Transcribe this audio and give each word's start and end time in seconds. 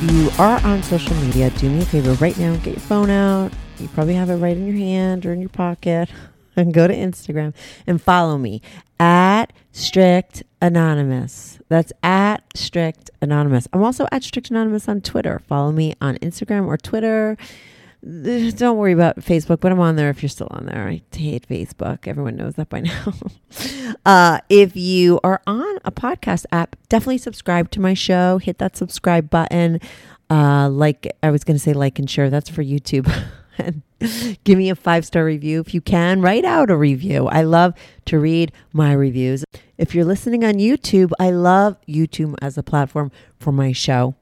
If 0.00 0.12
you 0.12 0.30
are 0.38 0.64
on 0.64 0.84
social 0.84 1.16
media, 1.16 1.50
do 1.50 1.68
me 1.68 1.82
a 1.82 1.84
favor 1.84 2.12
right 2.24 2.38
now, 2.38 2.54
get 2.58 2.74
your 2.74 2.76
phone 2.76 3.10
out. 3.10 3.50
You 3.80 3.88
probably 3.88 4.14
have 4.14 4.30
it 4.30 4.36
right 4.36 4.56
in 4.56 4.64
your 4.64 4.76
hand 4.76 5.26
or 5.26 5.32
in 5.32 5.40
your 5.40 5.48
pocket. 5.48 6.08
And 6.56 6.74
go 6.74 6.88
to 6.88 6.94
Instagram 6.94 7.54
and 7.86 8.02
follow 8.02 8.36
me 8.36 8.62
at 8.98 9.52
Strict 9.70 10.42
Anonymous. 10.60 11.60
That's 11.68 11.92
at 12.02 12.42
Strict 12.56 13.12
Anonymous. 13.22 13.68
I'm 13.72 13.84
also 13.84 14.08
at 14.10 14.24
Strict 14.24 14.50
Anonymous 14.50 14.88
on 14.88 15.00
Twitter. 15.00 15.40
Follow 15.46 15.70
me 15.70 15.94
on 16.00 16.16
Instagram 16.16 16.66
or 16.66 16.76
Twitter. 16.76 17.36
Don't 18.56 18.76
worry 18.76 18.92
about 18.92 19.16
Facebook, 19.16 19.60
but 19.60 19.72
I'm 19.72 19.80
on 19.80 19.96
there 19.96 20.08
if 20.08 20.22
you're 20.22 20.28
still 20.28 20.48
on 20.50 20.66
there. 20.66 20.86
I 20.88 21.02
hate 21.12 21.48
Facebook. 21.48 22.06
Everyone 22.06 22.36
knows 22.36 22.54
that 22.54 22.68
by 22.68 22.80
now. 22.80 23.12
uh, 24.06 24.38
if 24.48 24.76
you 24.76 25.18
are 25.24 25.42
on 25.46 25.78
a 25.84 25.90
podcast 25.90 26.46
app, 26.52 26.76
definitely 26.88 27.18
subscribe 27.18 27.70
to 27.72 27.80
my 27.80 27.94
show. 27.94 28.38
Hit 28.38 28.58
that 28.58 28.76
subscribe 28.76 29.30
button. 29.30 29.80
Uh, 30.30 30.68
like 30.68 31.10
I 31.22 31.30
was 31.30 31.42
going 31.42 31.56
to 31.56 31.62
say, 31.62 31.72
like 31.72 31.98
and 31.98 32.08
share. 32.08 32.30
That's 32.30 32.50
for 32.50 32.62
YouTube. 32.62 33.12
give 34.44 34.58
me 34.58 34.70
a 34.70 34.76
five 34.76 35.04
star 35.04 35.24
review 35.24 35.60
if 35.60 35.74
you 35.74 35.80
can. 35.80 36.20
Write 36.20 36.44
out 36.44 36.70
a 36.70 36.76
review. 36.76 37.26
I 37.26 37.42
love 37.42 37.74
to 38.04 38.20
read 38.20 38.52
my 38.72 38.92
reviews. 38.92 39.44
If 39.76 39.94
you're 39.94 40.04
listening 40.04 40.44
on 40.44 40.54
YouTube, 40.54 41.10
I 41.18 41.30
love 41.30 41.76
YouTube 41.88 42.36
as 42.40 42.56
a 42.56 42.62
platform 42.62 43.10
for 43.40 43.50
my 43.50 43.72
show 43.72 44.14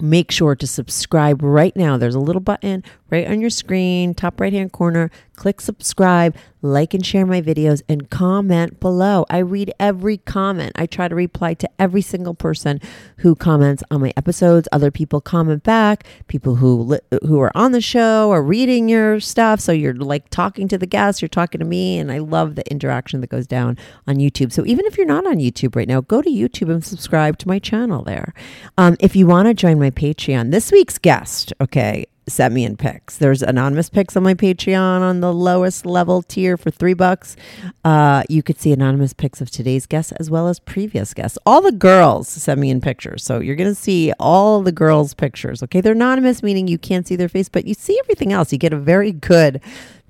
make 0.00 0.30
sure 0.30 0.54
to 0.54 0.66
subscribe 0.66 1.42
right 1.42 1.74
now. 1.76 1.96
There's 1.96 2.14
a 2.14 2.20
little 2.20 2.40
button 2.40 2.84
right 3.10 3.26
on 3.26 3.40
your 3.40 3.50
screen, 3.50 4.14
top 4.14 4.40
right 4.40 4.52
hand 4.52 4.72
corner. 4.72 5.10
Click 5.36 5.60
subscribe, 5.60 6.34
like 6.62 6.94
and 6.94 7.06
share 7.06 7.24
my 7.24 7.40
videos, 7.40 7.80
and 7.88 8.10
comment 8.10 8.80
below. 8.80 9.24
I 9.30 9.38
read 9.38 9.72
every 9.78 10.16
comment. 10.16 10.72
I 10.74 10.86
try 10.86 11.06
to 11.06 11.14
reply 11.14 11.54
to 11.54 11.70
every 11.78 12.02
single 12.02 12.34
person 12.34 12.80
who 13.18 13.36
comments 13.36 13.84
on 13.90 14.00
my 14.00 14.12
episodes. 14.16 14.66
Other 14.72 14.90
people 14.90 15.20
comment 15.20 15.62
back. 15.62 16.04
People 16.26 16.56
who 16.56 16.82
li- 16.82 17.18
who 17.24 17.40
are 17.40 17.56
on 17.56 17.70
the 17.70 17.80
show 17.80 18.32
are 18.32 18.42
reading 18.42 18.88
your 18.88 19.20
stuff. 19.20 19.60
So 19.60 19.70
you're 19.70 19.94
like 19.94 20.28
talking 20.30 20.66
to 20.68 20.78
the 20.78 20.86
guests, 20.86 21.22
you're 21.22 21.28
talking 21.28 21.60
to 21.60 21.64
me, 21.64 21.98
and 21.98 22.10
I 22.10 22.18
love 22.18 22.56
the 22.56 22.68
interaction 22.68 23.20
that 23.20 23.30
goes 23.30 23.46
down 23.46 23.78
on 24.08 24.16
YouTube. 24.16 24.52
So 24.52 24.66
even 24.66 24.86
if 24.86 24.96
you're 24.96 25.06
not 25.06 25.26
on 25.26 25.36
YouTube 25.36 25.76
right 25.76 25.88
now, 25.88 26.00
go 26.00 26.20
to 26.20 26.28
YouTube 26.30 26.70
and 26.70 26.84
subscribe 26.84 27.38
to 27.38 27.48
my 27.48 27.60
channel 27.60 28.02
there. 28.02 28.34
Um, 28.76 28.96
if 28.98 29.14
you 29.14 29.28
want 29.28 29.46
to 29.46 29.54
join 29.54 29.78
my 29.78 29.90
Patreon, 29.90 30.50
this 30.50 30.72
week's 30.72 30.98
guest, 30.98 31.52
okay, 31.60 32.06
sent 32.28 32.54
me 32.54 32.64
in 32.64 32.76
pics. 32.76 33.16
There's 33.16 33.42
anonymous 33.42 33.90
pics 33.90 34.16
on 34.16 34.22
my 34.22 34.34
Patreon 34.34 35.00
on 35.00 35.20
the 35.20 35.32
lowest 35.32 35.86
level 35.86 36.22
tier 36.22 36.56
for 36.56 36.70
three 36.70 36.94
bucks. 36.94 37.36
Uh, 37.84 38.22
you 38.28 38.42
could 38.42 38.60
see 38.60 38.72
anonymous 38.72 39.12
pics 39.12 39.40
of 39.40 39.50
today's 39.50 39.86
guests 39.86 40.12
as 40.12 40.30
well 40.30 40.48
as 40.48 40.60
previous 40.60 41.14
guests. 41.14 41.38
All 41.46 41.60
the 41.60 41.72
girls 41.72 42.28
sent 42.28 42.60
me 42.60 42.70
in 42.70 42.80
pictures. 42.80 43.24
So 43.24 43.40
you're 43.40 43.56
going 43.56 43.70
to 43.70 43.74
see 43.74 44.12
all 44.18 44.62
the 44.62 44.72
girls' 44.72 45.14
pictures. 45.14 45.62
Okay. 45.62 45.80
They're 45.80 45.92
anonymous, 45.92 46.42
meaning 46.42 46.68
you 46.68 46.78
can't 46.78 47.06
see 47.06 47.16
their 47.16 47.28
face, 47.28 47.48
but 47.48 47.66
you 47.66 47.74
see 47.74 47.98
everything 48.00 48.32
else. 48.32 48.52
You 48.52 48.58
get 48.58 48.72
a 48.72 48.78
very 48.78 49.12
good 49.12 49.60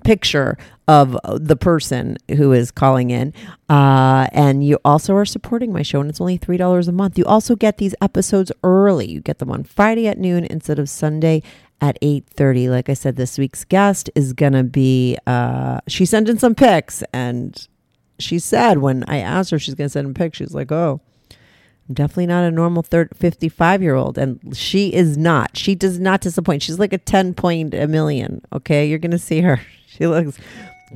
picture 0.03 0.57
of 0.87 1.15
the 1.23 1.55
person 1.55 2.17
who 2.35 2.51
is 2.51 2.71
calling 2.71 3.11
in. 3.11 3.33
Uh, 3.69 4.27
and 4.31 4.65
you 4.65 4.79
also 4.83 5.13
are 5.15 5.25
supporting 5.25 5.71
my 5.71 5.83
show, 5.83 6.01
and 6.01 6.09
it's 6.09 6.19
only 6.19 6.39
$3 6.39 6.87
a 6.87 6.91
month. 6.91 7.17
You 7.17 7.25
also 7.25 7.55
get 7.55 7.77
these 7.77 7.93
episodes 8.01 8.51
early. 8.63 9.07
You 9.07 9.21
get 9.21 9.37
them 9.37 9.51
on 9.51 9.63
Friday 9.63 10.07
at 10.07 10.17
noon 10.17 10.45
instead 10.45 10.79
of 10.79 10.89
Sunday 10.89 11.43
at 11.81 11.99
8.30 12.01 12.69
like 12.69 12.89
i 12.89 12.93
said 12.93 13.15
this 13.15 13.37
week's 13.37 13.63
guest 13.63 14.09
is 14.15 14.33
gonna 14.33 14.63
be 14.63 15.17
uh, 15.25 15.79
she 15.87 16.05
sent 16.05 16.29
in 16.29 16.37
some 16.37 16.55
pics 16.55 17.03
and 17.13 17.67
she 18.19 18.39
said 18.39 18.79
when 18.79 19.03
i 19.07 19.17
asked 19.19 19.51
her 19.51 19.59
she's 19.59 19.75
gonna 19.75 19.89
send 19.89 20.07
in 20.07 20.13
pics 20.13 20.37
she's 20.37 20.53
like 20.53 20.71
oh 20.71 21.01
I'm 21.89 21.95
definitely 21.95 22.27
not 22.27 22.43
a 22.43 22.51
normal 22.51 22.83
30, 22.83 23.15
55 23.15 23.81
year 23.81 23.95
old. 23.95 24.17
And 24.19 24.55
she 24.55 24.93
is 24.93 25.17
not. 25.17 25.57
She 25.57 25.73
does 25.73 25.99
not 25.99 26.21
disappoint. 26.21 26.61
She's 26.61 26.77
like 26.77 26.93
a 26.93 26.99
10 26.99 27.33
point 27.33 27.73
a 27.73 27.87
million. 27.87 28.43
Okay. 28.53 28.85
You're 28.87 28.99
to 28.99 29.17
see 29.17 29.41
her. 29.41 29.59
She 29.91 30.05
looks 30.05 30.37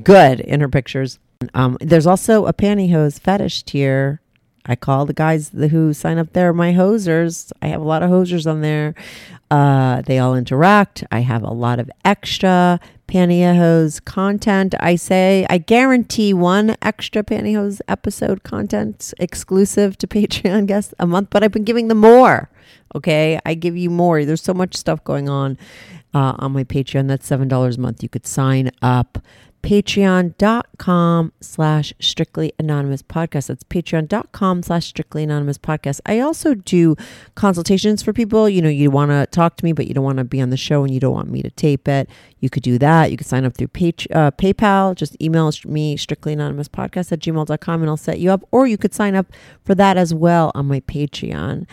good 0.04 0.38
in 0.38 0.60
her 0.60 0.68
pictures. 0.68 1.18
Um, 1.52 1.76
there's 1.80 2.06
also 2.06 2.46
a 2.46 2.52
pantyhose 2.52 3.18
fetish 3.20 3.64
tier. 3.64 4.20
I 4.66 4.76
call 4.76 5.04
the 5.04 5.12
guys 5.12 5.50
who 5.50 5.92
sign 5.92 6.18
up 6.18 6.32
there 6.32 6.52
my 6.52 6.72
hosers. 6.72 7.52
I 7.60 7.66
have 7.68 7.80
a 7.80 7.84
lot 7.84 8.02
of 8.02 8.10
hosers 8.10 8.50
on 8.50 8.62
there. 8.62 8.94
Uh, 9.50 10.00
they 10.02 10.18
all 10.18 10.34
interact. 10.34 11.04
I 11.12 11.20
have 11.20 11.42
a 11.42 11.52
lot 11.52 11.78
of 11.78 11.90
extra 12.04 12.80
pantyhose 13.06 14.02
content. 14.04 14.74
I 14.80 14.96
say 14.96 15.46
I 15.50 15.58
guarantee 15.58 16.32
one 16.32 16.76
extra 16.80 17.22
pantyhose 17.22 17.80
episode 17.88 18.42
content 18.42 19.12
exclusive 19.18 19.98
to 19.98 20.06
Patreon 20.08 20.66
guests 20.66 20.94
a 20.98 21.06
month, 21.06 21.28
but 21.30 21.44
I've 21.44 21.52
been 21.52 21.64
giving 21.64 21.88
them 21.88 21.98
more. 21.98 22.50
Okay, 22.94 23.38
I 23.44 23.54
give 23.54 23.76
you 23.76 23.90
more. 23.90 24.24
There's 24.24 24.42
so 24.42 24.54
much 24.54 24.76
stuff 24.76 25.02
going 25.04 25.28
on 25.28 25.58
uh, 26.14 26.36
on 26.38 26.52
my 26.52 26.64
Patreon. 26.64 27.08
That's 27.08 27.26
seven 27.26 27.48
dollars 27.48 27.76
a 27.76 27.80
month. 27.80 28.02
You 28.02 28.08
could 28.08 28.26
sign 28.26 28.70
up 28.80 29.18
patreon.com 29.64 31.32
slash 31.40 31.94
strictly 31.98 32.52
anonymous 32.58 33.02
podcast. 33.02 33.46
That's 33.46 33.64
patreon.com 33.64 34.62
slash 34.62 34.84
strictly 34.84 35.22
anonymous 35.22 35.56
podcast. 35.56 36.00
I 36.04 36.20
also 36.20 36.52
do 36.52 36.96
consultations 37.34 38.02
for 38.02 38.12
people. 38.12 38.46
You 38.46 38.60
know, 38.60 38.68
you 38.68 38.90
want 38.90 39.10
to 39.10 39.26
talk 39.34 39.56
to 39.56 39.64
me, 39.64 39.72
but 39.72 39.86
you 39.86 39.94
don't 39.94 40.04
want 40.04 40.18
to 40.18 40.24
be 40.24 40.42
on 40.42 40.50
the 40.50 40.58
show 40.58 40.84
and 40.84 40.92
you 40.92 41.00
don't 41.00 41.14
want 41.14 41.30
me 41.30 41.40
to 41.40 41.50
tape 41.50 41.88
it. 41.88 42.10
You 42.40 42.50
could 42.50 42.62
do 42.62 42.76
that. 42.76 43.10
You 43.10 43.16
could 43.16 43.26
sign 43.26 43.46
up 43.46 43.54
through 43.54 43.68
uh, 43.68 44.30
PayPal. 44.32 44.94
Just 44.94 45.16
email 45.22 45.50
me 45.64 45.96
strictly 45.96 46.34
anonymous 46.34 46.68
podcast 46.68 47.10
at 47.10 47.20
gmail.com 47.20 47.80
and 47.80 47.88
I'll 47.88 47.96
set 47.96 48.20
you 48.20 48.30
up. 48.30 48.46
Or 48.50 48.66
you 48.66 48.76
could 48.76 48.92
sign 48.92 49.14
up 49.14 49.32
for 49.64 49.74
that 49.76 49.96
as 49.96 50.12
well 50.12 50.52
on 50.54 50.66
my 50.66 50.80
Patreon. 50.80 51.66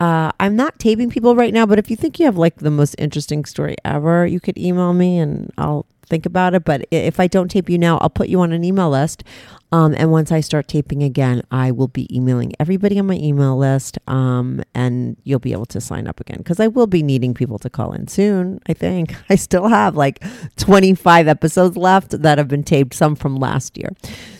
Uh, 0.00 0.32
I'm 0.40 0.56
not 0.56 0.80
taping 0.80 1.10
people 1.10 1.36
right 1.36 1.54
now, 1.54 1.64
but 1.64 1.78
if 1.78 1.90
you 1.90 1.96
think 1.96 2.18
you 2.18 2.26
have 2.26 2.36
like 2.36 2.56
the 2.56 2.72
most 2.72 2.96
interesting 2.98 3.44
story 3.44 3.76
ever, 3.84 4.26
you 4.26 4.40
could 4.40 4.58
email 4.58 4.92
me 4.92 5.18
and 5.18 5.52
I'll 5.56 5.86
think 6.08 6.26
about 6.26 6.54
it. 6.54 6.64
But 6.64 6.86
if 6.90 7.20
I 7.20 7.26
don't 7.26 7.50
tape 7.50 7.68
you 7.68 7.78
now, 7.78 7.98
I'll 7.98 8.10
put 8.10 8.28
you 8.28 8.40
on 8.40 8.52
an 8.52 8.64
email 8.64 8.90
list. 8.90 9.24
Um, 9.72 9.94
and 9.98 10.12
once 10.12 10.30
I 10.30 10.40
start 10.40 10.68
taping 10.68 11.02
again, 11.02 11.42
I 11.50 11.70
will 11.72 11.88
be 11.88 12.14
emailing 12.14 12.52
everybody 12.60 12.98
on 12.98 13.06
my 13.06 13.16
email 13.16 13.56
list. 13.56 13.98
Um, 14.06 14.62
and 14.74 15.16
you'll 15.24 15.40
be 15.40 15.52
able 15.52 15.66
to 15.66 15.80
sign 15.80 16.06
up 16.06 16.20
again 16.20 16.38
because 16.38 16.60
I 16.60 16.68
will 16.68 16.86
be 16.86 17.02
needing 17.02 17.34
people 17.34 17.58
to 17.58 17.70
call 17.70 17.92
in 17.92 18.08
soon. 18.08 18.60
I 18.68 18.72
think 18.72 19.14
I 19.30 19.34
still 19.34 19.68
have 19.68 19.96
like 19.96 20.22
25 20.56 21.28
episodes 21.28 21.76
left 21.76 22.22
that 22.22 22.38
have 22.38 22.48
been 22.48 22.64
taped, 22.64 22.94
some 22.94 23.16
from 23.16 23.36
last 23.36 23.76
year. 23.76 23.90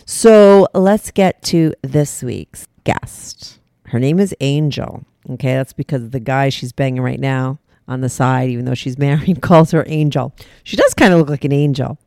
So 0.05 0.67
let's 0.73 1.11
get 1.11 1.41
to 1.43 1.73
this 1.81 2.23
week's 2.23 2.67
guest. 2.83 3.59
Her 3.87 3.99
name 3.99 4.19
is 4.19 4.35
Angel. 4.39 5.05
Okay, 5.29 5.55
that's 5.55 5.73
because 5.73 6.03
of 6.03 6.11
the 6.11 6.21
guy 6.21 6.47
she's 6.49 6.71
banging 6.71 7.01
right 7.01 7.19
now 7.19 7.59
on 7.87 8.01
the 8.01 8.09
side, 8.09 8.49
even 8.49 8.65
though 8.65 8.73
she's 8.73 8.97
married, 9.07 9.41
calls 9.41 9.71
her 9.71 9.83
Angel. 9.87 10.33
She 10.63 10.75
does 10.75 10.93
kind 10.93 11.13
of 11.13 11.19
look 11.19 11.29
like 11.29 11.45
an 11.45 11.53
angel 11.53 11.97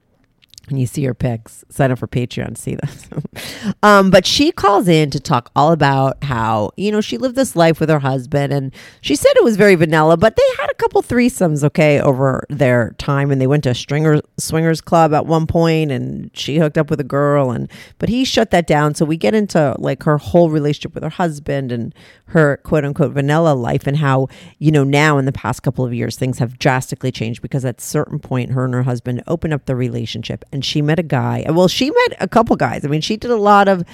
when 0.68 0.78
you 0.78 0.86
see 0.86 1.04
her 1.04 1.14
pics. 1.14 1.64
Sign 1.68 1.90
up 1.90 1.98
for 1.98 2.06
Patreon 2.06 2.54
to 2.54 2.60
see 2.60 2.76
this. 2.76 3.08
um, 3.82 4.10
but 4.10 4.26
she 4.26 4.52
calls 4.52 4.88
in 4.88 5.10
to 5.10 5.20
talk 5.20 5.50
all 5.56 5.72
about 5.72 6.22
how, 6.24 6.70
you 6.76 6.92
know, 6.92 7.00
she 7.00 7.18
lived 7.18 7.36
this 7.36 7.56
life 7.56 7.80
with 7.80 7.88
her 7.88 7.98
husband 7.98 8.52
and 8.52 8.72
she 9.00 9.16
said 9.16 9.32
it 9.36 9.44
was 9.44 9.56
very 9.56 9.74
vanilla, 9.74 10.16
but 10.16 10.36
they 10.36 10.42
had 10.58 10.70
a 10.70 10.74
couple 10.74 11.02
threesomes, 11.02 11.64
okay, 11.64 12.00
over 12.00 12.44
their 12.48 12.94
time 12.98 13.30
and 13.30 13.40
they 13.40 13.46
went 13.46 13.64
to 13.64 13.70
a 13.70 13.74
stringer 13.74 14.20
swingers 14.38 14.80
club 14.80 15.12
at 15.12 15.26
one 15.26 15.46
point 15.46 15.90
and 15.90 16.30
she 16.34 16.58
hooked 16.58 16.78
up 16.78 16.90
with 16.90 17.00
a 17.00 17.04
girl 17.04 17.50
and 17.50 17.70
but 17.98 18.08
he 18.08 18.24
shut 18.24 18.50
that 18.50 18.66
down. 18.66 18.94
So 18.94 19.04
we 19.04 19.16
get 19.16 19.34
into 19.34 19.74
like 19.78 20.02
her 20.04 20.18
whole 20.18 20.50
relationship 20.50 20.94
with 20.94 21.02
her 21.02 21.10
husband 21.10 21.72
and 21.72 21.94
her 22.26 22.58
quote 22.58 22.84
unquote 22.84 23.12
vanilla 23.12 23.54
life 23.54 23.86
and 23.86 23.96
how, 23.96 24.28
you 24.58 24.70
know, 24.70 24.84
now 24.84 25.18
in 25.18 25.24
the 25.24 25.32
past 25.32 25.62
couple 25.62 25.84
of 25.84 25.92
years 25.92 26.16
things 26.16 26.38
have 26.38 26.58
drastically 26.58 27.10
changed 27.10 27.42
because 27.42 27.64
at 27.64 27.80
certain 27.80 28.18
point 28.18 28.52
her 28.52 28.64
and 28.64 28.74
her 28.74 28.84
husband 28.84 29.22
opened 29.26 29.52
up 29.52 29.66
the 29.66 29.74
relationship 29.74 30.44
and 30.52 30.59
she 30.64 30.82
met 30.82 30.98
a 30.98 31.02
guy. 31.02 31.44
Well, 31.48 31.68
she 31.68 31.90
met 31.90 32.16
a 32.20 32.28
couple 32.28 32.56
guys. 32.56 32.84
I 32.84 32.88
mean, 32.88 33.00
she 33.00 33.16
did 33.16 33.30
a 33.30 33.36
lot 33.36 33.68
of 33.68 33.84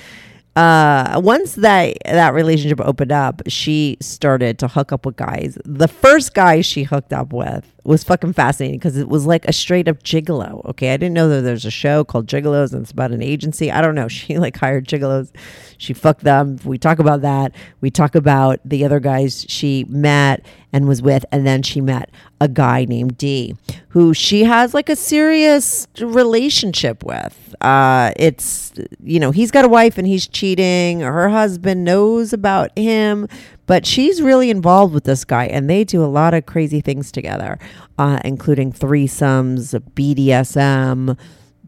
uh 0.57 1.21
once 1.23 1.57
that 1.57 1.99
that 2.07 2.33
relationship 2.33 2.81
opened 2.81 3.13
up 3.13 3.43
she 3.47 3.99
started 4.01 4.59
to 4.59 4.67
hook 4.67 4.91
up 4.91 5.05
with 5.05 5.15
guys 5.15 5.59
the 5.67 5.87
first 5.87 6.33
guy 6.33 6.63
she 6.63 6.83
hooked 6.83 7.13
up 7.13 7.31
with 7.31 7.75
was 7.87 8.05
fucking 8.05 8.33
fascinating 8.33 8.79
because 8.79 8.97
it 8.97 9.09
was 9.09 9.27
like 9.27 9.44
a 9.47 9.53
straight 9.53 9.88
up 9.88 10.03
gigolo 10.03 10.65
okay? 10.67 10.93
I 10.93 10.97
didn't 10.97 11.15
know 11.15 11.29
that 11.29 11.43
there's 11.43 11.65
a 11.65 11.71
show 11.71 12.05
called 12.05 12.27
gigolos 12.27 12.73
and 12.73 12.83
it's 12.83 12.91
about 12.91 13.12
an 13.12 13.23
agency. 13.23 13.71
I 13.71 13.81
don't 13.81 13.94
know. 13.94 14.09
She 14.17 14.38
like 14.38 14.56
hired 14.56 14.88
gigolos. 14.88 15.31
She 15.77 15.93
fucked 15.93 16.25
them. 16.25 16.59
We 16.65 16.79
talk 16.79 16.99
about 16.99 17.21
that. 17.21 17.53
We 17.81 17.91
talk 17.91 18.15
about 18.15 18.59
the 18.65 18.83
other 18.85 18.99
guys 18.99 19.44
she 19.47 19.85
met 19.88 20.44
and 20.73 20.88
was 20.88 21.03
with 21.03 21.25
and 21.31 21.47
then 21.47 21.62
she 21.62 21.83
met 21.83 22.11
a 22.41 22.49
guy 22.49 22.87
named 22.87 23.19
d 23.19 23.56
who 23.89 24.15
she 24.15 24.44
has 24.44 24.73
like 24.75 24.89
a 24.89 24.97
serious 24.97 25.87
relationship 26.00 27.05
with. 27.05 27.55
Uh 27.61 28.12
it's 28.17 28.73
you 29.03 29.21
know 29.21 29.32
he's 29.32 29.50
got 29.50 29.67
a 29.67 29.69
wife 29.69 29.99
and 29.99 30.06
he's 30.09 30.27
cheating. 30.27 31.00
Her 31.00 31.29
husband 31.29 31.85
knows 31.85 32.32
about 32.32 32.77
him 32.77 33.29
but 33.67 33.85
she's 33.85 34.23
really 34.23 34.51
involved 34.51 34.95
with 34.95 35.05
this 35.05 35.25
guy 35.25 35.47
and 35.47 35.69
they 35.69 35.85
do 35.85 36.05
a 36.05 36.07
lot 36.07 36.35
of 36.35 36.47
crazy 36.47 36.81
things 36.81 37.13
together 37.13 37.59
uh 37.99 38.19
including 38.25 38.73
threesomes 38.73 39.79
bdsm 39.95 41.17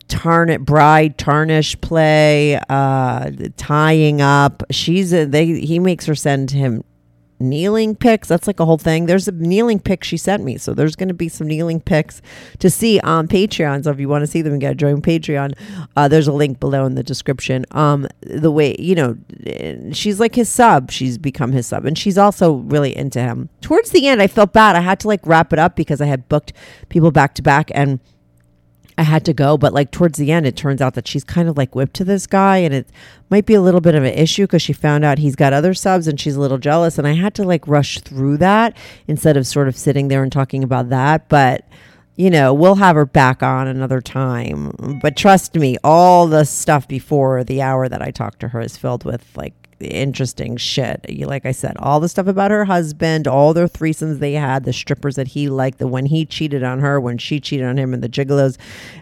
tarn 0.08 0.62
bride 0.64 1.16
tarnish 1.18 1.80
play 1.80 2.58
uh 2.68 3.30
tying 3.56 4.20
up. 4.20 4.62
She's 4.70 5.12
a, 5.12 5.26
they 5.26 5.46
he 5.60 5.78
makes 5.78 6.06
her 6.06 6.14
send 6.14 6.50
him 6.50 6.82
kneeling 7.40 7.94
pics. 7.94 8.28
That's 8.28 8.46
like 8.46 8.60
a 8.60 8.64
whole 8.64 8.78
thing. 8.78 9.06
There's 9.06 9.28
a 9.28 9.32
kneeling 9.32 9.78
pic 9.78 10.04
she 10.04 10.16
sent 10.16 10.44
me. 10.44 10.58
So 10.58 10.74
there's 10.74 10.96
going 10.96 11.08
to 11.08 11.14
be 11.14 11.28
some 11.28 11.46
kneeling 11.46 11.80
pics 11.80 12.20
to 12.58 12.70
see 12.70 13.00
on 13.00 13.28
patreon. 13.28 13.84
So 13.84 13.90
if 13.90 14.00
you 14.00 14.08
want 14.08 14.22
to 14.22 14.26
see 14.26 14.42
them 14.42 14.54
you 14.54 14.60
got 14.60 14.70
to 14.70 14.74
join 14.74 15.00
patreon. 15.02 15.54
Uh, 15.96 16.08
there's 16.08 16.28
a 16.28 16.32
link 16.32 16.60
below 16.60 16.84
in 16.84 16.94
the 16.94 17.02
description. 17.02 17.64
Um 17.72 18.06
the 18.20 18.50
way 18.50 18.76
you 18.78 18.94
know 18.94 19.16
she's 19.92 20.20
like 20.20 20.34
his 20.34 20.48
sub. 20.48 20.90
She's 20.90 21.18
become 21.18 21.52
his 21.52 21.66
sub. 21.66 21.84
And 21.84 21.96
she's 21.96 22.18
also 22.18 22.54
really 22.54 22.96
into 22.96 23.20
him. 23.20 23.48
Towards 23.60 23.90
the 23.90 24.06
end 24.08 24.22
i 24.22 24.26
felt 24.26 24.52
bad. 24.52 24.76
I 24.76 24.80
had 24.80 25.00
to 25.00 25.08
like 25.08 25.26
wrap 25.26 25.52
it 25.52 25.58
up 25.58 25.76
because 25.76 26.00
i 26.00 26.06
had 26.06 26.28
booked 26.28 26.52
people 26.88 27.10
back 27.10 27.34
to 27.34 27.42
back. 27.42 27.70
And 27.74 28.00
I 28.98 29.02
had 29.02 29.24
to 29.26 29.32
go, 29.32 29.56
but 29.56 29.72
like 29.72 29.92
towards 29.92 30.18
the 30.18 30.32
end, 30.32 30.44
it 30.44 30.56
turns 30.56 30.82
out 30.82 30.94
that 30.94 31.06
she's 31.06 31.22
kind 31.22 31.48
of 31.48 31.56
like 31.56 31.76
whipped 31.76 31.94
to 31.94 32.04
this 32.04 32.26
guy, 32.26 32.58
and 32.58 32.74
it 32.74 32.88
might 33.30 33.46
be 33.46 33.54
a 33.54 33.60
little 33.60 33.80
bit 33.80 33.94
of 33.94 34.02
an 34.02 34.12
issue 34.12 34.42
because 34.42 34.60
she 34.60 34.72
found 34.72 35.04
out 35.04 35.18
he's 35.18 35.36
got 35.36 35.52
other 35.52 35.72
subs 35.72 36.08
and 36.08 36.18
she's 36.18 36.34
a 36.34 36.40
little 36.40 36.58
jealous. 36.58 36.98
And 36.98 37.06
I 37.06 37.12
had 37.12 37.32
to 37.36 37.44
like 37.44 37.66
rush 37.68 38.00
through 38.00 38.38
that 38.38 38.76
instead 39.06 39.36
of 39.36 39.46
sort 39.46 39.68
of 39.68 39.76
sitting 39.76 40.08
there 40.08 40.24
and 40.24 40.32
talking 40.32 40.64
about 40.64 40.88
that. 40.88 41.28
But 41.28 41.64
you 42.16 42.28
know, 42.28 42.52
we'll 42.52 42.74
have 42.74 42.96
her 42.96 43.06
back 43.06 43.44
on 43.44 43.68
another 43.68 44.00
time. 44.00 44.98
But 45.00 45.16
trust 45.16 45.54
me, 45.54 45.76
all 45.84 46.26
the 46.26 46.44
stuff 46.44 46.88
before 46.88 47.44
the 47.44 47.62
hour 47.62 47.88
that 47.88 48.02
I 48.02 48.10
talked 48.10 48.40
to 48.40 48.48
her 48.48 48.60
is 48.60 48.76
filled 48.76 49.04
with 49.04 49.24
like 49.36 49.67
interesting 49.80 50.56
shit. 50.56 51.04
Like 51.26 51.46
I 51.46 51.52
said, 51.52 51.76
all 51.78 52.00
the 52.00 52.08
stuff 52.08 52.26
about 52.26 52.50
her 52.50 52.64
husband, 52.64 53.26
all 53.28 53.54
their 53.54 53.68
threesomes 53.68 54.18
they 54.18 54.32
had, 54.34 54.64
the 54.64 54.72
strippers 54.72 55.16
that 55.16 55.28
he 55.28 55.48
liked, 55.48 55.78
the 55.78 55.86
when 55.86 56.06
he 56.06 56.24
cheated 56.26 56.62
on 56.62 56.80
her, 56.80 57.00
when 57.00 57.18
she 57.18 57.40
cheated 57.40 57.66
on 57.66 57.78
him, 57.78 57.94
and 57.94 58.02
the 58.02 58.08
gigolos, 58.08 58.56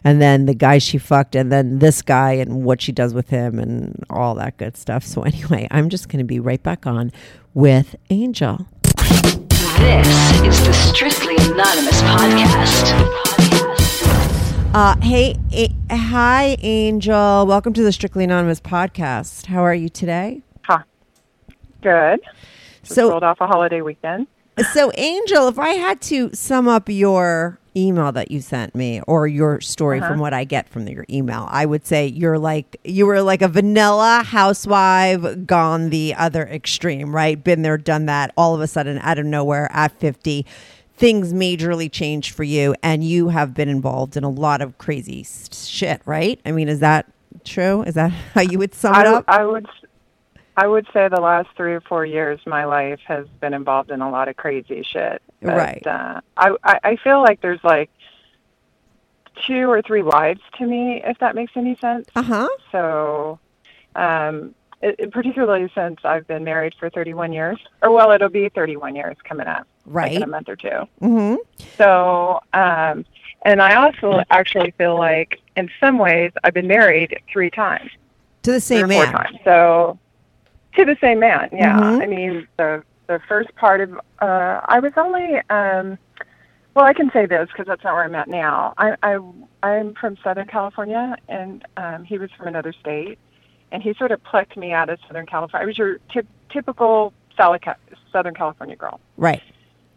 and 0.05 0.21
then 0.21 0.47
the 0.47 0.55
guy 0.55 0.79
she 0.79 0.99
fucked, 0.99 1.35
and 1.35 1.51
then 1.51 1.79
this 1.79 2.03
guy 2.03 2.33
and 2.33 2.65
what 2.65 2.81
she 2.81 2.93
does 2.93 3.15
with 3.15 3.31
him, 3.31 3.59
and 3.59 4.05
all 4.11 4.35
that 4.35 4.57
good 4.57 4.77
stuff. 4.77 5.05
So 5.05 5.23
anyway, 5.23 5.67
I'm 5.71 5.89
just 5.89 6.09
going 6.09 6.19
to 6.19 6.25
be 6.25 6.41
right 6.41 6.63
back 6.63 6.87
on 6.87 7.13
with 7.55 7.97
Angel. 8.11 8.67
This 9.79 10.59
is 10.59 10.67
the 10.67 10.73
Strictly 10.73 11.35
Anonymous 11.53 12.01
podcast. 12.03 12.93
Uh, 14.75 14.95
hey, 15.01 15.35
a- 15.53 15.75
hi, 15.97 16.57
Angel. 16.61 17.47
Welcome 17.47 17.73
to 17.75 17.83
the 17.83 17.93
Strictly 17.93 18.25
Anonymous 18.25 18.61
podcast. 18.61 19.47
How 19.47 19.63
are 19.63 19.75
you 19.75 19.89
today? 19.89 20.43
Good. 21.87 22.21
Just 22.83 22.95
So- 22.97 23.11
rolled 23.11 23.23
off 23.23 23.41
a 23.41 23.47
holiday 23.47 23.81
weekend. 23.81 24.27
So, 24.73 24.91
Angel, 24.97 25.47
if 25.49 25.59
I 25.59 25.71
had 25.75 26.01
to 26.03 26.31
sum 26.33 26.67
up 26.67 26.89
your 26.89 27.61
email 27.77 28.11
that 28.11 28.31
you 28.31 28.41
sent 28.41 28.75
me 28.75 29.03
or 29.07 29.27
your 29.29 29.61
story 29.61 29.99
Uh-huh. 30.01 30.09
from 30.09 30.19
what 30.19 30.33
I 30.33 30.45
get 30.45 30.67
from 30.69 30.89
your 30.89 31.05
email, 31.11 31.47
I 31.51 31.65
would 31.67 31.87
say 31.87 32.07
you're 32.07 32.39
like 32.39 32.77
you 32.83 33.07
were 33.07 33.21
like 33.21 33.43
a 33.43 33.49
vanilla 33.49 34.23
housewife 34.27 35.47
gone 35.47 35.91
the 35.91 36.15
other 36.17 36.43
extreme, 36.47 37.15
right? 37.15 37.43
Been 37.45 37.63
there, 37.63 37.77
done 37.79 38.07
that. 38.07 38.33
All 38.37 38.55
of 38.55 38.61
a 38.63 38.67
sudden, 38.67 38.99
out 39.03 39.19
of 39.19 39.27
nowhere, 39.27 39.69
at 39.73 39.93
50, 39.93 40.45
things 40.97 41.35
majorly 41.35 41.93
changed 41.93 42.35
for 42.35 42.43
you, 42.45 42.75
and 42.83 43.05
you 43.05 43.29
have 43.29 43.53
been 43.55 43.69
involved 43.69 44.17
in 44.17 44.25
a 44.25 44.31
lot 44.31 44.63
of 44.63 44.79
crazy 44.79 45.25
shit, 45.53 46.01
right? 46.07 46.41
I 46.47 46.51
mean, 46.53 46.69
is 46.69 46.81
that 46.81 47.07
true? 47.45 47.83
Is 47.83 47.95
that 47.95 48.11
how 48.35 48.41
you 48.41 48.59
would 48.59 48.75
sum 48.75 48.95
it 48.95 49.07
up? 49.07 49.25
I 49.29 49.45
would 49.45 49.67
I 50.57 50.67
would 50.67 50.87
say 50.93 51.09
the 51.09 51.21
last 51.21 51.49
three 51.57 51.75
or 51.75 51.81
four 51.83 52.07
years 52.07 52.41
my 52.47 52.65
life 52.65 53.01
has 53.07 53.27
been 53.41 53.53
involved 53.53 53.91
in 53.91 54.01
a 54.01 54.11
lot 54.11 54.29
of 54.29 54.37
crazy 54.37 54.83
shit. 54.83 55.21
But, 55.43 55.57
Right. 55.57 55.87
Uh, 55.87 56.21
I, 56.37 56.57
I 56.65 56.81
I 56.85 56.97
feel 56.97 57.21
like 57.23 57.41
there's 57.43 57.63
like 57.63 57.91
two 59.47 59.71
or 59.71 59.83
three 59.83 60.03
lives 60.03 60.41
to 60.59 60.67
me, 60.67 61.03
if 61.05 61.19
that 61.19 61.35
makes 61.35 61.53
any 61.57 61.77
sense. 61.77 62.09
Uh 62.17 62.23
huh. 62.23 62.49
So, 62.73 63.39
um, 63.95 64.55
it, 64.83 65.11
particularly 65.13 65.71
since 65.75 66.01
I've 66.05 66.27
been 66.27 66.45
married 66.45 66.75
for 66.79 66.89
31 66.91 67.33
years, 67.33 67.59
or 67.83 67.91
well, 67.91 68.11
it'll 68.13 68.29
be 68.29 68.49
31 68.49 68.95
years 68.97 69.17
coming 69.25 69.47
up, 69.47 69.67
like 69.87 69.95
Right. 69.95 70.13
in 70.13 70.23
a 70.23 70.27
month 70.27 70.49
or 70.49 70.57
two. 70.57 70.69
Mm-hmm. 71.03 71.35
So, 71.77 72.41
um, 72.55 73.05
and 73.43 73.61
I 73.63 73.75
also 73.75 74.23
actually 74.31 74.71
feel 74.73 74.99
like, 74.99 75.41
in 75.57 75.71
some 75.81 75.99
ways, 75.99 76.33
I've 76.45 76.55
been 76.55 76.67
married 76.67 77.19
three 77.31 77.51
times, 77.51 77.91
To 78.43 78.53
the 78.53 78.61
same 78.61 78.85
or 78.87 78.89
four 78.89 79.05
man. 79.05 79.13
times. 79.13 79.39
So, 79.45 79.99
to 80.77 80.85
the 80.85 80.97
same 81.01 81.19
man, 81.21 81.49
yeah. 81.53 81.79
Mhm. 81.79 82.03
I 82.03 82.07
mean, 82.07 82.49
the 82.57 82.83
the 83.09 83.21
first 83.29 83.55
part 83.55 83.81
of, 83.81 83.95
uh, 84.21 84.61
I 84.65 84.81
was 84.81 84.93
only, 84.97 85.37
um, 85.49 85.97
well, 86.75 86.85
I 86.85 86.93
can 86.93 87.09
say 87.13 87.25
this 87.25 87.49
because 87.53 87.67
that's 87.67 87.85
not 87.85 87.95
where 87.95 88.03
I'm 88.03 88.17
at 88.17 88.29
now. 88.29 88.75
I, 88.79 88.97
I 89.03 89.19
I'm 89.63 89.95
from 89.95 90.17
Southern 90.25 90.49
California, 90.49 91.17
and 91.29 91.65
um, 91.77 92.03
he 92.03 92.19
was 92.19 92.31
from 92.33 92.49
another 92.49 92.73
state, 92.73 93.19
and 93.71 93.81
he 93.83 93.95
sort 93.95 94.11
of 94.11 94.23
plucked 94.25 94.57
me 94.57 94.73
out 94.73 94.89
of 94.91 94.99
Southern 95.07 95.27
California. 95.27 95.63
I 95.63 95.67
was 95.67 95.79
your 95.79 95.99
typ 96.13 96.27
typical 96.51 97.13
Southern 97.37 97.61
Ca- 97.61 97.77
Southern 98.13 98.35
California 98.35 98.75
girl 98.77 98.99
Right. 99.17 99.43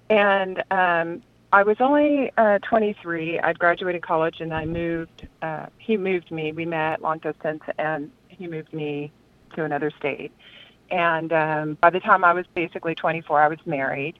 and 0.09 0.63
um, 0.71 1.21
I 1.51 1.63
was 1.63 1.77
only 1.79 2.31
uh, 2.38 2.59
23. 2.59 3.39
I'd 3.39 3.57
graduated 3.57 4.01
college 4.03 4.39
and 4.39 4.53
I 4.53 4.65
moved. 4.65 5.27
Uh, 5.41 5.65
he 5.79 5.98
moved 5.98 6.29
me. 6.31 6.51
We 6.51 6.65
met 6.65 7.01
long 7.01 7.17
distance, 7.19 7.63
and 7.79 8.12
he 8.27 8.45
moved 8.48 8.71
me 8.74 9.12
to 9.55 9.63
another 9.63 9.89
state. 9.98 10.31
And 10.91 11.31
um, 11.34 11.77
by 11.81 11.89
the 11.89 12.00
time 12.00 12.24
I 12.24 12.34
was 12.34 12.46
basically 12.53 12.96
24, 12.96 13.41
I 13.41 13.48
was 13.48 13.60
married. 13.65 14.15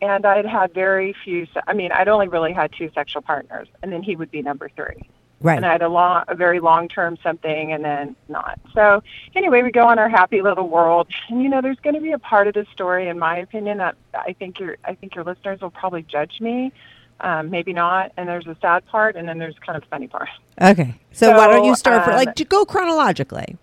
And 0.00 0.26
I'd 0.26 0.46
had 0.46 0.74
very 0.74 1.14
few, 1.24 1.46
I 1.66 1.72
mean, 1.72 1.90
I'd 1.92 2.08
only 2.08 2.28
really 2.28 2.52
had 2.52 2.72
two 2.72 2.90
sexual 2.94 3.22
partners, 3.22 3.68
and 3.82 3.92
then 3.92 4.02
he 4.02 4.16
would 4.16 4.30
be 4.30 4.42
number 4.42 4.68
three. 4.76 5.08
Right. 5.40 5.56
And 5.56 5.66
I 5.66 5.72
had 5.72 5.82
a 5.82 5.88
long, 5.88 6.24
a 6.28 6.34
very 6.34 6.58
long 6.58 6.88
term 6.88 7.18
something, 7.22 7.72
and 7.72 7.84
then 7.84 8.16
not. 8.28 8.58
So 8.72 9.02
anyway, 9.34 9.62
we 9.62 9.70
go 9.70 9.86
on 9.86 9.98
our 9.98 10.08
happy 10.08 10.40
little 10.42 10.68
world, 10.68 11.08
and 11.28 11.42
you 11.42 11.48
know, 11.48 11.60
there's 11.60 11.78
going 11.80 11.94
to 11.94 12.00
be 12.00 12.12
a 12.12 12.18
part 12.18 12.48
of 12.48 12.54
the 12.54 12.66
story, 12.72 13.08
in 13.08 13.18
my 13.18 13.38
opinion, 13.38 13.78
that 13.78 13.94
I 14.14 14.32
think 14.32 14.58
your, 14.58 14.76
I 14.84 14.94
think 14.94 15.14
your 15.14 15.24
listeners 15.24 15.60
will 15.60 15.70
probably 15.70 16.02
judge 16.02 16.40
me, 16.40 16.72
um, 17.20 17.50
maybe 17.50 17.72
not. 17.72 18.12
And 18.16 18.28
there's 18.28 18.46
a 18.46 18.56
sad 18.60 18.86
part, 18.86 19.16
and 19.16 19.28
then 19.28 19.38
there's 19.38 19.58
kind 19.58 19.76
of 19.76 19.88
funny 19.90 20.08
part. 20.08 20.28
Okay. 20.60 20.94
So, 21.12 21.36
why 21.36 21.46
don't 21.48 21.64
you 21.64 21.76
start 21.76 22.04
for 22.04 22.12
um, 22.12 22.16
like 22.16 22.34
to 22.36 22.44
go 22.44 22.64
chronologically? 22.64 23.58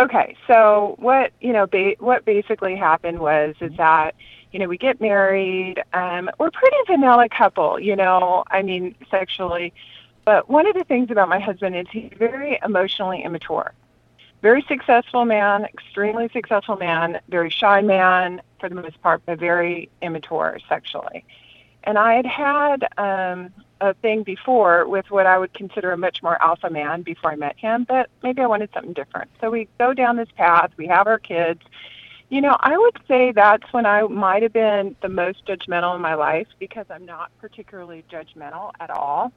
Okay, 0.00 0.34
so 0.46 0.94
what 0.98 1.32
you 1.42 1.52
know, 1.52 1.66
ba- 1.66 1.96
what 1.98 2.24
basically 2.24 2.74
happened 2.74 3.18
was 3.18 3.54
is 3.60 3.76
that 3.76 4.14
you 4.50 4.58
know 4.58 4.66
we 4.66 4.78
get 4.78 4.98
married. 4.98 5.82
Um, 5.92 6.30
we're 6.38 6.50
pretty 6.50 6.76
vanilla 6.86 7.28
couple, 7.28 7.78
you 7.78 7.94
know. 7.94 8.42
I 8.50 8.62
mean, 8.62 8.94
sexually, 9.10 9.74
but 10.24 10.48
one 10.48 10.66
of 10.66 10.72
the 10.72 10.84
things 10.84 11.10
about 11.10 11.28
my 11.28 11.38
husband 11.38 11.76
is 11.76 11.86
he's 11.92 12.10
very 12.18 12.58
emotionally 12.64 13.22
immature. 13.22 13.74
Very 14.40 14.62
successful 14.62 15.26
man, 15.26 15.66
extremely 15.66 16.30
successful 16.32 16.76
man, 16.76 17.20
very 17.28 17.50
shy 17.50 17.82
man 17.82 18.40
for 18.58 18.70
the 18.70 18.76
most 18.76 19.02
part, 19.02 19.20
but 19.26 19.38
very 19.38 19.90
immature 20.00 20.58
sexually. 20.66 21.26
And 21.84 21.98
I 21.98 22.14
had 22.14 22.26
had 22.26 22.88
um, 22.96 23.52
a 23.80 23.94
thing 23.94 24.22
before 24.22 24.86
with 24.86 25.10
what 25.10 25.26
I 25.26 25.38
would 25.38 25.54
consider 25.54 25.92
a 25.92 25.96
much 25.96 26.22
more 26.22 26.40
alpha 26.42 26.70
man 26.70 27.02
before 27.02 27.32
I 27.32 27.36
met 27.36 27.58
him, 27.58 27.84
but 27.88 28.10
maybe 28.22 28.42
I 28.42 28.46
wanted 28.46 28.70
something 28.74 28.92
different. 28.92 29.30
So 29.40 29.50
we 29.50 29.68
go 29.78 29.94
down 29.94 30.16
this 30.16 30.28
path, 30.36 30.70
we 30.76 30.86
have 30.86 31.06
our 31.06 31.18
kids. 31.18 31.62
You 32.28 32.40
know, 32.40 32.56
I 32.60 32.78
would 32.78 32.96
say 33.08 33.32
that's 33.32 33.72
when 33.72 33.86
I 33.86 34.02
might 34.02 34.42
have 34.42 34.52
been 34.52 34.94
the 35.02 35.08
most 35.08 35.46
judgmental 35.46 35.96
in 35.96 36.02
my 36.02 36.14
life 36.14 36.46
because 36.58 36.86
I'm 36.88 37.04
not 37.04 37.30
particularly 37.40 38.04
judgmental 38.10 38.70
at 38.78 38.90
all. 38.90 39.32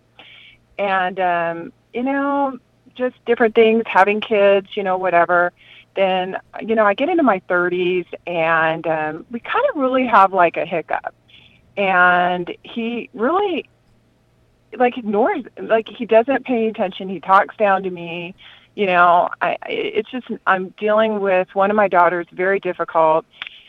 And, 0.78 1.20
um, 1.20 1.74
you 1.94 2.04
know, 2.04 2.60
just 2.96 3.16
different 3.26 3.56
things, 3.56 3.84
having 3.88 4.22
kids, 4.22 4.68
you 4.76 4.84
know, 4.84 4.98
whatever. 4.98 5.54
Then, 5.96 6.38
you 6.62 6.76
know, 6.76 6.86
I 6.86 6.94
get 6.94 7.10
into 7.10 7.24
my 7.24 7.40
30s 7.50 8.06
and 8.28 8.86
um, 8.86 9.26
we 9.32 9.40
kind 9.40 9.66
of 9.70 9.82
really 9.82 10.06
have 10.06 10.34
like 10.34 10.58
a 10.58 10.66
hiccup. 10.66 11.16
And 11.78 12.56
he 12.64 13.10
really 13.14 13.68
like 14.78 14.98
ignores 14.98 15.44
like 15.62 15.88
he 15.88 16.06
doesn't 16.06 16.46
pay 16.46 16.68
attention 16.68 17.10
he 17.10 17.20
talks 17.20 17.56
down 17.58 17.84
to 17.84 17.90
me 17.90 18.34
you 18.76 18.86
know 18.86 19.30
i 19.42 19.56
it's 19.68 20.10
just 20.12 20.28
i'm 20.48 20.70
dealing 20.80 21.20
with 21.20 21.48
one 21.54 21.70
of 21.70 21.76
my 21.76 21.88
daughters 21.88 22.26
very 22.32 22.60
difficult 22.60 23.26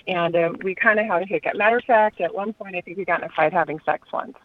and 0.07 0.37
um, 0.37 0.57
we 0.63 0.75
kind 0.75 0.99
of 1.01 1.07
had 1.07 1.23
a 1.23 1.27
hiccup 1.27 1.57
matter 1.57 1.79
of 1.79 1.85
fact 1.85 2.21
at 2.21 2.35
one 2.35 2.53
point 2.53 2.75
i 2.77 2.81
think 2.81 2.97
we 2.97 3.05
got 3.05 3.21
in 3.23 3.27
a 3.29 3.33
fight 3.33 3.53
having 3.53 3.79
sex 3.85 4.07
once 4.13 4.37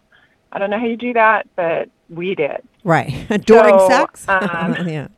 i 0.52 0.60
don't 0.60 0.70
know 0.70 0.80
how 0.80 0.86
you 0.86 0.98
do 0.98 1.14
that 1.14 1.48
but 1.56 1.90
we 2.10 2.36
did 2.36 2.62
Right. 2.84 3.10
During 3.46 3.78
So, 3.78 3.88
sex? 3.90 4.26
um, 4.30 4.88
yeah. 4.88 5.10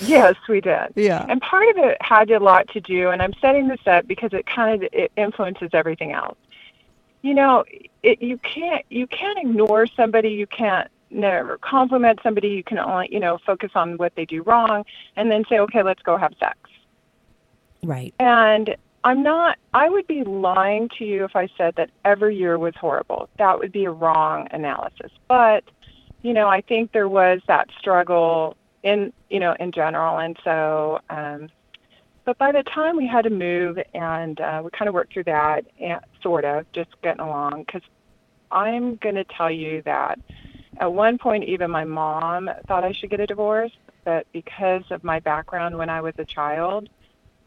Yes, 0.00 0.36
we 0.48 0.60
did. 0.60 0.92
Yeah. 0.94 1.26
And 1.28 1.40
part 1.40 1.68
of 1.70 1.84
it 1.84 1.96
had 2.00 2.30
a 2.30 2.38
lot 2.38 2.68
to 2.68 2.80
do, 2.80 3.10
and 3.10 3.20
I'm 3.20 3.32
setting 3.40 3.66
this 3.66 3.80
up 3.86 4.06
because 4.06 4.32
it 4.32 4.46
kind 4.46 4.84
of 4.84 4.88
it 4.92 5.10
influences 5.16 5.70
everything 5.72 6.12
else. 6.12 6.38
You 7.22 7.34
know, 7.34 7.64
it, 8.02 8.22
you 8.22 8.38
can't 8.38 8.84
you 8.88 9.06
can't 9.06 9.38
ignore 9.38 9.86
somebody. 9.86 10.30
You 10.30 10.46
can't 10.46 10.88
never 11.10 11.58
compliment 11.58 12.20
somebody. 12.22 12.48
You 12.48 12.62
can 12.62 12.78
only 12.78 13.08
you 13.10 13.20
know 13.20 13.38
focus 13.44 13.72
on 13.74 13.96
what 13.96 14.14
they 14.14 14.24
do 14.24 14.42
wrong, 14.42 14.84
and 15.16 15.30
then 15.30 15.44
say, 15.48 15.58
okay, 15.58 15.82
let's 15.82 16.02
go 16.02 16.16
have 16.16 16.32
sex. 16.38 16.58
Right. 17.82 18.14
And 18.18 18.76
I'm 19.04 19.22
not, 19.22 19.58
I 19.72 19.88
would 19.88 20.06
be 20.06 20.24
lying 20.24 20.88
to 20.98 21.04
you 21.04 21.24
if 21.24 21.36
I 21.36 21.48
said 21.56 21.76
that 21.76 21.90
every 22.04 22.36
year 22.36 22.58
was 22.58 22.74
horrible. 22.76 23.28
That 23.38 23.58
would 23.58 23.72
be 23.72 23.84
a 23.84 23.90
wrong 23.90 24.48
analysis. 24.50 25.12
But, 25.28 25.64
you 26.22 26.32
know, 26.32 26.48
I 26.48 26.60
think 26.60 26.92
there 26.92 27.08
was 27.08 27.40
that 27.46 27.68
struggle 27.78 28.56
in, 28.82 29.12
you 29.30 29.38
know, 29.38 29.54
in 29.60 29.72
general. 29.72 30.18
And 30.18 30.36
so, 30.42 31.00
um, 31.10 31.48
but 32.28 32.36
by 32.36 32.52
the 32.52 32.62
time 32.62 32.94
we 32.94 33.06
had 33.06 33.22
to 33.22 33.30
move 33.30 33.78
and 33.94 34.38
uh, 34.38 34.60
we 34.62 34.68
kind 34.70 34.86
of 34.86 34.92
worked 34.92 35.14
through 35.14 35.24
that, 35.24 35.64
and 35.80 35.98
sort 36.20 36.44
of 36.44 36.70
just 36.72 36.90
getting 37.00 37.22
along, 37.22 37.64
because 37.64 37.80
I'm 38.52 38.96
going 38.96 39.14
to 39.14 39.24
tell 39.24 39.50
you 39.50 39.80
that 39.86 40.20
at 40.76 40.92
one 40.92 41.16
point, 41.16 41.44
even 41.44 41.70
my 41.70 41.84
mom 41.84 42.50
thought 42.66 42.84
I 42.84 42.92
should 42.92 43.08
get 43.08 43.20
a 43.20 43.26
divorce, 43.26 43.72
but 44.04 44.26
because 44.30 44.82
of 44.90 45.02
my 45.02 45.20
background 45.20 45.78
when 45.78 45.88
I 45.88 46.02
was 46.02 46.12
a 46.18 46.24
child, 46.26 46.90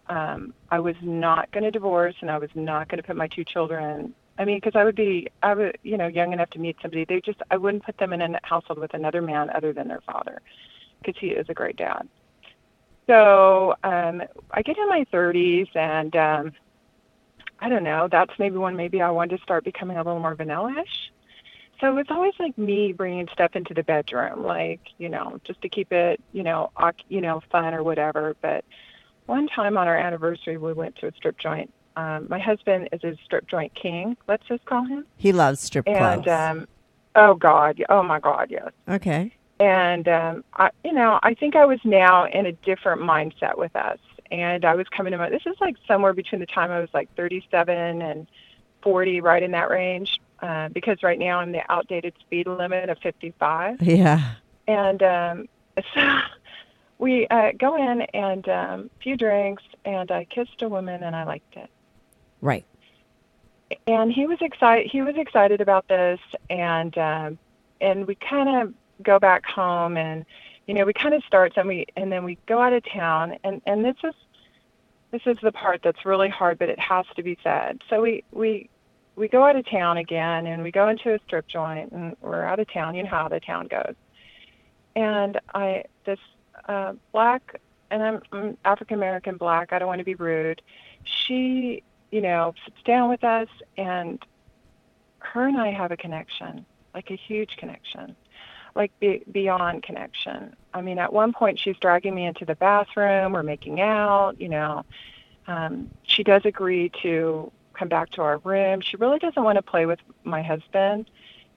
um, 0.08 0.52
I 0.72 0.80
was 0.80 0.96
not 1.04 1.52
going 1.52 1.64
to 1.64 1.70
divorce 1.70 2.16
and 2.22 2.32
I 2.32 2.40
was 2.40 2.50
not 2.56 2.90
going 2.90 2.98
to 3.00 3.06
put 3.06 3.16
my 3.16 3.28
two 3.28 3.44
children. 3.44 4.16
I 4.40 4.46
mean, 4.46 4.58
because 4.58 4.76
I 4.76 4.84
would 4.84 4.96
be, 4.96 5.28
I 5.44 5.54
would, 5.54 5.78
you 5.84 5.96
know, 5.96 6.08
young 6.08 6.34
enough 6.34 6.50
to 6.52 6.60
meet 6.60 6.78
somebody. 6.82 7.06
They 7.06 7.22
just, 7.22 7.40
I 7.52 7.58
wouldn't 7.58 7.84
put 7.84 8.00
them 8.00 8.14
in 8.14 8.22
a 8.24 8.40
household 8.42 8.80
with 8.80 8.96
another 8.96 9.22
man 9.22 9.52
other 9.52 9.74
than 9.74 9.88
their 9.88 10.02
father, 10.02 10.42
because 11.04 11.22
he 11.22 11.28
is 11.28 11.46
a 11.50 11.54
great 11.54 11.76
dad. 11.78 12.10
So 13.12 13.76
um, 13.84 14.24
I 14.52 14.62
get 14.62 14.78
in 14.78 14.88
my 14.88 15.06
30s, 15.12 15.76
and 15.76 16.16
um, 16.16 16.54
I 17.60 17.68
don't 17.68 17.84
know. 17.84 18.08
That's 18.10 18.32
maybe 18.40 18.56
when 18.56 18.78
maybe 18.78 19.02
I 19.02 19.10
wanted 19.10 19.36
to 19.36 19.44
start 19.44 19.66
becoming 19.66 19.98
a 19.98 20.04
little 20.04 20.22
more 20.22 20.34
vanilla-ish. 20.34 21.12
So 21.82 21.98
it's 21.98 22.10
always 22.10 22.32
like 22.40 22.58
me 22.58 22.94
bringing 22.94 23.28
stuff 23.34 23.54
into 23.58 23.74
the 23.74 23.84
bedroom, 23.84 24.44
like 24.46 24.80
you 24.98 25.10
know, 25.10 25.42
just 25.44 25.62
to 25.64 25.68
keep 25.68 25.92
it, 25.92 26.22
you 26.32 26.44
know, 26.44 26.72
you 27.10 27.20
know, 27.20 27.42
fun 27.52 27.74
or 27.74 27.84
whatever. 27.84 28.34
But 28.42 28.64
one 29.26 29.50
time 29.50 29.78
on 29.78 29.90
our 29.90 29.98
anniversary, 29.98 30.56
we 30.56 30.72
went 30.72 30.96
to 30.98 31.08
a 31.08 31.12
strip 31.12 31.38
joint. 31.38 31.74
Um, 31.98 32.28
my 32.30 32.40
husband 32.40 32.88
is 32.94 33.04
a 33.04 33.18
strip 33.26 33.46
joint 33.50 33.76
king. 33.76 34.16
Let's 34.30 34.48
just 34.48 34.64
call 34.64 34.86
him. 34.86 35.06
He 35.18 35.34
loves 35.34 35.60
strip 35.60 35.86
And 35.86 36.24
clubs. 36.24 36.28
um, 36.30 36.68
oh 37.16 37.34
God, 37.34 37.84
oh 37.90 38.04
my 38.04 38.22
God, 38.22 38.48
yes. 38.50 38.70
okay. 38.88 39.34
And 39.62 40.08
um, 40.08 40.44
I, 40.56 40.72
you 40.84 40.92
know, 40.92 41.20
I 41.22 41.36
think 41.36 41.56
I 41.56 41.66
was 41.66 41.78
now 41.84 42.26
in 42.26 42.48
a 42.48 42.52
different 42.52 43.04
mindset 43.04 43.60
with 43.60 43.76
us, 43.76 44.00
and 44.32 44.66
I 44.66 44.74
was 44.74 44.88
coming 44.88 45.12
to 45.12 45.20
my. 45.20 45.30
This 45.30 45.44
is 45.46 45.56
like 45.62 45.76
somewhere 45.88 46.14
between 46.14 46.42
the 46.42 46.48
time 46.48 46.72
I 46.72 46.80
was 46.80 46.90
like 46.96 47.14
37 47.16 48.02
and 48.02 48.26
40, 48.82 49.22
right 49.22 49.44
in 49.44 49.52
that 49.52 49.70
range. 49.70 50.20
Uh, 50.42 50.70
because 50.70 51.04
right 51.04 51.20
now 51.20 51.38
I'm 51.38 51.52
the 51.52 51.62
outdated 51.72 52.16
speed 52.20 52.48
limit 52.48 52.90
of 52.90 52.98
55. 52.98 53.84
Yeah. 53.84 54.32
And 54.68 55.04
um, 55.04 55.48
so 55.94 56.20
we 56.98 57.28
uh, 57.28 57.52
go 57.60 57.76
in 57.76 58.02
and 58.02 58.50
um, 58.50 58.90
few 59.04 59.16
drinks, 59.16 59.62
and 59.86 60.10
I 60.10 60.24
kissed 60.24 60.64
a 60.64 60.70
woman, 60.70 61.04
and 61.04 61.16
I 61.16 61.24
liked 61.24 61.56
it. 61.56 61.70
Right. 62.42 62.66
And 63.86 64.12
he 64.12 64.26
was 64.26 64.40
excited. 64.42 64.90
He 64.90 65.04
was 65.04 65.16
excited 65.18 65.62
about 65.62 65.88
this, 65.88 66.20
and 66.50 66.98
um, 66.98 67.38
and 67.80 68.08
we 68.08 68.16
kind 68.16 68.50
of 68.50 68.74
go 69.02 69.20
back 69.20 69.46
home, 69.46 69.98
and 69.98 70.26
you 70.68 70.74
know 70.74 70.86
we 70.86 70.94
kind 70.94 71.14
of 71.14 71.24
start, 71.24 71.54
and 71.58 71.68
we 71.68 71.86
and 71.96 72.12
then 72.12 72.24
we 72.24 72.38
go 72.46 72.62
out 72.62 72.74
of 72.74 72.84
town, 72.86 73.38
and 73.44 73.62
and 73.66 73.84
this 73.84 73.98
is 74.04 74.14
this 75.12 75.22
is 75.26 75.38
the 75.44 75.52
part 75.52 75.82
that's 75.84 76.06
really 76.06 76.30
hard, 76.30 76.58
but 76.58 76.70
it 76.70 76.80
has 76.80 77.06
to 77.16 77.24
be 77.24 77.38
said. 77.44 77.82
So 77.90 78.02
we 78.02 78.24
we 78.32 78.70
we 79.16 79.28
go 79.28 79.44
out 79.44 79.56
of 79.56 79.66
town 79.70 79.98
again, 79.98 80.48
and 80.48 80.64
we 80.64 80.72
go 80.72 80.88
into 80.88 81.14
a 81.14 81.20
strip 81.26 81.48
joint, 81.48 81.92
and 81.92 82.16
we're 82.22 82.44
out 82.44 82.60
of 82.60 82.72
town. 82.72 82.96
You 82.96 83.04
know 83.04 83.10
how 83.10 83.28
the 83.28 83.40
town 83.40 83.68
goes. 83.68 83.96
And 84.96 85.40
I 85.54 85.86
this 86.06 86.20
uh, 86.68 86.94
black, 87.12 87.60
and 87.90 88.02
I'm, 88.02 88.22
I'm 88.32 88.58
African 88.66 88.96
American 88.98 89.38
black. 89.38 89.74
I 89.74 89.80
don't 89.80 89.88
want 89.88 90.00
to 90.00 90.06
be 90.06 90.16
rude. 90.16 90.62
She, 91.04 91.84
you 92.12 92.22
know, 92.22 92.54
sits 92.66 92.82
down 92.84 93.10
with 93.10 93.24
us, 93.24 93.50
and 93.78 94.24
her 95.20 95.48
and 95.48 95.58
I 95.58 95.72
have 95.72 95.92
a 95.92 95.98
connection, 95.98 96.66
like 96.94 97.12
a 97.12 97.16
huge 97.16 97.58
connection, 97.58 98.16
like 98.76 98.92
be, 99.00 99.24
beyond 99.32 99.84
connection. 99.84 100.56
I 100.74 100.82
mean, 100.82 101.00
at 101.00 101.12
one 101.12 101.34
point 101.34 101.60
she's 101.60 101.78
dragging 101.78 102.16
me 102.16 102.26
into 102.26 102.46
the 102.46 102.56
bathroom. 102.56 103.34
We're 103.34 103.44
making 103.44 103.82
out. 103.82 104.40
You 104.40 104.50
know, 104.50 104.86
um, 105.48 105.90
she 106.04 106.24
does 106.24 106.46
agree 106.46 106.92
to 107.02 107.52
come 107.74 107.88
back 107.88 108.12
to 108.12 108.22
our 108.22 108.38
room. 108.40 108.82
She 108.82 108.98
really 108.98 109.20
doesn't 109.20 109.44
want 109.44 109.58
to 109.58 109.62
play 109.62 109.86
with 109.86 110.00
my 110.24 110.42
husband, 110.42 111.10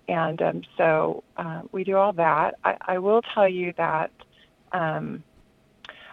and 0.09 0.41
um, 0.43 0.63
so 0.77 1.23
uh, 1.37 1.63
we 1.73 1.85
do 1.85 1.97
all 1.97 2.13
that. 2.15 2.57
I, 2.65 2.77
I 2.81 2.99
will 2.99 3.23
tell 3.23 3.49
you 3.49 3.73
that. 3.77 4.11
Um, 4.73 5.23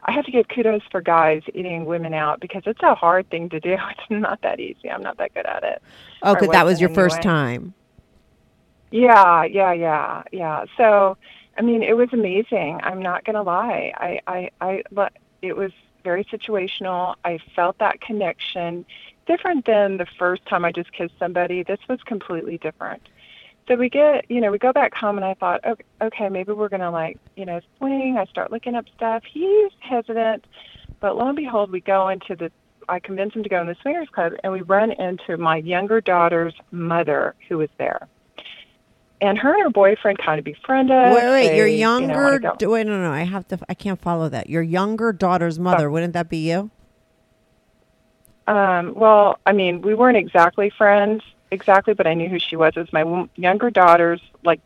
I 0.03 0.13
have 0.13 0.25
to 0.25 0.31
give 0.31 0.47
kudos 0.47 0.81
for 0.89 0.99
guys 0.99 1.43
eating 1.53 1.85
women 1.85 2.13
out 2.13 2.39
because 2.39 2.63
it's 2.65 2.81
a 2.81 2.95
hard 2.95 3.29
thing 3.29 3.49
to 3.49 3.59
do. 3.59 3.77
It's 3.91 4.09
not 4.09 4.41
that 4.41 4.59
easy. 4.59 4.89
I'm 4.89 5.03
not 5.03 5.17
that 5.17 5.33
good 5.33 5.45
at 5.45 5.63
it. 5.63 5.81
Oh, 6.23 6.33
Or 6.33 6.39
good. 6.39 6.51
That 6.51 6.65
was 6.65 6.81
your 6.81 6.89
first 6.89 7.21
time. 7.21 7.73
Yeah, 8.91 9.43
yeah, 9.45 9.73
yeah, 9.73 10.23
yeah. 10.31 10.65
So, 10.77 11.17
I 11.57 11.61
mean, 11.61 11.81
it 11.83 11.95
was 11.95 12.09
amazing. 12.11 12.79
I'm 12.83 13.01
not 13.01 13.23
gonna 13.25 13.43
lie. 13.43 13.93
I, 13.95 14.19
I, 14.27 14.49
I, 14.61 15.09
it 15.41 15.55
was 15.55 15.71
very 16.03 16.25
situational. 16.25 17.15
I 17.23 17.39
felt 17.55 17.77
that 17.79 18.01
connection, 18.01 18.85
different 19.27 19.65
than 19.65 19.97
the 19.97 20.07
first 20.19 20.45
time 20.45 20.65
I 20.65 20.71
just 20.71 20.91
kissed 20.91 21.13
somebody. 21.19 21.63
This 21.63 21.79
was 21.87 22.01
completely 22.03 22.57
different 22.57 23.01
so 23.67 23.75
we 23.75 23.89
get, 23.89 24.29
you 24.29 24.41
know, 24.41 24.51
we 24.51 24.57
go 24.57 24.73
back 24.73 24.93
home, 24.93 25.17
and 25.17 25.25
I 25.25 25.33
thought, 25.35 25.63
okay, 25.65 25.83
okay, 26.01 26.29
maybe 26.29 26.51
we're 26.51 26.69
gonna 26.69 26.91
like, 26.91 27.17
you 27.35 27.45
know, 27.45 27.59
swing. 27.77 28.17
I 28.17 28.25
start 28.25 28.51
looking 28.51 28.75
up 28.75 28.85
stuff. 28.95 29.23
He's 29.31 29.71
hesitant, 29.79 30.45
but 30.99 31.15
lo 31.15 31.27
and 31.27 31.35
behold, 31.35 31.71
we 31.71 31.81
go 31.81 32.09
into 32.09 32.35
the. 32.35 32.51
I 32.89 32.99
convince 32.99 33.33
him 33.33 33.43
to 33.43 33.49
go 33.49 33.61
in 33.61 33.67
the 33.67 33.75
swingers 33.81 34.09
club, 34.09 34.33
and 34.43 34.51
we 34.51 34.61
run 34.61 34.91
into 34.91 35.37
my 35.37 35.57
younger 35.57 36.01
daughter's 36.01 36.53
mother, 36.71 37.35
who 37.47 37.59
was 37.59 37.69
there. 37.77 38.07
And 39.21 39.37
her 39.37 39.53
and 39.53 39.63
her 39.63 39.69
boyfriend 39.69 40.17
kind 40.17 40.39
of 40.39 40.45
befriend 40.45 40.89
us. 40.89 41.15
Wait, 41.15 41.25
wait, 41.29 41.55
your 41.55 41.67
They, 41.67 41.75
you 41.75 41.81
know, 41.85 41.91
wanna 41.91 42.07
younger. 42.07 42.39
go- 42.39 42.55
d- 42.57 42.65
wait, 42.65 42.87
no, 42.87 42.99
no, 42.99 43.11
I 43.11 43.21
have 43.21 43.47
to. 43.49 43.59
I 43.69 43.75
can't 43.75 44.01
follow 44.01 44.27
that. 44.29 44.49
Your 44.49 44.63
younger 44.63 45.13
daughter's 45.13 45.59
mother. 45.59 45.91
Wouldn't 45.91 46.13
that 46.13 46.27
be 46.27 46.49
you? 46.49 46.71
Um, 48.47 48.93
well, 48.95 49.37
I 49.45 49.51
mean, 49.51 49.81
we 49.81 49.93
weren't 49.93 50.17
exactly 50.17 50.71
friends, 50.71 51.21
exactly, 51.51 51.93
but 51.93 52.07
I 52.07 52.15
knew 52.15 52.27
who 52.27 52.39
she 52.39 52.55
was. 52.55 52.73
It 52.75 52.79
was 52.79 52.91
my 52.93 53.03
w- 53.03 53.29
younger 53.35 53.69
daughter's 53.69 54.21
like 54.43 54.59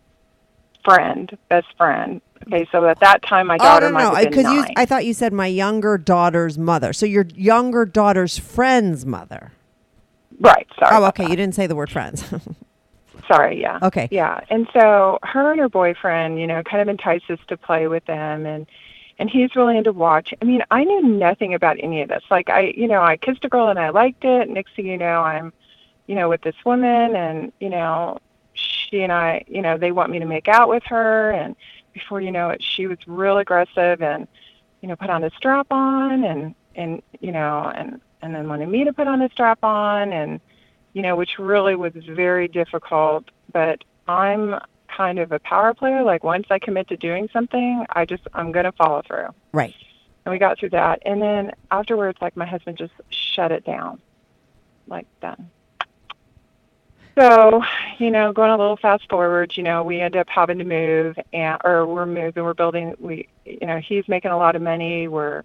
friend, 0.85 1.37
best 1.49 1.67
friend. 1.77 2.21
Okay, 2.47 2.65
so 2.71 2.85
at 2.85 2.99
that 3.01 3.21
time, 3.23 3.47
my 3.47 3.57
daughter 3.57 3.87
oh 3.87 3.89
no, 3.89 4.11
no, 4.13 4.23
because 4.23 4.45
you. 4.51 4.65
I 4.77 4.85
thought 4.85 5.03
you 5.05 5.13
said 5.13 5.33
my 5.33 5.47
younger 5.47 5.97
daughter's 5.97 6.57
mother. 6.57 6.93
So 6.93 7.05
your 7.05 7.25
younger 7.35 7.85
daughter's 7.85 8.37
friend's 8.37 9.05
mother. 9.05 9.51
right. 10.39 10.67
Sorry. 10.79 10.95
Oh, 10.95 11.05
okay. 11.07 11.23
that. 11.23 11.29
You 11.29 11.35
didn't 11.35 11.55
say 11.55 11.67
the 11.67 11.75
word 11.75 11.91
friends. 11.91 12.23
Sorry. 13.27 13.59
Yeah. 13.61 13.79
Okay. 13.81 14.07
Yeah, 14.11 14.41
and 14.49 14.67
so 14.73 15.19
her 15.23 15.51
and 15.51 15.59
her 15.59 15.69
boyfriend, 15.69 16.39
you 16.39 16.47
know, 16.47 16.61
kind 16.63 16.81
of 16.81 16.87
entice 16.87 17.23
us 17.29 17.39
to 17.47 17.57
play 17.57 17.87
with 17.87 18.05
them, 18.05 18.45
and 18.45 18.67
and 19.17 19.29
he's 19.29 19.55
really 19.55 19.77
into 19.77 19.93
watch. 19.93 20.33
I 20.41 20.45
mean, 20.45 20.63
I 20.71 20.83
knew 20.83 21.01
nothing 21.01 21.53
about 21.53 21.77
any 21.79 22.01
of 22.01 22.09
this. 22.09 22.23
Like 22.29 22.49
I, 22.49 22.73
you 22.75 22.87
know, 22.87 23.01
I 23.01 23.17
kissed 23.17 23.45
a 23.45 23.49
girl 23.49 23.69
and 23.69 23.79
I 23.79 23.89
liked 23.89 24.25
it. 24.25 24.49
Next 24.49 24.75
thing 24.75 24.87
you 24.87 24.97
know, 24.97 25.21
I'm, 25.21 25.53
you 26.07 26.15
know, 26.15 26.29
with 26.29 26.41
this 26.41 26.55
woman, 26.65 27.15
and 27.15 27.51
you 27.59 27.69
know, 27.69 28.19
she 28.53 29.01
and 29.01 29.11
I, 29.11 29.43
you 29.47 29.61
know, 29.61 29.77
they 29.77 29.91
want 29.91 30.11
me 30.11 30.19
to 30.19 30.25
make 30.25 30.47
out 30.47 30.69
with 30.69 30.83
her, 30.85 31.31
and 31.31 31.55
before 31.93 32.21
you 32.21 32.31
know 32.31 32.49
it, 32.49 32.61
she 32.61 32.87
was 32.87 32.97
real 33.07 33.37
aggressive 33.37 34.01
and, 34.01 34.27
you 34.81 34.89
know, 34.89 34.95
put 34.95 35.09
on 35.09 35.23
a 35.23 35.29
strap 35.31 35.67
on, 35.71 36.23
and 36.23 36.55
and 36.75 37.01
you 37.21 37.31
know, 37.31 37.71
and 37.73 38.01
and 38.21 38.35
then 38.35 38.47
wanted 38.47 38.69
me 38.69 38.83
to 38.83 38.93
put 38.93 39.07
on 39.07 39.21
a 39.21 39.29
strap 39.29 39.63
on, 39.63 40.11
and 40.11 40.41
you 40.95 41.01
know, 41.01 41.15
which 41.15 41.37
really 41.37 41.75
was 41.75 41.93
very 41.93 42.47
difficult. 42.47 43.25
But 43.51 43.83
I'm 44.07 44.55
kind 44.87 45.19
of 45.19 45.33
a 45.33 45.39
power 45.39 45.73
player. 45.73 46.03
Like 46.03 46.23
once 46.23 46.47
I 46.49 46.57
commit 46.57 46.87
to 46.87 46.97
doing 46.97 47.29
something, 47.31 47.85
I 47.91 48.05
just 48.05 48.23
I'm 48.33 48.51
gonna 48.51 48.71
follow 48.71 49.03
through. 49.05 49.27
right. 49.51 49.75
And 50.25 50.31
we 50.31 50.39
got 50.39 50.57
through 50.57 50.71
that, 50.71 51.03
and 51.05 51.21
then 51.21 51.51
afterwards, 51.69 52.17
like 52.19 52.35
my 52.35 52.47
husband 52.47 52.79
just 52.79 52.93
shut 53.09 53.51
it 53.51 53.63
down, 53.63 54.01
like 54.87 55.05
done. 55.21 55.51
So, 57.15 57.61
you 57.99 58.09
know, 58.09 58.33
going 58.33 58.49
a 58.49 58.57
little 58.57 58.77
fast 58.77 59.07
forward, 59.07 59.55
you 59.55 59.61
know, 59.61 59.83
we 59.83 60.01
end 60.01 60.15
up 60.15 60.27
having 60.27 60.57
to 60.57 60.63
move, 60.63 61.19
and 61.31 61.61
or 61.63 61.85
we're 61.85 62.07
moving, 62.07 62.43
we're 62.43 62.55
building. 62.55 62.95
We, 62.99 63.27
you 63.45 63.67
know, 63.67 63.77
he's 63.77 64.07
making 64.07 64.31
a 64.31 64.37
lot 64.37 64.55
of 64.55 64.63
money. 64.63 65.07
We're, 65.07 65.43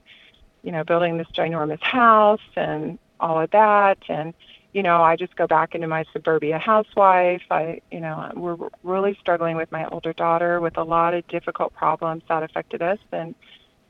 you 0.62 0.72
know, 0.72 0.82
building 0.82 1.18
this 1.18 1.28
ginormous 1.34 1.82
house 1.82 2.40
and 2.56 2.98
all 3.20 3.38
of 3.38 3.50
that, 3.50 3.98
and 4.08 4.32
you 4.72 4.82
know, 4.82 5.02
I 5.02 5.16
just 5.16 5.34
go 5.36 5.46
back 5.46 5.74
into 5.74 5.88
my 5.88 6.04
suburbia 6.12 6.58
housewife. 6.58 7.42
I, 7.50 7.80
you 7.90 8.00
know, 8.00 8.30
we're 8.34 8.56
really 8.82 9.16
struggling 9.20 9.56
with 9.56 9.70
my 9.72 9.86
older 9.86 10.12
daughter 10.12 10.60
with 10.60 10.76
a 10.76 10.84
lot 10.84 11.14
of 11.14 11.26
difficult 11.28 11.74
problems 11.74 12.22
that 12.28 12.42
affected 12.42 12.82
us, 12.82 12.98
and 13.12 13.34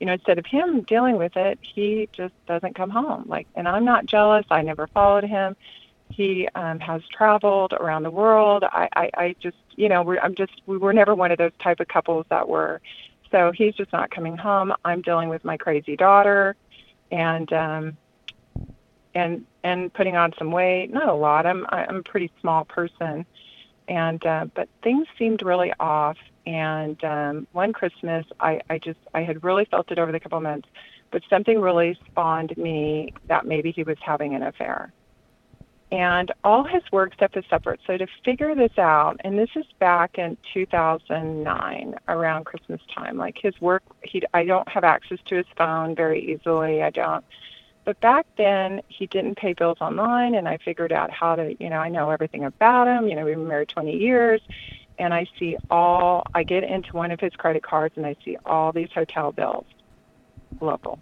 you 0.01 0.07
know, 0.07 0.15
instead 0.15 0.39
of 0.39 0.47
him 0.47 0.81
dealing 0.83 1.17
with 1.17 1.37
it, 1.37 1.59
he 1.61 2.09
just 2.13 2.35
doesn't 2.47 2.75
come 2.75 2.89
home. 2.89 3.25
Like, 3.27 3.47
and 3.55 3.69
I'm 3.69 3.85
not 3.85 4.07
jealous. 4.07 4.47
I 4.51 4.63
never 4.63 4.87
followed 4.87 5.25
him. 5.25 5.57
He 6.09 6.49
um, 6.55 6.81
has 6.81 7.03
traveled 7.13 7.75
around 7.75 8.03
the 8.03 8.11
world. 8.11 8.65
I, 8.65 8.89
I, 8.97 9.11
I 9.15 9.37
just, 9.39 9.59
you 9.77 9.91
know, 9.91 10.03
we're, 10.03 10.19
I'm 10.19 10.35
just, 10.35 10.53
we 10.65 10.79
were 10.79 10.95
never 10.95 11.15
one 11.15 11.31
of 11.31 11.39
those 11.39 11.53
type 11.61 11.81
of 11.81 11.89
couples 11.89 12.25
that 12.31 12.49
were. 12.49 12.81
So 13.31 13.53
he's 13.53 13.75
just 13.75 13.93
not 13.93 14.11
coming 14.11 14.39
home. 14.39 14.73
I'm 14.85 15.03
dealing 15.03 15.29
with 15.29 15.45
my 15.45 15.59
crazy 15.59 15.97
daughter, 15.97 16.57
and 17.13 17.53
um, 17.53 17.97
and 19.15 19.45
and 19.63 19.93
putting 19.93 20.17
on 20.17 20.33
some 20.39 20.53
weight. 20.53 20.93
Not 20.93 21.09
a 21.09 21.15
lot. 21.15 21.47
I'm 21.47 21.67
I'm 21.71 21.97
a 21.97 22.03
pretty 22.03 22.31
small 22.41 22.65
person, 22.65 23.27
and 23.89 24.25
uh, 24.25 24.47
but 24.55 24.69
things 24.83 25.07
seemed 25.19 25.43
really 25.43 25.73
off. 25.81 26.17
And 26.47 27.03
um, 27.05 27.47
one 27.53 27.73
Christmas, 27.73 28.25
I 28.41 28.61
I 28.71 28.79
just 28.79 28.99
I 29.15 29.23
had 29.23 29.45
really 29.45 29.67
felt 29.67 29.91
it 29.91 29.99
over 29.99 30.13
the 30.13 30.21
couple 30.21 30.39
of 30.39 30.45
months, 30.45 30.69
but 31.11 31.23
something 31.29 31.61
really 31.61 31.99
spawned 32.07 32.57
me 32.57 33.13
that 33.29 33.47
maybe 33.47 33.73
he 33.73 33.83
was 33.83 33.99
having 34.01 34.35
an 34.35 34.43
affair. 34.43 34.93
And 35.93 36.31
all 36.45 36.63
his 36.63 36.83
work 36.93 37.15
stuff 37.15 37.33
is 37.35 37.45
separate. 37.51 37.81
So 37.85 37.97
to 37.97 38.07
figure 38.25 38.55
this 38.55 38.79
out, 38.79 39.21
and 39.25 39.37
this 39.37 39.51
is 39.57 39.65
back 39.81 40.19
in 40.19 40.37
2009, 40.55 41.97
around 42.07 42.45
Christmas 42.45 42.81
time. 42.95 43.17
Like 43.17 43.37
his 43.43 43.61
work, 43.61 43.83
he 44.05 44.23
I 44.33 44.45
don't 44.45 44.69
have 44.69 44.85
access 44.85 45.19
to 45.27 45.37
his 45.37 45.47
phone 45.57 45.97
very 45.97 46.33
easily. 46.33 46.83
I 46.83 46.91
don't. 46.91 47.25
But 47.91 48.01
back 48.01 48.27
then, 48.37 48.83
he 48.87 49.09
didn't 49.09 49.35
pay 49.35 49.53
bills 49.53 49.79
online, 49.81 50.37
and 50.37 50.47
I 50.47 50.59
figured 50.59 50.93
out 50.93 51.11
how 51.11 51.35
to, 51.35 51.57
you 51.59 51.69
know, 51.69 51.79
I 51.79 51.89
know 51.89 52.11
everything 52.11 52.45
about 52.45 52.87
him. 52.87 53.09
You 53.09 53.17
know, 53.17 53.25
we've 53.25 53.35
been 53.35 53.49
married 53.49 53.69
20 53.71 53.97
years, 53.97 54.41
and 54.97 55.13
I 55.13 55.27
see 55.41 55.57
all, 55.73 56.23
I 56.33 56.45
get 56.45 56.63
into 56.63 56.93
one 56.93 57.11
of 57.11 57.19
his 57.19 57.33
credit 57.33 57.65
cards, 57.65 57.97
and 57.97 58.07
I 58.07 58.15
see 58.25 58.37
all 58.47 58.71
these 58.71 58.93
hotel 58.95 59.33
bills, 59.33 59.65
local. 60.61 61.01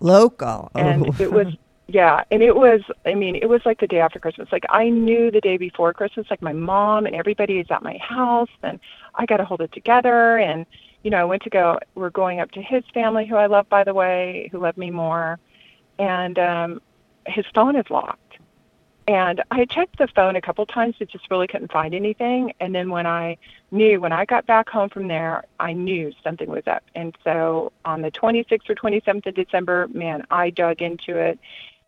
Local. 0.00 0.70
And 0.74 1.06
Oh. 1.06 1.14
it 1.18 1.32
was, 1.32 1.56
yeah, 1.86 2.22
and 2.30 2.42
it 2.42 2.54
was, 2.54 2.82
I 3.06 3.14
mean, 3.14 3.34
it 3.34 3.48
was 3.48 3.64
like 3.64 3.80
the 3.80 3.86
day 3.86 4.00
after 4.00 4.18
Christmas. 4.18 4.52
Like, 4.52 4.66
I 4.68 4.90
knew 4.90 5.30
the 5.30 5.40
day 5.40 5.56
before 5.56 5.94
Christmas, 5.94 6.26
like 6.30 6.42
my 6.42 6.52
mom 6.52 7.06
and 7.06 7.16
everybody 7.16 7.60
is 7.60 7.70
at 7.70 7.82
my 7.82 7.96
house, 7.96 8.50
and 8.62 8.78
I 9.14 9.24
got 9.24 9.38
to 9.38 9.46
hold 9.46 9.62
it 9.62 9.72
together. 9.72 10.36
And, 10.36 10.66
you 11.02 11.10
know, 11.10 11.16
I 11.16 11.24
went 11.24 11.44
to 11.44 11.50
go, 11.50 11.78
we're 11.94 12.10
going 12.10 12.40
up 12.40 12.50
to 12.50 12.60
his 12.60 12.84
family, 12.92 13.24
who 13.24 13.36
I 13.36 13.46
love, 13.46 13.70
by 13.70 13.84
the 13.84 13.94
way, 13.94 14.50
who 14.52 14.58
love 14.58 14.76
me 14.76 14.90
more 14.90 15.38
and 16.00 16.38
um, 16.38 16.80
his 17.26 17.44
phone 17.54 17.76
is 17.76 17.88
locked. 17.90 18.38
And 19.06 19.42
I 19.50 19.64
checked 19.64 19.98
the 19.98 20.06
phone 20.06 20.36
a 20.36 20.40
couple 20.40 20.64
times, 20.66 20.94
but 20.98 21.08
just 21.08 21.30
really 21.30 21.46
couldn't 21.46 21.72
find 21.72 21.94
anything. 21.94 22.52
And 22.60 22.74
then 22.74 22.90
when 22.90 23.06
I 23.06 23.38
knew, 23.70 24.00
when 24.00 24.12
I 24.12 24.24
got 24.24 24.46
back 24.46 24.68
home 24.68 24.88
from 24.88 25.08
there, 25.08 25.44
I 25.58 25.72
knew 25.72 26.12
something 26.22 26.48
was 26.48 26.66
up. 26.66 26.84
And 26.94 27.16
so 27.24 27.72
on 27.84 28.02
the 28.02 28.10
26th 28.10 28.70
or 28.70 28.74
27th 28.74 29.26
of 29.26 29.34
December, 29.34 29.88
man, 29.88 30.26
I 30.30 30.50
dug 30.50 30.80
into 30.80 31.18
it. 31.18 31.38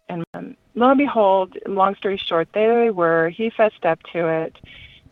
And 0.08 0.24
um, 0.34 0.56
lo 0.74 0.90
and 0.90 0.98
behold, 0.98 1.56
long 1.66 1.94
story 1.94 2.16
short, 2.16 2.48
there 2.54 2.84
they 2.84 2.90
were. 2.90 3.28
He 3.28 3.50
fessed 3.50 3.84
up 3.84 4.02
to 4.12 4.26
it 4.28 4.56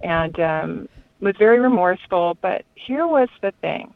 and 0.02 0.38
um, 0.40 0.88
was 1.20 1.36
very 1.38 1.60
remorseful. 1.60 2.36
But 2.40 2.64
here 2.74 3.06
was 3.06 3.28
the 3.40 3.52
thing 3.62 3.94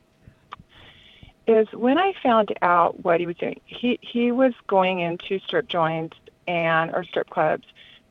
is 1.46 1.68
when 1.72 1.98
I 1.98 2.14
found 2.22 2.54
out 2.62 3.04
what 3.04 3.20
he 3.20 3.26
was 3.26 3.36
doing, 3.36 3.60
he 3.66 3.98
he 4.02 4.32
was 4.32 4.52
going 4.66 5.00
into 5.00 5.38
strip 5.40 5.68
joints 5.68 6.16
and 6.48 6.94
or 6.94 7.04
strip 7.04 7.30
clubs, 7.30 7.66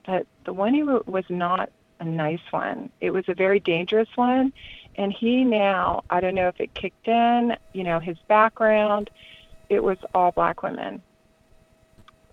but 0.05 0.27
the 0.45 0.53
one 0.53 0.73
he 0.73 0.81
w- 0.81 1.03
was 1.05 1.25
not 1.29 1.69
a 1.99 2.05
nice 2.05 2.41
one. 2.51 2.89
It 3.01 3.11
was 3.11 3.25
a 3.27 3.33
very 3.33 3.59
dangerous 3.59 4.09
one, 4.15 4.53
and 4.95 5.11
he 5.11 5.43
now 5.43 6.03
I 6.09 6.19
don't 6.19 6.35
know 6.35 6.47
if 6.47 6.59
it 6.59 6.73
kicked 6.73 7.07
in, 7.07 7.55
you 7.73 7.83
know, 7.83 7.99
his 7.99 8.17
background, 8.27 9.09
it 9.69 9.83
was 9.83 9.97
all 10.13 10.31
black 10.31 10.61
women. 10.61 11.01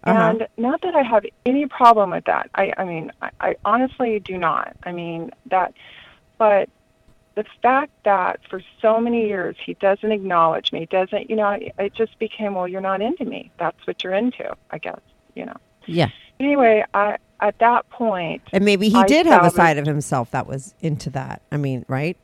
Uh-huh. 0.04 0.18
And 0.18 0.48
not 0.56 0.80
that 0.82 0.94
I 0.94 1.02
have 1.02 1.24
any 1.44 1.66
problem 1.66 2.10
with 2.10 2.24
that. 2.24 2.50
I 2.54 2.72
I 2.76 2.84
mean 2.84 3.12
I, 3.22 3.30
I 3.40 3.56
honestly 3.64 4.20
do 4.20 4.36
not. 4.36 4.76
I 4.82 4.92
mean 4.92 5.30
that, 5.46 5.72
but 6.36 6.68
the 7.34 7.44
fact 7.62 7.92
that 8.04 8.40
for 8.48 8.62
so 8.82 9.00
many 9.00 9.26
years 9.26 9.56
he 9.64 9.74
doesn't 9.74 10.12
acknowledge 10.12 10.72
me, 10.72 10.86
doesn't, 10.86 11.30
you 11.30 11.36
know, 11.36 11.58
it 11.78 11.94
just 11.94 12.18
became, 12.18 12.54
well, 12.54 12.68
you're 12.68 12.80
not 12.80 13.00
into 13.00 13.24
me. 13.24 13.50
That's 13.58 13.86
what 13.86 14.02
you're 14.02 14.14
into, 14.14 14.54
I 14.70 14.78
guess, 14.78 15.00
you 15.34 15.46
know. 15.46 15.56
yeah. 15.86 16.08
Anyway, 16.38 16.84
I 16.94 17.18
at 17.40 17.58
that 17.58 17.88
point, 17.90 18.42
And 18.52 18.64
maybe 18.64 18.88
he 18.90 18.96
I 18.96 19.06
did 19.06 19.26
have 19.26 19.44
a 19.44 19.50
side 19.50 19.78
of 19.78 19.86
himself 19.86 20.30
that 20.32 20.46
was 20.46 20.74
into 20.80 21.08
that. 21.10 21.42
I 21.50 21.56
mean, 21.56 21.84
right? 21.88 22.16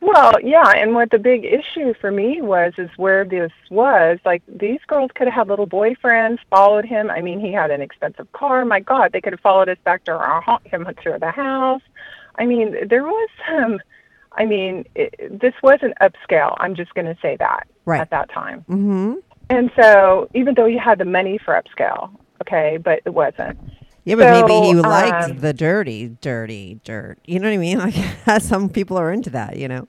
well, 0.00 0.32
yeah, 0.42 0.70
and 0.70 0.94
what 0.94 1.10
the 1.10 1.18
big 1.18 1.44
issue 1.44 1.92
for 2.00 2.10
me 2.10 2.40
was 2.40 2.72
is 2.78 2.88
where 2.96 3.24
this 3.24 3.52
was. 3.70 4.18
Like 4.24 4.42
these 4.48 4.80
girls 4.86 5.10
could 5.14 5.26
have 5.28 5.34
had 5.34 5.48
little 5.48 5.66
boyfriends, 5.66 6.38
followed 6.48 6.86
him. 6.86 7.10
I 7.10 7.20
mean, 7.20 7.38
he 7.38 7.52
had 7.52 7.70
an 7.70 7.82
expensive 7.82 8.30
car. 8.32 8.64
My 8.64 8.80
God, 8.80 9.12
they 9.12 9.20
could 9.20 9.34
have 9.34 9.40
followed 9.40 9.68
us 9.68 9.78
back 9.84 10.04
to 10.04 10.12
our 10.12 10.42
him 10.64 10.86
to 11.02 11.18
the 11.20 11.30
house. 11.30 11.82
I 12.36 12.46
mean, 12.46 12.88
there 12.88 13.04
was 13.04 13.28
some. 13.46 13.78
I 14.40 14.46
mean, 14.46 14.84
it, 14.94 15.14
this 15.40 15.52
wasn't 15.62 15.92
upscale. 16.00 16.56
I'm 16.58 16.74
just 16.74 16.94
going 16.94 17.04
to 17.06 17.16
say 17.20 17.36
that 17.38 17.68
Right. 17.84 18.00
at 18.00 18.08
that 18.10 18.30
time. 18.30 18.64
Mm-hmm. 18.70 19.14
And 19.50 19.70
so, 19.78 20.30
even 20.34 20.54
though 20.54 20.66
he 20.66 20.78
had 20.78 20.98
the 20.98 21.04
money 21.04 21.38
for 21.44 21.60
upscale, 21.60 22.10
okay, 22.40 22.78
but 22.82 23.00
it 23.04 23.10
wasn't. 23.10 23.58
Yeah, 24.04 24.14
but 24.14 24.30
maybe 24.48 24.66
he 24.66 24.74
liked 24.74 25.30
um, 25.30 25.38
the 25.40 25.52
dirty, 25.52 26.08
dirty 26.22 26.80
dirt. 26.84 27.18
You 27.26 27.38
know 27.38 27.48
what 27.48 27.54
I 27.54 27.58
mean? 27.58 27.78
Like 28.26 28.40
some 28.42 28.70
people 28.70 28.96
are 28.96 29.12
into 29.12 29.28
that, 29.30 29.56
you 29.56 29.68
know. 29.68 29.88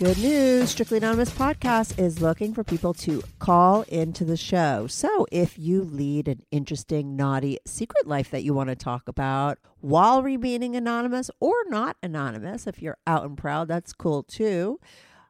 Good 0.00 0.16
news 0.16 0.70
Strictly 0.70 0.96
Anonymous 0.96 1.28
podcast 1.28 1.98
is 1.98 2.22
looking 2.22 2.54
for 2.54 2.64
people 2.64 2.94
to 2.94 3.22
call 3.38 3.82
into 3.82 4.24
the 4.24 4.34
show. 4.34 4.86
So 4.86 5.26
if 5.30 5.58
you 5.58 5.82
lead 5.82 6.26
an 6.26 6.40
interesting, 6.50 7.16
naughty 7.16 7.58
secret 7.66 8.08
life 8.08 8.30
that 8.30 8.42
you 8.42 8.54
want 8.54 8.70
to 8.70 8.76
talk 8.76 9.08
about 9.08 9.58
while 9.82 10.22
remaining 10.22 10.74
anonymous 10.74 11.30
or 11.38 11.52
not 11.66 11.98
anonymous, 12.02 12.66
if 12.66 12.80
you're 12.80 12.96
out 13.06 13.26
and 13.26 13.36
proud, 13.36 13.68
that's 13.68 13.92
cool 13.92 14.22
too. 14.22 14.80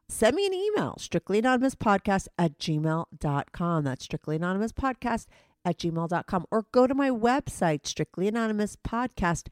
Send 0.07 0.37
me 0.37 0.45
an 0.45 0.53
email, 0.53 0.95
strictlyanonymouspodcast 0.97 2.29
at 2.39 2.57
gmail.com. 2.57 3.83
That's 3.83 4.07
strictlyanonymouspodcast 4.07 5.25
at 5.65 5.79
gmail.com. 5.79 6.45
Or 6.49 6.65
go 6.71 6.87
to 6.87 6.95
my 6.95 7.09
website, 7.09 7.81
strictlyanonymouspodcast.com, 7.81 9.51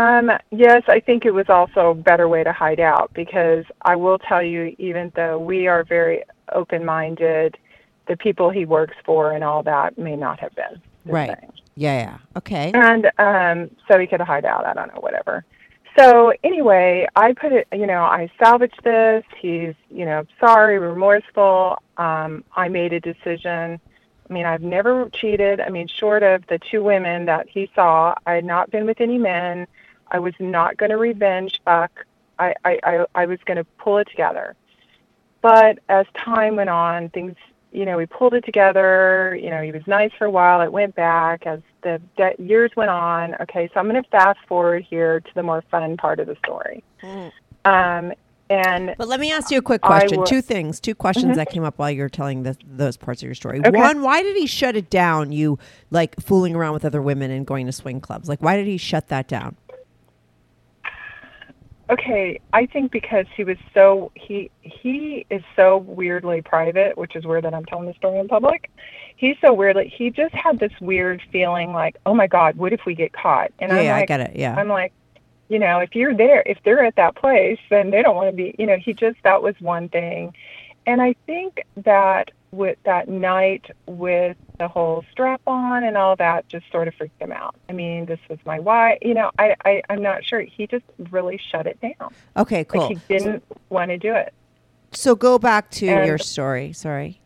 Um, 0.00 0.30
yes, 0.50 0.82
I 0.88 1.00
think 1.00 1.26
it 1.26 1.32
was 1.32 1.50
also 1.50 1.90
a 1.90 1.94
better 1.94 2.26
way 2.26 2.42
to 2.42 2.52
hide 2.52 2.80
out 2.80 3.10
because 3.12 3.64
I 3.82 3.96
will 3.96 4.18
tell 4.18 4.42
you, 4.42 4.74
even 4.78 5.12
though 5.14 5.38
we 5.38 5.66
are 5.66 5.84
very 5.84 6.24
open 6.52 6.86
minded, 6.86 7.58
the 8.08 8.16
people 8.16 8.48
he 8.48 8.64
works 8.64 8.96
for 9.04 9.32
and 9.32 9.44
all 9.44 9.62
that 9.64 9.98
may 9.98 10.16
not 10.16 10.40
have 10.40 10.54
been. 10.54 10.80
Right. 11.04 11.38
same. 11.38 11.52
Yeah, 11.76 11.98
yeah. 11.98 12.18
Okay. 12.36 12.72
And 12.72 13.10
um, 13.18 13.70
so 13.88 13.98
he 13.98 14.06
could 14.06 14.22
hide 14.22 14.46
out. 14.46 14.64
I 14.64 14.72
don't 14.72 14.94
know, 14.94 15.00
whatever. 15.00 15.44
So 15.98 16.32
anyway, 16.42 17.06
I 17.14 17.34
put 17.34 17.52
it, 17.52 17.68
you 17.72 17.86
know, 17.86 18.02
I 18.02 18.30
salvaged 18.38 18.82
this. 18.82 19.24
He's, 19.38 19.74
you 19.90 20.06
know, 20.06 20.24
sorry, 20.38 20.78
remorseful. 20.78 21.76
Um, 21.98 22.42
I 22.56 22.68
made 22.68 22.94
a 22.94 23.00
decision. 23.00 23.78
I 24.28 24.32
mean, 24.32 24.46
I've 24.46 24.62
never 24.62 25.10
cheated. 25.10 25.60
I 25.60 25.68
mean, 25.68 25.88
short 25.88 26.22
of 26.22 26.46
the 26.46 26.58
two 26.58 26.82
women 26.82 27.26
that 27.26 27.50
he 27.50 27.70
saw, 27.74 28.14
I 28.24 28.34
had 28.34 28.44
not 28.44 28.70
been 28.70 28.86
with 28.86 29.00
any 29.00 29.18
men. 29.18 29.66
I 30.10 30.18
was 30.18 30.34
not 30.38 30.76
going 30.76 30.90
to 30.90 30.96
revenge 30.96 31.60
fuck. 31.64 32.04
I, 32.38 32.54
I, 32.64 32.78
I, 32.84 33.06
I 33.14 33.26
was 33.26 33.38
going 33.44 33.58
to 33.58 33.64
pull 33.78 33.98
it 33.98 34.08
together. 34.08 34.54
But 35.42 35.78
as 35.88 36.06
time 36.16 36.56
went 36.56 36.70
on, 36.70 37.08
things, 37.10 37.34
you 37.72 37.84
know, 37.84 37.96
we 37.96 38.06
pulled 38.06 38.34
it 38.34 38.44
together. 38.44 39.38
You 39.40 39.50
know, 39.50 39.62
he 39.62 39.72
was 39.72 39.86
nice 39.86 40.10
for 40.18 40.24
a 40.26 40.30
while. 40.30 40.60
It 40.60 40.72
went 40.72 40.94
back 40.94 41.46
as 41.46 41.60
the 41.82 42.00
de- 42.16 42.34
years 42.42 42.70
went 42.76 42.90
on. 42.90 43.34
Okay, 43.42 43.68
so 43.72 43.80
I'm 43.80 43.88
going 43.88 44.02
to 44.02 44.08
fast 44.10 44.38
forward 44.48 44.84
here 44.88 45.20
to 45.20 45.34
the 45.34 45.42
more 45.42 45.62
fun 45.70 45.96
part 45.96 46.18
of 46.20 46.26
the 46.26 46.36
story. 46.44 46.82
Um, 47.64 48.12
and 48.50 48.94
But 48.98 49.06
let 49.08 49.20
me 49.20 49.30
ask 49.32 49.50
you 49.50 49.58
a 49.58 49.62
quick 49.62 49.80
question. 49.80 50.18
will- 50.18 50.26
Two 50.26 50.42
things, 50.42 50.80
two 50.80 50.94
questions 50.94 51.32
Mhm. 51.32 51.36
that 51.36 51.50
came 51.50 51.62
up 51.62 51.78
while 51.78 51.90
you 51.90 52.02
were 52.02 52.08
telling 52.08 52.42
this, 52.42 52.56
those 52.66 52.96
parts 52.96 53.22
of 53.22 53.26
your 53.26 53.34
story. 53.34 53.60
Okay. 53.64 53.70
One, 53.70 54.02
why 54.02 54.22
did 54.22 54.36
he 54.36 54.46
shut 54.46 54.74
it 54.76 54.90
down? 54.90 55.30
You 55.30 55.58
like 55.90 56.16
fooling 56.20 56.56
around 56.56 56.72
with 56.72 56.84
other 56.84 57.00
women 57.00 57.30
and 57.30 57.46
going 57.46 57.66
to 57.66 57.72
swing 57.72 58.00
clubs. 58.00 58.28
Like, 58.28 58.42
why 58.42 58.56
did 58.56 58.66
he 58.66 58.76
shut 58.76 59.06
that 59.08 59.28
down? 59.28 59.56
Okay, 61.90 62.40
I 62.52 62.66
think 62.66 62.92
because 62.92 63.26
he 63.36 63.42
was 63.42 63.56
so 63.74 64.12
he 64.14 64.48
he 64.60 65.26
is 65.28 65.42
so 65.56 65.78
weirdly 65.78 66.40
private, 66.40 66.96
which 66.96 67.16
is 67.16 67.26
weird 67.26 67.44
that 67.44 67.52
I'm 67.52 67.64
telling 67.64 67.88
the 67.88 67.94
story 67.94 68.20
in 68.20 68.28
public. 68.28 68.70
He's 69.16 69.36
so 69.40 69.52
weirdly 69.52 69.88
he 69.88 70.10
just 70.10 70.32
had 70.32 70.60
this 70.60 70.72
weird 70.80 71.20
feeling 71.32 71.72
like, 71.72 71.96
oh 72.06 72.14
my 72.14 72.28
God, 72.28 72.56
what 72.56 72.72
if 72.72 72.86
we 72.86 72.94
get 72.94 73.12
caught? 73.12 73.52
And 73.58 73.72
yeah, 73.72 73.78
I'm 73.78 73.84
yeah, 73.84 73.92
like, 73.94 74.02
I 74.02 74.06
get 74.06 74.20
it. 74.20 74.36
Yeah. 74.36 74.54
I'm 74.54 74.68
like, 74.68 74.92
you 75.48 75.58
know, 75.58 75.80
if 75.80 75.96
you're 75.96 76.14
there, 76.14 76.44
if 76.46 76.58
they're 76.64 76.84
at 76.84 76.94
that 76.94 77.16
place, 77.16 77.58
then 77.70 77.90
they 77.90 78.02
don't 78.02 78.14
want 78.14 78.30
to 78.30 78.36
be. 78.36 78.54
You 78.56 78.66
know, 78.66 78.76
he 78.76 78.94
just 78.94 79.16
that 79.24 79.42
was 79.42 79.56
one 79.58 79.88
thing, 79.88 80.32
and 80.86 81.02
I 81.02 81.16
think 81.26 81.64
that 81.78 82.30
with 82.52 82.78
that 82.84 83.08
night 83.08 83.66
with 83.86 84.36
the 84.58 84.66
whole 84.68 85.04
strap 85.12 85.40
on 85.46 85.84
and 85.84 85.96
all 85.96 86.16
that 86.16 86.48
just 86.48 86.70
sort 86.72 86.88
of 86.88 86.94
freaked 86.94 87.20
him 87.20 87.32
out. 87.32 87.54
I 87.68 87.72
mean, 87.72 88.06
this 88.06 88.18
was 88.28 88.38
my 88.44 88.58
why. 88.58 88.98
You 89.02 89.14
know, 89.14 89.30
I, 89.38 89.54
I 89.64 89.82
I'm 89.88 90.02
not 90.02 90.24
sure. 90.24 90.40
He 90.40 90.66
just 90.66 90.84
really 91.10 91.38
shut 91.50 91.66
it 91.66 91.78
down. 91.80 92.12
okay, 92.36 92.64
cool. 92.64 92.88
Like 92.88 92.98
he 93.08 93.18
didn't 93.18 93.44
want 93.68 93.90
to 93.90 93.98
do 93.98 94.14
it. 94.14 94.34
so 94.92 95.14
go 95.14 95.38
back 95.38 95.70
to 95.72 95.86
And- 95.88 96.06
your 96.06 96.18
story. 96.18 96.72
Sorry. 96.72 97.20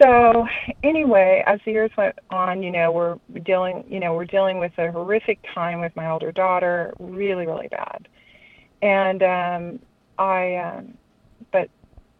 So 0.00 0.46
anyway, 0.84 1.42
as 1.44 1.58
the 1.64 1.72
years 1.72 1.90
went 1.96 2.16
on, 2.30 2.62
you 2.62 2.70
know, 2.70 2.92
we're 2.92 3.16
dealing, 3.42 3.84
you 3.88 3.98
know, 3.98 4.14
we're 4.14 4.26
dealing 4.26 4.58
with 4.58 4.70
a 4.78 4.92
horrific 4.92 5.40
time 5.52 5.80
with 5.80 5.94
my 5.96 6.08
older 6.08 6.30
daughter, 6.30 6.94
really, 7.00 7.46
really 7.46 7.66
bad. 7.66 8.06
And 8.80 9.22
um, 9.24 9.78
I, 10.16 10.54
um, 10.54 10.96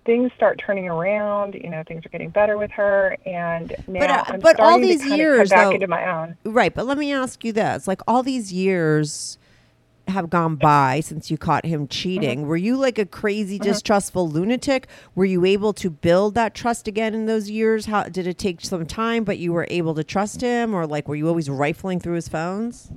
things 0.09 0.33
start 0.35 0.59
turning 0.59 0.89
around. 0.89 1.55
You 1.55 1.69
know, 1.69 1.83
things 1.87 2.05
are 2.07 2.09
getting 2.09 2.31
better 2.31 2.57
with 2.57 2.71
her, 2.71 3.15
and 3.27 3.75
now 3.87 4.01
But, 4.01 4.11
uh, 4.11 4.25
I'm 4.27 4.41
but 4.41 4.59
all 4.59 4.71
starting 4.71 4.89
these 4.89 5.03
to 5.03 5.17
years, 5.17 5.51
come 5.51 5.59
back 5.59 5.67
though, 5.67 5.75
into 5.75 5.87
my 5.87 6.11
own. 6.11 6.37
right? 6.45 6.75
But 6.75 6.87
let 6.87 6.97
me 6.97 7.13
ask 7.13 7.45
you 7.45 7.53
this: 7.53 7.87
like, 7.87 8.01
all 8.09 8.23
these 8.23 8.51
years 8.51 9.37
have 10.09 10.31
gone 10.31 10.57
by 10.57 11.01
since 11.01 11.31
you 11.31 11.37
caught 11.37 11.67
him 11.67 11.87
cheating. 11.87 12.39
Mm-hmm. 12.39 12.49
Were 12.49 12.57
you 12.57 12.79
like 12.79 12.99
a 12.99 13.05
crazy, 13.05 13.59
distrustful 13.59 14.27
lunatic? 14.27 14.89
Were 15.15 15.27
you 15.27 15.45
able 15.45 15.75
to 15.75 15.91
build 15.91 16.35
that 16.35 16.55
trust 16.55 16.89
again 16.89 17.13
in 17.13 17.27
those 17.27 17.51
years? 17.51 17.85
How 17.85 18.05
did 18.05 18.27
it 18.27 18.39
take 18.39 18.63
some 18.63 18.87
time, 18.87 19.25
but 19.25 19.37
you 19.37 19.53
were 19.53 19.67
able 19.69 19.95
to 19.95 20.03
trust 20.03 20.41
him, 20.41 20.73
or 20.75 20.87
like, 20.87 21.07
were 21.07 21.17
you 21.17 21.29
always 21.29 21.51
rifling 21.51 22.01
through 22.01 22.15
his 22.15 22.29
phones? 22.29 22.91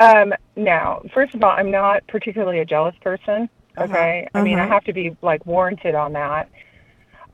Um, 0.00 0.34
now, 0.56 1.02
first 1.14 1.34
of 1.36 1.44
all, 1.44 1.52
I'm 1.52 1.70
not 1.70 2.04
particularly 2.08 2.58
a 2.58 2.64
jealous 2.64 2.96
person. 3.00 3.48
Uh-huh. 3.76 3.84
Okay, 3.84 4.28
I 4.34 4.42
mean, 4.42 4.58
I 4.58 4.64
Uh-huh. 4.64 4.74
have 4.74 4.84
to 4.84 4.92
be 4.92 5.16
like 5.22 5.44
warranted 5.46 5.94
on 5.94 6.12
that. 6.14 6.48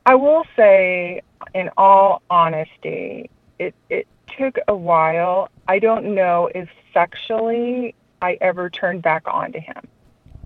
I 0.05 0.15
will 0.15 0.43
say, 0.55 1.21
in 1.53 1.69
all 1.77 2.21
honesty, 2.29 3.29
it 3.59 3.75
it 3.89 4.07
took 4.37 4.57
a 4.67 4.75
while. 4.75 5.49
I 5.67 5.79
don't 5.79 6.13
know 6.15 6.49
if 6.53 6.69
sexually 6.93 7.95
I 8.21 8.37
ever 8.41 8.69
turned 8.69 9.01
back 9.03 9.23
on 9.27 9.51
to 9.53 9.59
him, 9.59 9.81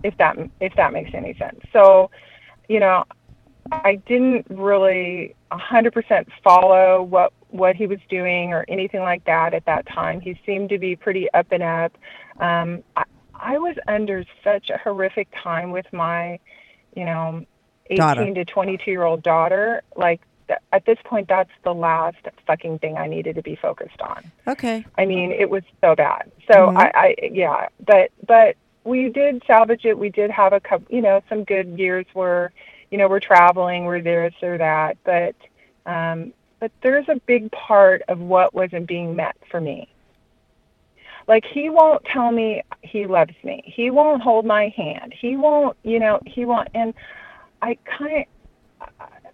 if 0.04 0.16
that 0.18 0.38
if 0.60 0.76
that 0.76 0.94
makes 0.94 1.12
any 1.14 1.34
sense. 1.36 1.60
So, 1.74 2.10
you 2.70 2.80
know, 2.80 3.06
I 3.72 3.96
didn't 4.06 4.48
really 4.50 5.36
100% 5.52 6.28
follow 6.44 7.04
what 7.04 7.34
what 7.50 7.76
he 7.76 7.88
was 7.88 8.00
doing 8.10 8.54
or 8.54 8.66
anything 8.68 9.02
like 9.02 9.24
that 9.26 9.54
at 9.54 9.66
that 9.66 9.86
time. 9.88 10.20
He 10.22 10.40
seemed 10.46 10.70
to 10.70 10.78
be 10.80 10.96
pretty 10.96 11.32
up 11.34 11.48
and 11.52 11.64
up. 11.64 11.98
Um, 12.40 12.84
I, 12.96 13.04
I 13.40 13.58
was 13.58 13.76
under 13.88 14.24
such 14.44 14.70
a 14.70 14.78
horrific 14.78 15.28
time 15.44 15.72
with 15.72 15.92
my, 15.94 16.40
you 16.96 17.06
know, 17.06 17.46
18 17.90 17.98
Daughter. 17.98 18.34
to 18.34 18.46
22 18.46 18.92
year 18.92 19.04
old 19.04 19.24
daughter. 19.24 19.82
Like 19.96 20.22
th- 20.48 20.60
at 20.74 20.86
this 20.86 20.98
point, 21.06 21.28
that's 21.28 21.50
the 21.64 21.74
last 21.74 22.18
fucking 22.46 22.80
thing 22.80 22.98
I 22.98 23.08
needed 23.08 23.36
to 23.36 23.42
be 23.42 23.56
focused 23.56 24.02
on. 24.02 24.32
Okay. 24.48 24.86
I 24.98 25.06
mean, 25.06 25.32
it 25.32 25.50
was 25.50 25.64
so 25.82 25.96
bad. 25.96 26.32
So 26.52 26.68
Mhm. 26.68 26.78
I, 26.78 26.92
I, 26.94 27.16
yeah, 27.32 27.68
but 27.86 28.12
but 28.26 28.56
we 28.84 29.10
did 29.10 29.44
salvage 29.46 29.86
it. 29.86 29.98
We 29.98 30.10
did 30.10 30.32
have 30.32 30.54
a 30.54 30.60
couple, 30.60 30.94
you 30.94 31.02
know, 31.02 31.22
some 31.30 31.44
good 31.44 31.78
years 31.78 32.06
where, 32.14 32.52
you 32.92 32.98
know, 32.98 33.08
we're 33.08 33.20
traveling, 33.20 33.86
we're 33.86 34.02
this 34.02 34.34
or 34.42 34.58
that. 34.58 34.98
But 35.04 35.36
um, 35.86 36.34
but 36.60 36.72
there's 36.82 37.08
a 37.08 37.16
big 37.26 37.52
part 37.52 38.02
of 38.08 38.20
what 38.20 38.54
wasn't 38.54 38.88
being 38.88 39.16
met 39.16 39.38
for 39.52 39.62
me. 39.62 39.88
Like 41.28 41.46
he 41.46 41.70
won't 41.70 42.04
tell 42.06 42.32
me 42.32 42.64
he 42.84 43.06
loves 43.06 43.34
me. 43.44 43.62
He 43.66 43.92
won't 43.92 44.22
hold 44.22 44.46
my 44.46 44.74
hand. 44.76 45.14
He 45.20 45.36
won't, 45.38 45.78
you 45.84 46.00
know, 46.00 46.20
he 46.26 46.46
won't. 46.46 46.70
And 46.74 46.94
I 47.62 47.78
kind 47.98 48.26
of, 48.82 48.90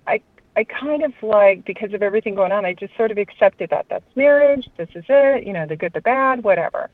I, 0.08 0.22
I 0.56 0.64
kind 0.66 1.04
of 1.04 1.14
like 1.22 1.66
because 1.66 1.94
of 1.94 2.02
everything 2.04 2.36
going 2.36 2.52
on, 2.52 2.66
I 2.66 2.74
just 2.74 2.96
sort 2.98 3.12
of 3.12 3.18
accepted 3.18 3.70
that 3.72 3.88
that's 3.90 4.06
marriage. 4.16 4.68
This 4.78 4.90
is 4.96 5.06
it. 5.08 5.46
You 5.46 5.54
know, 5.54 5.68
the 5.68 5.76
good, 5.76 5.94
the 5.94 6.02
bad, 6.02 6.44
whatever. 6.44 6.90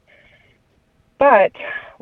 But 1.20 1.52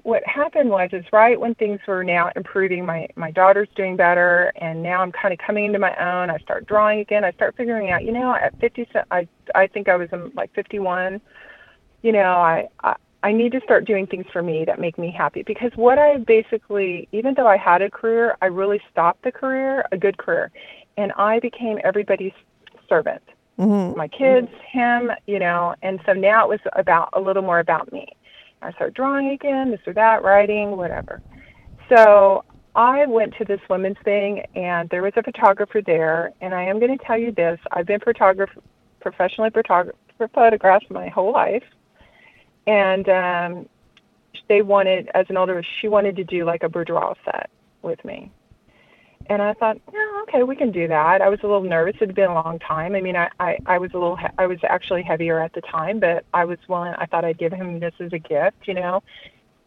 what 0.04 0.24
happened 0.28 0.70
was, 0.70 0.90
is 0.94 1.04
right 1.12 1.40
when 1.40 1.56
things 1.56 1.80
were 1.88 2.04
now 2.04 2.32
improving, 2.36 2.86
my 2.86 3.08
my 3.16 3.32
daughter's 3.32 3.70
doing 3.76 3.96
better, 3.98 4.54
and 4.58 4.82
now 4.84 5.02
I'm 5.02 5.12
kind 5.12 5.34
of 5.34 5.40
coming 5.40 5.66
into 5.66 5.80
my 5.80 5.96
own. 5.98 6.30
I 6.30 6.38
start 6.40 6.68
drawing 6.68 7.00
again. 7.00 7.26
I 7.26 7.32
start 7.32 7.56
figuring 7.58 7.92
out, 7.92 8.04
you 8.06 8.12
know, 8.12 8.34
at 8.36 8.60
50, 8.60 8.88
se- 8.94 9.04
I 9.12 9.28
I 9.56 9.68
think 9.68 9.90
I 9.90 9.96
was 9.98 10.10
like 10.36 10.54
51. 10.54 11.20
You 12.02 12.12
know, 12.12 12.32
I, 12.32 12.68
I 12.84 12.96
I 13.24 13.32
need 13.32 13.52
to 13.54 13.62
start 13.62 13.86
doing 13.86 14.06
things 14.06 14.26
for 14.32 14.44
me 14.44 14.64
that 14.66 14.80
make 14.80 14.98
me 14.98 15.12
happy 15.12 15.44
because 15.44 15.72
what 15.76 15.98
I 15.98 16.18
basically, 16.18 17.10
even 17.12 17.34
though 17.34 17.48
I 17.48 17.58
had 17.58 17.82
a 17.82 17.90
career, 17.90 18.38
I 18.42 18.46
really 18.46 18.80
stopped 18.92 19.24
the 19.24 19.32
career, 19.32 19.86
a 19.92 19.98
good 19.98 20.18
career, 20.18 20.52
and 20.98 21.12
I 21.18 21.40
became 21.40 21.80
everybody's 21.84 22.32
servant. 22.88 23.24
Mm-hmm. 23.58 23.98
My 23.98 24.08
kids, 24.08 24.50
him, 24.72 25.12
you 25.26 25.40
know, 25.40 25.74
and 25.82 26.00
so 26.06 26.14
now 26.14 26.46
it 26.46 26.50
was 26.50 26.60
about 26.74 27.10
a 27.14 27.20
little 27.20 27.42
more 27.42 27.60
about 27.60 27.92
me. 27.92 28.08
I 28.62 28.72
started 28.74 28.94
drawing 28.94 29.30
again, 29.32 29.72
this 29.72 29.82
or 29.88 29.94
that, 29.94 30.24
writing, 30.24 30.78
whatever. 30.78 31.22
So 31.90 32.46
I 32.76 33.08
went 33.08 33.34
to 33.40 33.46
this 33.46 33.60
women's 33.68 33.98
thing, 34.04 34.46
and 34.56 34.88
there 34.90 35.02
was 35.02 35.14
a 35.16 35.24
photographer 35.24 35.82
there. 35.82 36.32
And 36.40 36.54
I 36.54 36.64
am 36.64 36.80
going 36.80 36.96
to 36.96 37.04
tell 37.04 37.18
you 37.18 37.32
this: 37.32 37.60
I've 37.72 37.88
been 37.88 38.00
photographer, 38.00 38.62
professionally 39.02 39.50
photograph 39.50 39.96
photographed 40.34 40.90
my 40.90 41.10
whole 41.10 41.32
life, 41.32 41.64
and 42.68 43.10
um, 43.10 43.70
they 44.50 44.62
wanted, 44.62 45.10
as 45.16 45.26
an 45.30 45.38
older, 45.38 45.64
she 45.80 45.88
wanted 45.88 46.16
to 46.18 46.24
do 46.24 46.46
like 46.46 46.64
a 46.64 46.70
boudoir 46.70 47.16
set 47.26 47.50
with 47.82 48.04
me. 48.06 48.32
And 49.30 49.42
I 49.42 49.54
thought, 49.54 49.78
yeah, 49.92 50.22
okay, 50.24 50.44
we 50.44 50.56
can 50.56 50.72
do 50.72 50.88
that. 50.88 51.22
I 51.22 51.28
was 51.28 51.40
a 51.44 51.48
little 51.48 51.64
nervous. 51.64 51.96
It 51.96 52.08
had 52.08 52.16
been 52.16 52.30
a 52.30 52.34
long 52.34 52.60
time. 52.60 52.96
I 52.96 53.02
mean, 53.02 53.18
I, 53.18 53.30
I, 53.40 53.58
I 53.66 53.78
was 53.78 53.92
a 53.94 53.98
little, 53.98 54.16
he- 54.16 54.28
I 54.38 54.48
was 54.48 54.60
actually 54.64 55.04
heavier 55.04 55.40
at 55.40 55.54
the 55.54 55.62
time, 55.62 56.00
but 56.00 56.24
I 56.34 56.46
was 56.46 56.60
willing. 56.70 56.94
I 56.98 57.06
thought 57.08 57.26
I'd 57.26 57.38
give 57.38 57.52
him 57.52 57.80
this 57.80 57.94
as 58.00 58.14
a 58.14 58.20
gift, 58.20 58.68
you 58.68 58.74
know. 58.74 59.04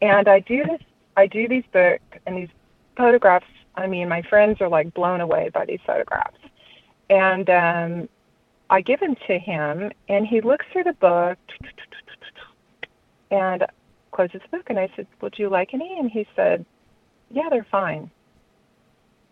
And 0.01 0.27
I 0.27 0.39
do 0.39 0.63
this, 0.63 0.81
I 1.15 1.27
do 1.27 1.47
these 1.47 1.63
books 1.71 2.01
and 2.25 2.37
these 2.37 2.49
photographs. 2.97 3.45
I 3.75 3.85
mean, 3.85 4.09
my 4.09 4.23
friends 4.23 4.61
are 4.61 4.69
like 4.69 4.93
blown 4.95 5.21
away 5.21 5.49
by 5.53 5.65
these 5.65 5.79
photographs. 5.85 6.39
And 7.11 7.49
um, 7.49 8.09
I 8.71 8.81
give 8.81 8.99
them 8.99 9.15
to 9.27 9.37
him, 9.37 9.91
and 10.09 10.25
he 10.25 10.41
looks 10.41 10.65
through 10.71 10.85
the 10.85 10.93
book 10.93 11.37
and 13.31 13.65
closes 14.11 14.41
the 14.43 14.57
book. 14.57 14.69
And 14.69 14.77
I 14.77 14.89
said, 14.95 15.07
"Would 15.21 15.39
you 15.39 15.49
like 15.49 15.73
any?" 15.73 15.97
And 15.97 16.11
he 16.11 16.27
said, 16.35 16.65
"Yeah, 17.29 17.49
they're 17.49 17.63
fine." 17.71 18.11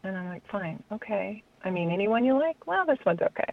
And 0.04 0.18
I'm 0.18 0.30
like, 0.30 0.48
"Fine, 0.48 0.82
okay. 0.92 1.44
I 1.64 1.70
mean, 1.70 1.92
anyone 1.92 2.24
you 2.24 2.40
like? 2.40 2.66
Well, 2.66 2.86
this 2.86 3.00
one's 3.06 3.22
okay. 3.22 3.52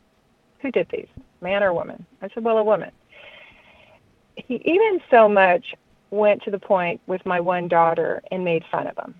Who 0.61 0.71
did 0.71 0.89
these, 0.91 1.09
man 1.41 1.63
or 1.63 1.73
woman?" 1.75 2.07
I 2.23 2.29
said, 2.29 2.45
"Well, 2.45 2.59
a 2.59 2.65
woman." 2.65 2.93
He 4.37 4.57
even 4.65 5.01
so 5.11 5.29
much 5.29 5.75
went 6.11 6.43
to 6.43 6.51
the 6.51 6.59
point 6.59 7.01
with 7.07 7.25
my 7.27 7.41
one 7.41 7.69
daughter 7.69 8.23
and 8.31 8.45
made 8.45 8.65
fun 8.71 8.87
of 8.87 8.97
him. 8.97 9.15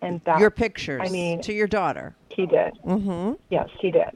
And 0.00 0.20
that 0.24 0.38
Your 0.38 0.50
pictures 0.50 1.02
I 1.04 1.08
mean, 1.08 1.40
to 1.42 1.52
your 1.52 1.66
daughter. 1.66 2.14
he 2.30 2.46
did. 2.46 2.78
Mm-hmm. 2.84 3.32
Yes, 3.50 3.68
he 3.80 3.90
did. 3.90 4.10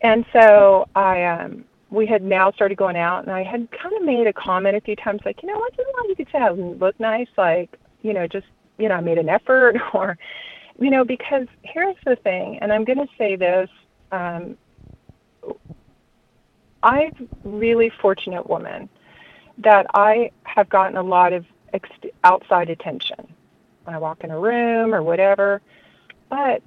And 0.00 0.24
so 0.32 0.88
I 0.96 1.24
um 1.24 1.64
we 1.90 2.06
had 2.06 2.22
now 2.22 2.50
started 2.50 2.76
going 2.76 2.96
out 2.96 3.22
and 3.22 3.32
I 3.32 3.42
had 3.42 3.68
kind 3.70 3.94
of 3.96 4.02
made 4.02 4.26
a 4.26 4.32
comment 4.32 4.76
a 4.76 4.80
few 4.80 4.96
times 4.96 5.20
like, 5.24 5.42
you 5.42 5.48
know, 5.48 5.58
once 5.58 5.74
in 5.78 5.84
a 5.84 5.92
while 5.92 6.08
you 6.08 6.16
could 6.16 6.28
say 6.32 6.38
I 6.38 6.50
look 6.50 6.98
nice, 6.98 7.28
like, 7.36 7.78
you 8.02 8.12
know, 8.12 8.26
just 8.26 8.46
you 8.78 8.88
know, 8.88 8.96
I 8.96 9.00
made 9.00 9.18
an 9.18 9.28
effort 9.28 9.76
or 9.94 10.18
you 10.78 10.90
know, 10.90 11.04
because 11.04 11.46
here's 11.62 11.96
the 12.04 12.16
thing, 12.16 12.58
and 12.60 12.72
I'm 12.72 12.84
gonna 12.84 13.06
say 13.18 13.36
this, 13.36 13.70
um 14.12 14.56
I'm 16.82 17.28
really 17.44 17.90
fortunate 18.00 18.48
woman 18.48 18.88
that 19.58 19.86
I 19.94 20.30
have 20.44 20.68
gotten 20.68 20.96
a 20.96 21.02
lot 21.02 21.32
of 21.32 21.46
ex- 21.72 21.88
outside 22.24 22.70
attention 22.70 23.32
when 23.84 23.94
I 23.94 23.98
walk 23.98 24.22
in 24.22 24.30
a 24.30 24.38
room 24.38 24.94
or 24.94 25.02
whatever. 25.02 25.62
But 26.28 26.62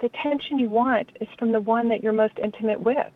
the 0.00 0.06
attention 0.06 0.58
you 0.58 0.68
want 0.68 1.10
is 1.20 1.28
from 1.38 1.52
the 1.52 1.60
one 1.60 1.88
that 1.88 2.02
you're 2.02 2.12
most 2.12 2.38
intimate 2.42 2.80
with. 2.80 3.10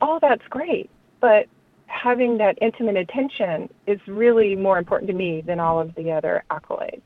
All 0.00 0.20
that's 0.20 0.46
great, 0.48 0.90
but 1.20 1.46
having 1.86 2.38
that 2.38 2.58
intimate 2.60 2.96
attention 2.96 3.68
is 3.86 3.98
really 4.06 4.54
more 4.54 4.78
important 4.78 5.08
to 5.08 5.14
me 5.14 5.40
than 5.40 5.58
all 5.58 5.80
of 5.80 5.94
the 5.94 6.12
other 6.12 6.44
accolades. 6.50 7.02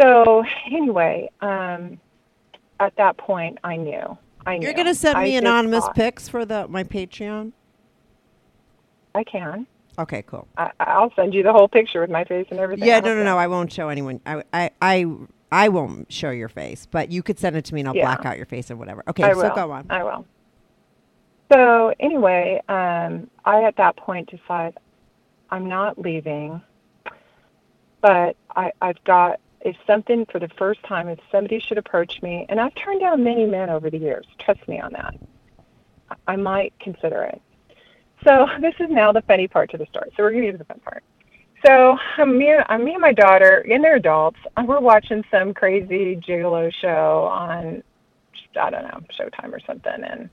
So 0.00 0.44
anyway, 0.70 1.30
um, 1.40 2.00
at 2.80 2.94
that 2.96 3.16
point, 3.16 3.58
I 3.64 3.76
knew. 3.76 4.16
I 4.46 4.58
knew. 4.58 4.66
You're 4.66 4.74
gonna 4.74 4.94
send 4.94 5.18
me 5.20 5.32
just 5.32 5.42
anonymous 5.42 5.84
thought, 5.84 5.94
pics 5.94 6.28
for 6.28 6.44
the 6.44 6.66
my 6.68 6.84
Patreon. 6.84 7.52
I 9.14 9.24
can. 9.24 9.66
Okay, 9.98 10.22
cool. 10.26 10.46
I, 10.56 10.70
I'll 10.78 11.12
send 11.16 11.34
you 11.34 11.42
the 11.42 11.52
whole 11.52 11.66
picture 11.68 12.00
with 12.00 12.10
my 12.10 12.24
face 12.24 12.46
and 12.50 12.60
everything. 12.60 12.86
Yeah, 12.86 13.00
no, 13.00 13.14
no, 13.16 13.24
no. 13.24 13.36
I 13.36 13.48
won't 13.48 13.72
show 13.72 13.88
anyone. 13.88 14.20
I, 14.24 14.44
I, 14.52 14.70
I, 14.80 15.06
I 15.50 15.68
won't 15.70 16.12
show 16.12 16.30
your 16.30 16.48
face, 16.48 16.86
but 16.88 17.10
you 17.10 17.22
could 17.22 17.38
send 17.38 17.56
it 17.56 17.64
to 17.66 17.74
me 17.74 17.80
and 17.80 17.88
I'll 17.88 17.96
Yeah. 17.96 18.04
black 18.04 18.24
out 18.24 18.36
your 18.36 18.46
face 18.46 18.70
or 18.70 18.76
whatever. 18.76 19.02
Okay, 19.08 19.24
I 19.24 19.32
so 19.32 19.42
will. 19.42 19.54
go 19.56 19.72
on. 19.72 19.86
I 19.90 20.04
will. 20.04 20.24
So 21.52 21.94
anyway, 21.98 22.60
um, 22.68 23.30
I 23.44 23.62
at 23.64 23.76
that 23.76 23.96
point 23.96 24.30
decide 24.30 24.76
I'm 25.50 25.68
not 25.68 25.98
leaving, 25.98 26.60
but 28.02 28.36
I, 28.54 28.72
I've 28.82 29.02
got 29.04 29.40
if 29.62 29.76
something 29.86 30.24
for 30.30 30.38
the 30.38 30.48
first 30.58 30.82
time, 30.84 31.08
if 31.08 31.18
somebody 31.32 31.58
should 31.58 31.78
approach 31.78 32.22
me, 32.22 32.46
and 32.48 32.60
I've 32.60 32.74
turned 32.76 33.00
down 33.00 33.24
many 33.24 33.44
men 33.44 33.70
over 33.70 33.90
the 33.90 33.98
years. 33.98 34.26
Trust 34.38 34.66
me 34.68 34.80
on 34.80 34.92
that. 34.92 35.14
I- 36.26 36.36
might 36.36 36.72
consider 36.80 37.24
it. 37.24 37.42
So 38.24 38.46
this 38.60 38.74
is 38.78 38.88
now 38.90 39.12
the 39.12 39.22
funny 39.22 39.48
part 39.48 39.70
to 39.70 39.78
the 39.78 39.86
story. 39.86 40.10
So 40.16 40.22
we're 40.22 40.30
going 40.30 40.44
to 40.44 40.52
get 40.52 40.52
to 40.52 40.58
the 40.58 40.64
fun 40.64 40.80
part. 40.80 41.02
So 41.66 41.98
um, 42.18 42.38
me, 42.38 42.52
uh, 42.52 42.78
me 42.78 42.92
and 42.92 43.00
my 43.02 43.12
daughter, 43.12 43.66
and 43.68 43.82
they're 43.82 43.96
adults, 43.96 44.38
and 44.56 44.68
we're 44.68 44.80
watching 44.80 45.24
some 45.30 45.52
crazy 45.52 46.14
gigolo 46.16 46.72
show 46.80 47.28
on, 47.32 47.82
I 48.60 48.70
don't 48.70 48.84
know, 48.84 49.00
Showtime 49.18 49.52
or 49.52 49.60
something, 49.66 50.04
and 50.08 50.30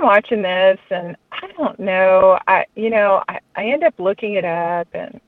we're 0.00 0.06
watching 0.06 0.42
this, 0.42 0.78
and 0.90 1.16
I 1.32 1.46
don't 1.56 1.78
know, 1.78 2.38
I, 2.46 2.64
you 2.74 2.90
know, 2.90 3.22
I, 3.28 3.40
I 3.56 3.64
end 3.66 3.84
up 3.84 3.94
looking 3.98 4.34
it 4.34 4.44
up, 4.44 4.88
and 4.92 5.20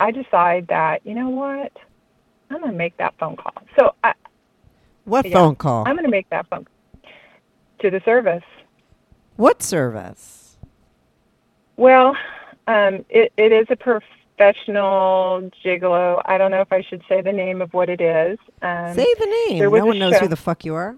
I 0.00 0.10
decide 0.10 0.66
that, 0.68 1.04
you 1.06 1.14
know 1.14 1.28
what, 1.28 1.72
I'm 2.50 2.58
going 2.60 2.72
to 2.72 2.76
make 2.76 2.96
that 2.98 3.14
phone 3.18 3.36
call. 3.36 3.54
So 3.78 3.94
I, 4.04 4.14
What 5.04 5.26
yeah, 5.26 5.34
phone 5.34 5.56
call? 5.56 5.84
I'm 5.86 5.94
going 5.94 6.04
to 6.04 6.10
make 6.10 6.28
that 6.30 6.46
phone 6.48 6.64
call. 6.64 7.10
to 7.80 7.90
the 7.90 8.00
service. 8.04 8.44
what 9.36 9.62
service? 9.62 10.56
Well, 11.76 12.16
um, 12.66 13.04
it, 13.08 13.32
it 13.36 13.52
is 13.52 13.66
a 13.70 13.76
professional 13.76 15.48
gigolo. 15.64 16.20
I 16.24 16.36
don't 16.38 16.50
know 16.50 16.60
if 16.60 16.72
I 16.72 16.82
should 16.82 17.02
say 17.08 17.20
the 17.22 17.30
name 17.32 17.62
of 17.62 17.72
what 17.72 17.88
it 17.88 18.00
is. 18.00 18.36
Um, 18.62 18.94
Say 18.96 19.06
the 19.18 19.26
name. 19.48 19.58
No 19.60 19.70
one 19.70 19.98
knows 19.98 20.14
show- 20.14 20.20
who 20.20 20.28
the 20.28 20.36
fuck 20.36 20.64
you 20.64 20.74
are. 20.74 20.96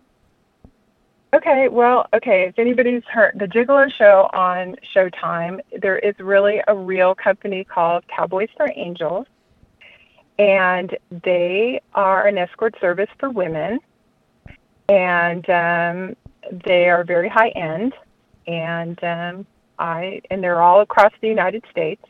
Okay, 1.33 1.69
well, 1.69 2.09
okay. 2.13 2.49
If 2.49 2.59
anybody's 2.59 3.05
heard 3.05 3.39
the 3.39 3.47
Gigolo 3.47 3.93
show 3.93 4.29
on 4.33 4.75
Showtime, 4.93 5.61
there 5.81 5.97
is 5.97 6.19
really 6.19 6.61
a 6.67 6.75
real 6.75 7.15
company 7.15 7.63
called 7.63 8.03
Cowboys 8.09 8.49
for 8.57 8.69
Angels, 8.75 9.27
and 10.41 10.97
they 11.23 11.81
are 11.95 12.27
an 12.27 12.37
escort 12.37 12.75
service 12.81 13.09
for 13.21 13.31
women, 13.31 13.79
and 14.89 15.49
um, 15.51 16.17
they 16.65 16.89
are 16.89 17.05
very 17.05 17.29
high 17.29 17.51
end, 17.51 17.95
and 18.49 19.03
um, 19.05 19.47
I 19.79 20.23
and 20.33 20.43
they're 20.43 20.61
all 20.61 20.81
across 20.81 21.13
the 21.21 21.29
United 21.29 21.65
States. 21.71 22.03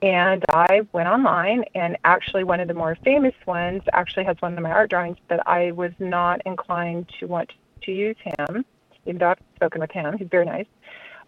And 0.00 0.44
I 0.48 0.82
went 0.92 1.08
online, 1.08 1.64
and 1.74 1.96
actually, 2.04 2.44
one 2.44 2.60
of 2.60 2.68
the 2.68 2.74
more 2.74 2.96
famous 3.04 3.34
ones 3.46 3.82
actually 3.92 4.24
has 4.24 4.36
one 4.40 4.56
of 4.56 4.62
my 4.62 4.70
art 4.70 4.90
drawings, 4.90 5.18
but 5.28 5.46
I 5.46 5.72
was 5.72 5.92
not 5.98 6.40
inclined 6.44 7.08
to 7.18 7.26
want 7.26 7.48
to 7.50 7.54
use 7.90 8.16
him, 8.22 8.64
even 9.06 9.18
though 9.18 9.30
I've 9.30 9.38
spoken 9.56 9.80
with 9.80 9.90
him. 9.90 10.16
He's 10.18 10.28
very 10.28 10.44
nice. 10.44 10.66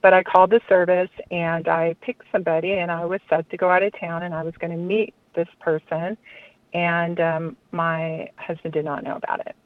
But 0.03 0.13
I 0.13 0.23
called 0.23 0.51
the 0.51 0.61
service 0.69 1.11
and 1.31 1.67
I 1.67 1.97
picked 2.03 2.25
somebody, 2.31 2.73
and 2.73 2.91
I 2.91 3.05
was 3.07 3.21
set 3.29 3.49
to 3.51 3.57
go 3.57 3.71
out 3.71 3.83
of 3.83 3.99
town, 3.99 4.23
and 4.23 4.35
I 4.35 4.43
was 4.43 4.55
going 4.59 4.71
to 4.71 4.77
meet 4.77 5.15
this 5.35 5.49
person, 5.61 6.17
and 6.75 7.19
um, 7.21 7.57
my 7.73 8.29
husband 8.37 8.75
did 8.75 8.85
not 8.85 9.03
know 9.03 9.17
about 9.17 9.41
it. 9.41 9.57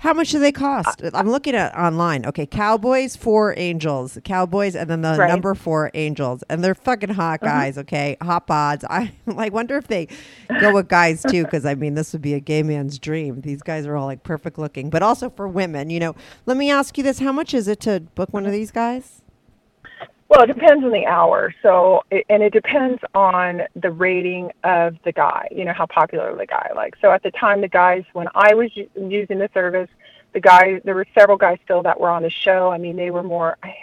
How 0.00 0.12
much 0.14 0.30
do 0.30 0.38
they 0.38 0.52
cost? 0.52 1.02
I'm 1.12 1.30
looking 1.30 1.54
at 1.54 1.76
online. 1.76 2.24
Okay, 2.26 2.46
Cowboys 2.46 3.16
for 3.16 3.54
Angels, 3.56 4.18
Cowboys, 4.24 4.76
and 4.76 4.88
then 4.88 5.02
the 5.02 5.16
Right. 5.16 5.28
number 5.28 5.54
four 5.54 5.90
Angels, 5.94 6.44
and 6.48 6.62
they're 6.62 6.74
fucking 6.74 7.10
hot 7.10 7.42
uh-huh. 7.42 7.52
guys. 7.52 7.78
Okay, 7.78 8.16
hot 8.22 8.46
pods. 8.46 8.84
I 8.90 9.12
like 9.26 9.52
wonder 9.52 9.76
if 9.76 9.88
they 9.88 10.08
go 10.60 10.72
with 10.72 10.88
guys 10.88 11.22
too, 11.22 11.44
because 11.44 11.66
I 11.66 11.74
mean 11.74 11.94
this 11.94 12.12
would 12.12 12.22
be 12.22 12.34
a 12.34 12.40
gay 12.40 12.62
man's 12.62 12.98
dream. 12.98 13.40
These 13.40 13.62
guys 13.62 13.86
are 13.86 13.96
all 13.96 14.06
like 14.06 14.22
perfect 14.22 14.58
looking, 14.58 14.90
but 14.90 15.02
also 15.02 15.30
for 15.30 15.48
women. 15.48 15.90
You 15.90 16.00
know, 16.00 16.14
let 16.46 16.56
me 16.56 16.70
ask 16.70 16.96
you 16.96 17.04
this: 17.04 17.18
How 17.18 17.32
much 17.32 17.52
is 17.52 17.66
it 17.68 17.80
to 17.80 18.00
book 18.00 18.32
one 18.32 18.46
of 18.46 18.52
these 18.52 18.70
guys? 18.70 19.22
Well, 20.28 20.42
it 20.42 20.48
depends 20.48 20.84
on 20.84 20.92
the 20.92 21.06
hour. 21.06 21.54
So, 21.62 22.04
and 22.10 22.42
it 22.42 22.52
depends 22.52 23.02
on 23.14 23.62
the 23.74 23.90
rating 23.90 24.52
of 24.62 24.96
the 25.04 25.12
guy. 25.12 25.48
You 25.50 25.64
know 25.64 25.72
how 25.72 25.86
popular 25.86 26.34
the 26.36 26.46
guy. 26.46 26.70
Like, 26.74 26.96
so 27.00 27.10
at 27.10 27.22
the 27.22 27.30
time, 27.30 27.62
the 27.62 27.68
guys 27.68 28.04
when 28.12 28.28
I 28.34 28.54
was 28.54 28.70
using 28.94 29.38
the 29.38 29.48
service, 29.54 29.88
the 30.34 30.40
guy 30.40 30.80
there 30.84 30.94
were 30.94 31.06
several 31.18 31.38
guys 31.38 31.58
still 31.64 31.82
that 31.84 31.98
were 31.98 32.10
on 32.10 32.22
the 32.22 32.30
show. 32.30 32.70
I 32.70 32.76
mean, 32.78 32.96
they 32.96 33.10
were 33.10 33.22
more. 33.22 33.56
I, 33.62 33.74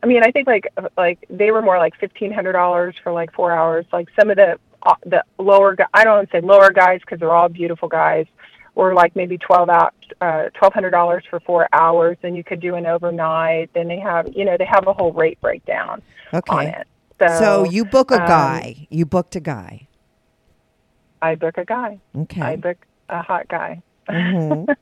I 0.00 0.06
mean, 0.06 0.22
I 0.22 0.30
think 0.30 0.46
like 0.46 0.68
like 0.96 1.26
they 1.28 1.50
were 1.50 1.62
more 1.62 1.78
like 1.78 1.98
fifteen 1.98 2.32
hundred 2.32 2.52
dollars 2.52 2.94
for 3.02 3.12
like 3.12 3.32
four 3.32 3.50
hours. 3.50 3.84
Like 3.92 4.08
some 4.18 4.30
of 4.30 4.36
the 4.36 4.60
uh, 4.84 4.94
the 5.04 5.24
lower 5.38 5.76
I 5.92 6.04
don't 6.04 6.18
want 6.18 6.30
to 6.30 6.36
say 6.36 6.40
lower 6.40 6.70
guys 6.70 7.00
because 7.00 7.18
they're 7.18 7.34
all 7.34 7.48
beautiful 7.48 7.88
guys. 7.88 8.26
Were 8.78 8.94
like 8.94 9.16
maybe 9.16 9.36
twelve 9.38 9.68
out 9.68 9.92
uh, 10.20 10.50
twelve 10.54 10.72
hundred 10.72 10.90
dollars 10.90 11.24
for 11.28 11.40
four 11.40 11.68
hours, 11.72 12.16
and 12.22 12.36
you 12.36 12.44
could 12.44 12.60
do 12.60 12.76
an 12.76 12.86
overnight. 12.86 13.70
Then 13.74 13.88
they 13.88 13.98
have 13.98 14.28
you 14.36 14.44
know 14.44 14.56
they 14.56 14.66
have 14.66 14.86
a 14.86 14.92
whole 14.92 15.12
rate 15.12 15.40
breakdown 15.40 16.00
on 16.32 16.38
Okay, 16.38 16.70
it. 16.70 16.86
So, 17.18 17.40
so 17.40 17.64
you 17.64 17.84
book 17.84 18.12
a 18.12 18.20
um, 18.22 18.28
guy. 18.28 18.86
You 18.88 19.04
booked 19.04 19.34
a 19.34 19.40
guy. 19.40 19.88
I 21.20 21.34
book 21.34 21.58
a 21.58 21.64
guy. 21.64 21.98
Okay. 22.16 22.40
I 22.40 22.54
book 22.54 22.76
a 23.08 23.20
hot 23.20 23.48
guy. 23.48 23.82
Mhm. 24.08 24.72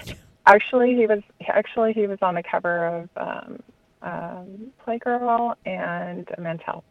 Actually, 0.46 0.94
he 0.96 1.06
was 1.06 1.20
actually 1.46 1.92
he 1.92 2.06
was 2.06 2.18
on 2.22 2.34
the 2.34 2.42
cover 2.42 2.86
of 2.86 3.08
um, 3.18 3.58
um, 4.00 4.72
Playgirl 4.84 5.54
and 5.66 6.26
Men's 6.38 6.62
Health. 6.64 6.84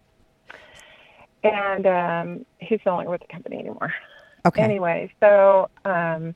and 1.43 1.88
um, 1.88 2.45
he's 2.60 2.80
no 2.86 2.95
longer 2.97 3.10
with 3.10 3.21
the 3.21 3.28
company 3.34 3.58
anymore. 3.58 3.93
Okay. 4.45 4.62
Anyway, 4.62 5.12
so 5.19 5.69
um, 5.86 6.34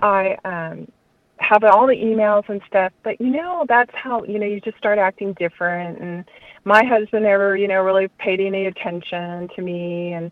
I 0.00 0.36
um, 0.44 0.90
have 1.38 1.64
all 1.64 1.86
the 1.86 1.94
emails 1.94 2.48
and 2.48 2.60
stuff, 2.66 2.92
but 3.02 3.20
you 3.20 3.30
know, 3.30 3.64
that's 3.68 3.94
how 3.94 4.24
you 4.24 4.38
know 4.38 4.46
you 4.46 4.60
just 4.60 4.78
start 4.78 4.98
acting 4.98 5.34
different. 5.34 6.00
And 6.00 6.24
my 6.64 6.84
husband 6.84 7.24
never, 7.24 7.56
you 7.56 7.68
know, 7.68 7.82
really 7.82 8.08
paid 8.18 8.40
any 8.40 8.66
attention 8.66 9.48
to 9.54 9.62
me, 9.62 10.12
and 10.12 10.30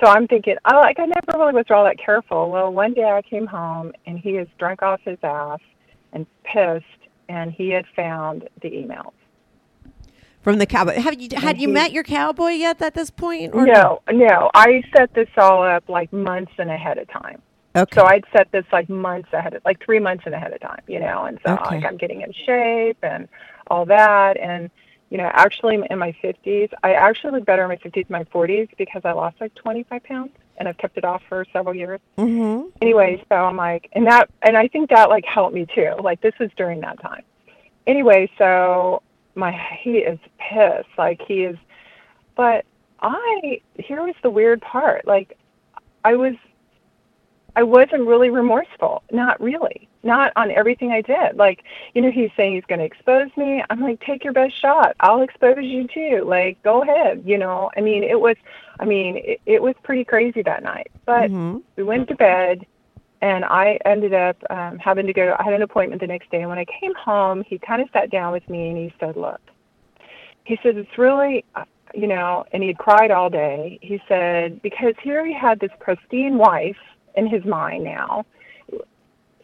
so 0.00 0.08
I'm 0.08 0.26
thinking, 0.26 0.56
oh, 0.70 0.80
like 0.80 0.98
I 0.98 1.06
never 1.06 1.38
really 1.38 1.52
was 1.52 1.66
all 1.70 1.84
that 1.84 1.98
careful. 1.98 2.50
Well, 2.50 2.72
one 2.72 2.94
day 2.94 3.04
I 3.04 3.22
came 3.22 3.46
home 3.46 3.92
and 4.06 4.18
he 4.18 4.30
is 4.30 4.48
drunk 4.58 4.82
off 4.82 5.00
his 5.04 5.18
ass 5.22 5.60
and 6.12 6.26
pissed, 6.44 6.84
and 7.28 7.52
he 7.52 7.70
had 7.70 7.84
found 7.94 8.48
the 8.62 8.70
emails. 8.70 9.12
From 10.42 10.58
the 10.58 10.66
cowboy. 10.66 11.00
Have 11.00 11.20
you 11.20 11.28
had 11.36 11.60
you 11.60 11.68
met 11.68 11.90
your 11.90 12.04
cowboy 12.04 12.50
yet 12.50 12.80
at 12.80 12.94
this 12.94 13.10
point? 13.10 13.52
Or 13.52 13.66
No, 13.66 14.00
no, 14.12 14.48
I 14.54 14.82
set 14.96 15.12
this 15.12 15.28
all 15.36 15.64
up 15.64 15.88
like 15.88 16.12
months 16.12 16.52
and 16.58 16.70
ahead 16.70 16.98
of 16.98 17.10
time. 17.10 17.42
Okay. 17.76 17.94
So 18.00 18.06
I'd 18.06 18.24
set 18.32 18.50
this 18.52 18.64
like 18.72 18.88
months 18.88 19.28
ahead 19.32 19.54
of, 19.54 19.64
like 19.64 19.82
three 19.84 19.98
months 19.98 20.26
ahead 20.26 20.52
of 20.52 20.60
time, 20.60 20.82
you 20.86 21.00
know, 21.00 21.24
and 21.24 21.38
so 21.44 21.52
Okay. 21.54 21.76
like 21.76 21.84
I'm 21.84 21.96
getting 21.96 22.22
in 22.22 22.32
shape 22.32 22.98
and 23.02 23.28
all 23.68 23.84
that, 23.86 24.36
and 24.38 24.70
you 25.10 25.18
know, 25.18 25.30
actually 25.32 25.78
in 25.88 25.98
my 25.98 26.12
50s, 26.22 26.70
I 26.82 26.94
actually 26.94 27.32
look 27.32 27.44
better 27.44 27.62
in 27.62 27.68
my 27.68 27.76
50s, 27.76 27.92
than 27.92 28.04
my 28.10 28.24
40s 28.24 28.68
because 28.76 29.02
I 29.04 29.12
lost 29.12 29.40
like 29.40 29.54
25 29.54 30.02
pounds 30.02 30.32
and 30.58 30.66
I've 30.68 30.78
kept 30.78 30.96
it 30.96 31.04
off 31.04 31.22
for 31.28 31.44
several 31.52 31.74
years. 31.74 32.00
mm-hmm. 32.18 32.68
Anyway, 32.82 33.22
so 33.28 33.36
I'm 33.36 33.56
like, 33.56 33.88
and 33.92 34.06
that, 34.06 34.30
and 34.42 34.56
I 34.56 34.66
think 34.68 34.90
that 34.90 35.08
like 35.08 35.24
helped 35.24 35.54
me 35.54 35.66
too. 35.72 35.94
Like 36.00 36.20
this 36.22 36.34
was 36.40 36.50
during 36.56 36.80
that 36.80 37.00
time. 37.00 37.22
Anyway, 37.86 38.28
so 38.36 39.02
my 39.36 39.52
he 39.80 39.98
is 39.98 40.18
pissed, 40.38 40.88
like 40.98 41.20
he 41.22 41.44
is, 41.44 41.56
but 42.36 42.64
I 43.00 43.60
here 43.78 44.02
was 44.02 44.14
the 44.22 44.30
weird 44.30 44.60
part. 44.60 45.06
Like 45.06 45.38
I 46.04 46.16
was 46.16 46.34
I 47.56 47.62
wasn't 47.62 48.06
really 48.06 48.28
remorseful. 48.28 49.02
Not 49.10 49.40
really. 49.40 49.88
Not 50.02 50.30
on 50.36 50.50
everything 50.50 50.92
I 50.92 51.00
did. 51.00 51.36
Like, 51.36 51.64
you 51.94 52.02
know, 52.02 52.10
he's 52.10 52.30
saying 52.36 52.54
he's 52.54 52.66
going 52.66 52.80
to 52.80 52.84
expose 52.84 53.30
me. 53.36 53.64
I'm 53.70 53.80
like, 53.80 53.98
take 54.00 54.22
your 54.22 54.34
best 54.34 54.54
shot. 54.60 54.94
I'll 55.00 55.22
expose 55.22 55.64
you 55.64 55.88
too. 55.88 56.22
Like, 56.26 56.62
go 56.62 56.82
ahead. 56.82 57.22
You 57.24 57.38
know, 57.38 57.70
I 57.76 57.80
mean, 57.80 58.04
it 58.04 58.20
was, 58.20 58.36
I 58.78 58.84
mean, 58.84 59.16
it, 59.16 59.40
it 59.46 59.62
was 59.62 59.74
pretty 59.82 60.04
crazy 60.04 60.42
that 60.42 60.62
night. 60.62 60.90
But 61.06 61.30
Mhm. 61.30 61.62
we 61.76 61.82
went 61.82 62.08
to 62.08 62.14
bed 62.14 62.66
and 63.22 63.44
I 63.46 63.78
ended 63.86 64.12
up 64.12 64.36
um, 64.50 64.78
having 64.78 65.06
to 65.06 65.14
go. 65.14 65.34
I 65.38 65.42
had 65.42 65.54
an 65.54 65.62
appointment 65.62 66.02
the 66.02 66.06
next 66.06 66.30
day. 66.30 66.40
And 66.42 66.50
when 66.50 66.58
I 66.58 66.66
came 66.66 66.94
home, 66.94 67.42
he 67.42 67.58
kind 67.58 67.80
of 67.80 67.88
sat 67.90 68.10
down 68.10 68.32
with 68.32 68.48
me 68.50 68.68
and 68.68 68.76
he 68.76 68.92
said, 69.00 69.16
look, 69.16 69.40
he 70.44 70.58
said, 70.62 70.76
it's 70.76 70.98
really, 70.98 71.42
uh, 71.54 71.64
you 71.94 72.06
know, 72.06 72.44
and 72.52 72.62
he 72.62 72.68
had 72.68 72.78
cried 72.78 73.10
all 73.10 73.30
day. 73.30 73.78
He 73.80 74.00
said, 74.06 74.60
because 74.60 74.94
here 75.02 75.24
he 75.24 75.32
had 75.32 75.58
this 75.58 75.72
pristine 75.80 76.36
wife 76.36 76.76
in 77.16 77.26
his 77.26 77.44
mind 77.44 77.84
now 77.84 78.24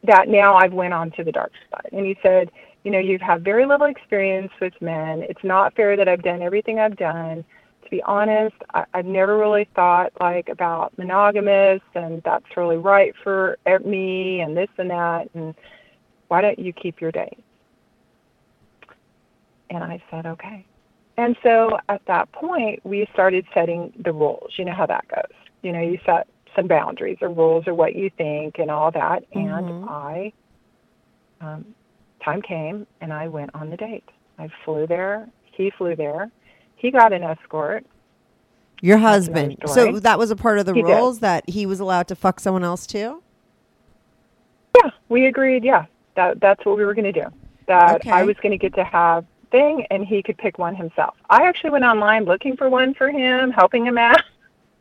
that 0.05 0.29
now 0.29 0.57
I've 0.57 0.73
went 0.73 0.93
on 0.93 1.11
to 1.13 1.25
the 1.25 1.33
dark 1.33 1.53
side. 1.71 1.91
And 1.93 2.05
he 2.05 2.17
said, 2.23 2.51
you 2.85 2.91
know, 2.91 2.99
you've 2.99 3.21
had 3.21 3.45
very 3.45 3.67
little 3.67 3.87
experience 3.87 4.51
with 4.61 4.73
men. 4.81 5.23
It's 5.29 5.45
not 5.45 5.75
fair 5.75 5.97
that 5.97 6.09
I've 6.09 6.23
done 6.23 6.43
everything 6.43 6.81
I've 6.81 6.97
done. 6.97 7.45
To 7.85 7.91
be 7.91 8.03
honest, 8.03 8.57
I, 8.75 8.85
I've 8.95 9.07
never 9.07 9.39
really 9.39 9.69
thought 9.77 10.13
like 10.21 10.49
about 10.49 10.97
monogamous 10.99 11.81
and 11.95 12.21
that's 12.25 12.57
really 12.57 12.77
right 12.77 13.15
for 13.23 13.59
me 13.85 14.41
and 14.41 14.57
this 14.57 14.71
and 14.79 14.91
that. 14.91 15.29
And 15.35 15.55
why 16.29 16.41
don't 16.41 16.59
you 16.59 16.73
keep 16.73 17.01
your 17.01 17.13
date? 17.13 17.45
And 19.71 19.85
I 19.85 20.03
said, 20.11 20.27
okay. 20.27 20.67
And 21.17 21.37
so 21.43 21.79
at 21.89 22.03
that 22.07 22.33
point, 22.33 22.85
we 22.85 23.07
started 23.13 23.47
setting 23.55 23.93
the 24.03 24.13
rules. 24.13 24.51
You 24.57 24.65
know 24.65 24.75
how 24.75 24.87
that 24.87 25.07
goes. 25.09 25.37
You 25.63 25.73
know, 25.73 25.81
you 25.81 25.99
set 26.05 26.27
some 26.55 26.67
boundaries 26.67 27.19
or 27.21 27.29
rules 27.29 27.67
or 27.67 27.75
what 27.75 27.95
you 27.95 28.11
think 28.17 28.59
and 28.59 28.71
all 28.71 28.91
that. 28.91 29.25
And 29.33 29.85
I, 29.89 30.33
um, 31.41 31.65
time 32.25 32.43
came 32.43 32.87
and 33.01 33.13
I 33.13 33.29
went 33.29 33.55
on 33.55 33.71
the 33.71 33.77
date. 33.77 34.09
I 34.39 34.49
flew 34.65 34.87
there. 34.87 35.29
He 35.43 35.71
flew 35.77 35.97
there. 35.97 36.31
He 36.77 36.91
got 36.91 37.13
an 37.13 37.23
escort. 37.23 37.85
Your 38.81 38.99
husband. 38.99 39.57
So 39.67 40.01
that 40.01 40.19
was 40.19 40.31
a 40.31 40.37
part 40.37 40.59
of 40.59 40.67
the 40.67 40.75
He 40.75 40.83
did. 40.83 40.89
rules 40.89 41.21
that 41.21 41.49
he 41.49 41.67
was 41.67 41.79
allowed 41.79 42.09
to 42.09 42.17
fuck 42.17 42.41
someone 42.41 42.65
else 42.65 42.87
too. 42.87 43.23
Yeah, 44.77 44.91
we 45.09 45.27
agreed. 45.27 45.63
Yeah, 45.63 45.87
that 46.17 46.41
that's 46.41 46.65
what 46.65 46.77
we 46.77 46.85
were 46.85 46.95
going 46.95 47.13
to 47.13 47.13
do. 47.13 47.27
That 47.69 48.05
I 48.09 48.25
was 48.25 48.37
going 48.39 48.51
to 48.51 48.59
get 48.59 48.75
to 48.75 48.83
have 48.83 49.25
thing, 49.53 49.87
and 49.91 50.05
he 50.05 50.23
could 50.23 50.37
pick 50.39 50.59
one 50.59 50.75
himself. 50.75 51.15
I 51.31 51.47
actually 51.47 51.71
went 51.71 51.85
online 51.85 52.25
looking 52.25 52.57
for 52.57 52.69
one 52.69 52.95
for 52.95 53.11
him, 53.11 53.53
helping 53.53 53.87
him 53.87 53.99
out, 53.99 54.23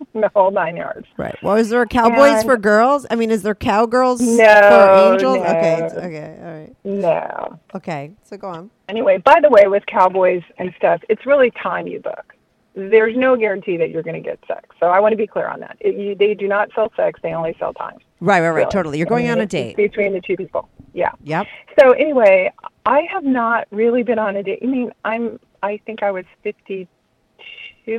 the 0.14 0.30
whole 0.36 0.52
nine 0.52 0.76
yards. 0.78 1.08
Right. 1.18 1.36
Well, 1.44 1.56
is 1.56 1.70
there 1.70 1.86
cowboys 1.86 2.40
And- 2.40 2.46
for 2.46 2.58
girls? 2.58 3.06
I 3.10 3.16
mean, 3.16 3.32
is 3.32 3.44
there 3.44 3.56
cowgirls 3.56 4.22
No, 4.22 4.36
for 4.46 5.14
angels? 5.14 5.38
Okay. 5.38 5.78
no. 5.80 5.86
it's- 5.86 5.94
Okay. 5.94 6.38
All 6.44 6.54
right. 6.60 6.76
No. 6.84 7.60
Okay. 7.76 8.12
So 8.24 8.38
go 8.38 8.48
on. 8.48 8.70
Anyway, 8.90 9.18
by 9.18 9.40
the 9.42 9.50
way, 9.50 9.68
with 9.68 9.86
cowboys 9.86 10.44
and 10.58 10.74
stuff, 10.78 11.02
it's 11.10 11.26
really 11.26 11.52
time 11.52 11.88
you 11.88 12.00
book. 12.00 12.34
There's 12.74 13.18
no 13.18 13.36
guarantee 13.36 13.76
that 13.78 13.90
you're 13.90 14.04
going 14.04 14.16
to 14.22 14.28
get 14.28 14.40
sex. 14.48 14.64
So 14.80 14.86
I 14.88 15.00
want 15.02 15.12
to 15.12 15.18
be 15.18 15.28
clear 15.28 15.48
on 15.48 15.60
that. 15.60 15.76
It, 15.82 15.96
you, 15.96 16.16
they 16.16 16.34
do 16.34 16.48
not 16.48 16.70
sell 16.74 16.90
sex; 16.96 17.20
they 17.22 17.34
only 17.34 17.54
sell 17.60 17.74
time. 17.74 17.98
Right. 18.22 18.40
Right. 18.40 18.48
Right. 18.48 18.56
really. 18.56 18.72
Totally. 18.72 18.98
You're 18.98 19.08
I 19.08 19.10
going 19.10 19.24
mean, 19.26 19.32
on 19.34 19.40
a 19.40 19.46
date. 19.46 19.76
between 19.76 20.14
the 20.14 20.22
two 20.22 20.38
people. 20.38 20.70
Yeah. 20.94 21.12
Yep. 21.24 21.48
So 21.80 21.92
anyway, 21.92 22.52
I 22.86 23.02
have 23.12 23.26
not 23.26 23.68
really 23.72 24.04
been 24.04 24.20
on 24.20 24.38
a 24.38 24.44
date. 24.44 24.60
I 24.64 24.66
mean, 24.68 24.92
I'm 25.04 25.38
I 25.64 25.82
think 25.86 26.02
I 26.02 26.12
was 26.12 26.24
52 26.44 26.88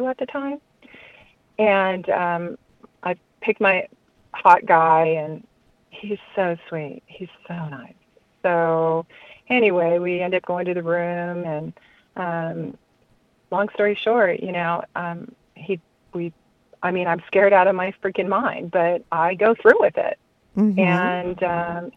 at 0.06 0.18
the 0.18 0.26
time, 0.26 0.58
and 1.58 2.08
um, 2.10 2.58
I 3.02 3.16
picked 3.40 3.60
my 3.60 3.86
hot 4.34 4.64
guy, 4.66 5.06
and 5.06 5.46
he's 5.90 6.18
so 6.34 6.56
sweet. 6.68 7.02
He's 7.06 7.28
so 7.46 7.54
nice. 7.68 7.94
So 8.42 9.06
anyway, 9.48 9.98
we 9.98 10.20
end 10.20 10.34
up 10.34 10.44
going 10.44 10.64
to 10.66 10.74
the 10.74 10.82
room, 10.82 11.44
and 11.44 11.72
um, 12.16 12.76
long 13.50 13.68
story 13.70 13.94
short, 13.94 14.40
you 14.40 14.52
know, 14.52 14.82
um, 14.96 15.32
he 15.54 15.80
we. 16.12 16.32
I 16.84 16.90
mean, 16.90 17.06
I'm 17.06 17.22
scared 17.28 17.52
out 17.52 17.68
of 17.68 17.76
my 17.76 17.92
freaking 18.02 18.26
mind, 18.26 18.72
but 18.72 19.04
I 19.12 19.34
go 19.34 19.54
through 19.54 19.80
with 19.80 19.96
it 19.96 20.18
Mhm. 20.56 20.78
and 20.78 21.42
um 21.44 21.92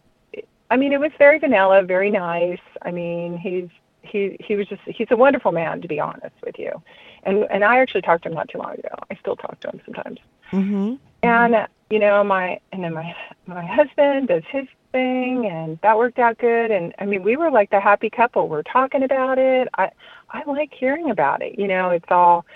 I 0.70 0.76
mean 0.76 0.92
it 0.92 1.00
was 1.00 1.10
very 1.18 1.38
vanilla, 1.38 1.82
very 1.82 2.10
nice. 2.10 2.60
I 2.82 2.90
mean 2.90 3.36
he's 3.36 3.68
he 4.06 4.36
he 4.40 4.56
was 4.56 4.66
just 4.68 4.82
he's 4.86 5.08
a 5.10 5.16
wonderful 5.16 5.52
man 5.52 5.80
to 5.82 5.88
be 5.88 6.00
honest 6.00 6.34
with 6.44 6.58
you. 6.58 6.82
And 7.24 7.44
and 7.50 7.64
I 7.64 7.78
actually 7.78 8.02
talked 8.02 8.22
to 8.24 8.28
him 8.28 8.34
not 8.34 8.48
too 8.48 8.58
long 8.58 8.72
ago. 8.74 8.94
I 9.10 9.14
still 9.16 9.36
talk 9.36 9.60
to 9.60 9.68
him 9.68 9.80
sometimes. 9.84 10.18
Mhm. 10.52 10.98
And 11.22 11.54
uh, 11.54 11.66
you 11.90 11.98
know 11.98 12.22
my 12.24 12.60
and 12.72 12.84
then 12.84 12.94
my 12.94 13.14
my 13.46 13.64
husband 13.64 14.28
does 14.28 14.44
his 14.50 14.66
thing 14.92 15.46
and 15.46 15.78
that 15.82 15.98
worked 15.98 16.18
out 16.18 16.38
good 16.38 16.70
and 16.70 16.94
I 16.98 17.04
mean 17.04 17.22
we 17.22 17.36
were 17.36 17.50
like 17.50 17.70
the 17.70 17.80
happy 17.80 18.10
couple. 18.10 18.48
We're 18.48 18.62
talking 18.62 19.02
about 19.02 19.38
it. 19.38 19.68
I 19.76 19.90
I 20.30 20.42
like 20.46 20.72
hearing 20.72 21.10
about 21.10 21.42
it. 21.42 21.58
You 21.58 21.68
know, 21.68 21.90
it's 21.90 22.10
all 22.10 22.46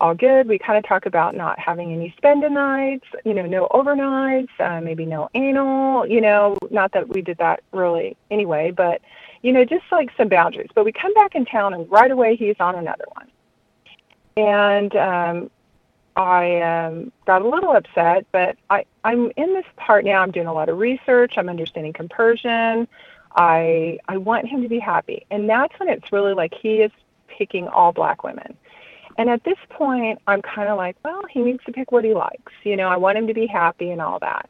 all 0.00 0.14
good. 0.14 0.48
We 0.48 0.58
kind 0.58 0.78
of 0.78 0.84
talk 0.88 1.04
about 1.04 1.34
not 1.36 1.58
having 1.58 1.92
any 1.92 2.14
spend 2.16 2.40
nights, 2.40 3.04
you 3.24 3.34
know, 3.34 3.44
no 3.44 3.68
overnights, 3.70 4.48
uh, 4.58 4.80
maybe 4.80 5.04
no 5.04 5.28
anal, 5.34 6.06
you 6.06 6.22
know, 6.22 6.56
not 6.70 6.92
that 6.92 7.08
we 7.08 7.20
did 7.20 7.36
that 7.36 7.62
really 7.72 8.16
anyway, 8.30 8.70
but, 8.70 9.02
you 9.42 9.52
know, 9.52 9.64
just 9.64 9.84
like 9.90 10.10
some 10.16 10.28
boundaries. 10.28 10.70
But 10.74 10.84
we 10.84 10.92
come 10.92 11.14
back 11.14 11.34
in 11.34 11.44
town 11.44 11.74
and 11.74 11.90
right 11.90 12.10
away 12.10 12.36
he's 12.36 12.56
on 12.60 12.74
another 12.74 13.04
one. 13.14 13.28
And 14.36 14.96
um, 14.96 15.50
I 16.16 16.60
um, 16.60 17.12
got 17.26 17.42
a 17.42 17.48
little 17.48 17.70
upset, 17.70 18.26
but 18.32 18.56
I, 18.68 18.84
I'm 19.04 19.30
in 19.36 19.54
this 19.54 19.64
part 19.76 20.04
now. 20.04 20.22
I'm 20.22 20.30
doing 20.30 20.46
a 20.46 20.52
lot 20.52 20.68
of 20.68 20.78
research. 20.78 21.34
I'm 21.36 21.48
understanding 21.48 21.92
compersion. 21.92 22.86
I 23.34 23.98
I 24.08 24.16
want 24.16 24.48
him 24.48 24.62
to 24.62 24.68
be 24.68 24.80
happy, 24.80 25.24
and 25.30 25.48
that's 25.48 25.78
when 25.78 25.88
it's 25.88 26.12
really 26.12 26.34
like 26.34 26.52
he 26.52 26.76
is 26.76 26.90
picking 27.28 27.68
all 27.68 27.92
black 27.92 28.24
women. 28.24 28.56
And 29.18 29.28
at 29.28 29.44
this 29.44 29.58
point, 29.68 30.20
I'm 30.26 30.42
kind 30.42 30.68
of 30.68 30.76
like, 30.76 30.96
well, 31.04 31.22
he 31.30 31.40
needs 31.40 31.62
to 31.64 31.72
pick 31.72 31.92
what 31.92 32.04
he 32.04 32.14
likes. 32.14 32.52
You 32.64 32.76
know, 32.76 32.88
I 32.88 32.96
want 32.96 33.18
him 33.18 33.26
to 33.26 33.34
be 33.34 33.46
happy 33.46 33.90
and 33.90 34.00
all 34.00 34.18
that. 34.20 34.48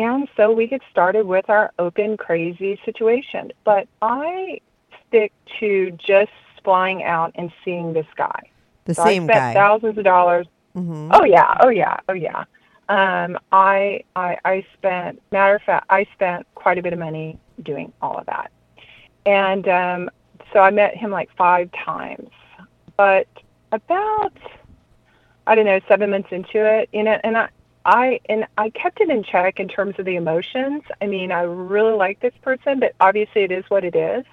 And 0.00 0.28
so 0.34 0.50
we 0.50 0.66
get 0.66 0.80
started 0.90 1.26
with 1.26 1.50
our 1.50 1.72
open, 1.78 2.16
crazy 2.16 2.80
situation. 2.86 3.52
But 3.64 3.86
I 4.00 4.60
stick 5.06 5.30
to 5.58 5.90
just 5.92 6.32
flying 6.64 7.02
out 7.04 7.32
and 7.34 7.52
seeing 7.64 7.92
this 7.92 8.06
guy. 8.16 8.50
The 8.86 8.94
So 8.94 9.04
same 9.04 9.24
I 9.24 9.26
spent 9.26 9.38
guy. 9.38 9.54
thousands 9.54 9.98
of 9.98 10.04
dollars. 10.04 10.46
Mhm. 10.74 11.10
Oh 11.12 11.24
yeah, 11.24 11.58
oh 11.60 11.68
yeah, 11.68 11.98
oh 12.08 12.14
yeah. 12.14 12.44
Um, 12.88 13.38
I, 13.52 14.02
I 14.16 14.38
I 14.44 14.66
spent 14.74 15.20
matter 15.30 15.56
of 15.56 15.62
fact, 15.62 15.86
I 15.90 16.06
spent 16.14 16.46
quite 16.54 16.78
a 16.78 16.82
bit 16.82 16.92
of 16.92 16.98
money 16.98 17.38
doing 17.62 17.92
all 18.00 18.16
of 18.16 18.26
that, 18.26 18.50
and 19.26 19.68
um, 19.68 20.10
so 20.52 20.60
I 20.60 20.70
met 20.70 20.96
him 20.96 21.10
like 21.10 21.28
five 21.36 21.70
times. 21.72 22.30
But 22.96 23.28
about 23.70 24.36
I 25.46 25.54
don't 25.54 25.66
know 25.66 25.80
seven 25.88 26.10
months 26.10 26.28
into 26.32 26.64
it, 26.64 26.88
you 26.92 27.02
know, 27.02 27.18
and 27.22 27.36
I 27.36 27.48
I 27.84 28.20
and 28.28 28.46
I 28.58 28.70
kept 28.70 29.00
it 29.00 29.10
in 29.10 29.24
check 29.24 29.58
in 29.58 29.68
terms 29.68 29.94
of 29.98 30.04
the 30.04 30.16
emotions. 30.16 30.82
I 31.00 31.06
mean, 31.06 31.32
I 31.32 31.42
really 31.42 31.96
like 31.96 32.20
this 32.20 32.34
person, 32.42 32.80
but 32.80 32.94
obviously 33.00 33.42
it 33.42 33.52
is 33.52 33.64
what 33.68 33.84
it 33.84 33.96
is. 33.96 34.24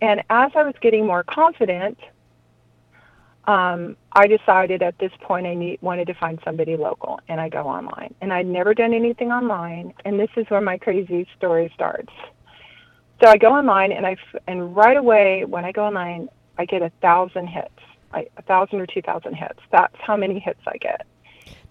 And 0.00 0.20
as 0.30 0.52
I 0.54 0.62
was 0.62 0.74
getting 0.80 1.06
more 1.06 1.24
confident, 1.24 1.98
um, 3.46 3.96
I 4.12 4.26
decided 4.26 4.82
at 4.82 4.98
this 4.98 5.10
point 5.22 5.46
I 5.46 5.54
need, 5.54 5.78
wanted 5.80 6.06
to 6.08 6.14
find 6.14 6.38
somebody 6.44 6.76
local, 6.76 7.18
and 7.28 7.40
I 7.40 7.48
go 7.48 7.62
online. 7.62 8.14
And 8.20 8.32
I'd 8.32 8.46
never 8.46 8.74
done 8.74 8.92
anything 8.92 9.32
online, 9.32 9.94
and 10.04 10.20
this 10.20 10.28
is 10.36 10.44
where 10.50 10.60
my 10.60 10.76
crazy 10.76 11.26
story 11.36 11.72
starts. 11.74 12.12
So 13.22 13.28
I 13.28 13.38
go 13.38 13.48
online, 13.48 13.92
and 13.92 14.06
I 14.06 14.16
and 14.46 14.76
right 14.76 14.96
away 14.96 15.44
when 15.46 15.64
I 15.64 15.72
go 15.72 15.84
online, 15.86 16.28
I 16.58 16.66
get 16.66 16.82
a 16.82 16.92
thousand 17.00 17.48
hits, 17.48 17.72
a 18.12 18.42
thousand 18.42 18.80
or 18.80 18.86
two 18.86 19.02
thousand 19.02 19.34
hits. 19.34 19.58
That's 19.72 19.96
how 20.00 20.16
many 20.16 20.38
hits 20.38 20.60
I 20.66 20.76
get. 20.76 21.06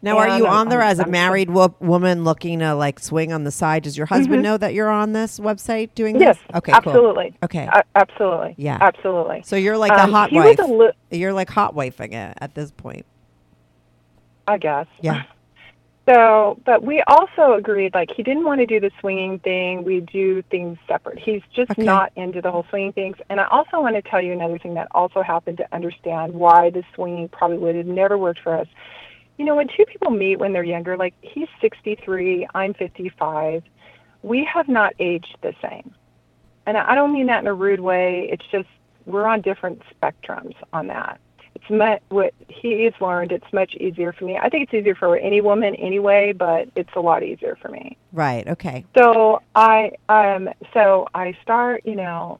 Now, 0.01 0.17
are 0.19 0.37
you 0.37 0.45
on 0.45 0.69
there 0.69 0.81
as 0.81 0.99
a 0.99 1.07
married 1.07 1.49
wo- 1.49 1.75
woman 1.79 2.23
looking 2.23 2.59
to 2.59 2.75
like 2.75 2.99
swing 2.99 3.33
on 3.33 3.43
the 3.43 3.51
side? 3.51 3.83
Does 3.83 3.97
your 3.97 4.05
husband 4.05 4.39
Mhm. 4.39 4.43
know 4.43 4.57
that 4.57 4.73
you're 4.73 4.89
on 4.89 5.13
this 5.13 5.39
website 5.39 5.89
doing 5.95 6.19
Yes, 6.19 6.37
this? 6.37 6.55
Okay, 6.57 6.71
cool. 6.71 6.77
absolutely. 6.93 7.33
Okay. 7.43 7.67
A- 7.71 7.83
absolutely. 7.95 8.53
Yeah. 8.57 8.77
absolutely. 8.79 9.41
So 9.43 9.55
you're 9.55 9.77
like 9.77 9.91
Um, 9.93 10.09
a 10.09 10.11
hot 10.13 10.31
wife. 10.31 10.59
li- 10.59 10.91
you're 11.11 11.33
like 11.33 11.49
hot 11.49 11.73
wifing 11.75 12.13
it 12.13 12.37
at 12.39 12.53
this 12.53 12.71
point. 12.71 13.05
I 14.47 14.57
guess. 14.57 14.85
Yeah. 15.01 15.23
So, 16.07 16.57
but 16.63 16.83
we 16.83 17.01
also 17.07 17.53
agreed 17.55 17.93
like 17.93 18.09
he 18.15 18.23
didn't 18.23 18.45
want 18.45 18.61
to 18.61 18.65
do 18.65 18.79
the 18.79 18.91
swinging 19.01 19.39
thing. 19.39 19.83
We 19.83 19.99
do 20.01 20.41
things 20.43 20.77
separate. 20.87 21.19
He's 21.19 21.41
just 21.53 21.71
Okay. 21.71 21.83
not 21.83 22.13
into 22.15 22.39
the 22.41 22.49
whole 22.49 22.65
swinging 22.69 22.93
things. 22.93 23.17
And 23.29 23.41
I 23.41 23.47
also 23.47 23.81
want 23.81 23.95
to 23.97 24.01
tell 24.03 24.21
you 24.21 24.31
another 24.31 24.57
thing 24.57 24.75
that 24.75 24.87
also 24.91 25.21
happened 25.21 25.57
to 25.57 25.67
understand 25.73 26.33
why 26.33 26.69
the 26.69 26.83
swinging 26.95 27.27
probably 27.27 27.57
would 27.57 27.75
have 27.75 27.87
never 27.87 28.17
worked 28.17 28.39
for 28.39 28.55
us. 28.55 28.67
You 29.37 29.45
know, 29.45 29.55
when 29.55 29.67
two 29.67 29.85
people 29.85 30.11
meet 30.11 30.37
when 30.37 30.53
they're 30.53 30.63
younger, 30.63 30.97
like 30.97 31.13
he's 31.21 31.47
63, 31.61 32.47
I'm 32.55 32.73
55, 32.73 33.63
we 34.23 34.43
have 34.45 34.67
not 34.67 34.93
aged 34.99 35.37
the 35.41 35.53
same. 35.61 35.93
And 36.65 36.75
I 36.77 36.95
don't 36.95 37.13
mean 37.13 37.27
that 37.27 37.41
in 37.41 37.47
a 37.47 37.53
rude 37.53 37.79
way. 37.79 38.27
It's 38.31 38.45
just 38.51 38.67
we're 39.05 39.25
on 39.25 39.41
different 39.41 39.81
spectrums 39.89 40.55
on 40.73 40.87
that. 40.87 41.19
It's 41.55 41.69
much, 41.69 42.01
what 42.09 42.33
he's 42.49 42.93
learned. 42.99 43.31
It's 43.31 43.51
much 43.51 43.73
easier 43.75 44.13
for 44.13 44.25
me. 44.25 44.37
I 44.37 44.49
think 44.49 44.63
it's 44.63 44.73
easier 44.73 44.93
for 44.93 45.17
any 45.17 45.41
woman 45.41 45.73
anyway, 45.75 46.33
but 46.33 46.69
it's 46.75 46.89
a 46.95 46.99
lot 46.99 47.23
easier 47.23 47.57
for 47.59 47.69
me. 47.69 47.97
Right. 48.11 48.47
Okay. 48.47 48.85
So 48.95 49.41
I 49.55 49.93
um 50.09 50.49
so 50.73 51.07
I 51.15 51.35
start, 51.41 51.83
you 51.85 51.95
know, 51.95 52.39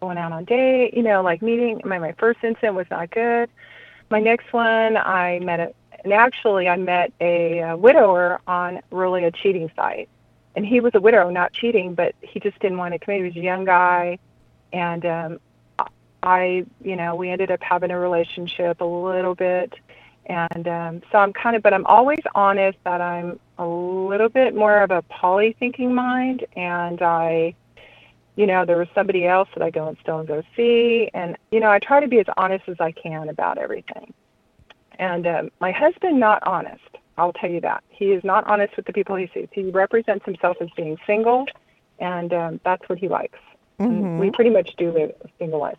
going 0.00 0.18
out 0.18 0.32
on 0.32 0.44
date, 0.44 0.94
you 0.94 1.02
know, 1.02 1.22
like 1.22 1.42
meeting 1.42 1.80
my 1.84 1.98
my 1.98 2.12
first 2.12 2.38
incident 2.42 2.74
was 2.74 2.86
not 2.90 3.10
good. 3.10 3.50
My 4.08 4.20
next 4.20 4.52
one 4.52 4.96
I 4.96 5.38
met 5.40 5.60
a 5.60 5.74
and 6.04 6.12
actually 6.12 6.68
I 6.68 6.76
met 6.76 7.12
a, 7.20 7.60
uh 7.60 7.76
widower 7.76 8.40
on 8.46 8.80
really 8.90 9.24
a 9.24 9.30
cheating 9.30 9.70
site. 9.76 10.08
And 10.54 10.66
he 10.66 10.80
was 10.80 10.94
a 10.94 11.00
widow, 11.00 11.30
not 11.30 11.52
cheating, 11.52 11.94
but 11.94 12.14
he 12.20 12.38
just 12.38 12.58
didn't 12.58 12.76
want 12.76 12.92
to 12.92 12.98
commit. 12.98 13.20
He 13.20 13.24
was 13.28 13.36
a 13.36 13.40
young 13.40 13.64
guy 13.64 14.18
and 14.72 15.06
um 15.06 15.40
I, 16.22 16.64
you 16.80 16.96
know, 16.96 17.14
we 17.16 17.30
ended 17.30 17.50
up 17.50 17.62
having 17.62 17.90
a 17.90 17.98
relationship 17.98 18.80
a 18.80 18.84
little 18.84 19.34
bit. 19.34 19.74
And 20.26 20.68
um, 20.68 21.02
so 21.10 21.18
I'm 21.18 21.32
kind 21.32 21.56
of, 21.56 21.62
but 21.62 21.74
I'm 21.74 21.86
always 21.86 22.20
honest 22.34 22.78
that 22.84 23.00
I'm 23.00 23.40
a 23.58 23.66
little 23.66 24.28
bit 24.28 24.54
more 24.54 24.82
of 24.82 24.92
a 24.92 25.02
poly 25.02 25.56
thinking 25.58 25.94
mind. 25.94 26.46
And 26.54 27.02
I, 27.02 27.54
you 28.36 28.46
know, 28.46 28.64
there 28.64 28.78
was 28.78 28.88
somebody 28.94 29.26
else 29.26 29.48
that 29.54 29.64
I 29.64 29.70
go 29.70 29.88
and 29.88 29.96
still 30.00 30.20
and 30.20 30.28
go 30.28 30.42
see. 30.54 31.10
And, 31.12 31.36
you 31.50 31.58
know, 31.58 31.70
I 31.70 31.80
try 31.80 31.98
to 32.00 32.08
be 32.08 32.20
as 32.20 32.26
honest 32.36 32.68
as 32.68 32.76
I 32.78 32.92
can 32.92 33.28
about 33.28 33.58
everything. 33.58 34.14
And 34.98 35.26
um, 35.26 35.50
my 35.60 35.72
husband, 35.72 36.20
not 36.20 36.42
honest. 36.46 36.82
I'll 37.18 37.32
tell 37.32 37.50
you 37.50 37.60
that. 37.60 37.84
He 37.88 38.06
is 38.06 38.24
not 38.24 38.46
honest 38.46 38.76
with 38.76 38.86
the 38.86 38.92
people 38.92 39.16
he 39.16 39.30
sees. 39.34 39.48
He 39.52 39.70
represents 39.70 40.24
himself 40.24 40.56
as 40.60 40.68
being 40.76 40.96
single, 41.06 41.46
and 41.98 42.32
um, 42.32 42.60
that's 42.64 42.88
what 42.88 42.98
he 42.98 43.08
likes. 43.08 43.38
And 43.78 44.20
we 44.20 44.30
pretty 44.30 44.50
much 44.50 44.70
do 44.76 44.92
live 44.92 45.10
a 45.24 45.28
single 45.38 45.60
life. 45.60 45.78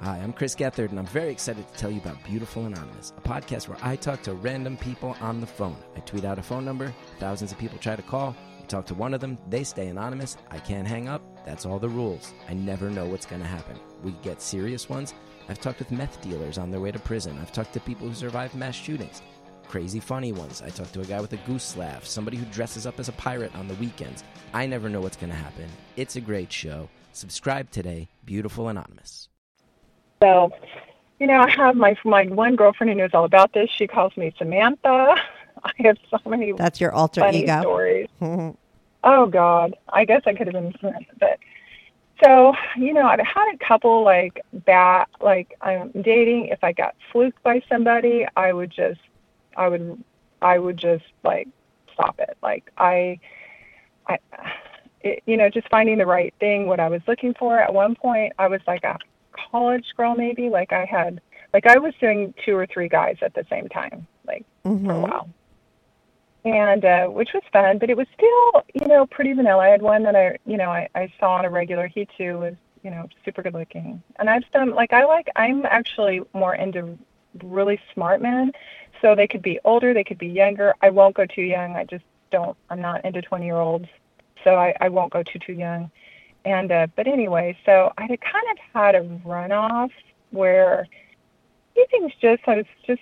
Hi, 0.00 0.18
I'm 0.18 0.32
Chris 0.32 0.54
Gethard, 0.54 0.90
and 0.90 0.98
I'm 0.98 1.06
very 1.06 1.30
excited 1.30 1.66
to 1.66 1.74
tell 1.78 1.90
you 1.90 2.00
about 2.00 2.22
Beautiful 2.24 2.66
Anonymous, 2.66 3.12
a 3.16 3.20
podcast 3.20 3.68
where 3.68 3.78
I 3.82 3.96
talk 3.96 4.22
to 4.22 4.34
random 4.34 4.76
people 4.76 5.16
on 5.20 5.40
the 5.40 5.46
phone. 5.46 5.76
I 5.96 6.00
tweet 6.00 6.24
out 6.24 6.38
a 6.38 6.42
phone 6.42 6.64
number, 6.64 6.92
thousands 7.20 7.52
of 7.52 7.58
people 7.58 7.78
try 7.78 7.94
to 7.94 8.02
call. 8.02 8.34
You 8.60 8.66
talk 8.66 8.86
to 8.86 8.94
one 8.94 9.14
of 9.14 9.20
them, 9.20 9.38
they 9.48 9.62
stay 9.62 9.88
anonymous. 9.88 10.36
I 10.50 10.58
can't 10.58 10.88
hang 10.88 11.08
up. 11.08 11.22
That's 11.44 11.66
all 11.66 11.78
the 11.78 11.88
rules. 11.88 12.32
I 12.48 12.54
never 12.54 12.90
know 12.90 13.06
what's 13.06 13.26
going 13.26 13.42
to 13.42 13.48
happen. 13.48 13.78
We 14.02 14.12
get 14.22 14.42
serious 14.42 14.88
ones. 14.88 15.14
I've 15.48 15.60
talked 15.60 15.78
with 15.78 15.90
meth 15.90 16.20
dealers 16.22 16.58
on 16.58 16.70
their 16.70 16.80
way 16.80 16.90
to 16.92 16.98
prison. 16.98 17.38
I've 17.40 17.52
talked 17.52 17.72
to 17.74 17.80
people 17.80 18.08
who 18.08 18.14
survived 18.14 18.54
mass 18.54 18.74
shootings. 18.74 19.22
Crazy 19.68 20.00
funny 20.00 20.32
ones. 20.32 20.62
I 20.62 20.68
talked 20.70 20.92
to 20.94 21.00
a 21.00 21.04
guy 21.04 21.20
with 21.20 21.32
a 21.32 21.38
goose 21.38 21.76
laugh, 21.76 22.04
somebody 22.04 22.36
who 22.36 22.44
dresses 22.46 22.86
up 22.86 22.98
as 23.00 23.08
a 23.08 23.12
pirate 23.12 23.54
on 23.54 23.68
the 23.68 23.74
weekends. 23.74 24.22
I 24.52 24.66
never 24.66 24.88
know 24.88 25.00
what's 25.00 25.16
going 25.16 25.30
to 25.30 25.36
happen. 25.36 25.66
It's 25.96 26.16
a 26.16 26.20
great 26.20 26.52
show. 26.52 26.88
Subscribe 27.12 27.70
today, 27.70 28.08
Beautiful 28.24 28.68
Anonymous. 28.68 29.28
So, 30.22 30.50
you 31.18 31.26
know, 31.26 31.40
I 31.40 31.50
have 31.50 31.74
my 31.76 31.96
my 32.04 32.24
one 32.26 32.56
girlfriend 32.56 32.90
who 32.90 32.96
knows 32.96 33.10
all 33.12 33.24
about 33.24 33.52
this. 33.52 33.68
She 33.76 33.86
calls 33.86 34.16
me 34.16 34.32
Samantha. 34.38 35.16
I 35.64 35.70
have 35.78 35.96
so 36.10 36.18
many 36.26 36.52
That's 36.52 36.80
your 36.80 36.92
alter 36.92 37.20
funny 37.20 37.42
ego. 37.44 37.60
stories. 37.60 38.08
Oh 39.04 39.26
God, 39.26 39.74
I 39.88 40.04
guess 40.04 40.22
I 40.26 40.32
could 40.32 40.46
have 40.46 40.54
been 40.54 40.72
Samantha, 40.78 41.10
but 41.18 41.38
so 42.22 42.54
you 42.76 42.92
know, 42.92 43.06
I've 43.06 43.20
had 43.20 43.52
a 43.54 43.58
couple 43.58 44.04
like 44.04 44.40
bad, 44.52 45.06
like 45.20 45.56
I'm 45.60 45.90
dating. 46.02 46.46
If 46.46 46.62
I 46.62 46.72
got 46.72 46.94
fluked 47.10 47.42
by 47.42 47.62
somebody, 47.68 48.26
I 48.36 48.52
would 48.52 48.70
just, 48.70 49.00
I 49.56 49.68
would, 49.68 50.02
I 50.40 50.58
would 50.58 50.76
just 50.76 51.04
like 51.24 51.48
stop 51.92 52.18
it. 52.18 52.36
Like 52.42 52.70
I, 52.78 53.18
I, 54.06 54.18
it, 55.02 55.22
you 55.26 55.36
know, 55.36 55.48
just 55.48 55.68
finding 55.68 55.98
the 55.98 56.06
right 56.06 56.32
thing, 56.40 56.66
what 56.66 56.80
I 56.80 56.88
was 56.88 57.02
looking 57.06 57.34
for. 57.34 57.58
At 57.58 57.72
one 57.74 57.94
point, 57.94 58.32
I 58.38 58.48
was 58.48 58.60
like 58.66 58.84
a 58.84 58.98
college 59.50 59.86
girl, 59.96 60.14
maybe. 60.14 60.48
Like 60.48 60.72
I 60.72 60.84
had, 60.84 61.20
like 61.52 61.66
I 61.66 61.78
was 61.78 61.94
doing 62.00 62.34
two 62.44 62.56
or 62.56 62.66
three 62.66 62.88
guys 62.88 63.16
at 63.22 63.34
the 63.34 63.44
same 63.50 63.68
time, 63.68 64.06
like 64.26 64.44
for 64.62 64.70
a 64.70 64.74
Mhm. 64.74 65.00
while 65.02 65.28
and 66.44 66.84
uh, 66.84 67.06
which 67.06 67.30
was 67.32 67.42
fun, 67.52 67.78
but 67.78 67.90
it 67.90 67.96
was 67.96 68.06
still, 68.14 68.64
you 68.74 68.86
know, 68.86 69.06
pretty 69.06 69.32
vanilla. 69.32 69.62
I 69.62 69.68
had 69.68 69.82
one 69.82 70.02
that 70.04 70.16
I, 70.16 70.38
you 70.44 70.56
know, 70.56 70.70
I, 70.70 70.88
I 70.94 71.12
saw 71.20 71.34
on 71.34 71.44
a 71.44 71.50
regular. 71.50 71.86
He 71.86 72.08
too 72.16 72.38
was, 72.38 72.54
you 72.82 72.90
know, 72.90 73.08
super 73.24 73.42
good 73.42 73.54
looking. 73.54 74.02
And 74.18 74.28
I've 74.28 74.48
done 74.50 74.74
like 74.74 74.92
I 74.92 75.04
like. 75.04 75.28
I'm 75.36 75.64
actually 75.66 76.22
more 76.32 76.54
into 76.54 76.98
really 77.44 77.80
smart 77.94 78.20
men, 78.20 78.52
so 79.00 79.14
they 79.14 79.28
could 79.28 79.42
be 79.42 79.60
older, 79.64 79.94
they 79.94 80.04
could 80.04 80.18
be 80.18 80.28
younger. 80.28 80.74
I 80.82 80.90
won't 80.90 81.14
go 81.14 81.26
too 81.26 81.42
young. 81.42 81.76
I 81.76 81.84
just 81.84 82.04
don't. 82.30 82.56
I'm 82.70 82.80
not 82.80 83.04
into 83.04 83.22
20 83.22 83.44
year 83.44 83.58
olds, 83.58 83.88
so 84.42 84.56
I, 84.56 84.74
I 84.80 84.88
won't 84.88 85.12
go 85.12 85.22
too 85.22 85.38
too 85.38 85.52
young. 85.52 85.90
And 86.44 86.72
uh, 86.72 86.88
but 86.96 87.06
anyway, 87.06 87.56
so 87.64 87.92
I 87.98 88.02
had 88.02 88.20
kind 88.20 88.46
of 88.50 88.58
had 88.74 88.94
a 88.96 89.04
runoff 89.24 89.90
where 90.30 90.88
he 91.74 91.84
things 91.90 92.12
just 92.20 92.42
I 92.46 92.56
was 92.56 92.66
just 92.84 93.00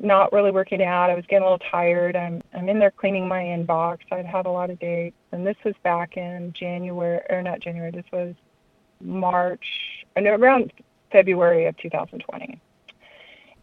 not 0.00 0.32
really 0.32 0.50
working 0.50 0.82
out. 0.82 1.10
I 1.10 1.14
was 1.14 1.24
getting 1.26 1.42
a 1.42 1.50
little 1.50 1.66
tired. 1.70 2.16
I'm 2.16 2.42
I'm 2.54 2.68
in 2.68 2.78
there 2.78 2.90
cleaning 2.90 3.26
my 3.26 3.42
inbox. 3.42 3.98
I'd 4.10 4.26
had 4.26 4.46
a 4.46 4.50
lot 4.50 4.70
of 4.70 4.78
dates, 4.78 5.16
and 5.32 5.46
this 5.46 5.56
was 5.64 5.74
back 5.82 6.16
in 6.16 6.52
January 6.52 7.20
or 7.28 7.42
not 7.42 7.60
January. 7.60 7.90
This 7.90 8.04
was 8.12 8.34
March, 9.00 9.64
no, 10.16 10.34
around 10.34 10.72
February 11.10 11.66
of 11.66 11.76
2020. 11.78 12.60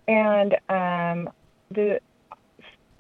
And 0.08 0.54
um, 0.70 1.30
the 1.72 2.00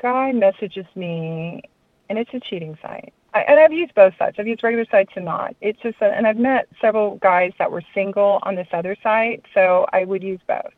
guy 0.01 0.31
messages 0.31 0.85
me, 0.95 1.61
and 2.09 2.17
it's 2.17 2.33
a 2.33 2.39
cheating 2.39 2.77
site. 2.81 3.13
I, 3.33 3.41
and 3.41 3.59
I've 3.59 3.73
used 3.73 3.93
both 3.95 4.13
sites. 4.17 4.37
I've 4.39 4.47
used 4.47 4.63
regular 4.63 4.85
sites 4.89 5.11
and 5.15 5.25
not. 5.25 5.55
It's 5.61 5.79
just, 5.81 5.97
a, 6.01 6.05
and 6.05 6.25
I've 6.25 6.37
met 6.37 6.67
several 6.81 7.17
guys 7.17 7.51
that 7.59 7.71
were 7.71 7.83
single 7.93 8.39
on 8.43 8.55
this 8.55 8.67
other 8.71 8.95
site, 9.03 9.43
so 9.53 9.85
I 9.93 10.05
would 10.05 10.23
use 10.23 10.39
both. 10.47 10.73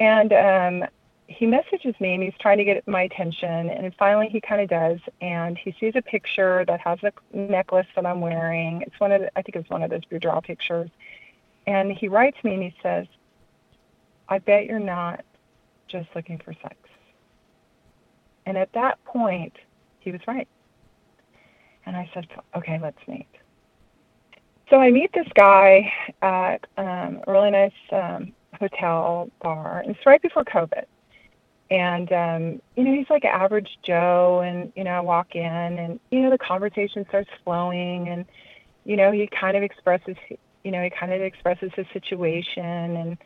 And 0.00 0.32
um, 0.32 0.88
he 1.28 1.44
messages 1.44 1.94
me 2.00 2.14
and 2.14 2.22
he's 2.22 2.32
trying 2.40 2.56
to 2.56 2.64
get 2.64 2.88
my 2.88 3.02
attention 3.02 3.68
and 3.68 3.94
finally 3.96 4.28
he 4.28 4.40
kind 4.40 4.62
of 4.62 4.68
does 4.68 4.98
and 5.20 5.58
he 5.58 5.74
sees 5.78 5.92
a 5.94 6.00
picture 6.00 6.64
that 6.66 6.80
has 6.80 6.98
a 7.02 7.12
necklace 7.36 7.86
that 7.94 8.06
i'm 8.06 8.20
wearing. 8.20 8.82
It's 8.86 8.98
one 8.98 9.12
of 9.12 9.20
the, 9.20 9.38
i 9.38 9.42
think 9.42 9.54
it's 9.56 9.68
one 9.68 9.82
of 9.82 9.90
those 9.90 10.04
boudoir 10.06 10.40
pictures. 10.40 10.90
And 11.66 11.92
he 11.92 12.08
writes 12.08 12.38
me 12.42 12.54
and 12.54 12.62
he 12.62 12.74
says 12.82 13.06
i 14.30 14.38
bet 14.38 14.64
you're 14.64 14.80
not 14.80 15.22
just 15.86 16.08
looking 16.16 16.38
for 16.38 16.54
sex. 16.62 16.76
And 18.46 18.56
at 18.56 18.72
that 18.72 19.02
point 19.04 19.52
he 20.00 20.10
was 20.10 20.22
right. 20.26 20.48
And 21.84 21.94
i 21.94 22.10
said 22.14 22.26
okay 22.56 22.78
let's 22.82 23.06
meet. 23.06 23.28
So 24.70 24.76
i 24.80 24.90
meet 24.90 25.12
this 25.12 25.28
guy 25.34 25.92
at 26.22 26.66
um, 26.78 27.20
a 27.26 27.32
really 27.32 27.50
nice 27.50 27.72
um, 27.92 28.32
hotel 28.58 29.30
bar. 29.42 29.84
It's 29.86 30.06
right 30.06 30.22
before 30.22 30.44
covid 30.44 30.84
and 31.70 32.12
um 32.12 32.62
you 32.76 32.84
know 32.84 32.94
he's 32.94 33.10
like 33.10 33.24
an 33.24 33.30
average 33.30 33.78
joe 33.82 34.40
and 34.44 34.72
you 34.74 34.84
know 34.84 34.92
i 34.92 35.00
walk 35.00 35.34
in 35.34 35.42
and 35.44 36.00
you 36.10 36.20
know 36.20 36.30
the 36.30 36.38
conversation 36.38 37.04
starts 37.08 37.28
flowing 37.44 38.08
and 38.08 38.24
you 38.84 38.96
know 38.96 39.12
he 39.12 39.28
kind 39.28 39.56
of 39.56 39.62
expresses 39.62 40.16
you 40.64 40.70
know 40.70 40.82
he 40.82 40.90
kind 40.90 41.12
of 41.12 41.20
expresses 41.20 41.70
his 41.76 41.86
situation 41.92 42.96
and 42.96 43.18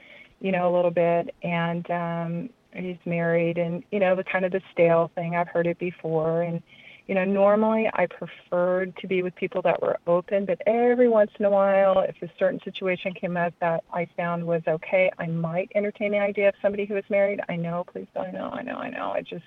you 0.43 0.53
know 0.53 0.73
a 0.73 0.75
little 0.75 0.91
bit. 0.91 1.35
And 1.43 1.91
um 1.91 2.51
he's 2.75 2.99
married 3.07 3.59
and 3.59 3.83
you 3.91 4.01
know 4.01 4.15
the 4.15 4.25
kind 4.25 4.45
of 4.45 4.53
the 4.53 4.61
stale 4.73 5.11
thing. 5.15 5.35
I've 5.37 5.49
heard 5.49 5.67
it 5.67 5.79
before. 5.79 6.43
And 6.43 6.63
you 7.07 7.15
know, 7.15 7.25
normally 7.25 7.89
I 7.93 8.07
preferred 8.07 8.97
to 8.99 9.07
be 9.07 9.23
with 9.23 9.35
people 9.35 9.61
that 9.63 9.83
were 9.83 9.99
open, 10.07 10.47
but 10.47 10.61
every 10.67 11.09
once 11.09 11.31
in 11.39 11.45
a 11.45 11.51
while, 11.51 12.01
if 12.01 12.15
a 12.23 12.33
certain 12.39 12.61
situation 12.65 13.13
came 13.13 13.37
up 13.37 13.53
that 13.61 13.83
I 13.93 14.07
found 14.17 14.47
was 14.47 14.63
okay, 14.69 15.11
I 15.19 15.27
might 15.27 15.71
entertain 15.75 16.13
the 16.13 16.19
idea 16.19 16.49
of 16.49 16.55
somebody 16.63 16.87
who 16.87 16.95
was 16.95 17.05
married. 17.11 17.41
I 17.49 17.57
know, 17.57 17.85
please 17.91 18.07
don't, 18.15 18.27
I 18.27 18.31
know, 18.31 18.51
I 18.51 18.63
know, 18.63 18.77
I 18.77 18.91
know. 18.91 19.11
I 19.11 19.23
just, 19.23 19.45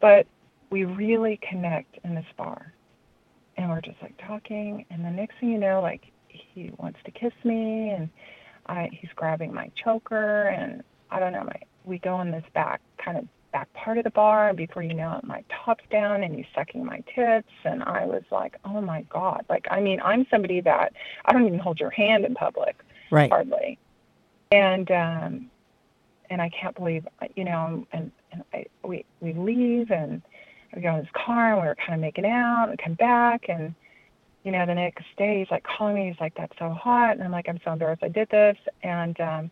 but 0.00 0.26
we 0.70 0.84
really 0.84 1.40
connect 1.48 1.98
in 2.04 2.14
this 2.14 2.26
bar. 2.36 2.72
And 3.56 3.70
we're 3.70 3.80
just 3.80 4.00
like 4.02 4.14
talking. 4.26 4.84
And 4.90 5.04
the 5.04 5.10
next 5.10 5.34
thing 5.40 5.50
you 5.50 5.58
know, 5.58 5.80
like 5.80 6.02
he 6.28 6.70
wants 6.78 6.98
to 7.06 7.10
kiss 7.10 7.32
me 7.44 7.90
and 7.90 8.08
I, 8.66 8.88
he's 8.92 9.10
grabbing 9.16 9.52
my 9.52 9.70
choker 9.82 10.48
and 10.48 10.82
I 11.10 11.18
don't 11.18 11.32
know, 11.32 11.44
my, 11.44 11.60
we 11.84 11.98
go 11.98 12.20
in 12.20 12.30
this 12.30 12.44
back 12.54 12.80
kind 13.02 13.16
of 13.16 13.24
back 13.56 13.72
part 13.72 13.96
of 13.96 14.04
the 14.04 14.10
bar 14.10 14.50
and 14.50 14.56
before 14.58 14.82
you 14.82 14.92
know 14.92 15.16
it 15.16 15.24
my 15.24 15.42
top's 15.48 15.84
down 15.90 16.22
and 16.22 16.34
he's 16.34 16.44
sucking 16.54 16.84
my 16.84 17.02
tits 17.14 17.48
and 17.64 17.82
I 17.82 18.04
was 18.04 18.22
like, 18.30 18.54
Oh 18.66 18.82
my 18.82 19.00
God. 19.08 19.46
Like 19.48 19.66
I 19.70 19.80
mean, 19.80 19.98
I'm 20.04 20.26
somebody 20.30 20.60
that 20.60 20.92
I 21.24 21.32
don't 21.32 21.46
even 21.46 21.58
hold 21.58 21.80
your 21.80 21.88
hand 21.88 22.26
in 22.26 22.34
public. 22.34 22.76
Right. 23.10 23.30
Hardly. 23.30 23.78
And 24.52 24.90
um 24.90 25.50
and 26.28 26.42
I 26.42 26.50
can't 26.50 26.76
believe 26.76 27.08
you 27.34 27.44
know, 27.44 27.86
and, 27.92 28.12
and 28.30 28.44
I 28.52 28.66
we 28.84 29.06
we 29.20 29.32
leave 29.32 29.90
and 29.90 30.20
we 30.74 30.82
go 30.82 30.90
in 30.90 30.96
his 30.96 31.14
car 31.14 31.54
and 31.54 31.62
we 31.62 31.66
were 31.66 31.76
kind 31.76 31.94
of 31.94 32.00
making 32.00 32.26
out 32.26 32.66
and 32.68 32.78
come 32.78 32.94
back 32.94 33.48
and 33.48 33.74
you 34.44 34.52
know, 34.52 34.66
the 34.66 34.74
next 34.74 35.06
day 35.16 35.38
he's 35.38 35.50
like 35.50 35.64
calling 35.64 35.94
me, 35.94 36.08
he's 36.08 36.20
like, 36.20 36.34
That's 36.36 36.52
so 36.58 36.68
hot 36.68 37.12
and 37.12 37.22
I'm 37.22 37.32
like, 37.32 37.48
I'm 37.48 37.60
so 37.64 37.72
embarrassed 37.72 38.02
I 38.02 38.08
did 38.08 38.28
this 38.28 38.58
and 38.82 39.18
um 39.18 39.50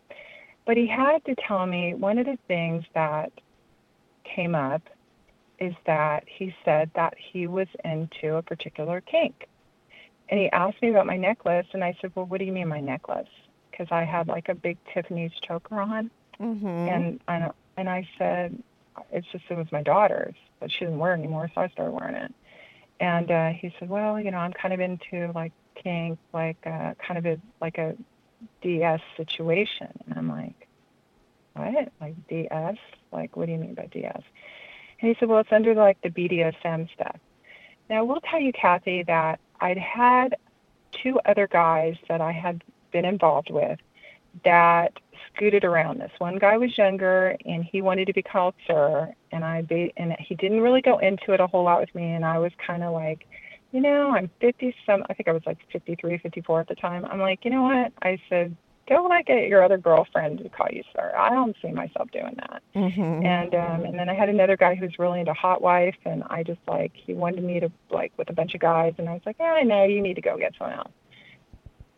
but 0.67 0.77
he 0.77 0.85
had 0.85 1.25
to 1.25 1.33
tell 1.47 1.65
me 1.65 1.95
one 1.95 2.19
of 2.19 2.27
the 2.27 2.37
things 2.47 2.83
that 2.93 3.31
came 4.25 4.55
up 4.55 4.81
is 5.59 5.73
that 5.85 6.23
he 6.27 6.53
said 6.65 6.91
that 6.95 7.13
he 7.17 7.47
was 7.47 7.67
into 7.83 8.35
a 8.35 8.41
particular 8.41 9.01
kink. 9.01 9.47
And 10.29 10.39
he 10.39 10.49
asked 10.51 10.81
me 10.81 10.89
about 10.89 11.05
my 11.05 11.17
necklace, 11.17 11.67
and 11.73 11.83
I 11.83 11.95
said, 12.01 12.11
Well, 12.15 12.25
what 12.25 12.39
do 12.39 12.45
you 12.45 12.51
mean, 12.51 12.67
my 12.67 12.79
necklace? 12.79 13.29
Because 13.69 13.87
I 13.91 14.03
had 14.03 14.27
like 14.27 14.49
a 14.49 14.55
big 14.55 14.77
Tiffany's 14.93 15.31
choker 15.47 15.79
on. 15.79 16.09
Mm-hmm. 16.39 16.67
And, 16.67 17.19
I, 17.27 17.51
and 17.77 17.89
I 17.89 18.07
said, 18.17 18.61
It's 19.11 19.27
just, 19.31 19.45
it 19.49 19.57
was 19.57 19.71
my 19.71 19.83
daughter's, 19.83 20.35
but 20.59 20.71
she 20.71 20.79
didn't 20.79 20.99
wear 20.99 21.13
it 21.13 21.19
anymore, 21.19 21.49
so 21.53 21.61
I 21.61 21.69
started 21.69 21.91
wearing 21.91 22.15
it. 22.15 22.33
And 22.99 23.29
uh, 23.29 23.49
he 23.49 23.73
said, 23.79 23.89
Well, 23.89 24.19
you 24.19 24.31
know, 24.31 24.37
I'm 24.37 24.53
kind 24.53 24.73
of 24.73 24.79
into 24.79 25.31
like 25.33 25.51
kink, 25.75 26.17
like 26.33 26.57
uh, 26.65 26.95
kind 27.05 27.17
of 27.17 27.25
a, 27.25 27.39
like 27.61 27.77
a 27.77 27.95
DS 28.61 29.01
situation. 29.17 29.89
And 30.07 30.17
I'm 30.17 30.29
like, 30.29 30.64
What? 31.55 31.91
Like 32.01 32.15
DS? 32.27 32.77
Like, 33.11 33.35
what 33.35 33.45
do 33.47 33.53
you 33.53 33.57
mean 33.57 33.75
by 33.75 33.87
DS? 33.87 34.21
And 34.99 35.09
he 35.09 35.15
said, 35.19 35.29
well, 35.29 35.39
it's 35.39 35.51
under 35.51 35.73
like 35.73 36.01
the 36.01 36.09
BDSM 36.09 36.91
stuff. 36.93 37.17
Now, 37.89 37.99
I 37.99 38.01
will 38.01 38.21
tell 38.21 38.39
you, 38.39 38.51
Kathy, 38.51 39.03
that 39.03 39.39
I'd 39.59 39.77
had 39.77 40.35
two 40.91 41.19
other 41.25 41.47
guys 41.47 41.95
that 42.09 42.21
I 42.21 42.31
had 42.31 42.63
been 42.91 43.05
involved 43.05 43.49
with 43.51 43.79
that 44.43 44.93
scooted 45.27 45.63
around 45.63 45.99
this. 45.99 46.11
One 46.17 46.37
guy 46.37 46.57
was 46.57 46.77
younger 46.77 47.37
and 47.45 47.63
he 47.63 47.81
wanted 47.81 48.05
to 48.07 48.13
be 48.13 48.21
called 48.21 48.55
sir, 48.67 49.13
and 49.31 49.45
I 49.45 49.61
be, 49.61 49.93
and 49.97 50.15
he 50.19 50.35
didn't 50.35 50.61
really 50.61 50.81
go 50.81 50.97
into 50.97 51.33
it 51.33 51.39
a 51.39 51.47
whole 51.47 51.63
lot 51.63 51.79
with 51.79 51.93
me, 51.95 52.11
and 52.11 52.25
I 52.25 52.37
was 52.39 52.51
kind 52.65 52.83
of 52.83 52.93
like, 52.93 53.27
you 53.71 53.81
know, 53.81 54.11
I'm 54.11 54.29
50 54.39 54.75
some. 54.85 55.03
I 55.09 55.13
think 55.13 55.27
I 55.27 55.31
was 55.31 55.43
like 55.45 55.57
53, 55.71 56.17
54 56.17 56.61
at 56.61 56.67
the 56.67 56.75
time. 56.75 57.05
I'm 57.05 57.19
like, 57.19 57.43
you 57.43 57.51
know 57.51 57.63
what? 57.63 57.91
I 58.01 58.19
said, 58.29 58.55
go 58.87 59.03
like 59.03 59.27
get 59.27 59.47
your 59.47 59.63
other 59.63 59.77
girlfriend 59.77 60.39
to 60.39 60.49
call 60.49 60.67
you 60.71 60.83
sir. 60.95 61.13
I 61.17 61.29
don't 61.31 61.55
see 61.61 61.71
myself 61.71 62.09
doing 62.11 62.35
that. 62.37 62.61
Mm-hmm. 62.75 63.25
And 63.25 63.55
um 63.55 63.85
and 63.85 63.97
then 63.97 64.09
I 64.09 64.13
had 64.13 64.29
another 64.29 64.57
guy 64.57 64.75
who's 64.75 64.97
really 64.99 65.19
into 65.19 65.33
hot 65.33 65.61
wife 65.61 65.95
and 66.05 66.23
I 66.29 66.43
just 66.43 66.59
like 66.67 66.91
he 66.93 67.13
wanted 67.13 67.43
me 67.43 67.59
to 67.59 67.71
like 67.89 68.11
with 68.17 68.29
a 68.29 68.33
bunch 68.33 68.53
of 68.53 68.61
guys 68.61 68.93
and 68.97 69.09
I 69.09 69.13
was 69.13 69.21
like, 69.25 69.37
Yeah, 69.39 69.53
I 69.53 69.63
know, 69.63 69.85
you 69.85 70.01
need 70.01 70.15
to 70.15 70.21
go 70.21 70.37
get 70.37 70.53
someone 70.57 70.77
else. 70.77 70.91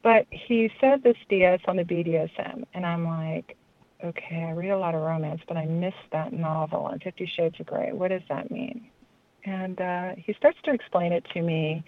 But 0.03 0.27
he 0.29 0.71
said 0.79 1.03
this 1.03 1.17
DS 1.29 1.59
on 1.67 1.75
the 1.75 1.83
BDSM 1.83 2.63
and 2.73 2.85
I'm 2.85 3.05
like, 3.05 3.57
Okay, 4.03 4.45
I 4.47 4.51
read 4.51 4.69
a 4.69 4.77
lot 4.77 4.95
of 4.95 5.01
romance, 5.01 5.41
but 5.47 5.57
I 5.57 5.65
missed 5.65 5.95
that 6.11 6.31
novel 6.31 6.81
on 6.81 6.99
Fifty 6.99 7.29
Shades 7.35 7.59
of 7.59 7.65
Grey. 7.65 7.91
What 7.91 8.09
does 8.09 8.21
that 8.29 8.49
mean? 8.49 8.89
And 9.43 9.81
uh 9.81 10.11
he 10.15 10.33
starts 10.33 10.59
to 10.63 10.71
explain 10.71 11.11
it 11.11 11.25
to 11.33 11.41
me. 11.41 11.83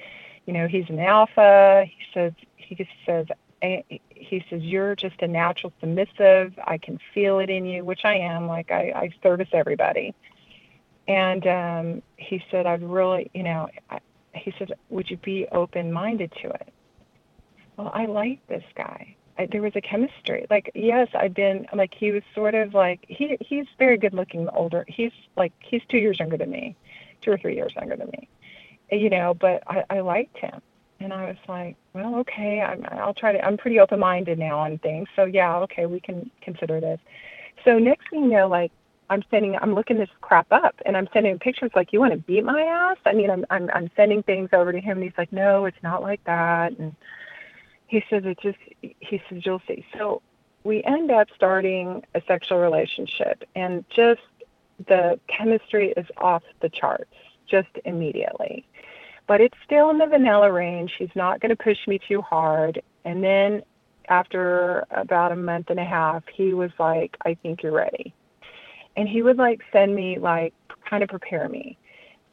You 0.46 0.54
know, 0.54 0.68
he's 0.68 0.86
an 0.90 1.00
alpha. 1.00 1.86
He 1.86 2.04
says 2.14 2.34
he 2.58 2.76
just 2.76 2.90
he 3.62 4.44
says 4.50 4.62
you're 4.62 4.96
just 4.96 5.22
a 5.22 5.28
natural 5.28 5.74
submissive. 5.80 6.54
I 6.66 6.78
can 6.78 7.00
feel 7.14 7.40
it 7.40 7.50
in 7.50 7.66
you 7.66 7.84
which 7.84 8.06
i 8.06 8.16
am 8.16 8.48
like 8.48 8.72
i, 8.72 8.92
I 8.96 9.10
service 9.22 9.50
everybody. 9.54 10.14
And 11.08 11.46
um 11.48 12.02
he 12.18 12.44
said 12.52 12.66
i'd 12.66 12.84
really 12.84 13.30
you 13.34 13.44
know 13.44 13.70
I, 13.90 14.00
he 14.34 14.54
said 14.58 14.72
would 14.90 15.10
you 15.10 15.18
be 15.18 15.48
open 15.52 15.92
minded 15.92 16.32
to 16.42 16.50
it? 16.50 16.74
Well 17.78 17.92
i 17.94 18.06
like 18.06 18.46
this 18.48 18.64
guy. 18.76 19.16
I, 19.38 19.46
there 19.46 19.62
was 19.62 19.76
a 19.76 19.82
chemistry. 19.82 20.46
Like 20.50 20.72
yes 20.74 21.10
i've 21.14 21.34
been 21.34 21.68
like 21.74 21.94
he 21.94 22.12
was 22.12 22.24
sort 22.34 22.56
of 22.56 22.74
like 22.74 23.06
he 23.08 23.38
he's 23.42 23.66
very 23.78 23.98
good 23.98 24.14
looking 24.14 24.48
older. 24.50 24.86
He's 24.88 25.14
like 25.36 25.54
he's 25.60 25.82
two 25.90 25.98
years 25.98 26.20
younger 26.20 26.38
than 26.38 26.52
me 26.52 26.76
two 27.22 27.32
or 27.32 27.38
three 27.38 27.56
years 27.56 27.74
younger 27.76 27.98
than 27.98 28.10
me. 28.12 28.30
You 28.92 29.10
know 29.10 29.34
but 29.34 29.64
i 29.68 29.84
i 29.90 30.00
liked 30.00 30.38
him 30.38 30.62
and 31.00 31.14
I 31.14 31.26
was 31.28 31.38
like, 31.48 31.76
well, 31.94 32.16
okay, 32.18 32.62
I'm, 32.62 32.86
I'll 32.92 33.14
try 33.14 33.32
to. 33.32 33.44
I'm 33.46 33.58
pretty 33.58 33.80
open-minded 33.80 34.38
now 34.38 34.60
on 34.60 34.78
things, 34.80 35.08
so 35.16 35.26
yeah, 35.26 35.58
okay, 35.60 35.86
we 35.86 36.00
can 36.00 36.30
consider 36.42 36.80
this. 36.80 37.00
So 37.64 37.78
next 37.80 38.10
thing 38.10 38.24
you 38.24 38.30
know, 38.30 38.48
like 38.48 38.72
I'm 39.10 39.24
sending, 39.32 39.58
I'm 39.58 39.74
looking 39.74 39.98
this 39.98 40.10
crap 40.22 40.48
up, 40.52 40.76
and 40.86 40.98
I'm 40.98 41.08
sending 41.14 41.40
pictures 41.40 41.72
like, 41.76 41.94
you 41.94 42.00
want 42.00 42.14
to 42.14 42.20
beat 42.20 42.44
my 42.44 42.62
ass? 42.62 42.98
I 43.06 43.14
mean, 43.14 43.30
I'm 43.30 43.46
I'm 43.50 43.70
I'm 43.74 43.90
sending 43.96 44.24
things 44.24 44.50
over 44.54 44.72
to 44.72 44.80
him, 44.80 44.98
and 44.98 45.04
he's 45.04 45.18
like, 45.18 45.32
no, 45.32 45.66
it's 45.66 45.82
not 45.82 46.02
like 46.02 46.24
that, 46.26 46.78
and 46.78 46.96
he 47.88 48.04
says 48.10 48.24
it 48.26 48.40
just. 48.42 48.58
He 48.82 49.22
says 49.30 49.46
you'll 49.46 49.62
see. 49.68 49.86
So 49.98 50.22
we 50.64 50.84
end 50.84 51.12
up 51.12 51.28
starting 51.36 52.04
a 52.14 52.22
sexual 52.28 52.60
relationship, 52.60 53.44
and 53.56 53.86
just 53.90 54.22
the 54.88 55.20
chemistry 55.28 55.94
is 55.96 56.06
off 56.18 56.44
the 56.62 56.70
charts, 56.70 57.14
just 57.48 57.70
immediately 57.86 58.66
but 59.30 59.42
it's 59.42 59.58
still 59.64 59.92
in 59.92 60.00
the 60.00 60.08
vanilla 60.08 60.52
range. 60.52 60.96
He's 60.98 61.16
not 61.16 61.40
going 61.40 61.52
to 61.52 61.56
push 61.56 61.78
me 61.86 62.00
too 62.00 62.20
hard. 62.20 62.82
And 63.06 63.24
then 63.24 63.62
after 64.08 64.88
about 64.90 65.32
a 65.32 65.36
month 65.36 65.70
and 65.70 65.80
a 65.80 65.86
half, 65.86 66.24
he 66.34 66.56
was 66.56 66.72
like, 66.80 67.16
I 67.24 67.36
think 67.36 67.62
you're 67.62 67.72
ready. 67.72 68.12
And 68.98 69.08
he 69.08 69.22
would 69.22 69.38
like 69.38 69.62
send 69.72 69.94
me, 69.94 70.18
like, 70.18 70.56
kind 70.90 71.04
of 71.04 71.10
prepare 71.10 71.48
me 71.48 71.78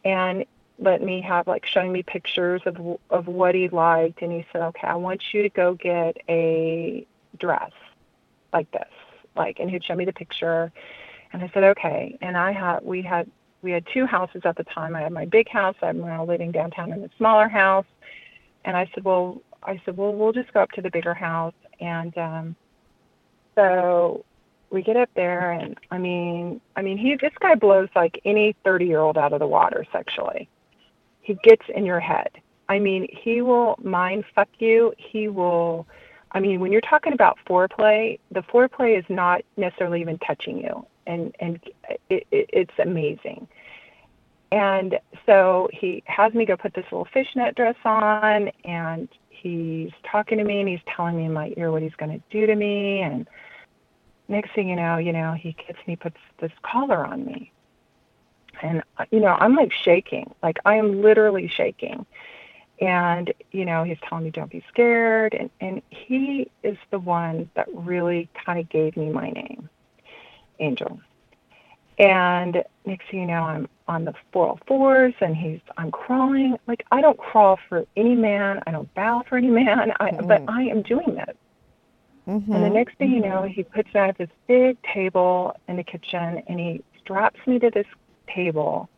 and 0.06 0.46
let 0.78 1.02
me 1.02 1.20
have, 1.20 1.46
like, 1.46 1.66
showing 1.66 1.92
me 1.92 2.02
pictures 2.02 2.62
of, 2.64 2.98
of 3.10 3.26
what 3.26 3.54
he 3.54 3.68
liked. 3.68 4.22
And 4.22 4.32
he 4.32 4.46
said, 4.50 4.62
okay, 4.62 4.86
I 4.86 4.94
want 4.94 5.22
you 5.34 5.42
to 5.42 5.50
go 5.50 5.74
get 5.74 6.16
a 6.30 7.06
dress 7.38 7.72
like 8.54 8.70
this. 8.70 8.88
Like, 9.36 9.60
and 9.60 9.70
he'd 9.70 9.84
show 9.84 9.96
me 9.96 10.06
the 10.06 10.14
picture. 10.14 10.72
And 11.34 11.42
I 11.42 11.50
said, 11.52 11.62
okay. 11.62 12.16
And 12.22 12.38
I 12.38 12.52
had, 12.52 12.82
we 12.82 13.02
had 13.02 13.30
we 13.62 13.70
had 13.70 13.84
two 13.92 14.06
houses 14.06 14.42
at 14.44 14.56
the 14.56 14.64
time. 14.64 14.94
I 14.94 15.02
had 15.02 15.12
my 15.12 15.26
big 15.26 15.48
house. 15.48 15.76
I'm 15.82 16.00
now 16.00 16.24
living 16.24 16.52
downtown 16.52 16.92
in 16.92 17.02
a 17.02 17.10
smaller 17.16 17.48
house. 17.48 17.86
And 18.64 18.76
I 18.76 18.90
said, 18.94 19.04
well, 19.04 19.40
I 19.62 19.80
said, 19.84 19.96
well, 19.96 20.12
we'll 20.12 20.32
just 20.32 20.52
go 20.52 20.60
up 20.60 20.70
to 20.72 20.82
the 20.82 20.90
bigger 20.90 21.14
house. 21.14 21.54
And 21.80 22.16
um, 22.16 22.56
so 23.54 24.24
we 24.70 24.82
get 24.82 24.96
up 24.96 25.10
there, 25.14 25.52
and 25.52 25.76
I 25.90 25.98
mean, 25.98 26.60
I 26.76 26.82
mean, 26.82 26.98
he 26.98 27.16
this 27.20 27.32
guy 27.40 27.54
blows 27.54 27.88
like 27.94 28.20
any 28.24 28.54
30 28.64 28.86
year 28.86 29.00
old 29.00 29.16
out 29.16 29.32
of 29.32 29.40
the 29.40 29.46
water 29.46 29.84
sexually. 29.92 30.48
He 31.22 31.34
gets 31.42 31.62
in 31.74 31.84
your 31.84 32.00
head. 32.00 32.28
I 32.68 32.78
mean, 32.78 33.08
he 33.10 33.42
will 33.42 33.76
mind 33.82 34.24
fuck 34.34 34.48
you. 34.58 34.92
He 34.98 35.28
will. 35.28 35.86
I 36.32 36.40
mean, 36.40 36.60
when 36.60 36.72
you're 36.72 36.80
talking 36.82 37.12
about 37.12 37.38
foreplay, 37.48 38.18
the 38.30 38.42
foreplay 38.42 38.98
is 38.98 39.04
not 39.08 39.42
necessarily 39.56 40.00
even 40.00 40.18
touching 40.18 40.58
you 40.58 40.86
and 41.06 41.34
and 41.40 41.60
it, 42.10 42.26
it, 42.30 42.50
it's 42.52 42.78
amazing. 42.78 43.48
And 44.52 44.98
so 45.26 45.68
he 45.72 46.02
has 46.06 46.32
me 46.32 46.46
go 46.46 46.56
put 46.56 46.74
this 46.74 46.84
little 46.84 47.08
fishnet 47.12 47.56
dress 47.56 47.76
on, 47.84 48.48
and 48.64 49.08
he's 49.28 49.90
talking 50.10 50.38
to 50.38 50.44
me, 50.44 50.60
and 50.60 50.68
he's 50.68 50.80
telling 50.94 51.16
me 51.16 51.24
in 51.24 51.32
my 51.32 51.52
ear 51.56 51.72
what 51.72 51.82
he's 51.82 51.94
going 51.96 52.12
to 52.12 52.22
do 52.30 52.46
to 52.46 52.54
me. 52.54 53.00
And 53.00 53.28
next 54.28 54.54
thing 54.54 54.68
you 54.68 54.76
know, 54.76 54.98
you 54.98 55.12
know, 55.12 55.32
he 55.32 55.52
gets 55.66 55.78
me, 55.86 55.96
puts 55.96 56.18
this 56.40 56.52
collar 56.62 57.04
on 57.04 57.24
me, 57.24 57.52
and 58.62 58.82
you 59.10 59.20
know, 59.20 59.36
I'm 59.38 59.56
like 59.56 59.72
shaking, 59.72 60.32
like 60.42 60.58
I 60.64 60.76
am 60.76 61.02
literally 61.02 61.48
shaking. 61.48 62.06
And 62.80 63.32
you 63.52 63.64
know, 63.64 63.84
he's 63.84 63.98
telling 64.06 64.24
me 64.24 64.30
don't 64.30 64.50
be 64.50 64.62
scared, 64.68 65.34
and 65.34 65.50
and 65.60 65.82
he 65.90 66.50
is 66.62 66.76
the 66.90 66.98
one 66.98 67.50
that 67.54 67.66
really 67.72 68.28
kind 68.44 68.60
of 68.60 68.68
gave 68.68 68.96
me 68.96 69.10
my 69.10 69.30
name 69.30 69.68
angel. 70.58 71.00
And 71.98 72.62
next 72.84 73.10
thing 73.10 73.20
you 73.20 73.26
know, 73.26 73.42
I'm 73.42 73.68
on 73.88 74.04
the 74.04 74.14
404s 74.32 75.14
and 75.20 75.36
he's, 75.36 75.60
I'm 75.78 75.90
crawling. 75.90 76.56
Like, 76.66 76.84
I 76.92 77.00
don't 77.00 77.18
crawl 77.18 77.58
for 77.68 77.86
any 77.96 78.14
man. 78.14 78.60
I 78.66 78.70
don't 78.70 78.92
bow 78.94 79.24
for 79.28 79.38
any 79.38 79.48
man. 79.48 79.92
I, 79.98 80.10
mm-hmm. 80.10 80.26
But 80.26 80.44
I 80.48 80.64
am 80.64 80.82
doing 80.82 81.14
this. 81.14 81.36
Mm-hmm. 82.28 82.52
And 82.52 82.64
the 82.64 82.70
next 82.70 82.98
thing 82.98 83.12
you 83.12 83.20
know, 83.20 83.44
he 83.44 83.62
puts 83.62 83.92
me 83.94 84.00
at 84.00 84.18
this 84.18 84.28
big 84.46 84.76
table 84.82 85.56
in 85.68 85.76
the 85.76 85.84
kitchen 85.84 86.42
and 86.46 86.58
he 86.58 86.82
straps 87.00 87.38
me 87.46 87.58
to 87.60 87.70
this 87.70 87.86
table. 88.28 88.90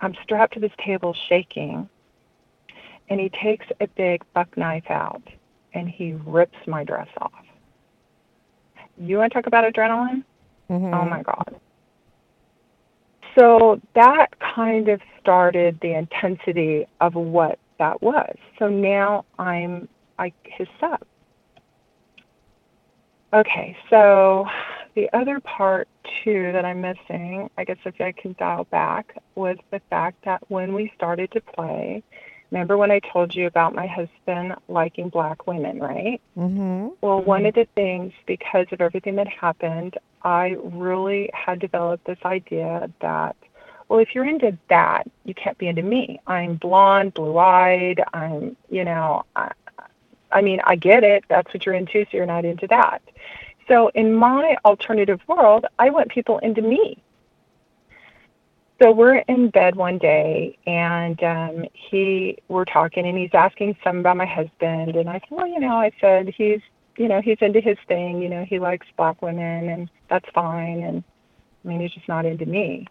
I'm 0.00 0.14
strapped 0.22 0.54
to 0.54 0.60
this 0.60 0.72
table 0.84 1.14
shaking, 1.28 1.88
and 3.08 3.20
he 3.20 3.28
takes 3.28 3.66
a 3.80 3.86
big 3.86 4.24
buck 4.34 4.56
knife 4.56 4.90
out 4.90 5.22
and 5.74 5.88
he 5.88 6.14
rips 6.26 6.58
my 6.66 6.82
dress 6.82 7.08
off. 7.18 7.44
You 8.98 9.18
want 9.18 9.32
to 9.32 9.34
talk 9.34 9.46
about 9.46 9.70
adrenaline? 9.72 10.24
Mhm. 10.70 10.94
Oh 10.94 11.04
my 11.04 11.22
God. 11.22 11.60
So 13.38 13.80
that 13.94 14.26
kind 14.54 14.88
of 14.88 15.00
started 15.20 15.78
the 15.80 15.94
intensity 15.94 16.86
of 17.00 17.14
what 17.14 17.58
that 17.78 18.02
was. 18.02 18.34
So 18.58 18.68
now 18.68 19.24
I'm 19.38 19.88
I 20.18 20.32
his 20.44 20.68
sub. 20.78 21.00
Okay, 23.32 23.74
so 23.88 24.46
the 24.94 25.08
other 25.14 25.40
part 25.40 25.88
too 26.22 26.52
that 26.52 26.66
I'm 26.66 26.82
missing, 26.82 27.48
I 27.56 27.64
guess 27.64 27.78
if 27.86 27.98
I 27.98 28.12
can 28.12 28.34
dial 28.38 28.64
back, 28.64 29.16
was 29.34 29.56
the 29.70 29.80
fact 29.88 30.18
that 30.24 30.42
when 30.48 30.74
we 30.74 30.92
started 30.94 31.30
to 31.32 31.40
play, 31.40 32.02
remember 32.52 32.76
when 32.76 32.90
I 32.90 33.00
told 33.00 33.34
you 33.34 33.46
about 33.46 33.74
my 33.74 33.86
husband 33.86 34.54
liking 34.68 35.08
black 35.08 35.46
women, 35.46 35.80
right? 35.80 36.20
Mm-hmm. 36.38 36.88
Well, 37.00 37.22
one 37.22 37.46
of 37.46 37.54
the 37.54 37.66
things, 37.74 38.12
because 38.26 38.66
of 38.72 38.80
everything 38.80 39.16
that 39.16 39.26
happened, 39.26 39.96
I 40.22 40.56
really 40.62 41.30
had 41.32 41.58
developed 41.58 42.04
this 42.06 42.18
idea 42.24 42.90
that, 43.00 43.36
well, 43.88 44.00
if 44.00 44.14
you're 44.14 44.28
into 44.28 44.56
that, 44.68 45.10
you 45.24 45.34
can't 45.34 45.56
be 45.56 45.66
into 45.66 45.82
me. 45.82 46.20
I'm 46.26 46.56
blonde, 46.56 47.14
blue 47.14 47.38
eyed. 47.38 48.02
I'm, 48.12 48.56
you 48.68 48.84
know, 48.84 49.24
I, 49.34 49.52
I 50.30 50.42
mean, 50.42 50.60
I 50.64 50.76
get 50.76 51.04
it. 51.04 51.24
That's 51.28 51.52
what 51.52 51.64
you're 51.64 51.74
into, 51.74 52.04
so 52.04 52.16
you're 52.16 52.26
not 52.26 52.44
into 52.44 52.66
that. 52.68 53.02
So 53.66 53.88
in 53.94 54.14
my 54.14 54.56
alternative 54.64 55.20
world, 55.26 55.66
I 55.78 55.90
want 55.90 56.10
people 56.10 56.38
into 56.38 56.60
me. 56.62 57.02
So 58.82 58.90
we're 58.90 59.18
in 59.28 59.50
bed 59.50 59.76
one 59.76 59.98
day, 59.98 60.58
and 60.66 61.22
um, 61.22 61.64
he 61.72 62.36
we're 62.48 62.64
talking, 62.64 63.06
and 63.06 63.16
he's 63.16 63.30
asking 63.32 63.76
something 63.84 64.00
about 64.00 64.16
my 64.16 64.26
husband, 64.26 64.96
and 64.96 65.08
I 65.08 65.20
said, 65.20 65.30
well, 65.30 65.46
you 65.46 65.60
know, 65.60 65.76
I 65.76 65.92
said 66.00 66.34
he's, 66.36 66.58
you 66.96 67.06
know, 67.06 67.20
he's 67.20 67.38
into 67.40 67.60
his 67.60 67.78
thing, 67.86 68.20
you 68.20 68.28
know, 68.28 68.44
he 68.44 68.58
likes 68.58 68.88
black 68.96 69.22
women, 69.22 69.68
and 69.68 69.88
that's 70.10 70.28
fine, 70.34 70.82
and 70.82 71.04
I 71.64 71.68
mean, 71.68 71.80
he's 71.80 71.92
just 71.92 72.08
not 72.08 72.26
into 72.26 72.44
me. 72.44 72.88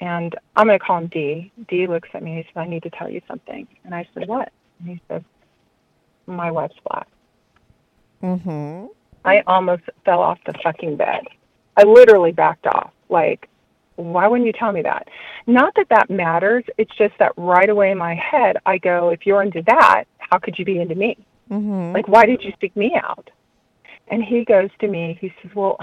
And 0.00 0.34
I'm 0.56 0.68
going 0.68 0.78
to 0.78 0.84
call 0.84 0.98
him 0.98 1.08
D. 1.08 1.52
D 1.68 1.86
looks 1.86 2.08
at 2.14 2.22
me. 2.22 2.36
He 2.36 2.42
said, 2.54 2.60
I 2.60 2.66
need 2.66 2.84
to 2.84 2.90
tell 2.90 3.10
you 3.10 3.20
something. 3.28 3.66
And 3.84 3.94
I 3.94 4.08
said, 4.14 4.26
what? 4.26 4.52
And 4.78 4.88
he 4.88 5.02
said, 5.08 5.24
my 6.26 6.50
wife's 6.50 6.76
black. 6.88 7.08
Mm-hmm. 8.22 8.86
I 9.24 9.42
almost 9.46 9.82
fell 10.04 10.20
off 10.20 10.38
the 10.46 10.54
fucking 10.62 10.96
bed. 10.96 11.24
I 11.76 11.82
literally 11.82 12.32
backed 12.32 12.66
off. 12.66 12.92
Like, 13.08 13.50
why 13.98 14.28
wouldn't 14.28 14.46
you 14.46 14.52
tell 14.52 14.70
me 14.70 14.82
that? 14.82 15.08
Not 15.46 15.74
that 15.74 15.88
that 15.90 16.08
matters. 16.08 16.64
It's 16.78 16.94
just 16.96 17.14
that 17.18 17.32
right 17.36 17.68
away 17.68 17.90
in 17.90 17.98
my 17.98 18.14
head, 18.14 18.56
I 18.64 18.78
go, 18.78 19.08
if 19.08 19.26
you're 19.26 19.42
into 19.42 19.62
that, 19.66 20.04
how 20.18 20.38
could 20.38 20.56
you 20.56 20.64
be 20.64 20.80
into 20.80 20.94
me? 20.94 21.18
Mm-hmm. 21.50 21.94
Like, 21.94 22.06
why 22.06 22.24
did 22.24 22.44
you 22.44 22.52
seek 22.60 22.76
me 22.76 22.94
out? 22.94 23.30
And 24.06 24.22
he 24.22 24.44
goes 24.44 24.70
to 24.80 24.88
me, 24.88 25.18
he 25.20 25.32
says, 25.42 25.50
well, 25.54 25.78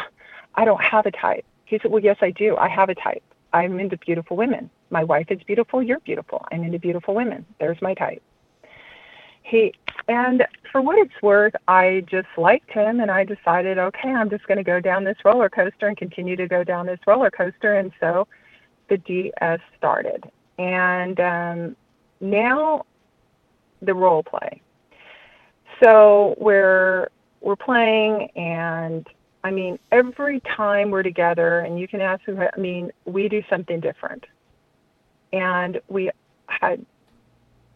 I 0.56 0.64
don't 0.64 0.82
have 0.82 1.06
a 1.06 1.12
type. 1.12 1.46
He 1.66 1.78
said, 1.80 1.92
well, 1.92 2.02
yes, 2.02 2.18
I 2.22 2.32
do. 2.32 2.56
I 2.56 2.70
have 2.70 2.90
a 2.90 2.96
type. 2.96 3.24
I'm 3.52 3.80
into 3.80 3.98
beautiful 3.98 4.38
women. 4.38 4.70
My 4.90 5.04
wife 5.04 5.28
is 5.30 5.44
beautiful. 5.44 5.84
You're 5.84 6.00
beautiful. 6.00 6.46
I'm 6.52 6.64
into 6.64 6.80
beautiful 6.80 7.16
women. 7.16 7.46
There's 7.60 7.82
my 7.82 7.94
type. 7.96 8.24
He 9.46 9.74
and 10.08 10.44
for 10.72 10.82
what 10.82 10.98
it's 10.98 11.22
worth, 11.22 11.54
I 11.68 12.04
just 12.10 12.28
liked 12.38 12.72
him, 12.72 13.00
and 13.00 13.10
I 13.10 13.24
decided, 13.24 13.78
okay, 13.78 14.10
I'm 14.10 14.30
just 14.30 14.46
going 14.46 14.58
to 14.58 14.64
go 14.64 14.80
down 14.80 15.04
this 15.04 15.18
roller 15.24 15.50
coaster 15.50 15.88
and 15.88 15.96
continue 15.96 16.36
to 16.36 16.48
go 16.48 16.64
down 16.64 16.86
this 16.86 17.00
roller 17.08 17.32
coaster. 17.32 17.78
And 17.78 17.92
so, 18.00 18.28
the 18.90 18.98
DS 18.98 19.60
started, 19.78 20.24
and 20.58 21.20
um, 21.20 21.76
now 22.20 22.86
the 23.82 23.94
role 23.94 24.24
play. 24.24 24.62
So 25.84 26.36
we're 26.38 27.10
we're 27.42 27.56
playing, 27.56 28.30
and 28.36 29.08
I 29.44 29.52
mean, 29.52 29.78
every 29.92 30.40
time 30.42 30.90
we're 30.90 31.04
together, 31.04 31.60
and 31.60 31.80
you 31.80 31.88
can 31.88 32.02
ask 32.02 32.24
who, 32.26 32.38
I 32.42 32.60
mean, 32.60 32.92
we 33.06 33.30
do 33.30 33.44
something 33.50 33.80
different. 33.80 34.26
And 35.34 35.80
we 35.88 36.10
had 36.48 36.86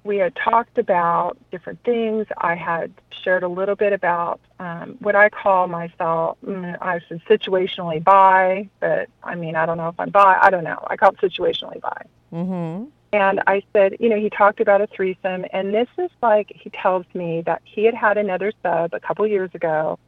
we 0.10 0.18
had 0.18 0.36
talked 0.36 0.80
about 0.80 1.38
different 1.51 1.84
things. 1.84 2.26
I 2.39 2.55
had 2.55 2.91
shared 3.24 3.43
a 3.43 3.47
little 3.47 3.76
bit 3.76 3.93
about 3.93 4.39
um, 4.57 4.97
what 5.01 5.16
I 5.16 5.30
call 5.30 5.68
myself. 5.68 6.39
mm, 6.43 6.76
I 6.82 6.99
said 7.07 7.22
situationally 7.30 8.03
bi, 8.03 8.68
but 8.80 9.07
I 9.24 9.36
mean, 9.36 9.55
I 9.55 9.68
don't 9.68 9.78
know 9.78 9.89
if 9.89 9.99
I'm 9.99 10.10
bi. 10.10 10.39
I 10.41 10.49
don't 10.49 10.64
know. 10.64 10.84
I 10.88 10.97
call 10.97 11.12
it 11.12 11.20
situationally 11.22 11.80
bi. 11.80 12.01
Mm-hmm. 12.34 12.86
And 13.14 13.41
I 13.45 13.62
said, 13.72 13.97
you 13.99 14.10
know, 14.10 14.18
he 14.18 14.32
talked 14.32 14.60
about 14.60 14.82
a 14.82 14.88
threesome, 14.88 15.45
and 15.53 15.76
this 15.76 15.88
is 15.99 16.10
like 16.24 16.51
he 16.55 16.72
tells 16.72 17.05
me 17.14 17.43
that 17.45 17.62
he 17.64 17.86
had 17.86 17.93
had 17.93 18.18
another 18.18 18.51
sub 18.64 18.95
a 18.95 18.99
couple 18.99 19.28
years 19.28 19.51
ago. 19.53 19.99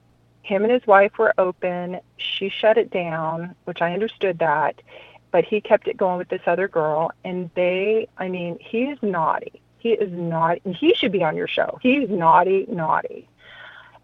Him 0.42 0.64
and 0.64 0.74
his 0.74 0.86
wife 0.88 1.20
were 1.20 1.36
open. 1.38 2.00
She 2.18 2.50
shut 2.50 2.80
it 2.80 2.90
down, 2.90 3.54
which 3.66 3.84
I 3.84 3.94
understood 3.94 4.40
that, 4.40 4.82
but 5.30 5.46
he 5.46 5.62
kept 5.62 5.88
it 5.88 5.96
going 5.96 6.18
with 6.18 6.30
this 6.30 6.42
other 6.48 6.68
girl, 6.68 7.12
and 7.24 7.52
they, 7.54 8.08
I 8.18 8.30
mean, 8.30 8.58
he 8.60 8.86
is 8.86 8.98
naughty. 9.04 9.61
He 9.82 9.94
is 9.94 10.12
not, 10.12 10.60
He 10.64 10.94
should 10.94 11.12
be 11.12 11.24
on 11.24 11.36
your 11.36 11.48
show. 11.48 11.80
He's 11.82 12.08
naughty, 12.08 12.68
naughty. 12.70 13.28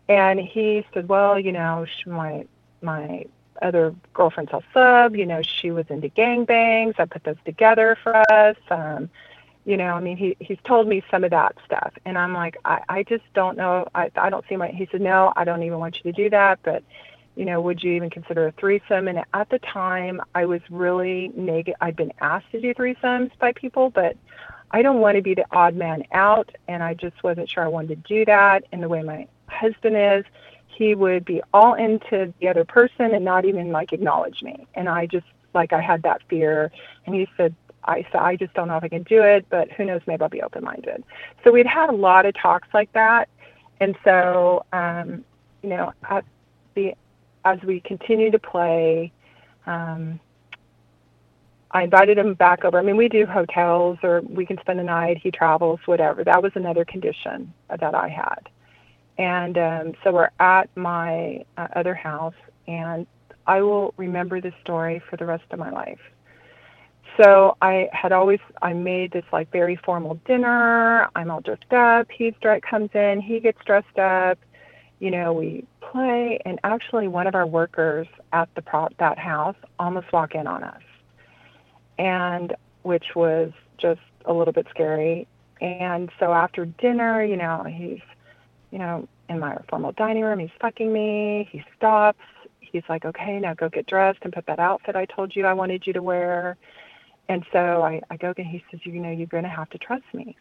And 0.10 0.40
he 0.40 0.84
said, 0.92 1.08
well, 1.08 1.40
you 1.40 1.52
know, 1.52 1.86
sh- 1.86 2.08
my 2.08 2.48
my 2.82 3.26
other 3.62 3.94
girlfriend's 4.14 4.52
a 4.54 4.62
sub. 4.74 5.16
You 5.16 5.26
know, 5.26 5.42
she 5.44 5.70
was 5.70 5.86
into 5.90 6.10
gangbangs. 6.10 6.96
I 7.00 7.06
put 7.06 7.24
those 7.26 7.36
together 7.46 7.98
for 8.02 8.16
us. 8.32 8.58
Um, 8.72 9.10
you 9.66 9.78
know, 9.78 9.94
I 9.94 10.00
mean, 10.00 10.18
he 10.18 10.36
he's 10.40 10.58
told 10.64 10.88
me 10.88 11.04
some 11.12 11.24
of 11.24 11.30
that 11.32 11.56
stuff, 11.66 11.94
and 12.06 12.18
I'm 12.18 12.34
like, 12.34 12.58
I 12.66 12.82
I 12.90 13.04
just 13.04 13.26
don't 13.36 13.56
know. 13.56 13.86
I 13.94 14.10
I 14.16 14.30
don't 14.32 14.46
see 14.50 14.56
my. 14.56 14.70
He 14.70 14.88
said, 14.92 15.02
no, 15.02 15.32
I 15.36 15.44
don't 15.44 15.62
even 15.62 15.78
want 15.78 15.98
you 15.98 16.12
to 16.12 16.16
do 16.24 16.30
that, 16.32 16.60
but. 16.64 16.84
You 17.36 17.46
know, 17.46 17.62
would 17.62 17.84
you 17.84 17.92
even 17.92 18.10
consider 18.10 18.48
a 18.48 18.52
threesome? 18.54 19.08
And 19.08 19.24
at 19.36 19.50
the 19.52 19.60
time, 19.60 20.20
I 20.34 20.46
was 20.46 20.60
really 20.72 21.32
negative. 21.36 21.76
I'd 21.82 21.96
been 21.96 22.12
asked 22.20 22.50
to 22.52 22.60
do 22.60 22.74
threesomes 22.74 23.30
by 23.38 23.52
people, 23.52 23.92
but 23.92 24.18
I 24.72 24.82
don't 24.82 25.00
want 25.00 25.16
to 25.16 25.22
be 25.22 25.34
the 25.34 25.46
odd 25.52 25.76
man 25.76 26.04
out, 26.12 26.52
and 26.68 26.84
I 26.84 26.94
just 26.94 27.24
wasn't 27.24 27.50
sure 27.50 27.64
I 27.64 27.68
wanted 27.68 28.04
to 28.04 28.16
do 28.16 28.26
that. 28.26 28.66
And 28.72 28.84
the 28.84 28.90
way 28.90 29.02
my 29.02 29.28
husband 29.48 29.96
is, 29.98 30.26
he 30.68 30.94
would 30.94 31.26
be 31.26 31.42
all 31.54 31.74
into 31.74 32.34
the 32.40 32.50
other 32.50 32.66
person 32.66 33.14
and 33.16 33.26
not 33.26 33.46
even 33.46 33.72
like 33.72 33.94
acknowledge 33.94 34.44
me. 34.44 34.68
And 34.76 34.88
I 34.88 35.06
just 35.06 35.26
like 35.54 35.74
I 35.74 35.82
had 35.82 36.04
that 36.04 36.22
fear. 36.30 36.72
And 37.06 37.16
he 37.16 37.28
said, 37.38 37.56
I 37.84 38.04
said 38.12 38.22
I 38.22 38.36
just 38.36 38.54
don't 38.54 38.68
know 38.68 38.78
if 38.78 38.84
I 38.84 38.90
can 38.90 39.04
do 39.04 39.24
it, 39.24 39.46
but 39.50 39.72
who 39.72 39.86
knows? 39.86 40.02
Maybe 40.06 40.22
I'll 40.22 40.30
be 40.30 40.42
open 40.42 40.64
minded. 40.64 41.04
So 41.44 41.52
we'd 41.52 41.66
had 41.66 41.90
a 41.90 41.94
lot 41.94 42.26
of 42.26 42.36
talks 42.36 42.68
like 42.74 42.92
that, 42.94 43.30
and 43.80 43.96
so 44.04 44.66
um, 44.74 45.24
you 45.64 45.70
know, 45.70 45.94
at 46.10 46.26
the 46.76 46.94
as 47.46 47.62
we 47.64 47.80
continue 47.80 48.32
to 48.32 48.40
play. 48.40 49.12
Um, 49.66 50.20
I 51.72 51.84
invited 51.84 52.18
him 52.18 52.34
back 52.34 52.64
over. 52.64 52.80
I 52.80 52.82
mean, 52.82 52.98
we 52.98 53.10
do 53.10 53.26
hotels 53.26 53.98
or 54.02 54.22
we 54.22 54.46
can 54.46 54.58
spend 54.60 54.80
the 54.80 54.84
night. 54.84 55.18
He 55.22 55.32
travels, 55.32 55.80
whatever. 55.86 56.24
That 56.24 56.42
was 56.42 56.54
another 56.56 56.86
condition 56.86 57.54
that 57.70 57.94
I 57.94 58.08
had. 58.08 58.50
And 59.18 59.58
um, 59.58 59.94
so 60.04 60.12
we're 60.12 60.30
at 60.40 60.70
my 60.76 61.44
uh, 61.58 61.68
other 61.76 61.96
house, 61.96 62.36
and 62.68 63.08
I 63.48 63.62
will 63.62 63.94
remember 63.98 64.40
this 64.40 64.54
story 64.62 65.02
for 65.10 65.18
the 65.18 65.26
rest 65.26 65.46
of 65.52 65.60
my 65.60 65.72
life. 65.72 66.00
So 67.22 67.58
I 67.62 67.90
had 67.92 68.12
always 68.12 68.40
I 68.62 68.74
made 68.74 69.12
this 69.12 69.26
like 69.34 69.52
very 69.52 69.76
formal 69.76 70.20
dinner. 70.26 71.10
I'm 71.16 71.32
all 71.32 71.42
dressed 71.42 71.74
up. 71.74 72.08
He's 72.16 72.34
comes 72.70 72.92
in. 72.94 73.22
He 73.22 73.40
gets 73.40 73.58
dressed 73.66 73.98
up. 73.98 74.38
You 75.00 75.12
know, 75.12 75.34
we 75.34 75.66
play, 75.82 76.40
and 76.46 76.60
actually 76.64 77.08
one 77.08 77.28
of 77.28 77.34
our 77.34 77.48
workers 77.48 78.08
at 78.34 78.50
the 78.56 78.62
prop 78.62 78.96
that 78.98 79.18
house 79.18 79.56
almost 79.80 80.12
walk 80.14 80.36
in 80.36 80.46
on 80.46 80.64
us 80.64 80.82
and 81.98 82.56
which 82.84 83.16
was 83.16 83.52
just 83.78 84.02
a 84.26 84.34
little 84.34 84.54
bit 84.54 84.68
scary. 84.70 85.28
And 85.62 86.10
so 86.20 86.34
after 86.34 86.66
dinner, 86.66 87.24
you 87.24 87.38
know, 87.38 87.64
he's, 87.64 88.02
you 88.72 88.80
know, 88.80 89.08
in 89.30 89.40
my 89.40 89.58
formal 89.70 89.92
dining 89.94 90.24
room, 90.24 90.40
he's 90.40 90.50
fucking 90.62 90.92
me. 90.92 91.48
He 91.52 91.64
stops. 91.76 92.20
He's 92.60 92.84
like, 92.90 93.06
okay, 93.06 93.40
now 93.40 93.54
go 93.54 93.70
get 93.70 93.88
dressed 93.88 94.20
and 94.22 94.34
put 94.34 94.46
that 94.46 94.60
outfit 94.60 94.96
I 94.96 95.06
told 95.06 95.36
you 95.36 95.46
I 95.46 95.54
wanted 95.54 95.88
you 95.88 95.94
to 95.94 96.02
wear. 96.02 96.58
And 97.30 97.46
so 97.52 97.82
I, 97.82 98.02
I 98.10 98.18
go 98.18 98.34
get, 98.34 98.46
he 98.46 98.64
says, 98.70 98.82
you 98.84 99.00
know, 99.00 99.12
you're 99.12 99.28
going 99.28 99.44
to 99.44 99.50
have 99.50 99.70
to 99.72 99.78
trust 99.78 100.06
me. 100.14 100.38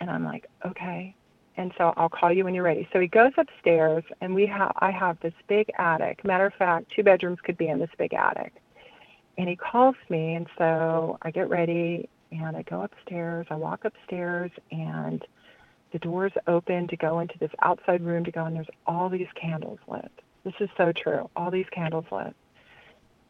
And 0.00 0.10
I'm 0.10 0.24
like, 0.24 0.46
okay. 0.66 1.14
And 1.56 1.72
so 1.78 1.94
I'll 1.96 2.08
call 2.08 2.32
you 2.32 2.44
when 2.44 2.54
you're 2.54 2.64
ready. 2.64 2.88
So 2.92 2.98
he 2.98 3.06
goes 3.06 3.32
upstairs 3.38 4.02
and 4.20 4.34
we 4.34 4.46
have, 4.46 4.72
I 4.78 4.90
have 4.90 5.18
this 5.20 5.34
big 5.46 5.70
attic. 5.78 6.24
Matter 6.24 6.46
of 6.46 6.54
fact, 6.54 6.92
two 6.94 7.02
bedrooms 7.02 7.38
could 7.42 7.56
be 7.56 7.68
in 7.68 7.78
this 7.78 7.90
big 7.96 8.12
attic 8.12 8.52
and 9.38 9.48
he 9.48 9.56
calls 9.56 9.96
me 10.08 10.34
and 10.34 10.46
so 10.58 11.18
i 11.22 11.30
get 11.30 11.48
ready 11.48 12.08
and 12.32 12.56
i 12.56 12.62
go 12.62 12.82
upstairs 12.82 13.46
i 13.50 13.54
walk 13.54 13.84
upstairs 13.84 14.50
and 14.70 15.24
the 15.92 15.98
doors 16.00 16.32
open 16.48 16.88
to 16.88 16.96
go 16.96 17.20
into 17.20 17.34
this 17.38 17.50
outside 17.62 18.02
room 18.02 18.24
to 18.24 18.30
go 18.32 18.44
and 18.44 18.56
there's 18.56 18.66
all 18.86 19.08
these 19.08 19.28
candles 19.40 19.78
lit 19.88 20.10
this 20.44 20.54
is 20.60 20.68
so 20.76 20.92
true 20.92 21.28
all 21.36 21.50
these 21.50 21.66
candles 21.72 22.06
lit 22.10 22.34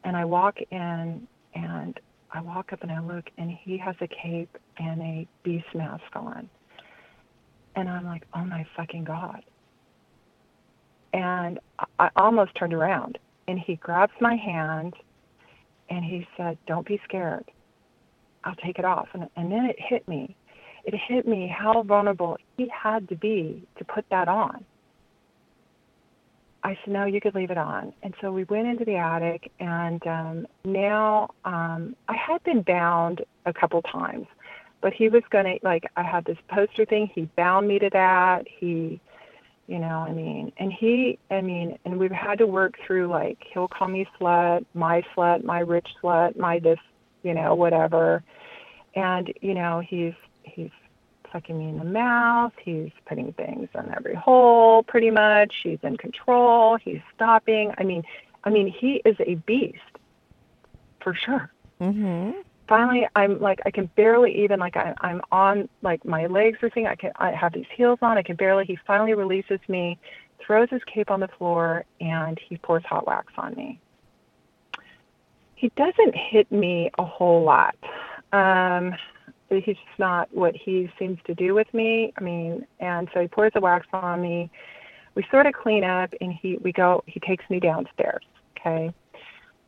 and 0.05 0.17
i 0.17 0.25
walk 0.25 0.59
in 0.71 1.27
and 1.55 2.01
I 2.35 2.41
walk 2.41 2.73
up 2.73 2.83
and 2.83 2.91
I 2.91 2.99
look, 2.99 3.31
and 3.39 3.49
he 3.49 3.79
has 3.79 3.95
a 4.01 4.09
cape 4.09 4.59
and 4.77 5.01
a 5.01 5.27
beast 5.45 5.73
mask 5.73 6.03
on. 6.15 6.51
And 7.77 7.89
I'm 7.89 8.05
like, 8.05 8.27
oh 8.35 8.45
my 8.45 8.67
fucking 8.77 9.05
God. 9.05 9.43
And 11.13 11.61
I 12.01 12.11
almost 12.17 12.57
turned 12.57 12.75
around, 12.75 13.19
and 13.47 13.59
he 13.59 13.77
grabs 13.77 14.13
my 14.21 14.35
hand 14.35 14.95
and 15.95 16.05
he 16.05 16.27
said, 16.37 16.59
Don't 16.67 16.87
be 16.87 17.01
scared. 17.05 17.51
I'll 18.45 18.57
take 18.57 18.79
it 18.79 18.85
off. 18.85 19.09
And, 19.15 19.29
and 19.37 19.51
then 19.51 19.67
it 19.67 19.77
hit 19.79 20.07
me. 20.07 20.37
It 20.85 20.95
hit 21.09 21.27
me 21.27 21.49
how 21.49 21.83
vulnerable 21.83 22.37
he 22.59 22.69
had 22.69 23.09
to 23.09 23.17
be 23.17 23.67
to 23.79 23.85
put 23.85 24.05
that 24.11 24.29
on. 24.29 24.65
I 26.63 26.79
said, 26.83 26.93
no, 26.93 27.05
you 27.05 27.21
could 27.21 27.35
leave 27.35 27.51
it 27.51 27.59
on. 27.59 27.93
And 28.03 28.15
so 28.21 28.33
we 28.33 28.45
went 28.45 28.67
into 28.67 28.87
the 28.87 28.97
attic, 28.97 29.51
and 29.61 30.05
um, 30.07 30.47
now 30.65 31.29
um, 31.45 31.95
I 32.09 32.17
had 32.17 32.43
been 32.43 32.63
bound 32.63 33.23
a 33.45 33.53
couple 33.53 33.83
times, 33.83 34.27
but 34.81 34.95
he 34.95 35.11
was 35.11 35.23
going 35.31 35.45
to, 35.45 35.59
like, 35.63 35.85
I 35.97 36.03
had 36.03 36.25
this 36.25 36.39
poster 36.49 36.87
thing. 36.87 37.11
He 37.15 37.29
bound 37.37 37.69
me 37.69 37.79
to 37.81 37.91
that. 37.93 38.45
He, 38.49 38.99
you 39.67 39.79
know, 39.79 40.05
I 40.07 40.13
mean, 40.13 40.53
and 40.59 40.73
he, 40.73 41.19
I 41.31 41.41
mean, 41.41 41.79
and 41.85 41.99
we've 41.99 42.11
had 42.11 42.39
to 42.39 42.47
work 42.47 42.75
through, 42.87 43.09
like, 43.09 43.39
he'll 43.53 43.69
call 43.69 43.89
me 43.89 44.07
slut, 44.21 44.65
my 44.75 45.03
slut, 45.15 45.43
my 45.45 45.61
rich 45.61 45.89
slut, 46.03 46.37
my 46.37 46.59
this, 46.59 46.79
you 47.23 47.33
know, 47.33 47.55
whatever. 47.55 48.23
And, 48.95 49.33
you 49.41 49.55
know, 49.55 49.81
he's, 49.81 50.13
he's 50.43 50.71
fucking 51.33 51.59
me 51.59 51.71
in 51.71 51.79
the 51.79 51.85
mouth. 51.85 52.53
He's 52.63 52.93
putting 53.07 53.33
things 53.33 53.69
in 53.75 53.95
every 53.97 54.15
hole, 54.15 54.83
pretty 54.83 55.11
much. 55.11 55.55
He's 55.63 55.79
in 55.83 55.97
control. 55.97 56.77
He's 56.77 57.01
stopping. 57.15 57.73
I 57.79 57.85
mean, 57.85 58.05
I 58.45 58.51
mean, 58.51 58.69
he 58.69 59.01
is 59.05 59.17
a 59.21 59.37
beast, 59.37 59.81
for 61.01 61.15
sure. 61.15 61.51
Mm-hmm. 61.81 62.33
Finally, 62.69 63.07
I'm 63.15 63.41
like, 63.41 63.61
I 63.67 63.71
can 63.71 63.91
barely 63.97 64.43
even 64.43 64.59
like 64.59 64.77
I, 64.77 64.95
I'm 65.01 65.21
on 65.31 65.69
like 65.83 66.05
my 66.05 66.27
legs 66.27 66.59
are 66.63 66.71
thing. 66.71 66.87
I 66.87 66.95
can 66.95 67.13
I 67.17 67.31
have 67.33 67.53
these 67.53 67.67
heels 67.77 67.99
on. 68.01 68.17
I 68.17 68.23
can 68.23 68.37
barely. 68.37 68.65
He 68.65 68.79
finally 68.87 69.15
releases 69.15 69.61
me, 69.69 69.99
throws 70.45 70.69
his 70.71 70.81
cape 70.85 71.11
on 71.11 71.21
the 71.21 71.29
floor, 71.39 71.85
and 72.01 72.39
he 72.49 72.57
pours 72.57 72.83
hot 72.89 73.07
wax 73.07 73.33
on 73.37 73.55
me. 73.55 73.81
He 75.57 75.71
doesn't 75.77 76.15
hit 76.15 76.51
me 76.51 76.91
a 76.99 77.05
whole 77.05 77.43
lot. 77.43 77.77
Um, 78.33 78.95
he's 79.49 79.65
just 79.65 79.99
not 79.99 80.29
what 80.35 80.55
he 80.57 80.91
seems 80.99 81.19
to 81.27 81.35
do 81.35 81.55
with 81.55 81.73
me. 81.73 82.13
I 82.19 82.23
mean, 82.23 82.67
and 82.81 83.09
so 83.13 83.21
he 83.21 83.29
pours 83.29 83.53
the 83.55 83.61
wax 83.61 83.87
on 83.93 84.23
me. 84.23 84.51
We 85.15 85.25
sort 85.31 85.47
of 85.47 85.53
clean 85.53 85.85
up, 85.85 86.13
and 86.21 86.33
he 86.33 86.57
we 86.63 86.73
go. 86.73 87.03
He 87.07 87.21
takes 87.21 87.45
me 87.51 87.61
downstairs. 87.61 88.25
Okay. 88.59 88.93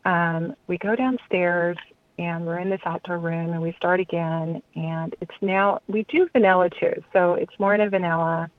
Um, 0.05 0.55
we 0.67 0.79
go 0.79 0.95
downstairs, 0.95 1.77
and 2.19 2.47
we're 2.47 2.59
in 2.59 2.71
this 2.71 2.81
outdoor 2.85 3.19
room, 3.19 3.53
and 3.53 3.61
we 3.61 3.73
start 3.73 4.01
again. 4.01 4.62
And 4.75 5.14
it's 5.21 5.35
now 5.41 5.81
we 5.87 6.05
do 6.05 6.29
vanilla 6.33 6.71
too, 6.71 7.03
so 7.12 7.35
it's 7.35 7.53
more 7.59 7.75
in 7.75 7.81
a 7.81 7.91
vanilla. 7.91 8.51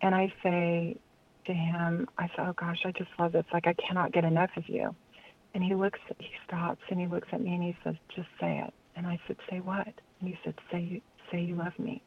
And 0.00 0.14
I 0.14 0.32
say 0.42 0.96
to 1.46 1.52
him, 1.52 2.08
I 2.18 2.26
say, 2.28 2.34
"Oh 2.38 2.52
gosh, 2.52 2.80
I 2.84 2.92
just 2.92 3.10
love 3.18 3.32
this. 3.32 3.44
Like 3.52 3.66
I 3.66 3.74
cannot 3.74 4.12
get 4.12 4.24
enough 4.24 4.50
of 4.56 4.68
you." 4.68 4.94
And 5.54 5.64
he 5.64 5.74
looks, 5.74 5.98
he 6.18 6.30
stops, 6.46 6.82
and 6.90 7.00
he 7.00 7.06
looks 7.06 7.28
at 7.32 7.40
me, 7.40 7.54
and 7.54 7.62
he 7.62 7.76
says, 7.84 7.96
"Just 8.14 8.28
say 8.40 8.58
it." 8.66 8.72
And 8.96 9.06
I 9.06 9.18
said, 9.26 9.36
"Say 9.50 9.60
what?" 9.60 9.88
And 10.20 10.28
he 10.28 10.38
said, 10.44 10.54
"Say 10.70 10.80
you 10.80 11.00
say 11.30 11.40
you 11.40 11.56
love 11.56 11.78
me." 11.78 12.02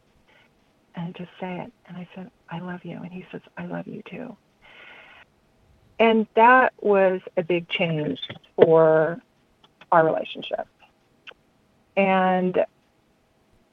And 0.95 1.15
just 1.15 1.31
say 1.39 1.59
it. 1.59 1.71
And 1.87 1.97
I 1.97 2.07
said, 2.15 2.31
"I 2.49 2.59
love 2.59 2.83
you." 2.83 2.97
And 2.97 3.11
he 3.11 3.25
says, 3.31 3.41
"I 3.57 3.65
love 3.65 3.87
you 3.87 4.01
too." 4.09 4.35
And 5.99 6.25
that 6.35 6.73
was 6.81 7.21
a 7.37 7.43
big 7.43 7.69
change 7.69 8.19
for 8.55 9.21
our 9.91 10.05
relationship. 10.05 10.67
And 11.97 12.65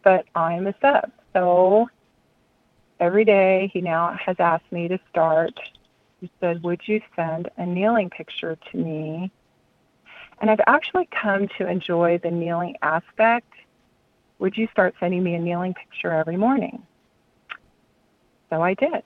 but 0.03 0.25
I'm 0.35 0.67
a 0.67 0.75
sub, 0.81 1.11
so 1.33 1.89
every 3.01 3.25
day 3.25 3.71
he 3.73 3.81
now 3.81 4.17
has 4.25 4.37
asked 4.39 4.71
me 4.71 4.89
to 4.89 4.99
start. 5.11 5.59
He 6.21 6.31
said, 6.41 6.63
"Would 6.63 6.81
you 6.87 7.01
send 7.15 7.51
a 7.57 7.67
kneeling 7.67 8.11
picture 8.11 8.57
to 8.71 8.77
me?" 8.77 9.31
And 10.41 10.51
I've 10.51 10.61
actually 10.67 11.07
come 11.07 11.49
to 11.59 11.69
enjoy 11.69 12.19
the 12.19 12.31
kneeling 12.31 12.77
aspect 12.83 13.53
would 14.39 14.57
you 14.57 14.69
start 14.71 14.95
sending 15.01 15.23
me 15.23 15.35
a 15.35 15.39
kneeling 15.39 15.75
picture 15.75 16.13
every 16.13 16.37
morning? 16.37 16.87
So 18.51 18.63
I 18.63 18.75
did. 18.75 19.03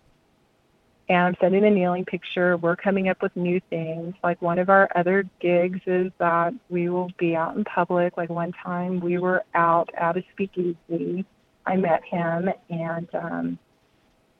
And 1.09 1.19
I'm 1.19 1.37
sending 1.41 1.65
a 1.65 1.71
kneeling 1.71 2.05
picture. 2.05 2.57
We're 2.57 2.77
coming 2.77 3.09
up 3.09 3.23
with 3.23 3.35
new 3.37 3.61
things. 3.71 4.15
Like 4.23 4.41
one 4.41 4.59
of 4.59 4.71
our 4.71 4.89
other 4.95 5.29
gigs 5.41 5.81
is 5.87 6.13
that 6.19 6.55
we 6.71 6.89
will 6.89 7.11
be 7.19 7.35
out 7.35 7.57
in 7.57 7.65
public. 7.65 8.17
Like 8.17 8.31
one 8.31 8.53
time 8.53 9.01
we 9.01 9.19
were 9.19 9.45
out 9.55 9.91
at 9.95 10.17
a 10.17 10.25
speakeasy. 10.33 11.25
I 11.67 11.77
met 11.77 12.05
him 12.05 12.51
and 12.71 13.09
um 13.15 13.59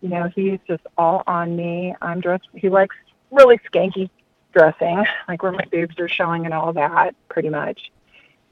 you 0.01 0.09
know, 0.09 0.29
he's 0.35 0.59
just 0.67 0.83
all 0.99 1.23
on 1.29 1.55
me. 1.55 1.95
I'm 2.01 2.21
dressed 2.21 2.49
he 2.55 2.69
likes 2.69 2.97
really 3.31 3.59
skanky 3.73 4.11
dressing, 4.53 5.05
like 5.29 5.43
where 5.43 5.53
my 5.53 5.65
boobs 5.71 5.99
are 5.99 6.09
showing 6.09 6.45
and 6.45 6.55
all 6.55 6.73
that, 6.73 7.15
pretty 7.29 7.49
much. 7.49 7.91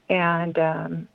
And 0.09 0.57
um 0.59 1.07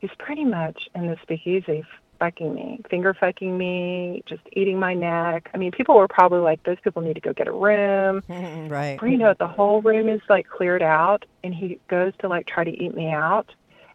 he's 0.00 0.10
pretty 0.18 0.44
much 0.44 0.88
in 0.94 1.06
the 1.06 1.16
speakeasy 1.22 1.84
fucking 2.24 2.54
me, 2.54 2.80
finger 2.88 3.12
fucking 3.12 3.56
me, 3.56 4.22
just 4.26 4.42
eating 4.52 4.78
my 4.78 4.94
neck. 4.94 5.50
I 5.52 5.58
mean, 5.58 5.72
people 5.72 5.94
were 5.96 6.08
probably 6.08 6.40
like, 6.40 6.62
those 6.62 6.78
people 6.82 7.02
need 7.02 7.14
to 7.14 7.20
go 7.20 7.32
get 7.34 7.48
a 7.48 7.52
room. 7.52 8.22
right. 8.70 8.94
Before 8.94 9.08
you 9.08 9.18
know 9.18 9.34
the 9.38 9.46
whole 9.46 9.82
room 9.82 10.08
is 10.08 10.22
like 10.28 10.48
cleared 10.48 10.82
out, 10.82 11.24
and 11.42 11.54
he 11.54 11.78
goes 11.88 12.12
to 12.20 12.28
like 12.28 12.46
try 12.46 12.64
to 12.64 12.70
eat 12.70 12.94
me 12.94 13.10
out. 13.10 13.50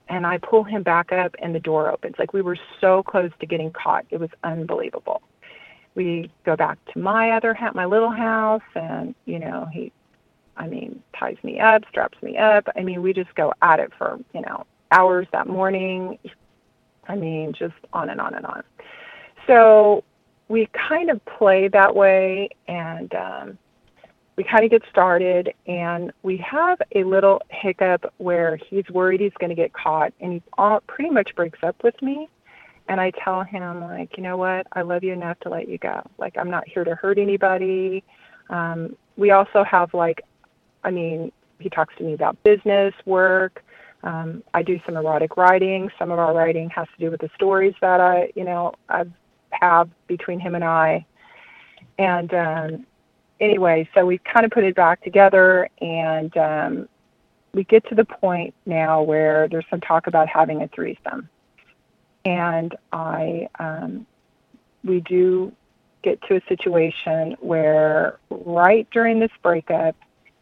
And 0.09 0.25
I 0.25 0.39
pull 0.39 0.63
him 0.63 0.83
back 0.83 1.11
up, 1.11 1.35
and 1.39 1.53
the 1.53 1.59
door 1.59 1.89
opens. 1.89 2.15
Like 2.19 2.33
we 2.33 2.41
were 2.41 2.57
so 2.81 3.03
close 3.03 3.31
to 3.39 3.45
getting 3.45 3.71
caught. 3.71 4.05
It 4.09 4.19
was 4.19 4.29
unbelievable. 4.43 5.21
We 5.95 6.31
go 6.45 6.55
back 6.55 6.77
to 6.93 6.99
my 6.99 7.31
other 7.31 7.53
house, 7.53 7.73
my 7.75 7.85
little 7.85 8.11
house, 8.11 8.61
and 8.75 9.15
you 9.25 9.39
know 9.39 9.67
he, 9.71 9.91
I 10.55 10.67
mean, 10.67 11.01
ties 11.17 11.37
me 11.43 11.59
up, 11.59 11.83
straps 11.89 12.21
me 12.21 12.37
up. 12.37 12.67
I 12.75 12.83
mean, 12.83 13.01
we 13.01 13.13
just 13.13 13.33
go 13.35 13.53
at 13.61 13.79
it 13.79 13.91
for 13.97 14.19
you 14.33 14.41
know 14.41 14.65
hours 14.91 15.27
that 15.31 15.47
morning. 15.47 16.19
I 17.09 17.15
mean, 17.15 17.51
just 17.53 17.73
on 17.91 18.09
and 18.09 18.21
on 18.21 18.35
and 18.35 18.45
on. 18.45 18.63
So 19.47 20.03
we 20.47 20.69
kind 20.73 21.09
of 21.09 21.23
play 21.25 21.67
that 21.69 21.95
way 21.95 22.49
and 22.67 23.13
um, 23.15 23.57
we 24.35 24.43
kind 24.43 24.63
of 24.63 24.71
get 24.71 24.83
started 24.89 25.53
and 25.67 26.13
we 26.23 26.37
have 26.37 26.79
a 26.95 27.03
little 27.03 27.41
hiccup 27.49 28.13
where 28.17 28.55
he's 28.55 28.87
worried 28.89 29.19
he's 29.21 29.33
going 29.39 29.49
to 29.49 29.55
get 29.55 29.73
caught 29.73 30.13
and 30.21 30.33
he 30.33 30.43
all, 30.57 30.79
pretty 30.81 31.09
much 31.09 31.35
breaks 31.35 31.59
up 31.63 31.75
with 31.83 31.99
me. 32.01 32.29
And 32.87 32.99
i 32.99 33.11
tell 33.11 33.43
him 33.43 33.81
like 33.81 34.17
you 34.17 34.23
know 34.23 34.37
what? 34.37 34.65
I 34.73 34.81
love 34.81 35.03
you 35.03 35.13
enough 35.13 35.39
to 35.41 35.49
let 35.49 35.67
you 35.67 35.77
go. 35.77 36.01
Like 36.17 36.37
i'm 36.37 36.49
not 36.49 36.67
here 36.67 36.83
to 36.83 36.95
hurt 36.95 37.19
anybody. 37.19 38.03
Um, 38.49 38.95
we 39.17 39.31
also 39.31 39.63
have 39.63 39.93
like 39.93 40.21
i 40.83 40.89
mean 40.89 41.31
he 41.59 41.69
talks 41.69 41.95
to 41.97 42.03
me 42.03 42.13
about 42.13 42.41
business 42.43 42.93
work 43.05 43.63
um, 44.03 44.43
I 44.53 44.63
do 44.63 44.79
some 44.85 44.95
erotic 44.95 45.37
writing. 45.37 45.89
Some 45.99 46.11
of 46.11 46.19
our 46.19 46.33
writing 46.33 46.69
has 46.69 46.87
to 46.97 47.05
do 47.05 47.11
with 47.11 47.21
the 47.21 47.29
stories 47.35 47.73
that 47.81 47.99
I, 47.99 48.31
you 48.35 48.43
know, 48.43 48.73
I 48.87 49.05
have 49.51 49.89
between 50.07 50.39
him 50.39 50.55
and 50.55 50.63
I. 50.63 51.05
And 51.97 52.33
um, 52.33 52.85
anyway, 53.39 53.89
so 53.93 54.05
we 54.05 54.19
kind 54.19 54.45
of 54.45 54.51
put 54.51 54.63
it 54.63 54.75
back 54.75 55.03
together, 55.03 55.69
and 55.81 56.35
um, 56.37 56.89
we 57.53 57.63
get 57.65 57.87
to 57.89 57.95
the 57.95 58.05
point 58.05 58.53
now 58.65 59.01
where 59.01 59.47
there's 59.49 59.65
some 59.69 59.81
talk 59.81 60.07
about 60.07 60.29
having 60.29 60.61
a 60.61 60.67
threesome. 60.69 61.29
And 62.25 62.75
I, 62.93 63.49
um, 63.59 64.05
we 64.83 65.01
do 65.01 65.51
get 66.03 66.21
to 66.23 66.35
a 66.37 66.41
situation 66.47 67.35
where 67.41 68.19
right 68.29 68.87
during 68.91 69.19
this 69.19 69.31
breakup, 69.41 69.95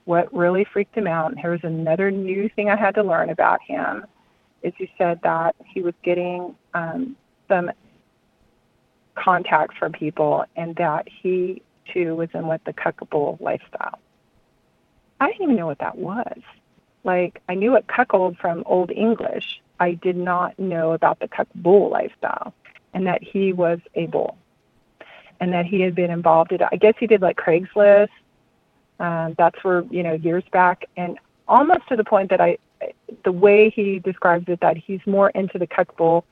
what 0.08 0.34
really 0.34 0.64
freaked 0.64 0.95
him 0.95 1.05
out, 1.05 1.30
and 1.30 1.38
here's 1.38 1.64
another 1.64 2.10
new 2.10 2.47
thing 2.55 2.70
I 2.70 2.78
had 2.78 2.95
to 2.95 3.03
learn 3.03 3.30
about 3.30 3.62
him, 3.62 4.05
is 4.64 4.74
he 4.78 4.89
said 4.97 5.20
that 5.24 5.53
he 5.66 5.82
was 5.82 5.93
getting 6.01 6.55
um, 6.74 7.18
some 7.49 7.72
contacts 9.16 9.76
from 9.78 9.91
people 9.91 10.45
and 10.55 10.76
that 10.78 11.10
he 11.10 11.62
too 11.93 12.16
was 12.16 12.30
in 12.34 12.47
what 12.47 12.64
the 12.64 12.72
cuck 12.72 12.95
bull 13.10 13.38
lifestyle. 13.41 13.99
I 15.20 15.28
didn't 15.28 15.43
even 15.43 15.55
know 15.58 15.68
what 15.68 15.80
that 15.80 15.97
was. 15.97 16.39
Like 17.03 17.41
I 17.49 17.55
knew 17.55 17.72
what 17.72 17.88
cuckold 17.88 18.38
from 18.38 18.64
Old 18.66 18.91
English. 18.91 19.62
I 19.80 19.93
did 19.93 20.16
not 20.16 20.58
know 20.58 20.93
about 20.93 21.20
the 21.20 21.28
cuck 21.28 21.47
bull 21.53 21.89
lifestyle 21.89 22.53
and 22.93 23.05
that 23.08 23.22
he 23.22 23.51
was 23.51 23.80
a 23.95 24.05
bull 24.05 24.38
and 25.41 25.51
that 25.51 25.66
he 25.66 25.82
had 25.82 25.95
been 25.95 26.12
involved 26.12 26.53
in 26.53 26.60
I 26.72 26.78
guess 26.78 26.93
he 26.97 27.08
did 27.08 27.22
like 27.22 27.36
Craigslist 27.36 28.08
um, 29.00 29.36
that's 29.38 29.64
where 29.64 29.84
you 29.89 30.04
know 30.04 30.14
years 30.14 30.43
back, 30.52 30.86
and 30.95 31.20
almost 31.48 31.88
to 31.89 31.95
the 31.95 32.04
point 32.04 32.30
that 32.30 32.41
I, 32.41 32.58
the 33.24 33.32
way 33.32 33.70
he 33.70 34.00
describes 34.00 34.45
it, 34.48 34.60
that 34.62 34.78
he's 34.78 35.02
more 35.06 35.30
into 35.30 35.58
the 35.58 35.68
cuckbull 35.68 36.24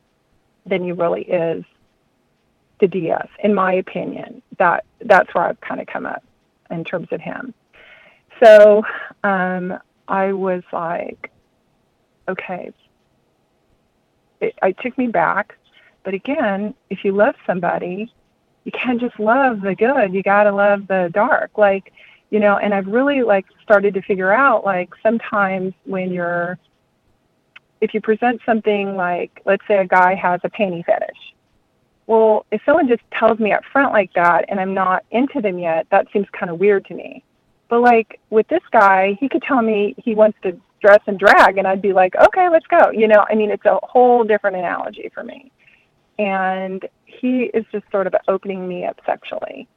than 0.65 0.83
he 0.83 0.91
really 0.91 1.23
is 1.23 1.63
the 2.79 2.87
DS. 2.87 3.27
In 3.43 3.53
my 3.53 3.73
opinion, 3.73 4.41
that 4.57 4.85
that's 5.01 5.33
where 5.33 5.45
I've 5.45 5.61
kind 5.61 5.79
of 5.79 5.87
come 5.87 6.05
up 6.05 6.23
in 6.71 6.83
terms 6.83 7.07
of 7.11 7.21
him. 7.21 7.53
So 8.43 8.83
um, 9.23 9.79
I 10.07 10.33
was 10.33 10.63
like, 10.73 11.31
okay, 12.27 12.71
it, 14.41 14.55
it 14.61 14.77
took 14.81 14.97
me 14.97 15.07
back. 15.07 15.57
But 16.03 16.13
again, 16.13 16.75
if 16.89 17.03
you 17.03 17.13
love 17.13 17.35
somebody, 17.47 18.13
you 18.63 18.71
can't 18.71 18.99
just 18.99 19.19
love 19.19 19.61
the 19.61 19.75
good. 19.75 20.13
You 20.13 20.21
got 20.21 20.43
to 20.43 20.51
love 20.51 20.87
the 20.87 21.09
dark. 21.13 21.57
Like, 21.57 21.93
you 22.29 22.39
know, 22.39 22.57
and 22.57 22.73
I've 22.73 22.87
really 22.87 23.23
like 23.23 23.45
started 23.63 23.93
to 23.93 24.01
figure 24.01 24.31
out 24.31 24.65
like 24.65 24.89
sometimes 25.03 25.73
when 25.85 26.11
you're 26.11 26.57
if 27.81 27.93
you 27.93 28.01
present 28.01 28.41
something 28.45 28.95
like 28.95 29.41
let's 29.45 29.65
say 29.67 29.77
a 29.77 29.85
guy 29.85 30.15
has 30.15 30.41
a 30.43 30.49
panty 30.49 30.83
fetish. 30.85 31.35
Well, 32.07 32.45
if 32.51 32.61
someone 32.65 32.87
just 32.87 33.01
tells 33.11 33.39
me 33.39 33.51
up 33.51 33.63
front 33.71 33.91
like 33.91 34.13
that 34.13 34.45
and 34.47 34.59
I'm 34.59 34.73
not 34.73 35.03
into 35.11 35.41
them 35.41 35.57
yet, 35.57 35.87
that 35.89 36.07
seems 36.13 36.27
kind 36.37 36.51
of 36.51 36.59
weird 36.59 36.85
to 36.85 36.93
me. 36.93 37.23
But 37.67 37.81
like 37.81 38.19
with 38.29 38.47
this 38.47 38.61
guy, 38.71 39.17
he 39.19 39.27
could 39.27 39.41
tell 39.41 39.61
me 39.61 39.95
he 39.97 40.13
wants 40.13 40.37
to 40.43 40.59
dress 40.81 41.01
and 41.07 41.17
drag 41.17 41.57
and 41.57 41.67
I'd 41.67 41.81
be 41.81 41.93
like, 41.93 42.15
"Okay, 42.15 42.47
let's 42.49 42.67
go." 42.67 42.91
You 42.91 43.07
know, 43.07 43.25
I 43.29 43.35
mean, 43.35 43.49
it's 43.49 43.65
a 43.65 43.79
whole 43.83 44.23
different 44.23 44.55
analogy 44.55 45.09
for 45.13 45.23
me. 45.23 45.51
And 46.19 46.87
he 47.05 47.51
is 47.53 47.65
just 47.71 47.85
sort 47.91 48.07
of 48.07 48.15
opening 48.27 48.67
me 48.67 48.85
up 48.85 48.99
sexually. 49.05 49.67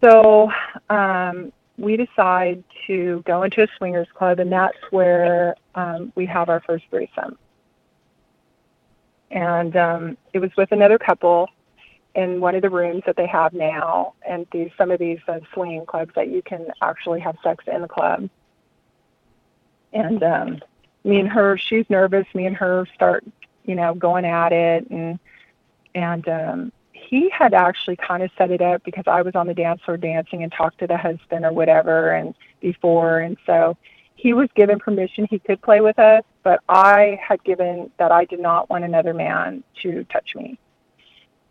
So, 0.00 0.50
um 0.88 1.52
we 1.78 1.96
decide 1.96 2.62
to 2.88 3.22
go 3.24 3.44
into 3.44 3.62
a 3.62 3.68
swingers 3.78 4.08
club, 4.12 4.40
and 4.40 4.50
that's 4.50 4.76
where 4.90 5.54
um, 5.76 6.12
we 6.16 6.26
have 6.26 6.48
our 6.48 6.60
first 6.66 6.84
threesome. 6.90 7.38
And 9.30 9.76
um, 9.76 10.18
it 10.32 10.40
was 10.40 10.50
with 10.56 10.72
another 10.72 10.98
couple 10.98 11.48
in 12.14 12.40
one 12.40 12.56
of 12.56 12.62
the 12.62 12.70
rooms 12.70 13.02
that 13.06 13.16
they 13.16 13.26
have 13.28 13.52
now, 13.52 14.14
and 14.28 14.46
these 14.50 14.70
some 14.76 14.90
of 14.90 14.98
these 14.98 15.20
uh, 15.28 15.38
swinging 15.54 15.86
clubs 15.86 16.10
that 16.16 16.28
you 16.28 16.42
can 16.42 16.66
actually 16.82 17.20
have 17.20 17.36
sex 17.44 17.64
in 17.72 17.80
the 17.82 17.88
club. 17.88 18.28
And 19.92 20.22
um, 20.22 20.60
me 21.04 21.20
and 21.20 21.28
her, 21.28 21.56
she's 21.56 21.88
nervous. 21.88 22.26
Me 22.34 22.46
and 22.46 22.56
her 22.56 22.86
start, 22.94 23.24
you 23.64 23.76
know, 23.76 23.94
going 23.94 24.24
at 24.24 24.52
it, 24.52 24.90
and 24.90 25.18
and 25.94 26.28
um, 26.28 26.72
he 27.08 27.30
had 27.30 27.54
actually 27.54 27.96
kind 27.96 28.22
of 28.22 28.30
set 28.36 28.50
it 28.50 28.60
up 28.60 28.84
because 28.84 29.04
I 29.06 29.22
was 29.22 29.34
on 29.34 29.46
the 29.46 29.54
dance 29.54 29.80
floor 29.82 29.96
dancing 29.96 30.42
and 30.42 30.52
talked 30.52 30.78
to 30.80 30.86
the 30.86 30.98
husband 30.98 31.44
or 31.44 31.52
whatever 31.52 32.12
and 32.12 32.34
before 32.60 33.20
and 33.20 33.36
so 33.46 33.76
he 34.18 34.32
was 34.32 34.48
given 34.56 34.80
permission 34.80 35.28
he 35.30 35.38
could 35.38 35.62
play 35.62 35.80
with 35.80 35.96
us, 35.98 36.24
but 36.42 36.60
I 36.68 37.20
had 37.26 37.42
given 37.44 37.88
that 37.98 38.10
I 38.10 38.24
did 38.24 38.40
not 38.40 38.68
want 38.68 38.82
another 38.82 39.14
man 39.14 39.62
to 39.82 40.04
touch 40.12 40.34
me. 40.34 40.58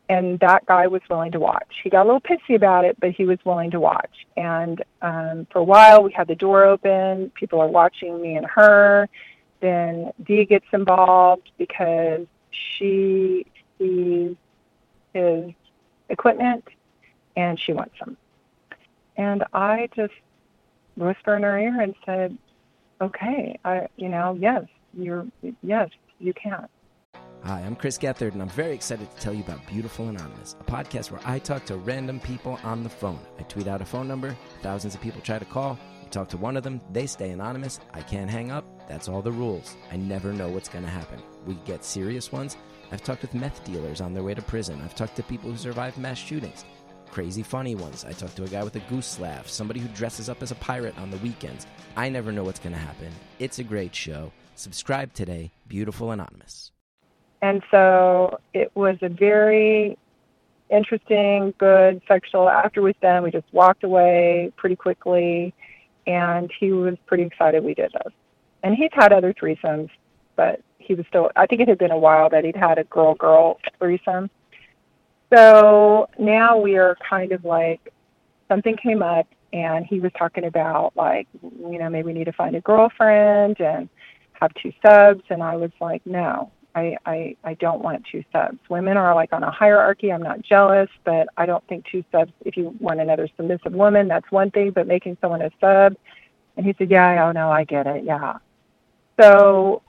And 0.10 0.38
that 0.42 0.66
guy 0.66 0.88
was 0.88 1.02
willing 1.10 1.32
to 1.32 1.40
watch. 1.40 1.76
He 1.82 1.90
got 1.90 2.04
a 2.04 2.08
little 2.08 2.22
pissy 2.22 2.56
about 2.56 2.84
it, 2.84 2.98
but 3.00 3.12
he 3.12 3.24
was 3.24 3.40
willing 3.46 3.72
to 3.72 3.80
watch. 3.80 4.28
And 4.36 4.84
um, 5.02 5.48
for 5.50 5.60
a 5.60 5.64
while, 5.64 6.04
we 6.04 6.12
had 6.12 6.28
the 6.28 6.36
door 6.36 6.66
open. 6.66 7.32
People 7.36 7.62
are 7.62 7.68
watching 7.68 8.22
me 8.22 8.36
and 8.36 8.46
her. 8.46 9.08
Then 9.62 10.12
Dee 10.26 10.44
gets 10.44 10.66
involved 10.74 11.52
because 11.58 12.28
she 12.52 13.46
sees 13.78 14.36
his 15.14 15.52
equipment 16.10 16.64
and 17.36 17.60
she 17.60 17.74
wants 17.74 17.98
them. 18.00 18.18
And 19.16 19.44
I 19.54 19.90
just 19.96 20.14
whispered 20.96 21.38
in 21.38 21.44
her 21.44 21.60
ear 21.60 21.82
and 21.82 21.96
said, 22.06 22.38
okay, 23.02 23.60
I, 23.64 23.88
you 23.96 24.10
know, 24.10 24.38
yes, 24.40 24.66
you're, 24.94 25.28
yes, 25.62 25.90
you 26.20 26.34
can. 26.34 26.68
Hi, 27.44 27.62
I'm 27.62 27.76
Chris 27.76 27.98
Gethard, 27.98 28.34
and 28.34 28.42
I'm 28.42 28.50
very 28.50 28.74
excited 28.74 29.10
to 29.10 29.22
tell 29.22 29.34
you 29.34 29.44
about 29.44 29.66
Beautiful 29.68 30.10
Anonymous, 30.10 30.56
a 30.60 30.64
podcast 30.64 31.12
where 31.12 31.22
I 31.24 31.40
talk 31.40 31.66
to 31.66 31.78
random 31.78 32.20
people 32.20 32.60
on 32.64 32.84
the 32.84 32.90
phone. 32.90 33.20
I 33.40 33.44
tweet 33.44 33.68
out 33.68 33.82
a 33.82 33.86
phone 33.86 34.08
number, 34.08 34.36
thousands 34.64 34.96
of 34.96 35.02
people 35.02 35.22
try 35.22 35.40
to 35.40 35.46
call. 35.46 35.78
I 36.04 36.10
talk 36.10 36.30
to 36.30 36.38
one 36.38 36.58
of 36.58 36.64
them, 36.64 36.82
they 36.92 37.06
stay 37.06 37.30
anonymous. 37.30 37.80
I 37.94 38.02
can't 38.02 38.30
hang 38.30 38.52
up. 38.52 38.66
That's 38.90 39.08
all 39.08 39.22
the 39.22 39.32
rules. 39.32 39.76
I 39.92 39.98
never 39.98 40.34
know 40.34 40.50
what's 40.50 40.70
going 40.70 40.86
to 40.86 40.90
happen. 40.90 41.22
We 41.46 41.56
get 41.66 41.86
serious 41.86 42.32
ones 42.32 42.58
I've 42.92 43.04
talked 43.04 43.22
with 43.22 43.34
meth 43.34 43.64
dealers 43.66 44.02
on 44.02 44.14
their 44.14 44.24
way 44.24 44.34
to 44.34 44.42
prison. 44.42 44.82
I've 44.84 44.96
talked 44.96 45.16
to 45.18 45.24
people 45.24 45.52
who 45.52 45.58
survived 45.58 45.98
mass 45.98 46.18
shootings. 46.18 46.64
Crazy 47.12 47.44
funny 47.44 47.76
ones. 47.76 48.06
I 48.06 48.12
talked 48.14 48.36
to 48.38 48.44
a 48.44 48.48
guy 48.48 48.64
with 48.64 48.76
a 48.76 48.82
goose 48.82 49.20
laugh, 49.20 49.48
somebody 49.48 49.80
who 49.80 49.88
dresses 49.90 50.30
up 50.30 50.42
as 50.42 50.52
a 50.52 50.56
pirate 50.56 50.98
on 50.98 51.12
the 51.12 51.18
weekends. 51.18 51.68
I 51.96 52.10
never 52.10 52.32
know 52.32 52.44
what's 52.44 52.60
going 52.60 52.74
to 52.74 52.80
happen. 52.80 53.12
It's 53.40 53.60
a 53.60 53.64
great 53.64 53.96
show. 53.96 54.32
Subscribe 54.56 55.14
today, 55.14 55.52
Beautiful 55.68 56.12
Anonymous. 56.12 56.72
And 57.42 57.62
so 57.70 58.40
it 58.54 58.72
was 58.76 58.98
a 59.02 59.10
very 59.10 59.98
interesting, 60.70 61.54
good 61.58 62.02
sexual. 62.08 62.50
After 62.50 62.82
we 62.82 62.94
done, 63.02 63.24
we 63.24 63.32
just 63.32 63.52
walked 63.52 63.84
away 63.84 64.52
pretty 64.56 64.76
quickly, 64.76 65.54
and 66.06 66.52
he 66.60 66.72
was 66.72 66.96
pretty 67.06 67.24
excited 67.24 67.64
we 67.64 67.74
did 67.74 67.92
those. 67.94 68.14
And 68.64 68.76
he's 68.76 68.90
had 68.94 69.14
other 69.14 69.34
threesomes, 69.34 69.90
but 70.36 70.62
he 70.88 70.96
was 70.96 71.06
still 71.08 71.30
I 71.36 71.46
think 71.46 71.62
it 71.62 71.68
had 71.68 71.78
been 71.78 71.92
a 71.92 71.98
while 71.98 72.30
that 72.30 72.44
he'd 72.44 72.56
had 72.56 72.78
a 72.78 72.84
girl 72.86 73.16
girl 73.16 73.60
threesome. 73.78 74.30
So 75.34 76.10
now 76.18 76.58
we 76.58 76.78
are 76.78 76.98
kind 77.08 77.32
of 77.32 77.44
like 77.44 77.94
something 78.48 78.78
came 78.78 79.02
up 79.02 79.28
and 79.52 79.86
he 79.86 80.00
was 80.00 80.12
talking 80.18 80.46
about 80.46 80.94
like 80.96 81.28
you 81.42 81.80
know 81.80 81.90
maybe 81.90 82.08
we 82.08 82.14
need 82.14 82.26
to 82.26 82.34
find 82.34 82.56
a 82.56 82.62
girlfriend 82.62 83.60
and 83.60 83.90
have 84.34 84.54
two 84.62 84.72
subs 84.86 85.24
and 85.30 85.44
I 85.44 85.56
was 85.56 85.72
like 85.82 86.06
no 86.06 86.52
I, 86.78 86.96
I 87.08 87.36
I 87.44 87.54
don't 87.56 87.82
want 87.82 88.06
two 88.12 88.24
subs. 88.32 88.60
Women 88.70 88.98
are 88.98 89.16
like 89.16 89.34
on 89.34 89.42
a 89.42 89.50
hierarchy. 89.50 90.14
I'm 90.14 90.22
not 90.22 90.44
jealous, 90.44 90.90
but 91.04 91.28
I 91.36 91.48
don't 91.48 91.66
think 91.68 91.86
two 91.92 92.04
subs. 92.12 92.32
If 92.46 92.56
you 92.56 92.76
want 92.80 93.00
another 93.00 93.28
submissive 93.36 93.74
woman, 93.74 94.08
that's 94.08 94.32
one 94.32 94.52
thing. 94.52 94.70
But 94.70 94.86
making 94.86 95.18
someone 95.20 95.42
a 95.42 95.50
sub, 95.60 95.96
and 96.56 96.66
he 96.68 96.76
said, 96.78 96.92
"Yeah, 96.92 97.28
oh 97.28 97.32
no, 97.32 97.50
I 97.50 97.64
get 97.64 97.88
it. 97.88 98.04
Yeah." 98.04 98.38
So 99.20 99.82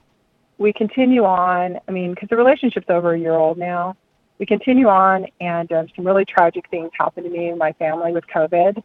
we 0.59 0.71
continue 0.73 1.23
on. 1.23 1.79
I 1.87 1.91
mean, 1.91 2.11
because 2.13 2.29
the 2.29 2.37
relationship's 2.37 2.89
over 2.89 3.13
a 3.13 3.19
year 3.19 3.33
old 3.33 3.57
now. 3.57 3.95
We 4.37 4.45
continue 4.45 4.87
on, 4.87 5.25
and 5.41 5.69
um, 5.71 5.87
some 5.95 6.07
really 6.07 6.23
tragic 6.23 6.69
things 6.69 6.91
happened 6.97 7.25
to 7.25 7.29
me 7.29 7.49
and 7.49 7.57
my 7.57 7.73
family 7.73 8.13
with 8.13 8.23
COVID. 8.33 8.81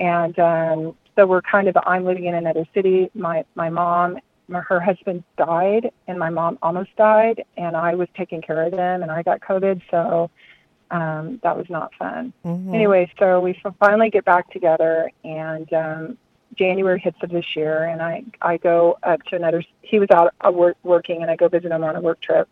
And 0.00 0.38
um, 0.38 0.96
so 1.14 1.26
we're 1.26 1.42
kind 1.42 1.68
of, 1.68 1.76
I'm 1.86 2.04
living 2.04 2.24
in 2.24 2.34
another 2.34 2.64
city. 2.74 3.08
My, 3.14 3.44
my 3.54 3.70
mom, 3.70 4.18
her 4.50 4.80
husband 4.80 5.22
died, 5.36 5.92
and 6.08 6.18
my 6.18 6.30
mom 6.30 6.58
almost 6.60 6.90
died, 6.96 7.44
and 7.56 7.76
I 7.76 7.94
was 7.94 8.08
taking 8.16 8.42
care 8.42 8.62
of 8.62 8.72
them, 8.72 9.02
and 9.02 9.12
I 9.12 9.22
got 9.22 9.40
COVID. 9.40 9.80
So 9.92 10.28
um, 10.90 11.38
that 11.44 11.56
was 11.56 11.66
not 11.68 11.94
fun. 11.94 12.32
Mm-hmm. 12.44 12.74
Anyway, 12.74 13.12
so 13.16 13.38
we 13.38 13.60
finally 13.78 14.10
get 14.10 14.24
back 14.24 14.50
together, 14.50 15.10
and 15.22 15.72
um, 15.72 16.18
January 16.56 16.98
hits 17.00 17.18
of 17.22 17.30
this 17.30 17.44
year, 17.54 17.84
and 17.84 18.02
I 18.02 18.24
I 18.42 18.56
go 18.56 18.98
up 19.02 19.22
to 19.24 19.36
another. 19.36 19.62
He 19.82 19.98
was 19.98 20.08
out 20.12 20.34
uh, 20.46 20.50
work, 20.50 20.76
working, 20.82 21.22
and 21.22 21.30
I 21.30 21.36
go 21.36 21.48
visit 21.48 21.70
him 21.70 21.84
on 21.84 21.96
a 21.96 22.00
work 22.00 22.20
trip. 22.20 22.48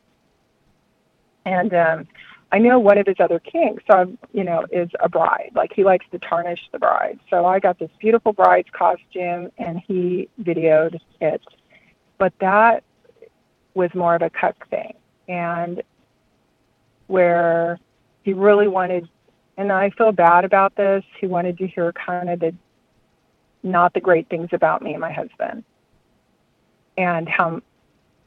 And 1.45 1.73
um, 1.75 2.09
I 2.53 2.59
know 2.59 2.79
one 2.79 2.99
of 2.99 3.07
his 3.07 3.17
other 3.19 3.39
kinks, 3.39 3.83
so 3.91 3.97
I'm, 3.97 4.19
you 4.33 4.45
know, 4.45 4.67
is 4.71 4.89
a 5.01 5.09
bride. 5.09 5.51
Like 5.55 5.73
he 5.75 5.85
likes 5.85 6.07
to 6.13 6.19
tarnish 6.19 6.61
the 6.73 6.79
bride. 6.79 7.19
So 7.29 7.45
I 7.45 7.59
got 7.59 7.79
this 7.79 7.91
beautiful 7.99 8.33
bride's 8.33 8.71
costume, 8.73 9.51
and 9.59 9.81
he 9.87 10.29
videoed 10.41 10.99
it. 11.21 11.43
But 12.19 12.33
that 12.41 12.85
was 13.75 13.95
more 13.95 14.15
of 14.15 14.23
a 14.23 14.31
cuck 14.31 14.69
thing, 14.71 14.95
and 15.29 15.83
where 17.07 17.79
he 18.23 18.33
really 18.33 18.69
wanted, 18.69 19.09
and 19.57 19.73
I 19.73 19.91
feel 19.91 20.13
bad 20.13 20.45
about 20.45 20.77
this. 20.77 21.05
He 21.21 21.27
wanted 21.27 21.59
to 21.59 21.67
hear 21.67 21.93
kind 21.93 22.31
of 22.31 22.41
the 22.41 22.55
not 23.63 23.95
the 23.95 24.01
great 24.01 24.29
things 24.29 24.49
about 24.53 24.83
me 24.83 24.93
and 24.93 25.01
my 25.01 25.13
husband. 25.13 25.65
And 26.97 27.29
how 27.29 27.61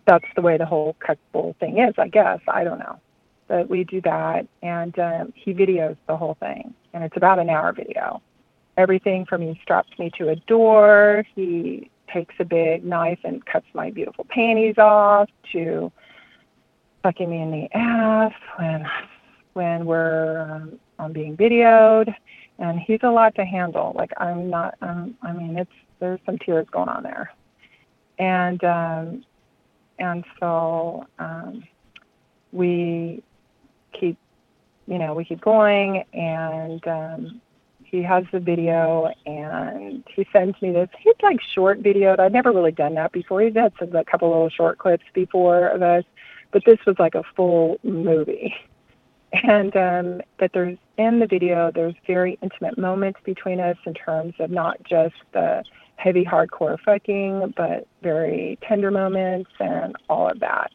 that's 0.06 0.26
the 0.36 0.42
way 0.42 0.58
the 0.58 0.66
whole 0.66 0.96
couple 1.00 1.56
thing 1.60 1.80
is, 1.80 1.94
I 1.98 2.08
guess. 2.08 2.40
I 2.48 2.64
don't 2.64 2.80
know. 2.80 3.00
But 3.48 3.70
we 3.70 3.84
do 3.84 4.02
that, 4.02 4.48
and 4.62 4.98
um, 4.98 5.34
he 5.36 5.54
videos 5.54 5.98
the 6.08 6.16
whole 6.16 6.36
thing, 6.40 6.74
and 6.94 7.04
it's 7.04 7.18
about 7.18 7.38
an 7.38 7.50
hour 7.50 7.74
video. 7.74 8.22
Everything 8.78 9.26
from 9.26 9.42
he 9.42 9.60
straps 9.62 9.92
me 10.00 10.10
to 10.18 10.30
a 10.30 10.38
door, 10.38 11.26
he 11.36 11.90
takes 12.12 12.34
a 12.40 12.46
big 12.46 12.86
knife 12.86 13.20
and 13.26 13.46
cuts 13.46 13.66
my 13.74 13.92
beautiful 13.92 14.26
panties 14.30 14.78
off, 14.78 15.30
to 15.52 15.92
fucking 17.04 17.30
me 17.30 17.42
in 17.42 17.52
the 17.52 17.78
ass 17.78 18.34
when 18.58 18.86
when 19.54 19.86
we're 19.86 20.42
um, 20.50 20.80
on 20.98 21.12
being 21.12 21.36
videoed 21.36 22.16
and 22.62 22.80
he's 22.80 23.00
a 23.04 23.10
lot 23.10 23.36
to 23.36 23.44
handle. 23.44 23.94
Like 23.96 24.12
I'm 24.18 24.50
not. 24.50 24.76
Um, 24.82 25.16
I 25.24 25.34
mean, 25.34 25.58
it's 25.58 25.72
there's 26.00 26.20
some 26.26 26.38
tears 26.38 26.68
going 26.72 26.90
on 26.90 27.04
there, 27.04 27.32
and 28.20 28.64
um, 28.64 29.26
and 30.00 30.24
so 30.40 31.06
um, 31.20 31.64
we 32.52 33.24
keep, 34.00 34.18
you 34.88 35.00
know, 35.00 35.14
we 35.16 35.26
keep 35.26 35.42
going, 35.42 36.04
and 36.14 36.88
um, 36.88 37.42
he 37.84 38.04
has 38.04 38.24
the 38.32 38.40
video, 38.40 39.10
and 39.26 40.04
he 40.16 40.26
sends 40.32 40.62
me 40.62 40.72
this. 40.72 40.90
He's 41.00 41.16
like 41.24 41.40
short 41.56 41.82
videoed. 41.82 42.20
I'd 42.20 42.32
never 42.32 42.52
really 42.52 42.72
done 42.72 42.94
that 42.94 43.12
before. 43.12 43.42
He's 43.42 43.56
had 43.56 43.74
some 43.80 43.96
a 43.96 44.06
couple 44.06 44.30
little 44.30 44.50
short 44.50 44.78
clips 44.78 45.06
before 45.16 45.68
of 45.70 45.82
us, 45.82 46.04
but 46.52 46.62
this 46.66 46.78
was 46.86 46.96
like 47.00 47.16
a 47.16 47.24
full 47.36 47.80
movie 47.84 48.54
and 49.34 49.76
um, 49.76 50.22
that 50.40 50.52
there's 50.54 50.78
in 50.98 51.20
the 51.20 51.28
video 51.28 51.72
there's 51.74 51.96
very 52.06 52.38
intimate 52.42 52.78
moments 52.78 53.20
between 53.24 53.60
us 53.60 53.78
in 53.86 53.94
terms 53.94 54.34
of 54.40 54.52
not 54.52 54.82
just 54.84 55.16
the 55.34 55.64
heavy 55.96 56.26
hardcore 56.26 56.80
fucking 56.80 57.54
but 57.56 57.88
very 58.02 58.58
tender 58.62 58.92
moments 58.92 59.50
and 59.60 59.96
all 60.10 60.30
of 60.30 60.40
that 60.40 60.72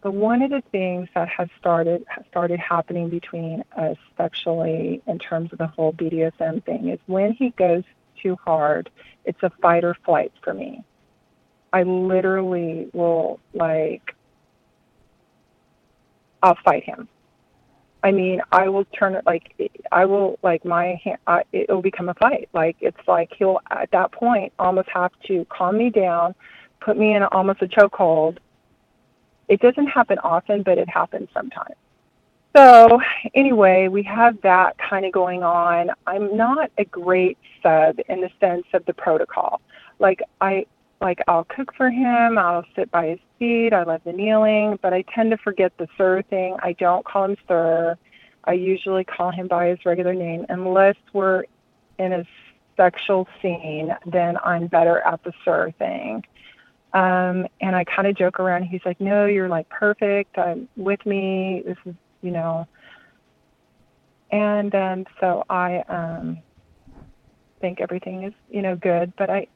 but 0.00 0.12
one 0.12 0.42
of 0.42 0.50
the 0.50 0.62
things 0.70 1.08
that 1.14 1.28
has 1.28 1.48
started 1.58 2.04
has 2.08 2.24
started 2.30 2.60
happening 2.60 3.08
between 3.08 3.64
us 3.76 3.96
sexually 4.16 5.02
in 5.06 5.18
terms 5.18 5.52
of 5.52 5.58
the 5.58 5.66
whole 5.66 5.92
BDSM 5.92 6.64
thing 6.64 6.88
is 6.88 7.00
when 7.06 7.32
he 7.32 7.50
goes 7.50 7.82
too 8.22 8.36
hard, 8.44 8.90
it's 9.24 9.42
a 9.42 9.50
fight 9.60 9.84
or 9.84 9.94
flight 10.04 10.32
for 10.42 10.54
me. 10.54 10.84
I 11.72 11.82
literally 11.82 12.88
will 12.92 13.40
like 13.54 14.14
I'll 16.42 16.56
fight 16.64 16.84
him. 16.84 17.08
I 18.02 18.12
mean, 18.12 18.40
I 18.52 18.68
will 18.68 18.84
turn 18.86 19.14
it 19.14 19.26
like 19.26 19.54
I 19.90 20.04
will 20.04 20.38
like 20.42 20.64
my 20.64 21.00
hand. 21.02 21.18
I, 21.26 21.42
it'll 21.52 21.82
become 21.82 22.08
a 22.08 22.14
fight. 22.14 22.48
Like 22.52 22.76
it's 22.80 23.08
like 23.08 23.32
he'll 23.36 23.60
at 23.70 23.90
that 23.90 24.12
point 24.12 24.52
almost 24.58 24.88
have 24.90 25.12
to 25.26 25.44
calm 25.46 25.78
me 25.78 25.90
down, 25.90 26.34
put 26.80 26.96
me 26.96 27.14
in 27.14 27.22
almost 27.24 27.62
a 27.62 27.66
chokehold. 27.66 28.38
It 29.48 29.60
doesn't 29.60 29.86
happen 29.86 30.18
often, 30.18 30.62
but 30.62 30.78
it 30.78 30.88
happens 30.88 31.28
sometimes. 31.34 31.74
So 32.56 33.00
anyway, 33.34 33.88
we 33.88 34.02
have 34.04 34.40
that 34.42 34.76
kind 34.78 35.04
of 35.04 35.12
going 35.12 35.42
on. 35.42 35.90
I'm 36.06 36.36
not 36.36 36.70
a 36.78 36.84
great 36.84 37.38
sub 37.62 37.98
in 38.08 38.20
the 38.20 38.30
sense 38.40 38.66
of 38.74 38.84
the 38.86 38.94
protocol. 38.94 39.60
Like 39.98 40.22
I 40.40 40.66
like 41.00 41.20
I'll 41.28 41.44
cook 41.44 41.74
for 41.76 41.90
him, 41.90 42.38
I'll 42.38 42.64
sit 42.74 42.90
by 42.90 43.08
his 43.08 43.18
feet, 43.38 43.72
I 43.72 43.84
love 43.84 44.02
the 44.04 44.12
kneeling, 44.12 44.78
but 44.82 44.92
I 44.92 45.02
tend 45.02 45.30
to 45.30 45.36
forget 45.36 45.76
the 45.78 45.88
sir 45.96 46.22
thing. 46.22 46.56
I 46.62 46.72
don't 46.72 47.04
call 47.04 47.24
him 47.24 47.36
sir. 47.46 47.96
I 48.44 48.52
usually 48.54 49.04
call 49.04 49.30
him 49.30 49.46
by 49.46 49.68
his 49.68 49.78
regular 49.84 50.14
name 50.14 50.46
unless 50.48 50.96
we're 51.12 51.44
in 51.98 52.12
a 52.12 52.24
sexual 52.76 53.28
scene, 53.42 53.94
then 54.06 54.38
I'm 54.44 54.68
better 54.68 55.00
at 55.00 55.22
the 55.24 55.32
sir 55.44 55.72
thing. 55.78 56.24
Um, 56.94 57.46
and 57.60 57.76
I 57.76 57.84
kind 57.84 58.08
of 58.08 58.16
joke 58.16 58.40
around. 58.40 58.62
He's 58.62 58.80
like, 58.86 58.98
"No, 58.98 59.26
you're 59.26 59.48
like 59.48 59.68
perfect. 59.68 60.38
I'm 60.38 60.68
with 60.76 61.04
me. 61.04 61.62
This 61.66 61.76
is, 61.84 61.94
you 62.22 62.30
know." 62.30 62.66
And 64.30 64.74
um, 64.74 65.06
so 65.20 65.44
I 65.50 65.80
um, 65.88 66.38
think 67.60 67.80
everything 67.80 68.22
is, 68.22 68.32
you 68.50 68.62
know, 68.62 68.74
good. 68.74 69.12
But 69.18 69.28
I 69.28 69.48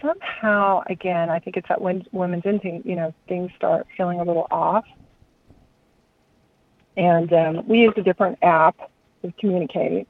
somehow, 0.00 0.82
again, 0.88 1.30
I 1.30 1.38
think 1.38 1.56
it's 1.56 1.68
that 1.68 1.80
when 1.80 2.04
women's 2.12 2.46
instinct, 2.46 2.86
you 2.86 2.96
know, 2.96 3.14
things 3.28 3.50
start 3.56 3.86
feeling 3.96 4.20
a 4.20 4.24
little 4.24 4.46
off. 4.50 4.84
And 6.96 7.32
um, 7.32 7.68
we 7.68 7.80
use 7.80 7.94
a 7.96 8.02
different 8.02 8.38
app 8.42 8.76
to 9.22 9.32
communicate. 9.38 10.08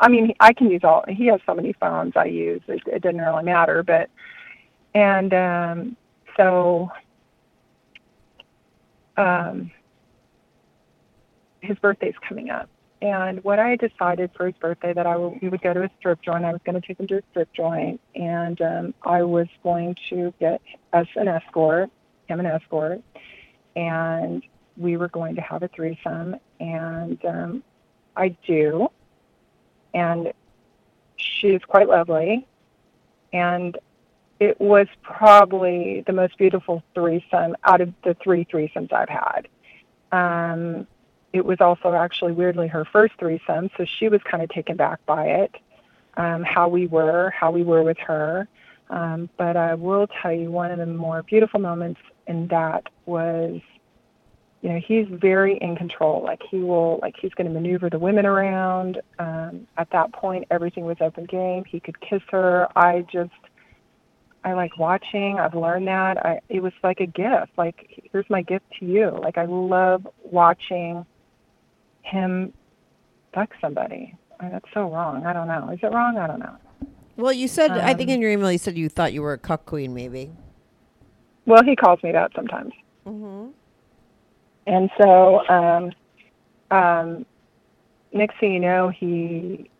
I 0.00 0.08
mean, 0.08 0.32
I 0.40 0.52
can 0.52 0.70
use 0.70 0.82
all. 0.84 1.04
He 1.08 1.26
has 1.26 1.40
so 1.44 1.54
many 1.54 1.72
phones 1.74 2.12
I 2.16 2.26
use. 2.26 2.62
It, 2.68 2.82
it 2.86 3.02
doesn't 3.02 3.20
really 3.20 3.42
matter, 3.42 3.82
but 3.82 4.08
and 4.94 5.34
um, 5.34 5.96
so 6.36 6.90
um, 9.16 9.70
his 11.60 11.78
birthday's 11.78 12.14
coming 12.26 12.50
up, 12.50 12.68
and 13.02 13.42
what 13.42 13.58
I 13.58 13.74
decided 13.74 14.30
for 14.36 14.46
his 14.46 14.54
birthday 14.60 14.92
that 14.92 15.06
I 15.08 15.16
would, 15.16 15.42
we 15.42 15.48
would 15.48 15.60
go 15.60 15.74
to 15.74 15.82
a 15.82 15.90
strip 15.98 16.22
joint. 16.22 16.44
I 16.44 16.52
was 16.52 16.60
going 16.64 16.80
to 16.80 16.86
take 16.86 17.00
him 17.00 17.08
to 17.08 17.18
a 17.18 17.22
strip 17.32 17.52
joint, 17.52 18.00
and 18.14 18.60
um, 18.62 18.94
I 19.02 19.24
was 19.24 19.48
going 19.64 19.96
to 20.10 20.32
get 20.38 20.62
us 20.92 21.08
an 21.16 21.26
escort, 21.26 21.90
him 22.28 22.38
an 22.38 22.46
escort, 22.46 23.02
and 23.74 24.44
we 24.76 24.96
were 24.96 25.08
going 25.08 25.34
to 25.34 25.40
have 25.40 25.64
a 25.64 25.68
threesome. 25.68 26.36
And 26.60 27.22
um, 27.24 27.64
I 28.16 28.36
do, 28.46 28.88
and 29.92 30.32
she's 31.16 31.60
quite 31.66 31.88
lovely, 31.88 32.46
and 33.32 33.76
it 34.38 34.60
was 34.60 34.86
probably 35.02 36.04
the 36.06 36.12
most 36.12 36.38
beautiful 36.38 36.84
threesome 36.94 37.56
out 37.64 37.80
of 37.80 37.92
the 38.04 38.14
three 38.22 38.44
threesomes 38.44 38.92
I've 38.92 39.08
had. 39.08 39.48
Um, 40.12 40.86
it 41.32 41.44
was 41.44 41.60
also 41.60 41.94
actually 41.94 42.32
weirdly 42.32 42.68
her 42.68 42.84
first 42.84 43.14
threesome, 43.18 43.70
so 43.76 43.84
she 43.84 44.08
was 44.08 44.20
kind 44.22 44.42
of 44.42 44.50
taken 44.50 44.76
back 44.76 45.04
by 45.06 45.26
it, 45.26 45.54
um, 46.16 46.42
how 46.42 46.68
we 46.68 46.86
were, 46.86 47.30
how 47.30 47.50
we 47.50 47.62
were 47.62 47.82
with 47.82 47.98
her. 47.98 48.48
Um, 48.90 49.30
but 49.38 49.56
I 49.56 49.74
will 49.74 50.06
tell 50.20 50.32
you, 50.32 50.50
one 50.50 50.70
of 50.70 50.78
the 50.78 50.86
more 50.86 51.22
beautiful 51.22 51.58
moments 51.60 52.00
in 52.26 52.48
that 52.48 52.88
was, 53.06 53.60
you 54.60 54.68
know, 54.68 54.80
he's 54.86 55.06
very 55.10 55.56
in 55.56 55.76
control. 55.76 56.22
Like 56.22 56.42
he 56.50 56.58
will, 56.58 56.98
like 57.00 57.14
he's 57.18 57.32
going 57.32 57.46
to 57.46 57.52
maneuver 57.52 57.88
the 57.88 57.98
women 57.98 58.26
around. 58.26 59.00
Um, 59.18 59.66
at 59.78 59.90
that 59.92 60.12
point, 60.12 60.46
everything 60.50 60.84
was 60.84 60.98
open 61.00 61.24
game. 61.24 61.64
He 61.64 61.80
could 61.80 61.98
kiss 62.00 62.22
her. 62.30 62.68
I 62.76 63.06
just, 63.10 63.32
I 64.44 64.52
like 64.52 64.76
watching. 64.76 65.38
I've 65.38 65.54
learned 65.54 65.88
that. 65.88 66.24
I, 66.24 66.40
it 66.50 66.62
was 66.62 66.72
like 66.82 67.00
a 67.00 67.06
gift. 67.06 67.52
Like 67.56 68.02
here's 68.12 68.28
my 68.28 68.42
gift 68.42 68.66
to 68.80 68.84
you. 68.84 69.10
Like 69.22 69.38
I 69.38 69.46
love 69.46 70.06
watching 70.22 71.06
him 72.02 72.52
fuck 73.34 73.50
somebody. 73.60 74.14
That's 74.40 74.66
so 74.74 74.90
wrong. 74.90 75.24
I 75.24 75.32
don't 75.32 75.48
know. 75.48 75.70
Is 75.72 75.78
it 75.82 75.92
wrong? 75.92 76.18
I 76.18 76.26
don't 76.26 76.40
know. 76.40 76.56
Well, 77.16 77.32
you 77.32 77.46
said, 77.46 77.70
I 77.70 77.94
think 77.94 78.10
Um, 78.10 78.14
in 78.14 78.22
your 78.22 78.30
email, 78.30 78.50
you 78.50 78.58
said 78.58 78.76
you 78.76 78.88
thought 78.88 79.12
you 79.12 79.22
were 79.22 79.34
a 79.34 79.38
cuck 79.38 79.66
queen, 79.66 79.94
maybe. 79.94 80.32
Well, 81.46 81.62
he 81.62 81.76
calls 81.76 82.02
me 82.02 82.12
that 82.12 82.32
sometimes. 82.34 82.72
Mm-hmm. 83.06 83.50
And 84.66 84.90
so, 85.00 85.46
um, 85.48 85.92
um, 86.70 87.26
next 88.12 88.38
thing 88.38 88.54
you 88.54 88.60
know, 88.60 88.88
he, 88.88 89.70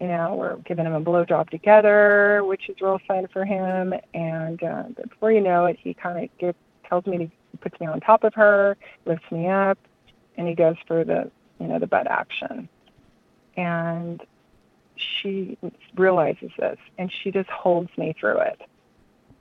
you 0.00 0.06
know, 0.06 0.34
we're 0.34 0.56
giving 0.58 0.86
him 0.86 0.94
a 0.94 1.00
blowjob 1.00 1.50
together, 1.50 2.42
which 2.44 2.68
is 2.68 2.76
real 2.80 3.00
fun 3.08 3.26
for 3.32 3.44
him. 3.44 3.94
And 4.14 4.62
uh, 4.62 4.84
before 5.08 5.32
you 5.32 5.40
know 5.40 5.66
it, 5.66 5.78
he 5.82 5.94
kind 5.94 6.22
of 6.22 6.38
gives, 6.38 6.56
tells 6.88 7.06
me 7.06 7.18
to 7.18 7.30
puts 7.58 7.80
me 7.80 7.86
on 7.86 8.00
top 8.00 8.22
of 8.22 8.34
her, 8.34 8.76
lifts 9.06 9.24
me 9.30 9.48
up, 9.48 9.78
and 10.36 10.46
he 10.46 10.54
goes 10.54 10.76
for 10.86 11.04
the, 11.04 11.30
you 11.60 11.66
know, 11.66 11.78
the 11.78 11.86
butt 11.86 12.06
action. 12.06 12.68
And 13.56 14.24
she 14.96 15.58
realizes 15.94 16.50
this, 16.58 16.78
and 16.98 17.12
she 17.12 17.30
just 17.30 17.48
holds 17.50 17.90
me 17.96 18.14
through 18.18 18.38
it. 18.38 18.60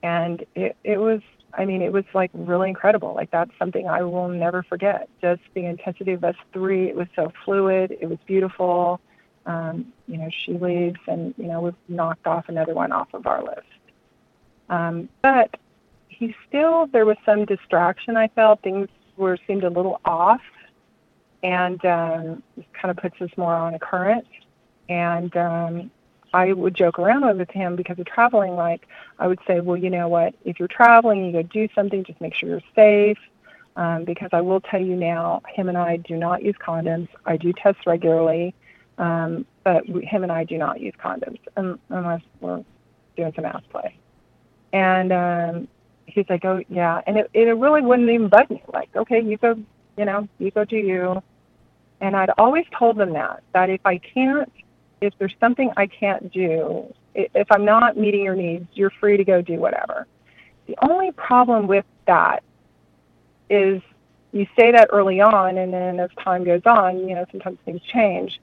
And 0.03 0.45
it, 0.55 0.75
it 0.83 0.97
was 0.97 1.21
I 1.57 1.65
mean, 1.65 1.81
it 1.81 1.91
was 1.91 2.03
like 2.13 2.31
really 2.33 2.69
incredible. 2.69 3.13
Like 3.13 3.31
that's 3.31 3.51
something 3.57 3.87
I 3.87 4.03
will 4.03 4.27
never 4.27 4.63
forget. 4.63 5.07
Just 5.21 5.41
the 5.53 5.65
intensity 5.65 6.11
of 6.13 6.23
us 6.23 6.35
three. 6.53 6.89
It 6.89 6.95
was 6.95 7.07
so 7.15 7.31
fluid. 7.43 7.95
It 7.99 8.07
was 8.07 8.19
beautiful. 8.25 8.99
Um, 9.45 9.93
you 10.07 10.17
know, 10.17 10.29
she 10.45 10.53
leaves, 10.53 10.99
and 11.07 11.33
you 11.37 11.45
know, 11.45 11.61
we've 11.61 11.75
knocked 11.87 12.25
off 12.25 12.49
another 12.49 12.73
one 12.73 12.91
off 12.91 13.13
of 13.13 13.27
our 13.27 13.43
list. 13.43 13.61
Um, 14.69 15.07
but 15.21 15.55
he 16.07 16.35
still, 16.47 16.87
there 16.87 17.05
was 17.05 17.17
some 17.25 17.45
distraction. 17.45 18.17
I 18.17 18.27
felt 18.29 18.61
things 18.63 18.89
were 19.17 19.37
seemed 19.45 19.63
a 19.63 19.69
little 19.69 20.01
off, 20.03 20.41
and 21.43 21.83
um, 21.85 22.43
kind 22.73 22.91
of 22.91 22.97
puts 22.97 23.21
us 23.21 23.29
more 23.37 23.53
on 23.53 23.73
a 23.73 23.79
current. 23.79 24.25
And 24.89 25.35
um, 25.37 25.91
I 26.33 26.53
would 26.53 26.75
joke 26.75 26.99
around 26.99 27.37
with 27.37 27.49
him 27.49 27.75
because 27.75 27.97
of 27.99 28.05
traveling. 28.05 28.55
Like 28.55 28.87
I 29.19 29.27
would 29.27 29.39
say, 29.47 29.59
well, 29.59 29.77
you 29.77 29.89
know 29.89 30.07
what? 30.07 30.35
If 30.43 30.59
you're 30.59 30.67
traveling, 30.67 31.25
you 31.25 31.31
go 31.31 31.41
do 31.43 31.67
something. 31.73 32.03
Just 32.03 32.19
make 32.19 32.33
sure 32.33 32.49
you're 32.49 32.61
safe. 32.75 33.17
Um, 33.77 34.05
because 34.05 34.29
I 34.31 34.39
will 34.39 34.61
tell 34.61 34.81
you 34.81 34.95
now, 34.95 35.41
him 35.53 35.67
and 35.67 35.77
I 35.77 35.97
do 35.97 36.15
not 36.15 36.43
use 36.43 36.55
condoms. 36.65 37.09
I 37.25 37.35
do 37.35 37.51
test 37.51 37.79
regularly, 37.85 38.55
um, 38.97 39.45
but 39.65 39.87
we, 39.89 40.05
him 40.05 40.23
and 40.23 40.31
I 40.31 40.45
do 40.45 40.57
not 40.57 40.79
use 40.79 40.93
condoms 40.97 41.39
um, 41.57 41.77
unless 41.89 42.21
we're 42.39 42.63
doing 43.17 43.33
some 43.35 43.43
ass 43.43 43.63
play. 43.69 43.97
And 44.71 45.11
um, 45.11 45.67
he's 46.05 46.25
like, 46.29 46.45
oh 46.45 46.61
yeah, 46.69 47.01
and 47.05 47.17
it, 47.17 47.29
it 47.33 47.41
really 47.41 47.81
wouldn't 47.81 48.09
even 48.09 48.29
bug 48.29 48.49
me. 48.49 48.63
Like, 48.71 48.95
okay, 48.95 49.21
you 49.21 49.35
go, 49.37 49.59
you 49.97 50.05
know, 50.05 50.27
you 50.39 50.51
go 50.51 50.65
do 50.65 50.77
you. 50.77 51.21
And 52.01 52.15
I'd 52.15 52.31
always 52.37 52.65
told 52.77 52.97
them 52.97 53.13
that 53.13 53.41
that 53.53 53.69
if 53.69 53.81
I 53.85 53.97
can't 53.97 54.51
if 55.01 55.13
there's 55.17 55.35
something 55.39 55.71
I 55.77 55.87
can't 55.87 56.31
do, 56.31 56.93
if 57.13 57.47
I'm 57.51 57.65
not 57.65 57.97
meeting 57.97 58.23
your 58.23 58.35
needs, 58.35 58.67
you're 58.73 58.91
free 58.99 59.17
to 59.17 59.23
go 59.23 59.41
do 59.41 59.55
whatever. 59.55 60.07
The 60.67 60.75
only 60.81 61.11
problem 61.11 61.67
with 61.67 61.85
that 62.07 62.43
is 63.49 63.81
you 64.31 64.47
say 64.57 64.71
that 64.71 64.89
early 64.91 65.21
on, 65.21 65.57
and 65.57 65.71
then 65.71 65.99
as 65.99 66.09
time 66.23 66.43
goes 66.43 66.63
on, 66.65 67.07
you 67.07 67.15
know, 67.15 67.25
sometimes 67.31 67.57
things 67.63 67.81
change. 67.93 68.41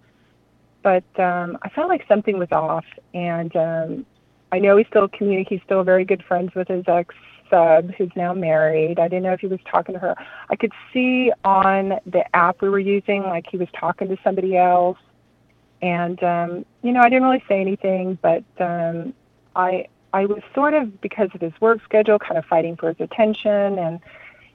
But 0.83 1.05
um, 1.19 1.59
I 1.63 1.69
felt 1.69 1.89
like 1.89 2.07
something 2.09 2.39
was 2.39 2.51
off, 2.51 2.85
and 3.13 3.55
um, 3.57 4.07
I 4.51 4.59
know 4.59 4.77
he's 4.77 4.87
still 4.87 5.09
communi- 5.09 5.47
He's 5.49 5.61
still 5.65 5.83
very 5.83 6.05
good 6.05 6.23
friends 6.25 6.55
with 6.55 6.69
his 6.69 6.85
ex 6.89 7.15
sub, 7.53 7.93
who's 7.95 8.11
now 8.17 8.33
married. 8.33 8.99
I 8.99 9.09
didn't 9.09 9.25
know 9.25 9.33
if 9.35 9.41
he 9.41 9.47
was 9.47 9.61
talking 9.71 9.93
to 9.95 9.99
her. 9.99 10.15
I 10.49 10.57
could 10.57 10.73
see 10.93 11.31
on 11.45 12.01
the 12.07 12.25
app 12.35 12.63
we 12.63 12.71
were 12.71 12.79
using, 12.79 13.23
like 13.23 13.47
he 13.51 13.59
was 13.59 13.69
talking 13.79 14.09
to 14.09 14.17
somebody 14.25 14.57
else 14.57 14.99
and 15.83 16.23
um, 16.23 16.65
you 16.83 16.93
know, 16.93 17.01
I 17.01 17.09
didn't 17.09 17.25
really 17.25 17.43
say 17.49 17.61
anything, 17.61 18.17
but 18.23 18.45
um, 18.61 19.13
I 19.57 19.89
I 20.13 20.27
was 20.27 20.41
sort 20.55 20.75
of 20.75 21.01
because 21.01 21.29
of 21.35 21.41
his 21.41 21.53
work 21.61 21.83
schedule, 21.85 22.19
kind 22.19 22.39
of 22.39 22.45
fighting 22.47 22.77
for 22.77 22.89
his 22.89 23.01
attention, 23.01 23.79
and 23.79 24.01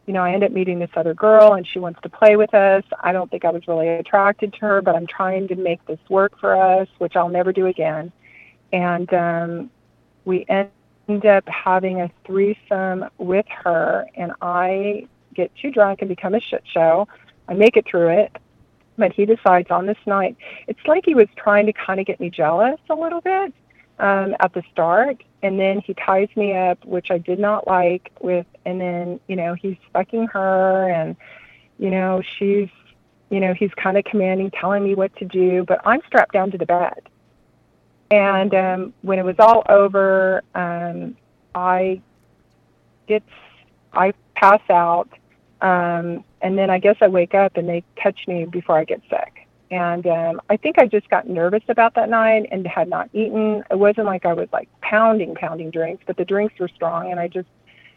you 0.06 0.14
know, 0.14 0.24
I 0.24 0.32
ended 0.32 0.52
up 0.52 0.56
meeting 0.56 0.80
this 0.80 0.90
other 0.96 1.14
girl, 1.14 1.54
and 1.54 1.68
she 1.68 1.80
wants 1.80 2.00
to 2.04 2.10
play 2.10 2.38
with 2.38 2.54
us. 2.54 2.84
I 3.02 3.12
don't 3.12 3.30
think 3.30 3.44
I 3.44 3.52
was 3.52 3.68
really 3.68 3.90
attracted 3.90 4.54
to 4.54 4.60
her, 4.62 4.82
but 4.82 4.96
I'm 4.96 5.06
trying 5.06 5.50
to 5.50 5.56
make 5.56 5.86
this 5.86 6.00
work 6.10 6.40
for 6.40 6.56
us, 6.56 6.88
which 6.98 7.18
I'll 7.18 7.28
never 7.28 7.52
do 7.52 7.66
again. 7.66 8.14
And 8.72 9.14
um, 9.14 9.70
we 10.24 10.46
end 10.48 10.70
up 11.10 11.48
having 11.48 12.02
a 12.02 12.12
threesome 12.26 13.06
with 13.18 13.46
her, 13.64 14.06
and 14.16 14.34
I 14.42 15.08
get 15.34 15.52
too 15.56 15.72
drunk 15.72 16.02
and 16.02 16.10
become 16.10 16.36
a 16.36 16.42
shit 16.42 16.64
show. 16.72 17.08
I 17.48 17.54
make 17.54 17.78
it 17.78 17.86
through 17.90 18.10
it, 18.10 18.36
but 18.98 19.14
he 19.14 19.26
decides 19.26 19.72
on 19.72 19.86
this 19.86 19.98
night. 20.06 20.36
It's 20.68 20.80
like 20.86 21.06
he 21.06 21.16
was 21.16 21.28
trying 21.38 21.66
to 21.68 21.74
kind 21.74 22.00
of 22.00 22.06
get 22.06 22.20
me 22.20 22.30
jealous 22.30 22.80
a 22.90 22.96
little 22.96 23.22
bit 23.22 23.54
um, 24.00 24.36
at 24.40 24.54
the 24.54 24.64
start, 24.72 25.24
and 25.44 25.60
then 25.60 25.80
he 25.80 25.94
ties 25.94 26.30
me 26.36 26.56
up, 26.56 26.84
which 26.84 27.10
I 27.10 27.18
did 27.18 27.40
not 27.40 27.68
like. 27.68 28.12
With 28.20 28.46
and 28.66 28.82
then 28.82 29.20
you 29.28 29.36
know 29.36 29.54
he's 29.54 29.78
fucking 29.94 30.28
her, 30.28 30.90
and 30.90 31.16
you 31.78 31.90
know 31.90 32.22
she's 32.38 32.70
you 33.30 33.40
know 33.40 33.54
he's 33.54 33.74
kind 33.76 33.98
of 33.98 34.04
commanding, 34.04 34.52
telling 34.52 34.84
me 34.84 34.94
what 34.94 35.16
to 35.18 35.26
do, 35.26 35.64
but 35.66 35.80
I'm 35.86 36.02
strapped 36.06 36.34
down 36.34 36.52
to 36.52 36.58
the 36.58 36.66
bed. 36.66 37.00
And 38.10 38.54
um, 38.54 38.94
when 39.02 39.20
it 39.20 39.26
was 39.26 39.36
all 39.40 39.64
over, 39.70 40.42
um, 40.56 41.18
I 41.54 42.02
get 43.08 43.24
I 43.94 44.14
pass 44.36 44.62
out, 44.70 45.10
um, 45.62 46.24
and 46.42 46.58
then 46.58 46.70
I 46.70 46.80
guess 46.80 46.96
I 47.02 47.08
wake 47.08 47.34
up 47.34 47.58
and 47.58 47.68
they 47.68 47.84
catch 47.96 48.28
me 48.28 48.46
before 48.46 48.78
I 48.78 48.86
get 48.86 49.02
sick. 49.10 49.48
And 49.70 50.08
um, 50.08 50.42
I 50.50 50.56
think 50.56 50.80
I 50.80 50.86
just 50.86 51.10
got 51.10 51.28
nervous 51.28 51.64
about 51.68 51.96
that 51.96 52.10
night 52.10 52.48
and 52.52 52.66
had 52.66 52.88
not 52.88 53.10
eaten. 53.12 53.64
It 53.70 53.78
wasn't 53.78 54.06
like 54.06 54.26
I 54.26 54.34
was 54.34 54.48
like 54.54 54.70
pounding, 54.82 55.36
pounding 55.36 55.72
drinks, 55.72 56.04
but 56.08 56.16
the 56.16 56.24
drinks 56.24 56.58
were 56.60 56.70
strong, 56.70 57.12
and 57.12 57.20
I 57.20 57.28
just 57.28 57.50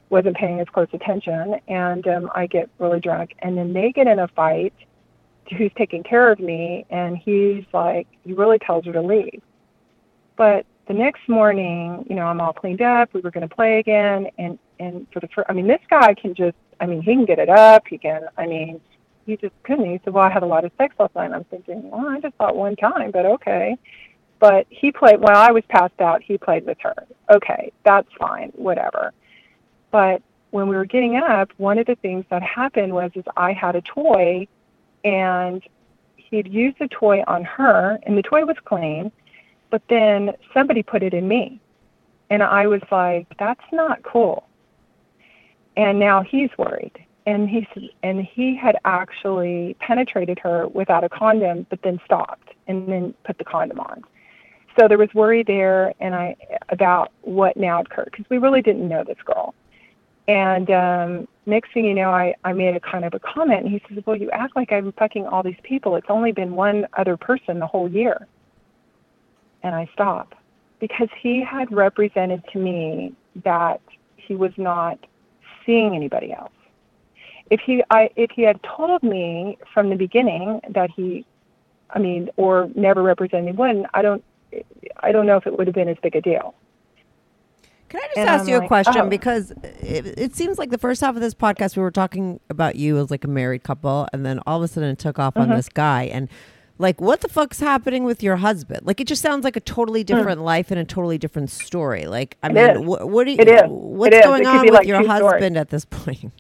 wasn't 0.09 0.37
paying 0.37 0.59
as 0.59 0.67
close 0.69 0.89
attention. 0.93 1.61
And 1.69 2.07
um, 2.09 2.31
I 2.35 2.47
get 2.47 2.69
really 2.79 2.99
drunk, 2.99 3.35
and 3.41 3.57
then 3.57 3.73
they 3.73 3.93
get 3.93 4.09
in 4.09 4.19
a 4.19 4.29
fight. 4.29 4.75
Who's 5.57 5.71
taking 5.77 6.03
care 6.03 6.31
of 6.33 6.41
me? 6.41 6.87
And 6.91 7.17
he's 7.17 7.65
like, 7.73 8.09
he 8.25 8.33
really 8.33 8.59
tells 8.59 8.85
her 8.87 8.93
to 8.93 9.03
leave. 9.03 9.43
But 10.41 10.65
the 10.89 10.95
next 10.95 11.29
morning, 11.29 12.07
you 12.09 12.17
know, 12.17 12.25
I'm 12.25 12.41
all 12.41 12.55
cleaned 12.55 12.81
up. 12.81 13.13
We 13.13 13.21
were 13.21 13.31
going 13.31 13.47
to 13.47 13.55
play 13.55 13.79
again, 13.79 14.27
and 14.39 14.59
and 14.79 15.07
for 15.13 15.21
the 15.21 15.29
first, 15.29 15.51
I 15.51 15.53
mean, 15.53 15.67
this 15.67 15.83
guy 15.91 16.15
can 16.15 16.35
just, 16.35 16.57
I 16.81 16.87
mean, 16.87 17.03
he 17.03 17.13
can 17.13 17.27
get 17.27 17.39
it 17.39 17.51
up. 17.51 17.83
He 17.87 17.99
can, 17.99 18.23
I 18.39 18.47
mean, 18.47 18.81
he 19.27 19.37
just 19.37 19.53
couldn't. 19.65 19.85
He 19.85 20.01
said, 20.03 20.15
"Well, 20.15 20.25
I 20.25 20.31
had 20.31 20.43
a 20.43 20.47
lot 20.47 20.65
of 20.65 20.73
sex 20.79 20.95
last 20.99 21.15
night." 21.15 21.31
I'm 21.31 21.45
thinking, 21.45 21.91
"Well, 21.91 22.09
I 22.09 22.21
just 22.21 22.35
thought 22.37 22.57
one 22.57 22.75
time, 22.77 23.11
but 23.11 23.27
okay." 23.27 23.77
But 24.39 24.67
he 24.71 24.91
played 24.91 25.21
while 25.21 25.37
I 25.37 25.51
was 25.51 25.63
passed 25.69 26.01
out. 26.01 26.23
He 26.23 26.39
played 26.39 26.65
with 26.65 26.79
her. 26.81 26.95
Okay, 27.31 27.71
that's 27.85 28.09
fine, 28.19 28.51
whatever. 28.55 29.13
But 29.91 30.23
when 30.53 30.69
we 30.69 30.75
were 30.75 30.87
getting 30.87 31.17
up, 31.17 31.51
one 31.59 31.77
of 31.77 31.85
the 31.85 31.97
things 31.97 32.25
that 32.31 32.43
happened 32.43 32.95
was 32.95 33.11
is 33.15 33.25
I 33.37 33.53
had 33.53 33.77
a 33.77 33.83
toy, 33.83 34.49
and 35.05 35.63
he'd 36.17 36.49
used 36.49 36.79
the 36.79 36.89
toy 36.89 37.23
on 37.27 37.45
her, 37.45 37.99
and 38.05 38.17
the 38.17 38.23
toy 38.23 38.47
was 38.47 38.57
clean, 38.65 39.13
but 39.71 39.83
then 39.89 40.33
somebody 40.53 40.83
put 40.83 41.03
it 41.03 41.15
in 41.15 41.27
me, 41.29 41.61
and 42.29 42.43
I 42.43 42.67
was 42.67 42.83
like, 42.91 43.27
"That's 43.39 43.65
not 43.73 44.03
cool." 44.03 44.49
And 45.77 45.99
now 45.99 46.23
he's 46.23 46.51
worried 46.59 46.99
and 47.27 47.49
he 47.49 47.67
and 48.03 48.25
he 48.25 48.57
had 48.57 48.77
actually 48.85 49.77
penetrated 49.79 50.39
her 50.39 50.69
without 50.69 51.05
a 51.05 51.09
condom, 51.09 51.67
but 51.71 51.83
then 51.83 52.01
stopped 52.05 52.55
and 52.67 52.89
then 52.89 53.15
put 53.25 53.39
the 53.39 53.45
condom 53.45 53.81
on. 53.81 54.03
So 54.79 54.89
there 54.89 54.99
was 54.99 55.13
worry 55.15 55.43
there, 55.43 55.93
and 56.01 56.15
I 56.15 56.37
about 56.71 57.13
what 57.23 57.57
now 57.57 57.81
occurred 57.81 58.09
because 58.11 58.29
we 58.31 58.39
really 58.39 58.63
didn't 58.63 58.89
know 58.89 59.05
this 59.05 59.19
girl. 59.25 59.55
And 60.29 60.71
um, 60.71 61.29
next 61.47 61.73
thing 61.73 61.85
you 61.85 61.95
know, 61.95 62.11
I 62.11 62.35
I 62.45 62.53
made 62.53 62.77
a 62.77 62.81
kind 62.81 63.05
of 63.05 63.15
a 63.15 63.21
comment, 63.21 63.65
and 63.65 63.71
he 63.71 63.83
says, 63.89 64.05
"Well, 64.07 64.17
you 64.17 64.31
act 64.31 64.57
like 64.57 64.73
I'm 64.73 64.93
fucking 64.93 65.27
all 65.27 65.43
these 65.43 65.61
people. 65.63 65.97
It's 65.97 66.11
only 66.11 66.33
been 66.33 66.55
one 66.55 66.87
other 66.95 67.17
person 67.17 67.59
the 67.59 67.67
whole 67.67 67.89
year." 67.89 68.27
And 69.63 69.75
I 69.75 69.89
stop 69.93 70.35
because 70.79 71.09
he 71.21 71.45
had 71.45 71.71
represented 71.71 72.43
to 72.53 72.59
me 72.59 73.15
that 73.45 73.81
he 74.17 74.35
was 74.35 74.53
not 74.57 74.99
seeing 75.67 75.95
anybody 75.95 76.33
else 76.33 76.53
if 77.51 77.61
he 77.61 77.83
I 77.91 78.11
if 78.17 78.31
he 78.31 78.43
had 78.43 78.61
told 78.63 79.03
me 79.03 79.59
from 79.75 79.91
the 79.91 79.97
beginning 79.97 80.61
that 80.71 80.91
he 80.91 81.27
I 81.91 81.99
mean 81.99 82.31
or 82.37 82.71
never 82.75 83.03
represented 83.03 83.57
one 83.57 83.87
I 83.93 84.03
don't 84.03 84.25
I 85.01 85.13
don't 85.13 85.27
know 85.27 85.37
if 85.37 85.47
it 85.47 85.59
would 85.59 85.67
have 85.67 85.75
been 85.75 85.89
as 85.89 85.97
big 86.03 86.17
a 86.17 86.21
deal. 86.21 86.55
Can 87.89 88.01
I 88.01 88.07
just 88.07 88.19
and 88.19 88.29
ask 88.29 88.43
I'm 88.43 88.49
you 88.49 88.55
like, 88.57 88.65
a 88.65 88.69
question? 88.69 88.97
Oh. 88.99 89.09
Because 89.09 89.51
it, 89.81 90.07
it, 90.17 90.37
seems 90.37 90.59
like 90.59 90.71
the 90.71 90.79
first 90.79 91.01
half 91.01 91.17
of 91.17 91.21
this 91.21 91.35
podcast 91.35 91.77
we 91.77 91.83
were 91.83 91.91
talking 91.91 92.39
about 92.49 92.77
you 92.77 92.97
as 92.99 93.11
like 93.11 93.25
a 93.25 93.29
married 93.29 93.65
couple, 93.65 94.07
and 94.13 94.25
then 94.25 94.39
all 94.47 94.59
of 94.59 94.63
a 94.63 94.69
sudden 94.69 94.91
it 94.91 95.01
took 95.01 95.19
off 95.19 95.35
mm-hmm. 95.35 95.51
on 95.51 95.57
this 95.57 95.69
guy. 95.69 96.05
And 96.05 96.29
like, 96.81 96.99
what 96.99 97.21
the 97.21 97.29
fuck's 97.29 97.61
happening 97.61 98.05
with 98.05 98.23
your 98.23 98.37
husband? 98.37 98.87
Like, 98.87 99.01
it 99.01 99.07
just 99.07 99.21
sounds 99.21 99.45
like 99.45 99.55
a 99.55 99.61
totally 99.61 100.01
hmm. 100.01 100.07
different 100.07 100.41
mm. 100.41 100.45
life 100.45 100.71
and 100.71 100.81
a 100.81 100.85
totally 100.85 101.19
different 101.19 101.51
story. 101.51 102.07
Like, 102.07 102.39
I 102.43 102.49
it 102.49 102.55
mean, 102.55 102.85
wh- 102.85 103.07
what 103.07 103.27
do 103.27 103.33
you? 103.33 103.37
What's 103.37 104.27
going 104.27 104.47
on 104.47 104.65
with 104.65 104.75
like 104.75 104.87
your 104.87 105.07
husband 105.07 105.57
stories. 105.57 105.57
at 105.57 105.69
this 105.69 105.85
point? 105.91 106.33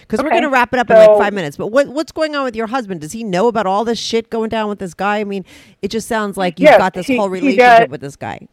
Because 0.00 0.20
okay. 0.20 0.26
we're 0.26 0.30
going 0.30 0.42
to 0.42 0.50
wrap 0.50 0.72
it 0.72 0.78
up 0.78 0.88
so, 0.88 0.94
in 0.94 1.00
like 1.00 1.18
five 1.18 1.32
minutes. 1.32 1.56
But 1.56 1.68
what 1.68 1.88
what's 1.88 2.12
going 2.12 2.36
on 2.36 2.44
with 2.44 2.54
your 2.54 2.68
husband? 2.68 3.00
Does 3.00 3.12
he 3.12 3.24
know 3.24 3.48
about 3.48 3.66
all 3.66 3.84
this 3.84 3.98
shit 3.98 4.30
going 4.30 4.50
down 4.50 4.68
with 4.68 4.78
this 4.78 4.94
guy? 4.94 5.18
I 5.18 5.24
mean, 5.24 5.44
it 5.82 5.88
just 5.88 6.06
sounds 6.06 6.36
like 6.36 6.60
you've 6.60 6.68
yes, 6.68 6.78
got 6.78 6.94
this 6.94 7.06
he, 7.06 7.16
whole 7.16 7.28
relationship 7.28 7.90
with 7.90 8.00
this 8.00 8.14
guy. 8.14 8.46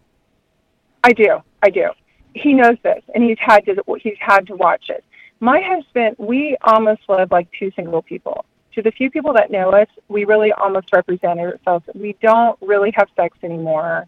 I 1.04 1.12
do. 1.12 1.38
I 1.62 1.70
do. 1.70 1.90
He 2.34 2.54
knows 2.54 2.78
this, 2.84 3.04
and 3.14 3.24
he's 3.24 3.38
had 3.40 3.66
to 3.66 3.76
he's 4.02 4.18
had 4.20 4.48
to 4.48 4.56
watch 4.56 4.86
it. 4.90 5.04
My 5.42 5.62
husband, 5.64 6.16
we 6.18 6.58
almost 6.64 7.02
live 7.08 7.32
like 7.32 7.48
two 7.60 7.72
single 7.76 8.02
people. 8.02 8.46
To 8.76 8.82
the 8.82 8.92
few 8.92 9.10
people 9.10 9.34
that 9.34 9.52
know 9.52 9.72
us, 9.72 9.88
we 10.10 10.26
really 10.26 10.52
almost 10.52 10.90
represent 10.94 11.40
ourselves. 11.40 11.86
We 11.96 12.16
don't 12.22 12.58
really 12.62 12.92
have 12.96 13.08
sex 13.16 13.38
anymore. 13.42 14.06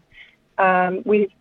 Um, 0.58 1.02
we 1.04 1.34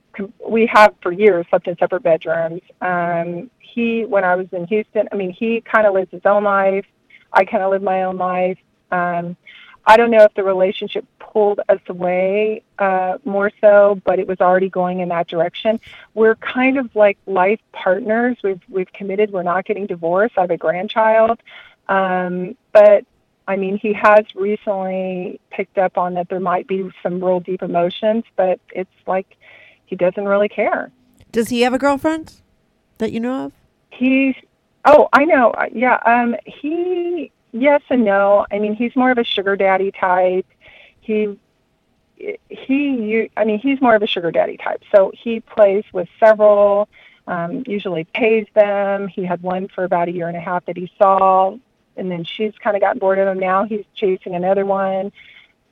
we 0.47 0.65
have 0.67 0.95
for 1.01 1.11
years 1.11 1.45
slept 1.49 1.67
in 1.67 1.77
separate 1.77 2.03
bedrooms. 2.03 2.61
Um, 2.81 3.51
he, 3.59 4.05
when 4.05 4.23
I 4.23 4.35
was 4.35 4.47
in 4.51 4.65
Houston, 4.67 5.07
I 5.11 5.15
mean, 5.15 5.31
he 5.31 5.61
kind 5.61 5.85
of 5.85 5.93
lives 5.93 6.09
his 6.11 6.25
own 6.25 6.43
life. 6.43 6.85
I 7.31 7.45
kind 7.45 7.63
of 7.63 7.71
live 7.71 7.83
my 7.83 8.03
own 8.03 8.17
life. 8.17 8.57
Um, 8.91 9.37
I 9.85 9.95
don't 9.95 10.11
know 10.11 10.23
if 10.23 10.33
the 10.33 10.43
relationship 10.43 11.05
pulled 11.19 11.59
us 11.69 11.79
away 11.87 12.63
uh, 12.79 13.17
more 13.23 13.51
so, 13.61 14.01
but 14.03 14.19
it 14.19 14.27
was 14.27 14.41
already 14.41 14.69
going 14.69 14.99
in 14.99 15.09
that 15.09 15.27
direction. 15.27 15.79
We're 16.13 16.35
kind 16.35 16.77
of 16.77 16.93
like 16.95 17.17
life 17.25 17.61
partners. 17.71 18.37
We've 18.43 18.61
we've 18.69 18.91
committed. 18.91 19.31
We're 19.31 19.43
not 19.43 19.65
getting 19.65 19.85
divorced. 19.85 20.37
I 20.37 20.41
have 20.41 20.51
a 20.51 20.57
grandchild, 20.57 21.39
um, 21.87 22.57
but 22.73 23.05
I 23.47 23.55
mean, 23.55 23.77
he 23.77 23.93
has 23.93 24.25
recently 24.35 25.39
picked 25.51 25.77
up 25.77 25.97
on 25.97 26.15
that 26.15 26.29
there 26.29 26.39
might 26.39 26.67
be 26.67 26.89
some 27.01 27.23
real 27.23 27.39
deep 27.39 27.61
emotions, 27.61 28.25
but 28.35 28.59
it's 28.71 28.89
like 29.05 29.37
he 29.85 29.95
doesn't 29.95 30.25
really 30.25 30.49
care. 30.49 30.91
Does 31.31 31.49
he 31.49 31.61
have 31.61 31.73
a 31.73 31.77
girlfriend 31.77 32.41
that 32.97 33.11
you 33.11 33.19
know 33.19 33.45
of? 33.45 33.53
He's 33.91 34.35
oh, 34.85 35.07
I 35.13 35.25
know. 35.25 35.51
Uh, 35.51 35.67
yeah, 35.71 35.99
um 36.05 36.35
he 36.45 37.31
yes 37.51 37.81
and 37.89 38.03
no. 38.03 38.45
I 38.51 38.59
mean, 38.59 38.75
he's 38.75 38.95
more 38.95 39.11
of 39.11 39.17
a 39.17 39.23
sugar 39.23 39.55
daddy 39.55 39.91
type. 39.91 40.45
He 40.99 41.37
he 42.49 42.89
you 42.89 43.29
I 43.37 43.45
mean, 43.45 43.59
he's 43.59 43.81
more 43.81 43.95
of 43.95 44.03
a 44.03 44.07
sugar 44.07 44.31
daddy 44.31 44.57
type. 44.57 44.83
So 44.91 45.11
he 45.15 45.39
plays 45.39 45.85
with 45.93 46.09
several 46.19 46.89
um, 47.27 47.63
usually 47.67 48.05
pays 48.05 48.47
them. 48.53 49.07
He 49.07 49.25
had 49.25 49.43
one 49.43 49.67
for 49.67 49.83
about 49.83 50.07
a 50.07 50.11
year 50.11 50.27
and 50.27 50.37
a 50.37 50.41
half 50.41 50.65
that 50.65 50.77
he 50.77 50.91
saw, 50.97 51.57
and 51.97 52.09
then 52.11 52.23
she's 52.23 52.53
kind 52.59 52.75
of 52.75 52.81
gotten 52.81 52.99
bored 52.99 53.19
of 53.19 53.27
him. 53.27 53.39
Now 53.39 53.65
he's 53.65 53.85
chasing 53.93 54.35
another 54.35 54.65
one. 54.65 55.11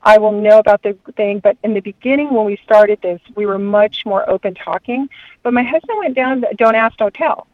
I 0.02 0.18
will 0.18 0.32
know 0.32 0.58
about 0.58 0.82
the 0.82 0.96
thing. 1.16 1.40
But 1.40 1.56
in 1.64 1.74
the 1.74 1.80
beginning, 1.80 2.32
when 2.32 2.46
we 2.46 2.56
started 2.64 3.00
this, 3.02 3.20
we 3.34 3.46
were 3.46 3.58
much 3.58 4.06
more 4.06 4.28
open 4.28 4.54
talking. 4.54 5.08
But 5.42 5.52
my 5.52 5.62
husband 5.62 5.98
went 5.98 6.14
down, 6.14 6.40
the 6.42 6.54
don't 6.56 6.76
ask, 6.76 6.96
don't 6.96 7.14
tell. 7.14 7.48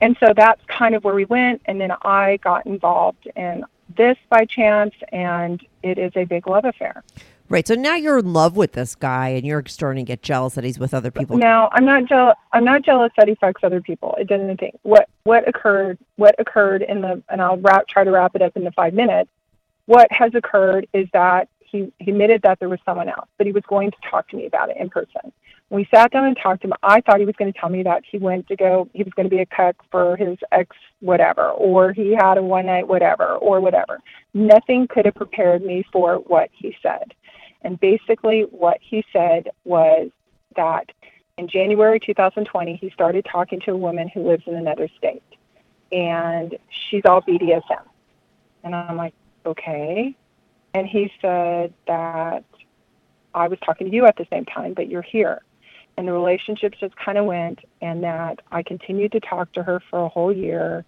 And 0.00 0.16
so 0.18 0.32
that's 0.34 0.62
kind 0.66 0.94
of 0.94 1.04
where 1.04 1.14
we 1.14 1.26
went. 1.26 1.62
And 1.66 1.80
then 1.80 1.92
I 2.02 2.38
got 2.38 2.66
involved 2.66 3.28
in 3.36 3.64
this 3.94 4.16
by 4.30 4.46
chance, 4.46 4.94
and 5.12 5.64
it 5.82 5.98
is 5.98 6.12
a 6.16 6.24
big 6.24 6.46
love 6.46 6.64
affair. 6.64 7.04
Right. 7.52 7.68
So 7.68 7.74
now 7.74 7.96
you're 7.96 8.16
in 8.16 8.32
love 8.32 8.56
with 8.56 8.72
this 8.72 8.94
guy, 8.94 9.28
and 9.28 9.44
you're 9.44 9.62
starting 9.66 10.06
to 10.06 10.10
get 10.10 10.22
jealous 10.22 10.54
that 10.54 10.64
he's 10.64 10.78
with 10.78 10.94
other 10.94 11.10
people. 11.10 11.36
No, 11.36 11.68
I'm 11.72 11.84
not 11.84 12.06
jealous. 12.06 12.34
I'm 12.54 12.64
not 12.64 12.80
jealous 12.80 13.12
that 13.18 13.28
he 13.28 13.34
fucks 13.34 13.62
other 13.62 13.82
people. 13.82 14.16
It 14.18 14.26
doesn't 14.26 14.58
think 14.58 14.78
what 14.84 15.10
what 15.24 15.46
occurred. 15.46 15.98
What 16.16 16.34
occurred 16.38 16.80
in 16.80 17.02
the 17.02 17.22
and 17.28 17.42
I'll 17.42 17.58
wrap, 17.58 17.88
try 17.88 18.04
to 18.04 18.10
wrap 18.10 18.34
it 18.34 18.40
up 18.40 18.56
in 18.56 18.64
the 18.64 18.70
five 18.70 18.94
minutes. 18.94 19.28
What 19.84 20.10
has 20.10 20.34
occurred 20.34 20.88
is 20.94 21.08
that 21.12 21.50
he, 21.60 21.92
he 21.98 22.12
admitted 22.12 22.40
that 22.40 22.58
there 22.58 22.70
was 22.70 22.78
someone 22.86 23.10
else, 23.10 23.28
but 23.36 23.46
he 23.46 23.52
was 23.52 23.64
going 23.68 23.90
to 23.90 23.96
talk 24.10 24.28
to 24.28 24.36
me 24.36 24.46
about 24.46 24.70
it 24.70 24.78
in 24.78 24.88
person. 24.88 25.30
When 25.68 25.80
we 25.80 25.88
sat 25.94 26.10
down 26.10 26.24
and 26.24 26.36
talked 26.36 26.62
to 26.62 26.68
him, 26.68 26.74
I 26.82 27.02
thought 27.02 27.20
he 27.20 27.26
was 27.26 27.34
going 27.36 27.52
to 27.52 27.58
tell 27.58 27.70
me 27.70 27.82
that 27.82 28.02
he 28.10 28.16
went 28.16 28.46
to 28.48 28.56
go, 28.56 28.88
he 28.92 29.02
was 29.02 29.12
going 29.14 29.28
to 29.28 29.34
be 29.34 29.40
a 29.40 29.46
cuck 29.46 29.76
for 29.90 30.16
his 30.16 30.38
ex, 30.52 30.76
whatever, 31.00 31.48
or 31.50 31.92
he 31.92 32.14
had 32.14 32.38
a 32.38 32.42
one 32.42 32.66
night, 32.66 32.88
whatever, 32.88 33.36
or 33.36 33.60
whatever. 33.60 34.00
Nothing 34.34 34.86
could 34.86 35.06
have 35.06 35.14
prepared 35.14 35.62
me 35.62 35.84
for 35.92 36.16
what 36.16 36.50
he 36.52 36.76
said. 36.82 37.14
And 37.62 37.78
basically, 37.80 38.42
what 38.42 38.78
he 38.80 39.04
said 39.12 39.50
was 39.64 40.10
that 40.56 40.90
in 41.38 41.48
January 41.48 41.98
2020, 41.98 42.76
he 42.76 42.90
started 42.90 43.24
talking 43.30 43.60
to 43.60 43.72
a 43.72 43.76
woman 43.76 44.08
who 44.08 44.26
lives 44.26 44.44
in 44.46 44.54
another 44.54 44.88
state, 44.98 45.22
and 45.90 46.56
she's 46.70 47.02
all 47.04 47.22
BDSM. 47.22 47.84
And 48.64 48.74
I'm 48.74 48.96
like, 48.96 49.14
okay. 49.46 50.14
And 50.74 50.86
he 50.86 51.10
said 51.20 51.72
that 51.86 52.44
I 53.34 53.48
was 53.48 53.58
talking 53.64 53.88
to 53.88 53.94
you 53.94 54.06
at 54.06 54.16
the 54.16 54.26
same 54.30 54.44
time, 54.44 54.74
but 54.74 54.88
you're 54.88 55.02
here. 55.02 55.42
And 55.96 56.08
the 56.08 56.12
relationship 56.12 56.74
just 56.78 56.96
kind 56.96 57.18
of 57.18 57.26
went, 57.26 57.60
and 57.80 58.02
that 58.02 58.40
I 58.50 58.62
continued 58.62 59.12
to 59.12 59.20
talk 59.20 59.52
to 59.52 59.62
her 59.62 59.80
for 59.90 60.04
a 60.04 60.08
whole 60.08 60.32
year. 60.32 60.84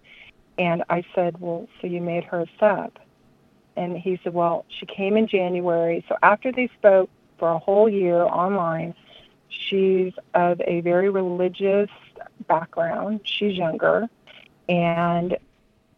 And 0.57 0.83
I 0.89 1.03
said, 1.13 1.39
Well, 1.39 1.67
so 1.79 1.87
you 1.87 2.01
made 2.01 2.23
her 2.25 2.41
a 2.41 2.47
sub? 2.59 2.93
And 3.75 3.97
he 3.97 4.19
said, 4.23 4.33
Well, 4.33 4.65
she 4.69 4.85
came 4.85 5.17
in 5.17 5.27
January. 5.27 6.05
So 6.07 6.15
after 6.23 6.51
they 6.51 6.69
spoke 6.77 7.09
for 7.37 7.49
a 7.49 7.59
whole 7.59 7.89
year 7.89 8.23
online, 8.23 8.95
she's 9.49 10.13
of 10.33 10.61
a 10.65 10.81
very 10.81 11.09
religious 11.09 11.89
background. 12.47 13.21
She's 13.23 13.57
younger. 13.57 14.09
And 14.69 15.37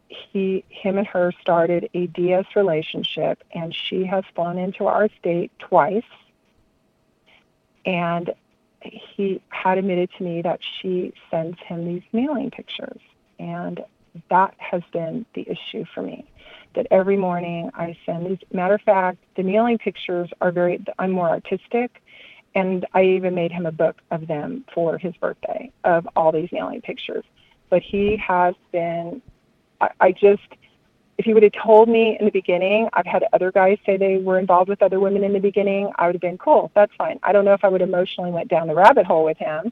he 0.09 0.63
him 0.69 0.97
and 0.97 1.07
her 1.07 1.31
started 1.41 1.89
a 1.93 2.07
DS 2.07 2.45
relationship 2.55 3.43
and 3.51 3.75
she 3.75 4.05
has 4.05 4.23
flown 4.35 4.57
into 4.57 4.85
our 4.85 5.09
state 5.19 5.51
twice 5.59 6.03
and 7.85 8.33
he 8.81 9.41
had 9.49 9.77
admitted 9.77 10.09
to 10.17 10.23
me 10.23 10.41
that 10.41 10.59
she 10.61 11.13
sends 11.29 11.59
him 11.59 11.85
these 11.85 12.03
kneeling 12.13 12.51
pictures 12.51 13.01
and 13.39 13.83
that 14.29 14.53
has 14.57 14.81
been 14.91 15.25
the 15.34 15.47
issue 15.47 15.85
for 15.93 16.01
me 16.01 16.29
that 16.75 16.88
every 16.91 17.17
morning 17.17 17.69
i 17.73 17.97
send 18.05 18.25
these 18.25 18.39
matter 18.51 18.75
of 18.75 18.81
fact 18.81 19.17
the 19.35 19.43
kneeling 19.43 19.77
pictures 19.77 20.29
are 20.41 20.51
very 20.51 20.84
i'm 20.99 21.11
more 21.11 21.29
artistic 21.29 22.01
and 22.55 22.85
i 22.93 23.03
even 23.03 23.35
made 23.35 23.51
him 23.51 23.65
a 23.65 23.71
book 23.71 23.97
of 24.11 24.27
them 24.27 24.65
for 24.73 24.97
his 24.97 25.15
birthday 25.17 25.71
of 25.84 26.07
all 26.15 26.31
these 26.31 26.49
kneeling 26.51 26.81
pictures 26.81 27.23
but 27.69 27.81
he 27.81 28.15
has 28.17 28.55
been 28.71 29.21
I, 29.81 29.89
I 29.99 30.11
just, 30.11 30.47
if 31.17 31.25
he 31.25 31.34
would 31.34 31.43
have 31.43 31.53
told 31.53 31.89
me 31.89 32.17
in 32.19 32.25
the 32.25 32.31
beginning, 32.31 32.89
I've 32.93 33.05
had 33.05 33.23
other 33.34 33.51
guys 33.51 33.77
say 33.85 33.97
they 33.97 34.17
were 34.17 34.39
involved 34.39 34.69
with 34.69 34.81
other 34.81 34.99
women 34.99 35.23
in 35.23 35.34
the 35.34 35.39
beginning, 35.39 35.91
I 35.95 36.07
would 36.07 36.15
have 36.15 36.21
been 36.21 36.38
cool. 36.38 36.71
That's 36.75 36.93
fine. 36.97 37.19
I 37.23 37.31
don't 37.31 37.45
know 37.45 37.53
if 37.53 37.63
I 37.63 37.69
would 37.69 37.81
emotionally 37.81 38.31
went 38.31 38.49
down 38.49 38.67
the 38.67 38.75
rabbit 38.75 39.05
hole 39.05 39.23
with 39.23 39.38
him, 39.38 39.71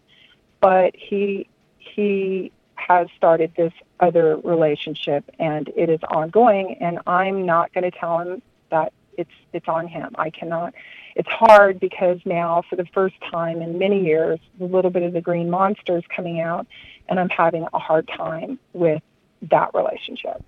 but 0.60 0.96
he 0.96 1.48
he 1.78 2.52
has 2.76 3.08
started 3.16 3.54
this 3.56 3.74
other 4.00 4.38
relationship 4.38 5.30
and 5.40 5.70
it 5.76 5.90
is 5.90 6.00
ongoing 6.10 6.78
and 6.82 7.00
I'm 7.08 7.46
not 7.46 7.74
going 7.74 7.90
to 7.90 7.98
tell 7.98 8.20
him 8.20 8.42
that 8.70 8.94
it's 9.18 9.32
it's 9.54 9.68
on 9.68 9.88
him. 9.88 10.16
I 10.18 10.30
cannot 10.30 10.74
it's 11.16 11.30
hard 11.30 11.80
because 11.80 12.20
now 12.26 12.64
for 12.70 12.76
the 12.76 12.86
first 12.94 13.16
time 13.32 13.62
in 13.62 13.78
many 13.78 14.04
years 14.04 14.40
a 14.60 14.66
little 14.66 14.92
bit 14.92 15.04
of 15.04 15.14
the 15.14 15.22
green 15.22 15.50
monster 15.50 15.98
is 15.98 16.04
coming 16.14 16.42
out 16.42 16.68
and 17.08 17.20
I'm 17.20 17.30
having 17.30 17.66
a 17.74 17.80
hard 17.80 18.08
time 18.08 18.60
with 18.74 19.02
that 19.44 19.72
relationship. 19.74 20.44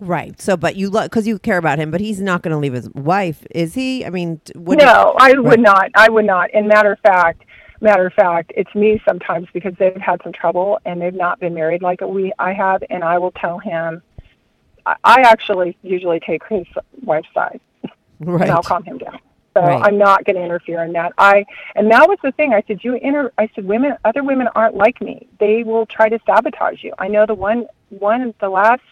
Right. 0.00 0.40
So, 0.40 0.56
but 0.56 0.76
you 0.76 0.90
love 0.90 1.04
because 1.04 1.26
you 1.26 1.38
care 1.38 1.58
about 1.58 1.78
him, 1.78 1.90
but 1.90 2.00
he's 2.00 2.20
not 2.20 2.42
going 2.42 2.52
to 2.52 2.58
leave 2.58 2.72
his 2.72 2.90
wife, 2.90 3.46
is 3.52 3.74
he? 3.74 4.04
I 4.04 4.10
mean, 4.10 4.40
would 4.56 4.78
no, 4.78 5.14
I 5.18 5.38
would 5.38 5.60
not. 5.60 5.90
I 5.94 6.10
would 6.10 6.24
not. 6.24 6.50
And 6.52 6.66
matter 6.66 6.92
of 6.92 6.98
fact, 7.00 7.44
matter 7.80 8.06
of 8.06 8.12
fact, 8.14 8.52
it's 8.56 8.74
me 8.74 9.00
sometimes 9.06 9.48
because 9.52 9.74
they've 9.78 9.96
had 9.96 10.20
some 10.22 10.32
trouble 10.32 10.78
and 10.84 11.00
they've 11.00 11.14
not 11.14 11.40
been 11.40 11.54
married 11.54 11.82
like 11.82 12.00
we 12.00 12.32
I 12.38 12.52
have, 12.52 12.82
and 12.90 13.02
I 13.04 13.18
will 13.18 13.32
tell 13.32 13.58
him. 13.58 14.02
I, 14.86 14.96
I 15.04 15.20
actually 15.22 15.76
usually 15.82 16.20
take 16.20 16.42
his 16.48 16.66
wife's 17.02 17.28
side, 17.34 17.60
right. 18.20 18.42
and 18.42 18.50
I'll 18.50 18.62
calm 18.62 18.84
him 18.84 18.98
down. 18.98 19.18
So 19.54 19.60
Right. 19.60 19.82
I'm 19.84 19.98
not 19.98 20.24
going 20.24 20.34
to 20.34 20.42
interfere 20.42 20.82
in 20.82 20.92
that. 20.94 21.12
I 21.16 21.46
and 21.76 21.88
that 21.92 22.08
was 22.08 22.18
the 22.24 22.32
thing. 22.32 22.52
I 22.52 22.62
said 22.66 22.82
you 22.82 22.94
inter. 22.94 23.32
I 23.38 23.48
said 23.54 23.64
women, 23.66 23.96
other 24.04 24.24
women 24.24 24.48
aren't 24.56 24.74
like 24.74 25.00
me. 25.00 25.28
They 25.38 25.62
will 25.62 25.86
try 25.86 26.08
to 26.08 26.18
sabotage 26.26 26.82
you. 26.82 26.92
I 26.98 27.06
know 27.06 27.24
the 27.24 27.34
one 27.34 27.66
one 27.90 28.34
the 28.40 28.48
last 28.48 28.82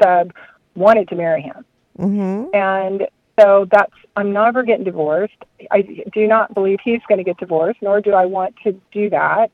sub 0.00 0.32
wanted 0.76 1.08
to 1.08 1.16
marry 1.16 1.42
him, 1.42 1.64
Mm-hmm. 1.98 2.54
and 2.54 3.08
so 3.38 3.66
that's 3.70 3.92
I'm 4.16 4.32
never 4.32 4.62
getting 4.62 4.84
divorced. 4.84 5.44
I 5.70 5.82
do 6.12 6.26
not 6.26 6.54
believe 6.54 6.78
he's 6.82 7.02
going 7.08 7.18
to 7.18 7.24
get 7.24 7.36
divorced, 7.38 7.82
nor 7.82 8.00
do 8.00 8.12
I 8.12 8.24
want 8.24 8.56
to 8.64 8.72
do 8.92 9.10
that. 9.10 9.50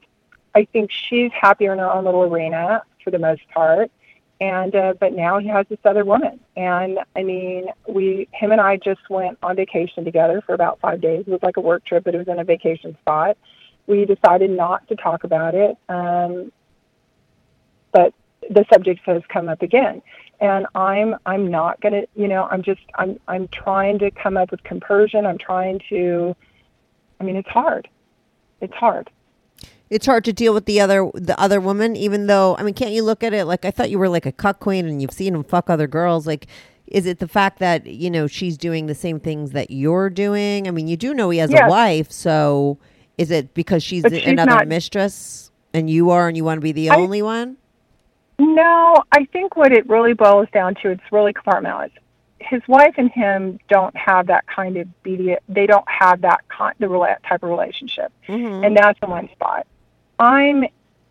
I 0.55 0.65
think 0.67 0.91
she's 0.91 1.33
happier 1.33 1.73
in 1.73 1.79
her 1.79 1.91
own 1.91 2.05
little 2.05 2.23
arena 2.23 2.83
for 3.03 3.11
the 3.11 3.19
most 3.19 3.43
part. 3.53 3.91
And 4.41 4.75
uh, 4.75 4.95
but 4.99 5.13
now 5.13 5.39
he 5.39 5.49
has 5.49 5.67
this 5.69 5.79
other 5.85 6.05
woman, 6.05 6.41
and 6.57 6.99
I 7.15 7.23
mean, 7.23 7.67
we 7.87 8.27
him 8.33 8.51
and 8.51 8.61
I 8.61 8.77
just 8.77 9.09
went 9.09 9.39
on 9.41 9.55
vacation 9.55 10.05
together 10.05 10.43
for 10.45 10.53
about 10.53 10.81
five 10.81 11.01
days. 11.01 11.21
It 11.21 11.29
was 11.29 11.43
like 11.45 11.59
a 11.59 11.61
work 11.61 11.85
trip, 11.85 12.03
but 12.03 12.13
it 12.17 12.19
was 12.19 12.27
in 12.27 12.41
a 12.41 12.45
vacation 12.45 12.97
spot. 13.03 13.37
We 13.87 14.05
decided 14.05 14.51
not 14.51 14.89
to 14.89 14.97
talk 14.97 15.23
about 15.23 15.55
it, 15.55 15.77
um, 15.89 16.51
but 17.93 18.15
the 18.51 18.65
subject 18.73 19.03
has 19.05 19.23
come 19.29 19.49
up 19.49 19.63
again, 19.63 20.03
and 20.43 20.66
I'm 20.74 21.14
I'm 21.24 21.51
not 21.51 21.81
gonna, 21.81 22.02
you 22.14 22.28
know, 22.28 22.48
I'm 22.51 22.62
just 22.62 22.81
I'm 22.97 23.19
I'm 23.28 23.48
trying 23.48 23.98
to 24.01 24.10
come 24.10 24.36
up 24.36 24.51
with 24.51 24.62
compersion. 24.64 25.24
I'm 25.24 25.39
trying 25.39 25.81
to, 25.89 26.36
I 27.20 27.24
mean, 27.24 27.36
it's 27.36 27.48
hard. 27.48 27.89
It's 28.60 28.74
hard. 28.74 29.09
It's 29.89 30.05
hard 30.05 30.24
to 30.24 30.32
deal 30.32 30.52
with 30.52 30.66
the 30.66 30.81
other 30.81 31.09
the 31.14 31.39
other 31.40 31.60
woman, 31.60 31.94
even 31.97 32.27
though 32.27 32.56
I 32.59 32.64
mean, 32.64 32.74
can't 32.74 32.90
you 32.93 33.05
look 33.05 33.23
at 33.23 33.32
it 33.32 33.44
like 33.44 33.64
I 33.64 33.70
thought 33.70 33.89
you 33.89 33.98
were 33.98 34.09
like 34.09 34.27
a 34.27 34.32
cuck 34.32 34.59
queen 34.59 34.85
and 34.86 35.01
you've 35.01 35.12
seen 35.12 35.35
him 35.35 35.44
fuck 35.44 35.70
other 35.70 35.86
girls? 35.86 36.27
Like, 36.27 36.48
is 36.89 37.06
it 37.06 37.20
the 37.20 37.28
fact 37.28 37.60
that 37.60 37.86
you 37.86 38.10
know 38.10 38.27
she's 38.27 38.59
doing 38.59 38.86
the 38.86 38.94
same 38.97 39.20
things 39.20 39.52
that 39.52 39.70
you're 39.70 40.10
doing? 40.10 40.66
I 40.66 40.73
mean, 40.73 40.89
you 40.89 40.97
do 40.97 41.14
know 41.14 41.31
he 41.31 41.39
has 41.39 41.51
a 41.52 41.69
wife, 41.69 42.10
so 42.10 42.78
is 43.16 43.31
it 43.31 43.55
because 43.55 43.85
she's, 43.85 44.05
she's 44.10 44.27
another 44.27 44.51
not- 44.51 44.69
mistress 44.69 45.51
and 45.73 45.89
you 45.89 46.10
are, 46.10 46.27
and 46.27 46.36
you 46.36 46.44
want 46.44 46.59
to 46.59 46.62
be 46.62 46.73
the 46.73 46.90
I- 46.90 46.97
only 46.97 47.23
one? 47.23 47.59
No, 48.43 49.05
I 49.12 49.24
think 49.27 49.55
what 49.55 49.70
it 49.73 49.89
really 49.89 50.14
boils 50.14 50.48
down 50.52 50.74
to, 50.82 50.90
it's 50.90 51.02
really 51.12 51.32
compartmentalized. 51.32 51.93
His 52.40 52.60
wife 52.66 52.94
and 52.98 53.09
him 53.09 53.60
don't 53.69 53.97
have 53.97 54.27
that 54.27 54.44
kind 54.48 54.77
of 54.77 54.89
BD. 55.05 55.36
They 55.48 55.66
don't 55.66 55.89
have 55.89 56.23
that 56.23 56.40
con- 56.48 56.74
the 56.81 56.86
rela- 56.86 57.19
type 57.28 57.44
of 57.44 57.51
relationship, 57.51 58.12
Mm-hmm. 58.28 58.64
and 58.64 58.77
that's 58.77 58.98
the 58.98 59.06
one 59.06 59.28
spot. 59.31 59.64
I'm 60.19 60.64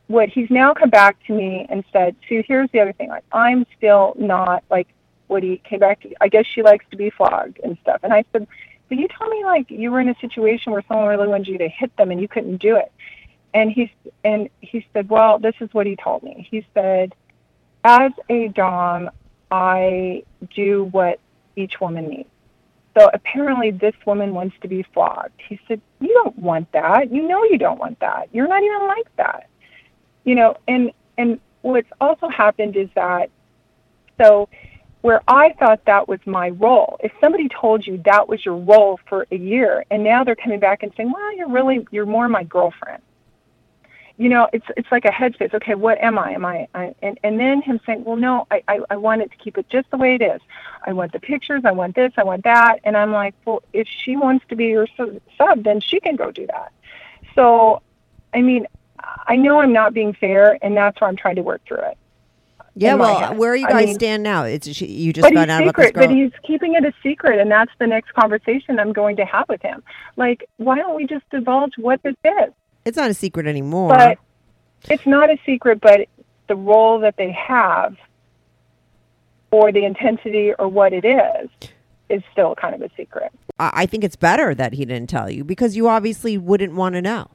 what 0.08 0.28
he's 0.28 0.50
now 0.50 0.74
come 0.74 0.90
back 0.90 1.24
to 1.28 1.34
me 1.34 1.66
and 1.70 1.86
said. 1.94 2.18
See, 2.28 2.44
here's 2.46 2.70
the 2.72 2.82
other 2.82 2.92
thing. 2.92 3.08
Like, 3.08 3.24
I'm 3.32 3.66
still 3.78 4.14
not 4.20 4.66
like 4.70 4.90
what 5.28 5.42
he 5.42 5.58
came 5.64 5.80
back 5.80 6.02
to. 6.02 6.14
I 6.20 6.28
guess 6.28 6.46
she 6.46 6.64
likes 6.64 6.84
to 6.92 6.98
be 6.98 7.10
flogged 7.12 7.62
and 7.64 7.78
stuff. 7.82 8.02
And 8.04 8.12
I 8.12 8.26
said, 8.34 8.46
but 8.90 8.98
you 8.98 9.08
told 9.08 9.32
me 9.32 9.46
like 9.46 9.72
you 9.72 9.90
were 9.90 10.02
in 10.02 10.10
a 10.10 10.16
situation 10.20 10.74
where 10.74 10.84
someone 10.86 11.08
really 11.08 11.30
wanted 11.30 11.48
you 11.48 11.58
to 11.60 11.70
hit 11.70 11.96
them 11.96 12.12
and 12.12 12.20
you 12.20 12.28
couldn't 12.28 12.58
do 12.58 12.76
it 12.76 12.92
and 13.54 13.72
he's 13.72 13.90
and 14.24 14.50
he 14.62 14.86
said, 14.94 15.10
"Well, 15.10 15.40
this 15.40 15.56
is 15.62 15.74
what 15.74 15.86
he 15.86 15.96
told 15.96 16.24
me." 16.24 16.48
He 16.50 16.66
said, 16.74 17.14
"As 17.84 18.12
a 18.30 18.48
dom, 18.50 19.10
I 19.50 20.24
do 20.54 20.86
what 20.86 21.20
each 21.56 21.80
woman 21.82 22.08
needs." 22.08 22.30
So 22.98 23.10
apparently, 23.14 23.72
this 23.72 23.96
woman 24.06 24.34
wants 24.34 24.56
to 24.62 24.68
be 24.68 24.84
flogged. 24.84 25.42
He 25.48 25.60
said, 25.68 25.80
"You 26.00 26.14
don't 26.24 26.38
want 26.38 26.72
that. 26.74 27.12
You 27.12 27.28
know 27.28 27.44
you 27.46 27.58
don't 27.58 27.80
want 27.80 28.00
that. 28.00 28.30
You're 28.34 28.48
not 28.48 28.64
even 28.64 28.88
like 28.88 29.16
that." 29.16 29.48
You 30.24 30.36
know, 30.36 30.58
and 30.68 30.92
and 31.18 31.40
what's 31.62 31.92
also 32.00 32.28
happened 32.28 32.76
is 32.76 32.90
that 32.96 33.30
so 34.20 34.50
where 35.02 35.22
I 35.28 35.54
thought 35.54 35.86
that 35.86 36.08
was 36.08 36.20
my 36.26 36.50
role. 36.50 36.98
If 37.00 37.12
somebody 37.20 37.50
told 37.50 37.86
you 37.88 37.98
that 38.06 38.28
was 38.28 38.46
your 38.46 38.56
role 38.56 39.00
for 39.08 39.26
a 39.32 39.36
year, 39.36 39.84
and 39.90 40.04
now 40.04 40.24
they're 40.24 40.36
coming 40.36 40.60
back 40.60 40.84
and 40.84 40.92
saying, 40.96 41.12
"Well, 41.12 41.36
you're 41.36 41.50
really 41.50 41.88
you're 41.92 42.06
more 42.06 42.28
my 42.28 42.44
girlfriend." 42.44 43.02
You 44.22 44.30
know, 44.30 44.48
it's 44.54 44.68
it's 44.78 44.92
like 44.92 45.04
a 45.06 45.10
headspace. 45.10 45.52
Okay, 45.52 45.74
what 45.74 45.98
am 45.98 46.20
I? 46.20 46.34
Am 46.34 46.46
I? 46.46 46.68
I 46.76 46.94
and 47.02 47.20
and 47.24 47.40
then 47.40 47.60
him 47.64 47.80
saying, 47.88 48.04
well, 48.04 48.18
no, 48.18 48.46
I, 48.52 48.62
I 48.68 48.80
I 48.92 48.96
want 48.98 49.24
it 49.24 49.32
to 49.32 49.38
keep 49.38 49.58
it 49.58 49.68
just 49.68 49.90
the 49.90 49.98
way 49.98 50.14
it 50.14 50.22
is. 50.22 50.40
I 50.86 50.94
want 50.94 51.12
the 51.12 51.20
pictures. 51.20 51.64
I 51.66 51.72
want 51.72 51.96
this. 51.96 52.14
I 52.18 52.24
want 52.24 52.44
that. 52.44 52.78
And 52.84 52.96
I'm 52.96 53.12
like, 53.12 53.34
well, 53.46 53.64
if 53.74 53.88
she 53.88 54.16
wants 54.16 54.46
to 54.50 54.56
be 54.56 54.66
your 54.68 54.86
sub, 54.96 55.64
then 55.64 55.80
she 55.80 56.00
can 56.00 56.18
go 56.18 56.30
do 56.30 56.46
that. 56.46 56.72
So, 57.34 57.82
I 58.32 58.42
mean, 58.44 58.68
I 59.28 59.38
know 59.38 59.60
I'm 59.60 59.74
not 59.74 59.96
being 59.96 60.14
fair, 60.14 60.56
and 60.62 60.78
that's 60.78 61.02
why 61.02 61.08
I'm 61.08 61.16
trying 61.16 61.38
to 61.38 61.42
work 61.42 61.62
through 61.68 61.82
it. 61.82 61.98
Yeah, 62.76 62.94
well, 62.94 63.20
head. 63.20 63.38
where 63.40 63.56
you 63.56 63.66
I 63.66 63.72
guys 63.72 63.86
mean- 63.88 63.96
stand 63.96 64.22
now? 64.22 64.44
It's 64.44 64.72
she, 64.72 64.86
you 64.86 65.14
just 65.14 65.26
found 65.34 65.50
he's 65.50 65.50
out 65.50 65.66
secret, 65.66 65.96
but 65.96 66.12
he's 66.12 66.32
keeping 66.46 66.76
it 66.76 66.86
a 66.86 66.94
secret, 67.02 67.40
and 67.40 67.50
that's 67.50 67.72
the 67.80 67.88
next 67.88 68.14
conversation 68.14 68.80
I'm 68.80 68.94
going 68.94 69.16
to 69.16 69.26
have 69.26 69.50
with 69.50 69.64
him. 69.64 69.82
Like, 70.16 70.48
why 70.58 70.78
don't 70.78 70.96
we 70.96 71.08
just 71.08 71.28
divulge 71.32 71.74
what 71.78 72.04
this 72.04 72.16
is? 72.24 72.54
It's 72.86 72.98
not 72.98 73.10
a 73.10 73.14
secret 73.14 73.48
anymore. 73.48 73.90
But 73.90 74.18
it's 74.90 75.06
not 75.06 75.30
a 75.30 75.38
secret, 75.46 75.80
but 75.82 76.08
the 76.48 76.56
role 76.56 77.00
that 77.00 77.16
they 77.18 77.32
have 77.32 77.96
or 79.52 79.72
the 79.72 79.86
intensity 79.86 80.54
or 80.58 80.68
what 80.68 80.94
it 80.94 81.06
is 81.06 81.50
is 82.10 82.22
still 82.32 82.56
kind 82.56 82.76
of 82.76 82.82
a 82.82 82.90
secret. 82.96 83.32
I, 83.60 83.72
I 83.74 83.86
think 83.86 84.04
it's 84.04 84.16
better 84.16 84.54
that 84.56 84.74
he 84.74 84.86
didn't 84.86 85.10
tell 85.10 85.30
you 85.30 85.44
because 85.44 85.76
you 85.76 85.88
obviously 85.88 86.38
wouldn't 86.38 86.74
want 86.74 86.96
to 86.96 87.02
know. 87.02 87.30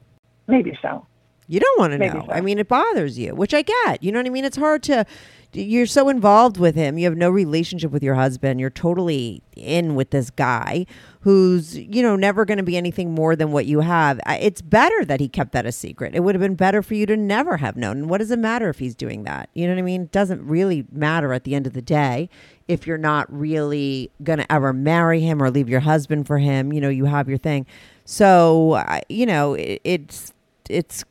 Maybe 0.47 0.77
so. 0.81 1.05
You 1.47 1.59
don't 1.59 1.79
want 1.79 1.93
to 1.93 1.97
know. 1.97 2.25
so. 2.25 2.31
I 2.31 2.41
mean, 2.41 2.59
it 2.59 2.67
bothers 2.67 3.17
you, 3.17 3.33
which 3.33 3.53
I 3.53 3.61
get. 3.61 4.03
You 4.03 4.11
know 4.11 4.19
what 4.19 4.25
I 4.25 4.29
mean? 4.29 4.45
It's 4.45 4.57
hard 4.57 4.83
to. 4.83 5.05
You're 5.53 5.85
so 5.85 6.09
involved 6.09 6.57
with 6.57 6.75
him. 6.75 6.97
You 6.97 7.05
have 7.05 7.15
no 7.15 7.29
relationship 7.29 7.89
with 7.89 8.03
your 8.03 8.15
husband. 8.15 8.59
You're 8.59 8.69
totally 8.69 9.41
in 9.55 9.95
with 9.95 10.09
this 10.09 10.29
guy 10.29 10.85
who's, 11.21 11.77
you 11.77 12.03
know, 12.03 12.17
never 12.17 12.43
going 12.43 12.57
to 12.57 12.63
be 12.63 12.75
anything 12.75 13.15
more 13.15 13.33
than 13.33 13.51
what 13.53 13.65
you 13.65 13.79
have. 13.79 14.19
It's 14.27 14.61
better 14.61 15.05
that 15.05 15.21
he 15.21 15.29
kept 15.29 15.53
that 15.53 15.65
a 15.65 15.71
secret. 15.71 16.15
It 16.15 16.19
would 16.19 16.35
have 16.35 16.41
been 16.41 16.55
better 16.55 16.83
for 16.83 16.95
you 16.95 17.05
to 17.05 17.15
never 17.15 17.57
have 17.57 17.77
known. 17.77 17.97
And 17.97 18.09
what 18.09 18.17
does 18.17 18.29
it 18.29 18.39
matter 18.39 18.67
if 18.67 18.79
he's 18.79 18.93
doing 18.93 19.23
that? 19.23 19.49
You 19.53 19.67
know 19.67 19.73
what 19.73 19.79
I 19.79 19.83
mean? 19.83 20.03
It 20.03 20.11
doesn't 20.11 20.45
really 20.45 20.85
matter 20.91 21.31
at 21.31 21.45
the 21.45 21.55
end 21.55 21.65
of 21.65 21.71
the 21.73 21.81
day 21.81 22.29
if 22.67 22.85
you're 22.85 22.97
not 22.97 23.31
really 23.33 24.11
going 24.23 24.39
to 24.39 24.51
ever 24.51 24.73
marry 24.73 25.21
him 25.21 25.41
or 25.41 25.49
leave 25.49 25.69
your 25.69 25.79
husband 25.79 26.27
for 26.27 26.39
him. 26.39 26.73
You 26.73 26.81
know, 26.81 26.89
you 26.89 27.05
have 27.05 27.29
your 27.29 27.37
thing. 27.37 27.65
So, 28.03 28.83
you 29.07 29.25
know, 29.25 29.53
it, 29.53 29.81
it's 29.85 30.33
it's 30.69 31.05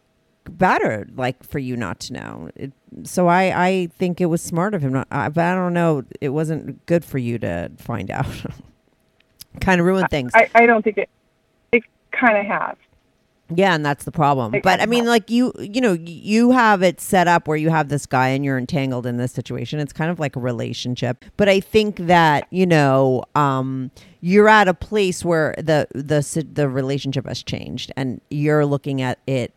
better, 0.51 1.07
like 1.15 1.43
for 1.45 1.59
you 1.59 1.77
not 1.77 2.01
to 2.01 2.13
know. 2.13 2.51
It, 2.57 2.73
so 3.05 3.29
I, 3.29 3.67
I 3.67 3.87
think 3.99 4.21
it 4.21 4.27
was 4.27 4.43
smart 4.43 4.75
of 4.75 4.83
him. 4.83 4.93
Not, 4.93 5.09
I, 5.11 5.29
but 5.29 5.45
I 5.45 5.55
don't 5.55 5.75
know. 5.75 6.05
It 6.21 6.31
wasn't 6.31 6.85
good 6.87 7.05
for 7.05 7.19
you 7.19 7.39
to 7.39 7.71
find 7.79 8.11
out. 8.11 8.27
kind 9.61 9.81
of 9.81 9.87
ruined 9.87 10.11
things. 10.11 10.33
I, 10.35 10.51
I 10.55 10.67
don't 10.67 10.83
think 10.83 10.99
it. 10.99 11.09
It 11.73 11.83
kind 12.13 12.39
of 12.39 12.47
has. 12.47 12.77
Yeah, 13.55 13.75
and 13.75 13.87
that's 13.87 14.05
the 14.05 14.13
problem. 14.13 14.61
But 14.63 14.81
I 14.81 14.87
mean, 14.87 15.07
like 15.07 15.31
you, 15.31 15.53
you 15.59 15.81
know, 15.81 15.93
you 15.93 16.51
have 16.51 16.83
it 16.83 17.01
set 17.01 17.29
up 17.29 17.47
where 17.47 17.57
you 17.57 17.71
have 17.71 17.89
this 17.89 18.05
guy 18.05 18.29
and 18.29 18.45
you're 18.45 18.59
entangled 18.59 19.07
in 19.07 19.19
this 19.19 19.31
situation. 19.31 19.79
It's 19.79 19.93
kind 19.93 20.11
of 20.11 20.19
like 20.19 20.35
a 20.35 20.41
relationship. 20.41 21.25
But 21.37 21.49
I 21.49 21.61
think 21.61 21.97
that 22.07 22.49
you 22.51 22.67
know, 22.67 23.23
um, 23.37 23.93
you're 24.21 24.49
at 24.49 24.67
a 24.67 24.75
place 24.75 25.25
where 25.25 25.55
the 25.59 25.87
the 25.95 26.45
the 26.53 26.69
relationship 26.69 27.27
has 27.27 27.41
changed, 27.41 27.93
and 27.97 28.21
you're 28.31 28.67
looking 28.67 29.01
at 29.01 29.21
it 29.29 29.53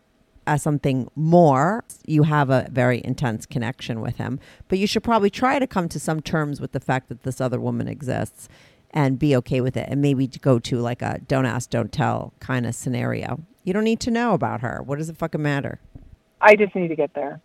as 0.46 0.62
something 0.62 1.08
more. 1.14 1.84
You 2.06 2.24
have 2.24 2.50
a 2.50 2.68
very 2.70 3.00
intense 3.04 3.46
connection 3.46 4.00
with 4.00 4.16
him, 4.16 4.40
but 4.68 4.78
you 4.78 4.86
should 4.86 5.02
probably 5.04 5.30
try 5.30 5.58
to 5.58 5.66
come 5.66 5.88
to 5.90 6.00
some 6.00 6.20
terms 6.20 6.60
with 6.60 6.72
the 6.72 6.80
fact 6.80 7.08
that 7.08 7.22
this 7.22 7.40
other 7.40 7.60
woman 7.60 7.88
exists. 7.88 8.48
And 8.92 9.20
be 9.20 9.36
okay 9.36 9.60
with 9.60 9.76
it, 9.76 9.86
and 9.88 10.02
maybe 10.02 10.26
to 10.26 10.38
go 10.40 10.58
to 10.58 10.78
like 10.80 11.00
a 11.00 11.20
don't 11.28 11.46
ask, 11.46 11.70
don't 11.70 11.92
tell 11.92 12.32
kind 12.40 12.66
of 12.66 12.74
scenario. 12.74 13.38
You 13.62 13.72
don't 13.72 13.84
need 13.84 14.00
to 14.00 14.10
know 14.10 14.34
about 14.34 14.62
her. 14.62 14.82
What 14.84 14.98
does 14.98 15.08
it 15.08 15.16
fucking 15.16 15.40
matter? 15.40 15.78
I 16.40 16.56
just 16.56 16.74
need 16.74 16.88
to 16.88 16.96
get 16.96 17.14
there. 17.14 17.40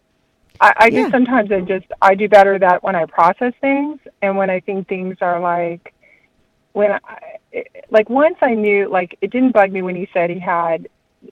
I, 0.59 0.73
I 0.75 0.87
Yeah. 0.87 1.01
just 1.01 1.11
sometimes 1.11 1.51
I 1.51 1.59
just 1.61 1.85
I 2.01 2.15
do 2.15 2.27
better 2.27 2.57
that 2.57 2.81
when 2.81 2.95
I 2.95 3.05
process 3.05 3.53
things 3.61 3.99
and 4.23 4.37
when 4.37 4.49
I 4.49 4.59
think 4.59 4.87
things 4.87 5.17
are 5.21 5.39
like 5.39 5.93
when 6.73 6.93
I 6.93 7.63
like 7.91 8.09
once 8.09 8.37
I 8.41 8.55
knew 8.55 8.89
like 8.89 9.15
it 9.21 9.29
didn't 9.29 9.51
bug 9.51 9.71
me 9.71 9.83
when 9.83 9.95
he 9.95 10.09
said 10.13 10.31
he 10.31 10.39
had 10.39 10.87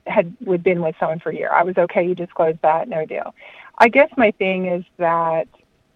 had 0.06 0.34
would 0.40 0.62
been 0.62 0.82
with 0.82 0.94
someone 0.98 1.20
for 1.20 1.30
a 1.30 1.36
year. 1.36 1.50
I 1.50 1.62
was 1.62 1.76
okay. 1.76 2.06
You 2.06 2.14
disclosed 2.14 2.58
that, 2.62 2.88
no 2.88 3.06
deal. 3.06 3.34
I 3.78 3.88
guess 3.88 4.10
my 4.16 4.30
thing 4.32 4.66
is 4.66 4.84
that 4.98 5.48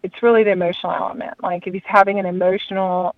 it's 0.03 0.23
really 0.23 0.45
the 0.45 0.51
emotional 0.51 0.93
element. 0.93 1.43
Like 1.43 1.67
if 1.67 1.75
he's 1.75 1.83
having 1.85 2.19
an 2.19 2.27
emotional, 2.27 3.15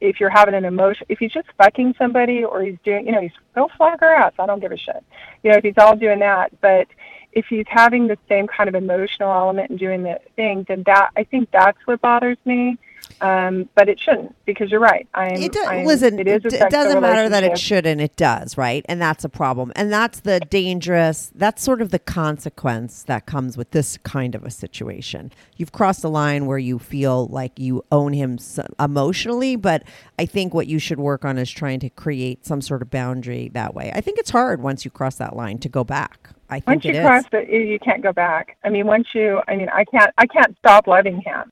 if 0.00 0.20
you're 0.20 0.30
having 0.30 0.54
an 0.54 0.64
emotion, 0.64 1.06
if 1.08 1.18
he's 1.18 1.32
just 1.32 1.48
fucking 1.58 1.94
somebody 1.98 2.44
or 2.44 2.62
he's 2.62 2.78
doing, 2.84 3.06
you 3.06 3.12
know, 3.12 3.20
he's 3.20 3.32
go 3.54 3.68
flag 3.76 4.00
her 4.00 4.14
ass. 4.14 4.32
I 4.38 4.46
don't 4.46 4.60
give 4.60 4.72
a 4.72 4.76
shit. 4.76 5.04
You 5.42 5.50
know, 5.50 5.56
if 5.56 5.64
he's 5.64 5.78
all 5.78 5.96
doing 5.96 6.20
that, 6.20 6.52
but 6.60 6.88
if 7.32 7.46
he's 7.46 7.66
having 7.68 8.06
the 8.06 8.18
same 8.28 8.46
kind 8.46 8.68
of 8.68 8.74
emotional 8.74 9.30
element 9.30 9.70
and 9.70 9.78
doing 9.78 10.02
the 10.02 10.18
thing, 10.36 10.64
then 10.68 10.82
that 10.86 11.10
I 11.16 11.24
think 11.24 11.50
that's 11.50 11.78
what 11.86 12.00
bothers 12.00 12.38
me. 12.44 12.78
Um, 13.20 13.68
but 13.74 13.88
it 13.88 13.98
shouldn't 13.98 14.34
because 14.44 14.70
you're 14.70 14.80
right. 14.80 15.08
I'm, 15.14 15.36
It 15.36 15.52
does, 15.52 15.66
I'm, 15.66 15.86
listen, 15.86 16.18
it, 16.18 16.28
is 16.28 16.44
a 16.52 16.66
it 16.66 16.70
doesn't 16.70 17.00
matter 17.00 17.28
that 17.28 17.44
it 17.44 17.58
shouldn't. 17.58 18.00
It 18.00 18.16
does, 18.16 18.58
right? 18.58 18.84
And 18.88 19.00
that's 19.00 19.24
a 19.24 19.28
problem. 19.28 19.72
And 19.74 19.90
that's 19.90 20.20
the 20.20 20.40
dangerous, 20.40 21.32
that's 21.34 21.62
sort 21.62 21.80
of 21.80 21.90
the 21.90 21.98
consequence 21.98 23.02
that 23.04 23.24
comes 23.24 23.56
with 23.56 23.70
this 23.70 23.96
kind 23.98 24.34
of 24.34 24.44
a 24.44 24.50
situation. 24.50 25.32
You've 25.56 25.72
crossed 25.72 26.04
a 26.04 26.08
line 26.08 26.46
where 26.46 26.58
you 26.58 26.78
feel 26.78 27.26
like 27.28 27.58
you 27.58 27.84
own 27.90 28.12
him 28.12 28.38
emotionally, 28.78 29.56
but 29.56 29.84
I 30.18 30.26
think 30.26 30.52
what 30.52 30.66
you 30.66 30.78
should 30.78 31.00
work 31.00 31.24
on 31.24 31.38
is 31.38 31.50
trying 31.50 31.80
to 31.80 31.90
create 31.90 32.44
some 32.44 32.60
sort 32.60 32.82
of 32.82 32.90
boundary 32.90 33.50
that 33.54 33.74
way. 33.74 33.92
I 33.94 34.02
think 34.02 34.18
it's 34.18 34.30
hard 34.30 34.60
once 34.60 34.84
you 34.84 34.90
cross 34.90 35.16
that 35.16 35.34
line 35.34 35.58
to 35.58 35.68
go 35.70 35.84
back. 35.84 36.30
I 36.48 36.60
think 36.60 36.66
Once 36.66 36.84
it 36.84 36.94
you 36.94 37.00
is. 37.00 37.06
cross 37.06 37.24
it, 37.32 37.48
you 37.48 37.78
can't 37.80 38.02
go 38.02 38.12
back. 38.12 38.56
I 38.62 38.68
mean, 38.68 38.86
once 38.86 39.08
you, 39.14 39.40
I 39.48 39.56
mean, 39.56 39.68
I 39.68 39.84
can't, 39.84 40.12
I 40.16 40.26
can't 40.26 40.56
stop 40.58 40.86
loving 40.86 41.20
him. 41.20 41.50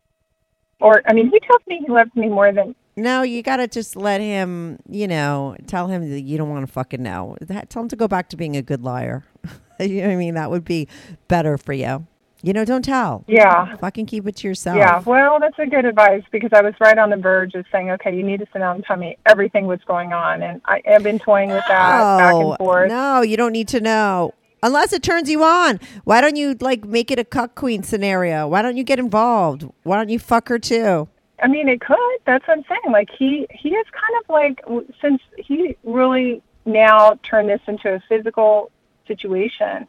Or, 0.85 1.01
I 1.06 1.15
mean, 1.15 1.31
he 1.31 1.40
tells 1.40 1.62
me 1.66 1.81
he 1.85 1.90
loves 1.90 2.15
me 2.15 2.28
more 2.28 2.52
than 2.52 2.74
No, 2.94 3.23
you 3.23 3.43
got 3.43 3.56
to 3.56 3.66
just 3.66 3.97
let 3.97 4.20
him, 4.20 4.78
you 4.86 5.09
know, 5.09 5.56
tell 5.66 5.89
him 5.89 6.11
that 6.11 6.20
you 6.20 6.36
don't 6.36 6.51
want 6.51 6.66
to 6.66 6.70
fucking 6.70 7.02
know. 7.02 7.39
That, 7.40 7.70
tell 7.70 7.82
him 7.82 7.89
to 7.89 7.97
go 7.97 8.06
back 8.06 8.28
to 8.28 8.36
being 8.36 8.55
a 8.55 8.61
good 8.61 8.82
liar. 8.82 9.24
you 9.81 10.02
know 10.02 10.09
what 10.09 10.12
I 10.12 10.16
mean? 10.16 10.35
That 10.35 10.51
would 10.51 10.66
be 10.66 10.86
better 11.27 11.56
for 11.56 11.73
you. 11.73 12.06
You 12.43 12.52
know, 12.52 12.66
don't 12.66 12.85
tell. 12.85 13.24
Yeah. 13.27 13.74
Fucking 13.77 14.05
keep 14.05 14.27
it 14.27 14.36
to 14.36 14.48
yourself. 14.48 14.77
Yeah, 14.77 14.98
well, 14.98 15.40
that's 15.40 15.59
a 15.59 15.65
good 15.65 15.86
advice 15.86 16.23
because 16.31 16.51
I 16.52 16.61
was 16.61 16.74
right 16.78 16.98
on 16.98 17.09
the 17.09 17.16
verge 17.16 17.55
of 17.55 17.65
saying, 17.73 17.90
okay, 17.93 18.15
you 18.15 18.23
need 18.23 18.40
to 18.40 18.47
sit 18.52 18.59
down 18.59 18.77
and 18.77 18.85
tell 18.85 18.98
me 18.98 19.16
everything 19.24 19.66
what's 19.66 19.85
going 19.85 20.12
on. 20.12 20.43
And 20.43 20.61
I 20.66 20.82
have 20.85 21.02
been 21.02 21.19
toying 21.19 21.48
with 21.48 21.65
that 21.66 22.19
back 22.19 22.35
and 22.35 22.44
oh, 22.44 22.56
forth. 22.56 22.90
No, 22.90 23.23
you 23.23 23.39
don't 23.39 23.52
need 23.52 23.69
to 23.69 23.81
know. 23.81 24.35
Unless 24.65 24.95
it 24.95 25.03
turns 25.03 25.28
you 25.28 25.45
on. 25.45 25.78
Why 26.05 26.23
don't 26.23 26.36
you 26.36 26.57
like 26.59 26.86
make 26.86 27.11
it 27.11 27.19
a 27.19 27.24
cuck 27.24 27.55
queen 27.55 27.82
scenario? 27.82 28.49
Why 28.49 28.62
don't 28.62 28.78
you 28.78 28.82
get 28.82 28.99
involved? 28.99 29.69
Why 29.82 29.97
don't 29.97 30.09
you 30.09 30.19
fuck 30.19 30.49
her 30.49 30.59
too? 30.59 31.07
I 31.43 31.49
mean, 31.49 31.69
it 31.69 31.82
could. 31.82 31.99
That's 32.24 32.49
what 32.49 32.57
I'm 32.57 32.65
saying. 32.66 32.91
Like, 32.91 33.11
he, 33.11 33.47
he 33.51 33.69
is 33.70 33.86
kind 33.93 34.23
of 34.23 34.31
like, 34.31 34.89
since 35.03 35.20
he 35.36 35.77
really 35.85 36.43
now 36.65 37.19
turned 37.28 37.51
this 37.51 37.61
into 37.66 37.93
a 37.93 38.03
physical 38.09 38.70
situation, 39.07 39.86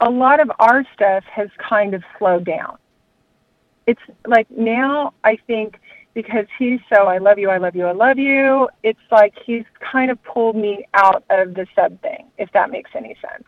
a 0.00 0.08
lot 0.08 0.40
of 0.40 0.50
our 0.58 0.86
stuff 0.94 1.24
has 1.24 1.50
kind 1.58 1.92
of 1.92 2.02
slowed 2.18 2.46
down. 2.46 2.78
It's 3.86 4.00
like 4.26 4.50
now 4.50 5.12
I 5.24 5.36
think 5.46 5.78
because 6.14 6.46
he's 6.58 6.80
so 6.92 7.06
I 7.06 7.18
love 7.18 7.38
you, 7.38 7.50
I 7.50 7.58
love 7.58 7.76
you, 7.76 7.84
I 7.84 7.92
love 7.92 8.18
you, 8.18 8.68
it's 8.82 8.98
like 9.10 9.34
he's 9.44 9.64
kind 9.80 10.10
of 10.10 10.22
pulled 10.24 10.56
me 10.56 10.86
out 10.94 11.22
of 11.30 11.54
the 11.54 11.66
sub 11.74 12.00
thing, 12.00 12.26
if 12.38 12.50
that 12.52 12.70
makes 12.70 12.90
any 12.94 13.14
sense. 13.20 13.44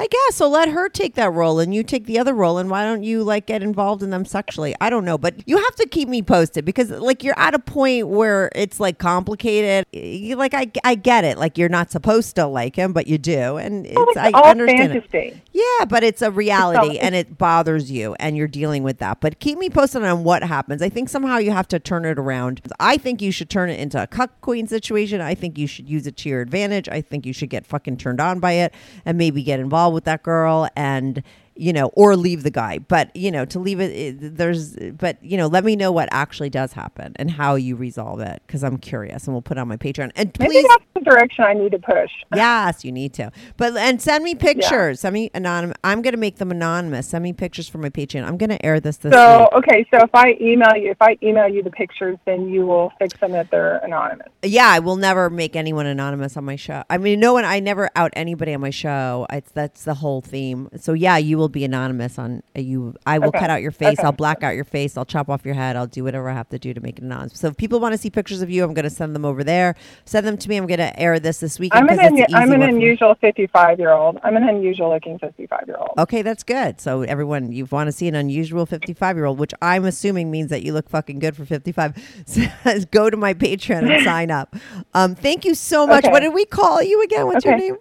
I 0.00 0.06
guess. 0.06 0.36
So 0.36 0.48
let 0.48 0.68
her 0.68 0.88
take 0.88 1.16
that 1.16 1.32
role 1.32 1.58
and 1.58 1.74
you 1.74 1.82
take 1.82 2.06
the 2.06 2.20
other 2.20 2.32
role. 2.32 2.58
And 2.58 2.70
why 2.70 2.84
don't 2.84 3.02
you 3.02 3.24
like 3.24 3.46
get 3.46 3.62
involved 3.64 4.02
in 4.02 4.10
them 4.10 4.24
sexually? 4.24 4.74
I 4.80 4.90
don't 4.90 5.04
know, 5.04 5.18
but 5.18 5.34
you 5.46 5.56
have 5.56 5.74
to 5.76 5.88
keep 5.88 6.08
me 6.08 6.22
posted 6.22 6.64
because 6.64 6.90
like 6.90 7.24
you're 7.24 7.38
at 7.38 7.54
a 7.54 7.58
point 7.58 8.06
where 8.06 8.50
it's 8.54 8.78
like 8.78 8.98
complicated. 8.98 9.86
You, 9.92 10.36
like 10.36 10.54
I, 10.54 10.70
I 10.84 10.94
get 10.94 11.24
it. 11.24 11.36
Like 11.36 11.58
you're 11.58 11.68
not 11.68 11.90
supposed 11.90 12.36
to 12.36 12.46
like 12.46 12.76
him, 12.76 12.92
but 12.92 13.08
you 13.08 13.18
do. 13.18 13.56
And 13.56 13.86
oh, 13.86 13.88
it's, 13.88 13.96
Well, 13.96 14.08
it's 14.10 14.16
I 14.18 14.30
all 14.38 14.44
understand 14.46 14.92
it. 14.92 15.10
fantasy. 15.10 15.42
Yeah, 15.52 15.84
but 15.86 16.04
it's 16.04 16.22
a 16.22 16.30
reality 16.30 16.90
it's- 16.96 17.04
and 17.04 17.16
it 17.16 17.36
bothers 17.36 17.90
you 17.90 18.14
and 18.20 18.36
you're 18.36 18.46
dealing 18.46 18.84
with 18.84 18.98
that. 18.98 19.20
But 19.20 19.40
keep 19.40 19.58
me 19.58 19.68
posted 19.68 20.04
on 20.04 20.22
what 20.22 20.44
happens. 20.44 20.80
I 20.80 20.88
think 20.90 21.08
somehow 21.08 21.38
you 21.38 21.50
have 21.50 21.66
to 21.68 21.80
turn 21.80 22.04
it 22.04 22.20
around. 22.20 22.60
I 22.78 22.98
think 22.98 23.20
you 23.20 23.32
should 23.32 23.50
turn 23.50 23.68
it 23.68 23.80
into 23.80 24.00
a 24.00 24.06
cuck 24.06 24.40
queen 24.42 24.68
situation. 24.68 25.20
I 25.20 25.34
think 25.34 25.58
you 25.58 25.66
should 25.66 25.88
use 25.88 26.06
it 26.06 26.16
to 26.18 26.28
your 26.28 26.40
advantage. 26.40 26.88
I 26.88 27.00
think 27.00 27.26
you 27.26 27.32
should 27.32 27.50
get 27.50 27.66
fucking 27.66 27.96
turned 27.96 28.20
on 28.20 28.38
by 28.38 28.52
it 28.52 28.72
and 29.04 29.18
maybe 29.18 29.42
get 29.42 29.58
involved 29.58 29.87
with 29.92 30.04
that 30.04 30.22
girl 30.22 30.68
and 30.76 31.22
you 31.58 31.72
know, 31.72 31.88
or 31.94 32.16
leave 32.16 32.44
the 32.44 32.50
guy. 32.50 32.78
But 32.78 33.14
you 33.14 33.30
know, 33.30 33.44
to 33.46 33.58
leave 33.58 33.80
it, 33.80 33.90
it 33.90 34.36
there's, 34.36 34.76
but 34.76 35.22
you 35.22 35.36
know, 35.36 35.48
let 35.48 35.64
me 35.64 35.76
know 35.76 35.90
what 35.90 36.08
actually 36.12 36.50
does 36.50 36.72
happen 36.72 37.12
and 37.16 37.30
how 37.30 37.56
you 37.56 37.74
resolve 37.76 38.20
it 38.20 38.42
because 38.46 38.62
I'm 38.62 38.78
curious, 38.78 39.26
and 39.26 39.34
we'll 39.34 39.42
put 39.42 39.58
it 39.58 39.60
on 39.60 39.68
my 39.68 39.76
Patreon. 39.76 40.12
And 40.14 40.34
Maybe 40.38 40.62
that's 40.66 40.84
the 40.94 41.00
direction 41.00 41.44
I 41.44 41.54
need 41.54 41.72
to 41.72 41.78
push. 41.78 42.10
Yes, 42.38 42.84
you 42.84 42.92
need 42.92 43.14
to. 43.14 43.32
But 43.56 43.76
and 43.76 44.00
send 44.00 44.22
me 44.22 44.36
pictures. 44.36 45.00
Send 45.00 45.12
me 45.14 45.30
anonymous. 45.34 45.76
I'm 45.82 46.02
going 46.02 46.12
to 46.12 46.20
make 46.20 46.36
them 46.36 46.52
anonymous. 46.52 47.08
Send 47.08 47.24
me 47.24 47.32
pictures 47.32 47.68
for 47.68 47.78
my 47.78 47.90
Patreon. 47.90 48.24
I'm 48.24 48.36
going 48.36 48.50
to 48.50 48.64
air 48.64 48.78
this 48.78 48.98
this 48.98 49.12
So 49.12 49.40
week. 49.40 49.48
okay, 49.54 49.86
so 49.92 50.04
if 50.04 50.10
I 50.14 50.36
email 50.40 50.76
you, 50.76 50.90
if 50.92 51.02
I 51.02 51.18
email 51.22 51.48
you 51.48 51.64
the 51.64 51.70
pictures, 51.72 52.16
then 52.26 52.48
you 52.48 52.64
will 52.64 52.92
fix 53.00 53.18
them 53.18 53.32
that 53.32 53.50
they're 53.50 53.78
anonymous. 53.78 54.28
Yeah, 54.44 54.68
I 54.68 54.78
will 54.78 54.96
never 54.96 55.28
make 55.30 55.56
anyone 55.56 55.86
anonymous 55.86 56.36
on 56.36 56.44
my 56.44 56.54
show. 56.54 56.84
I 56.88 56.98
mean, 56.98 57.18
no 57.18 57.32
one. 57.32 57.44
I 57.44 57.58
never 57.58 57.90
out 57.96 58.12
anybody 58.14 58.54
on 58.54 58.60
my 58.60 58.70
show. 58.70 59.26
It's 59.30 59.50
that's 59.50 59.82
the 59.84 59.94
whole 59.94 60.20
theme. 60.20 60.68
So 60.76 60.92
yeah, 60.92 61.16
you 61.16 61.38
will 61.38 61.47
be 61.48 61.64
anonymous 61.64 62.18
on 62.18 62.42
uh, 62.56 62.60
you. 62.60 62.94
I 63.06 63.18
will 63.18 63.28
Okay. 63.28 63.38
cut 63.40 63.50
out 63.50 63.62
your 63.62 63.70
face. 63.72 63.98
Okay. 63.98 64.06
I'll 64.06 64.12
black 64.12 64.42
out 64.42 64.54
your 64.54 64.64
face. 64.64 64.96
I'll 64.96 65.04
chop 65.04 65.28
off 65.28 65.44
your 65.44 65.54
head. 65.54 65.76
I'll 65.76 65.86
do 65.86 66.04
whatever 66.04 66.28
I 66.30 66.34
have 66.34 66.48
to 66.50 66.58
do 66.58 66.74
to 66.74 66.80
make 66.80 66.98
it 66.98 67.04
anonymous. 67.04 67.38
So 67.38 67.48
if 67.48 67.56
people 67.56 67.80
want 67.80 67.92
to 67.94 67.98
see 67.98 68.10
pictures 68.10 68.42
of 68.42 68.50
you, 68.50 68.64
I'm 68.64 68.74
going 68.74 68.84
to 68.84 68.90
send 68.90 69.14
them 69.14 69.24
over 69.24 69.42
there. 69.44 69.74
Send 70.04 70.26
them 70.26 70.36
to 70.38 70.48
me. 70.48 70.56
I'm 70.56 70.66
going 70.66 70.78
to 70.78 70.98
air 70.98 71.18
this 71.20 71.40
this 71.40 71.58
weekend. 71.58 71.82
I'm 71.84 71.88
an 71.88 71.98
'cause 71.98 72.18
it's 72.20 72.34
un- 72.34 72.42
an 72.42 72.42
I'm 72.48 72.52
an 72.52 72.60
one 72.60 72.68
for 72.68 72.72
me. 72.74 72.82
unusual 72.84 73.14
55 73.14 73.78
year 73.78 73.90
old. 73.92 74.18
I'm 74.22 74.36
an 74.36 74.44
unusual 74.48 74.90
looking 74.90 75.18
55 75.18 75.64
year 75.66 75.76
old. 75.78 75.90
Okay, 75.98 76.22
that's 76.22 76.42
good. 76.42 76.80
So 76.80 77.02
everyone, 77.02 77.52
you 77.52 77.66
want 77.66 77.88
to 77.88 77.92
see 77.92 78.08
an 78.08 78.14
unusual 78.14 78.66
55 78.66 79.16
year 79.16 79.24
old, 79.24 79.38
which 79.38 79.52
I'm 79.62 79.84
assuming 79.84 80.30
means 80.30 80.50
that 80.50 80.62
you 80.62 80.72
look 80.72 80.88
fucking 80.88 81.18
good 81.18 81.36
for 81.36 81.44
55. 81.44 81.94
So 82.26 82.42
go 82.90 83.10
to 83.10 83.16
my 83.16 83.34
Patreon 83.34 83.90
and 83.92 84.04
sign 84.04 84.30
up. 84.30 84.54
Um, 84.94 85.14
thank 85.14 85.44
you 85.44 85.54
so 85.54 85.86
much. 85.86 86.04
Okay. 86.04 86.12
What 86.12 86.20
did 86.20 86.34
we 86.34 86.44
call 86.44 86.82
you 86.82 87.02
again? 87.02 87.26
What's 87.26 87.44
your 87.44 87.56
name? 87.56 87.76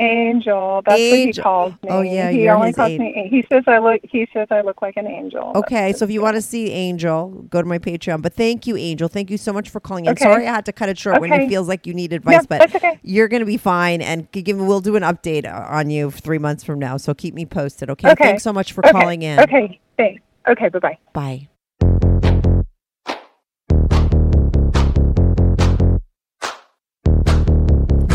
Angel. 0.00 0.82
That's 0.86 1.00
what 1.00 1.18
he 1.18 1.32
calls 1.32 1.74
oh, 1.82 1.86
me. 1.86 1.88
Oh, 1.90 2.00
yeah, 2.02 2.30
he 2.30 2.44
you're 2.44 2.54
only 2.54 2.72
calls 2.72 2.90
aide. 2.90 3.00
me. 3.00 3.26
He 3.30 3.44
says 3.52 3.64
I 3.66 3.78
look. 3.78 4.00
He 4.04 4.28
says 4.32 4.46
I 4.50 4.60
look 4.60 4.80
like 4.80 4.96
an 4.96 5.06
angel. 5.08 5.52
Okay, 5.56 5.92
so 5.92 6.04
if 6.04 6.10
you 6.10 6.22
want 6.22 6.36
to 6.36 6.42
see 6.42 6.70
Angel, 6.70 7.28
go 7.50 7.60
to 7.60 7.66
my 7.66 7.78
Patreon. 7.78 8.22
But 8.22 8.34
thank 8.34 8.66
you, 8.66 8.76
Angel. 8.76 9.08
Thank 9.08 9.28
you 9.30 9.36
so 9.36 9.52
much 9.52 9.70
for 9.70 9.80
calling 9.80 10.04
in. 10.04 10.12
Okay. 10.12 10.22
Sorry 10.24 10.46
I 10.46 10.54
had 10.54 10.66
to 10.66 10.72
cut 10.72 10.88
it 10.88 10.98
short 10.98 11.20
when 11.20 11.32
Okay. 11.32 11.44
it 11.44 11.48
feels 11.48 11.66
like 11.66 11.86
you 11.86 11.94
need 11.94 12.12
advice, 12.12 12.42
No, 12.42 12.46
but 12.48 12.58
that's 12.60 12.74
okay. 12.76 13.00
you're 13.02 13.28
going 13.28 13.40
to 13.40 13.46
be 13.46 13.56
fine. 13.56 14.00
And 14.00 14.30
give, 14.30 14.56
we'll 14.56 14.80
do 14.80 14.94
an 14.94 15.02
update 15.02 15.44
uh, 15.46 15.66
on 15.68 15.90
you 15.90 16.12
three 16.12 16.38
months 16.38 16.62
from 16.62 16.78
now. 16.78 16.96
So 16.96 17.12
keep 17.12 17.34
me 17.34 17.44
posted. 17.44 17.90
Okay. 17.90 18.10
Okay. 18.10 18.24
Thanks 18.24 18.44
so 18.44 18.52
much 18.52 18.72
for 18.72 18.82
calling 18.82 19.22
in. 19.22 19.40
Okay. 19.40 19.80
Thanks. 19.96 20.22
Okay. 20.46 20.68
Bye 20.68 20.78
bye. 20.78 20.98
Bye. 21.12 21.48